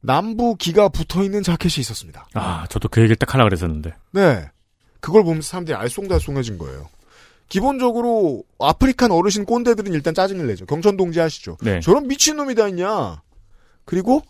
남부 0.01 0.55
기가 0.55 0.89
붙어 0.89 1.23
있는 1.23 1.41
자켓이 1.41 1.79
있었습니다. 1.79 2.27
아, 2.35 2.67
저도 2.69 2.89
그 2.89 3.01
얘기를 3.01 3.15
딱 3.15 3.33
하려고 3.33 3.47
그랬었는데. 3.49 3.93
네. 4.11 4.49
그걸 4.99 5.23
보면서 5.23 5.49
사람들이 5.49 5.75
알쏭달쏭해진 5.75 6.57
거예요. 6.59 6.87
기본적으로 7.47 8.43
African 8.59 9.11
어르신 9.11 9.45
꼰대들은 9.45 9.93
일단 9.93 10.13
짜증을 10.13 10.47
내죠. 10.47 10.65
경천동지 10.65 11.21
아시죠? 11.21 11.57
네. 11.61 11.79
저런 11.79 12.07
미친놈이 12.07 12.55
다 12.55 12.67
있냐. 12.67 13.21
그리고 13.85 14.21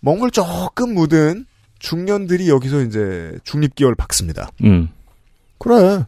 먹물 0.00 0.30
조금 0.30 0.94
묻은 0.94 1.46
중년들이 1.78 2.48
여기서 2.48 2.82
이제 2.82 3.38
중립기열 3.44 3.94
박습니다. 3.94 4.50
음. 4.64 4.90
그래. 5.58 6.04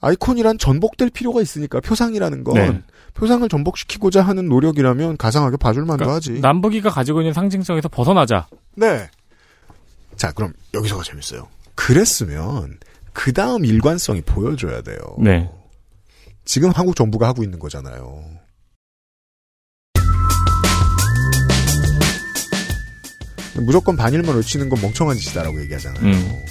아이콘이란 0.00 0.58
전복될 0.58 1.10
필요가 1.10 1.42
있으니까 1.42 1.80
표상이라는 1.80 2.44
건 2.44 2.54
네. 2.54 2.82
표상을 3.14 3.48
전복시키고자 3.48 4.22
하는 4.22 4.48
노력이라면 4.48 5.16
가상하게 5.16 5.56
봐줄 5.56 5.84
만도 5.84 6.08
하지. 6.08 6.38
남북이가 6.40 6.90
가지고 6.90 7.20
있는 7.20 7.32
상징성에서 7.32 7.88
벗어나자. 7.88 8.46
네. 8.76 9.10
자, 10.14 10.30
그럼 10.30 10.52
여기서가 10.74 11.02
재밌어요. 11.02 11.48
그랬으면 11.74 12.78
그 13.12 13.32
다음 13.32 13.64
일관성이 13.64 14.20
보여줘야 14.22 14.82
돼요. 14.82 14.98
네. 15.18 15.50
지금 16.44 16.70
한국 16.70 16.96
정부가 16.96 17.26
하고 17.28 17.42
있는 17.42 17.58
거잖아요. 17.58 18.22
무조건 23.60 23.96
반일만 23.96 24.36
외치는 24.36 24.68
건 24.68 24.80
멍청한 24.80 25.16
짓이다라고 25.16 25.60
얘기하잖아요. 25.62 26.04
음. 26.04 26.44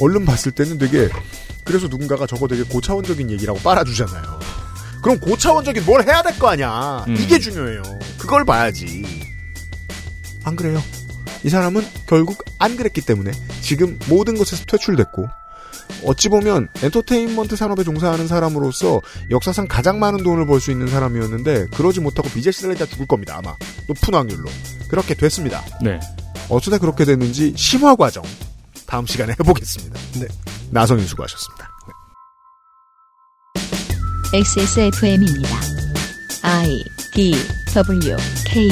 얼른 0.00 0.24
봤을 0.24 0.52
때는 0.52 0.78
되게 0.78 1.08
그래서 1.64 1.88
누군가가 1.88 2.26
저거 2.26 2.46
되게 2.46 2.62
고차원적인 2.62 3.30
얘기라고 3.32 3.58
빨아주잖아요. 3.58 4.38
그럼 5.02 5.18
고차원적인 5.20 5.84
뭘 5.84 6.04
해야 6.06 6.22
될 6.22 6.38
거 6.38 6.48
아니야. 6.48 7.04
음. 7.08 7.16
이게 7.16 7.38
중요해요. 7.38 7.82
그걸 8.18 8.44
봐야지. 8.44 9.04
안 10.44 10.54
그래요. 10.54 10.80
이 11.44 11.48
사람은 11.50 11.84
결국 12.06 12.44
안 12.58 12.76
그랬기 12.76 13.00
때문에 13.02 13.32
지금 13.60 13.98
모든 14.08 14.36
것에서 14.36 14.64
퇴출됐고 14.66 15.28
어찌 16.04 16.28
보면 16.28 16.68
엔터테인먼트 16.82 17.56
산업에 17.56 17.84
종사하는 17.84 18.28
사람으로서 18.28 19.00
역사상 19.30 19.66
가장 19.68 19.98
많은 19.98 20.22
돈을 20.22 20.46
벌 20.46 20.60
수 20.60 20.70
있는 20.70 20.88
사람이었는데 20.88 21.68
그러지 21.74 22.00
못하고 22.00 22.28
비제 22.30 22.50
시달리다 22.50 22.86
죽을 22.86 23.06
겁니다 23.06 23.36
아마 23.38 23.54
높은 23.86 24.14
확률로 24.14 24.48
그렇게 24.88 25.14
됐습니다 25.14 25.62
네. 25.82 26.00
어쩌다 26.48 26.78
그렇게 26.78 27.04
됐는지 27.04 27.54
심화 27.56 27.94
과정 27.94 28.22
다음 28.86 29.06
시간에 29.06 29.32
해보겠습니다 29.38 29.98
네. 30.20 30.26
나선인 30.70 31.06
수고하셨습니다 31.06 31.68
XSFM입니다. 34.34 35.48
I 36.42 36.84
D 37.14 37.32
W 37.74 38.16
K 38.44 38.68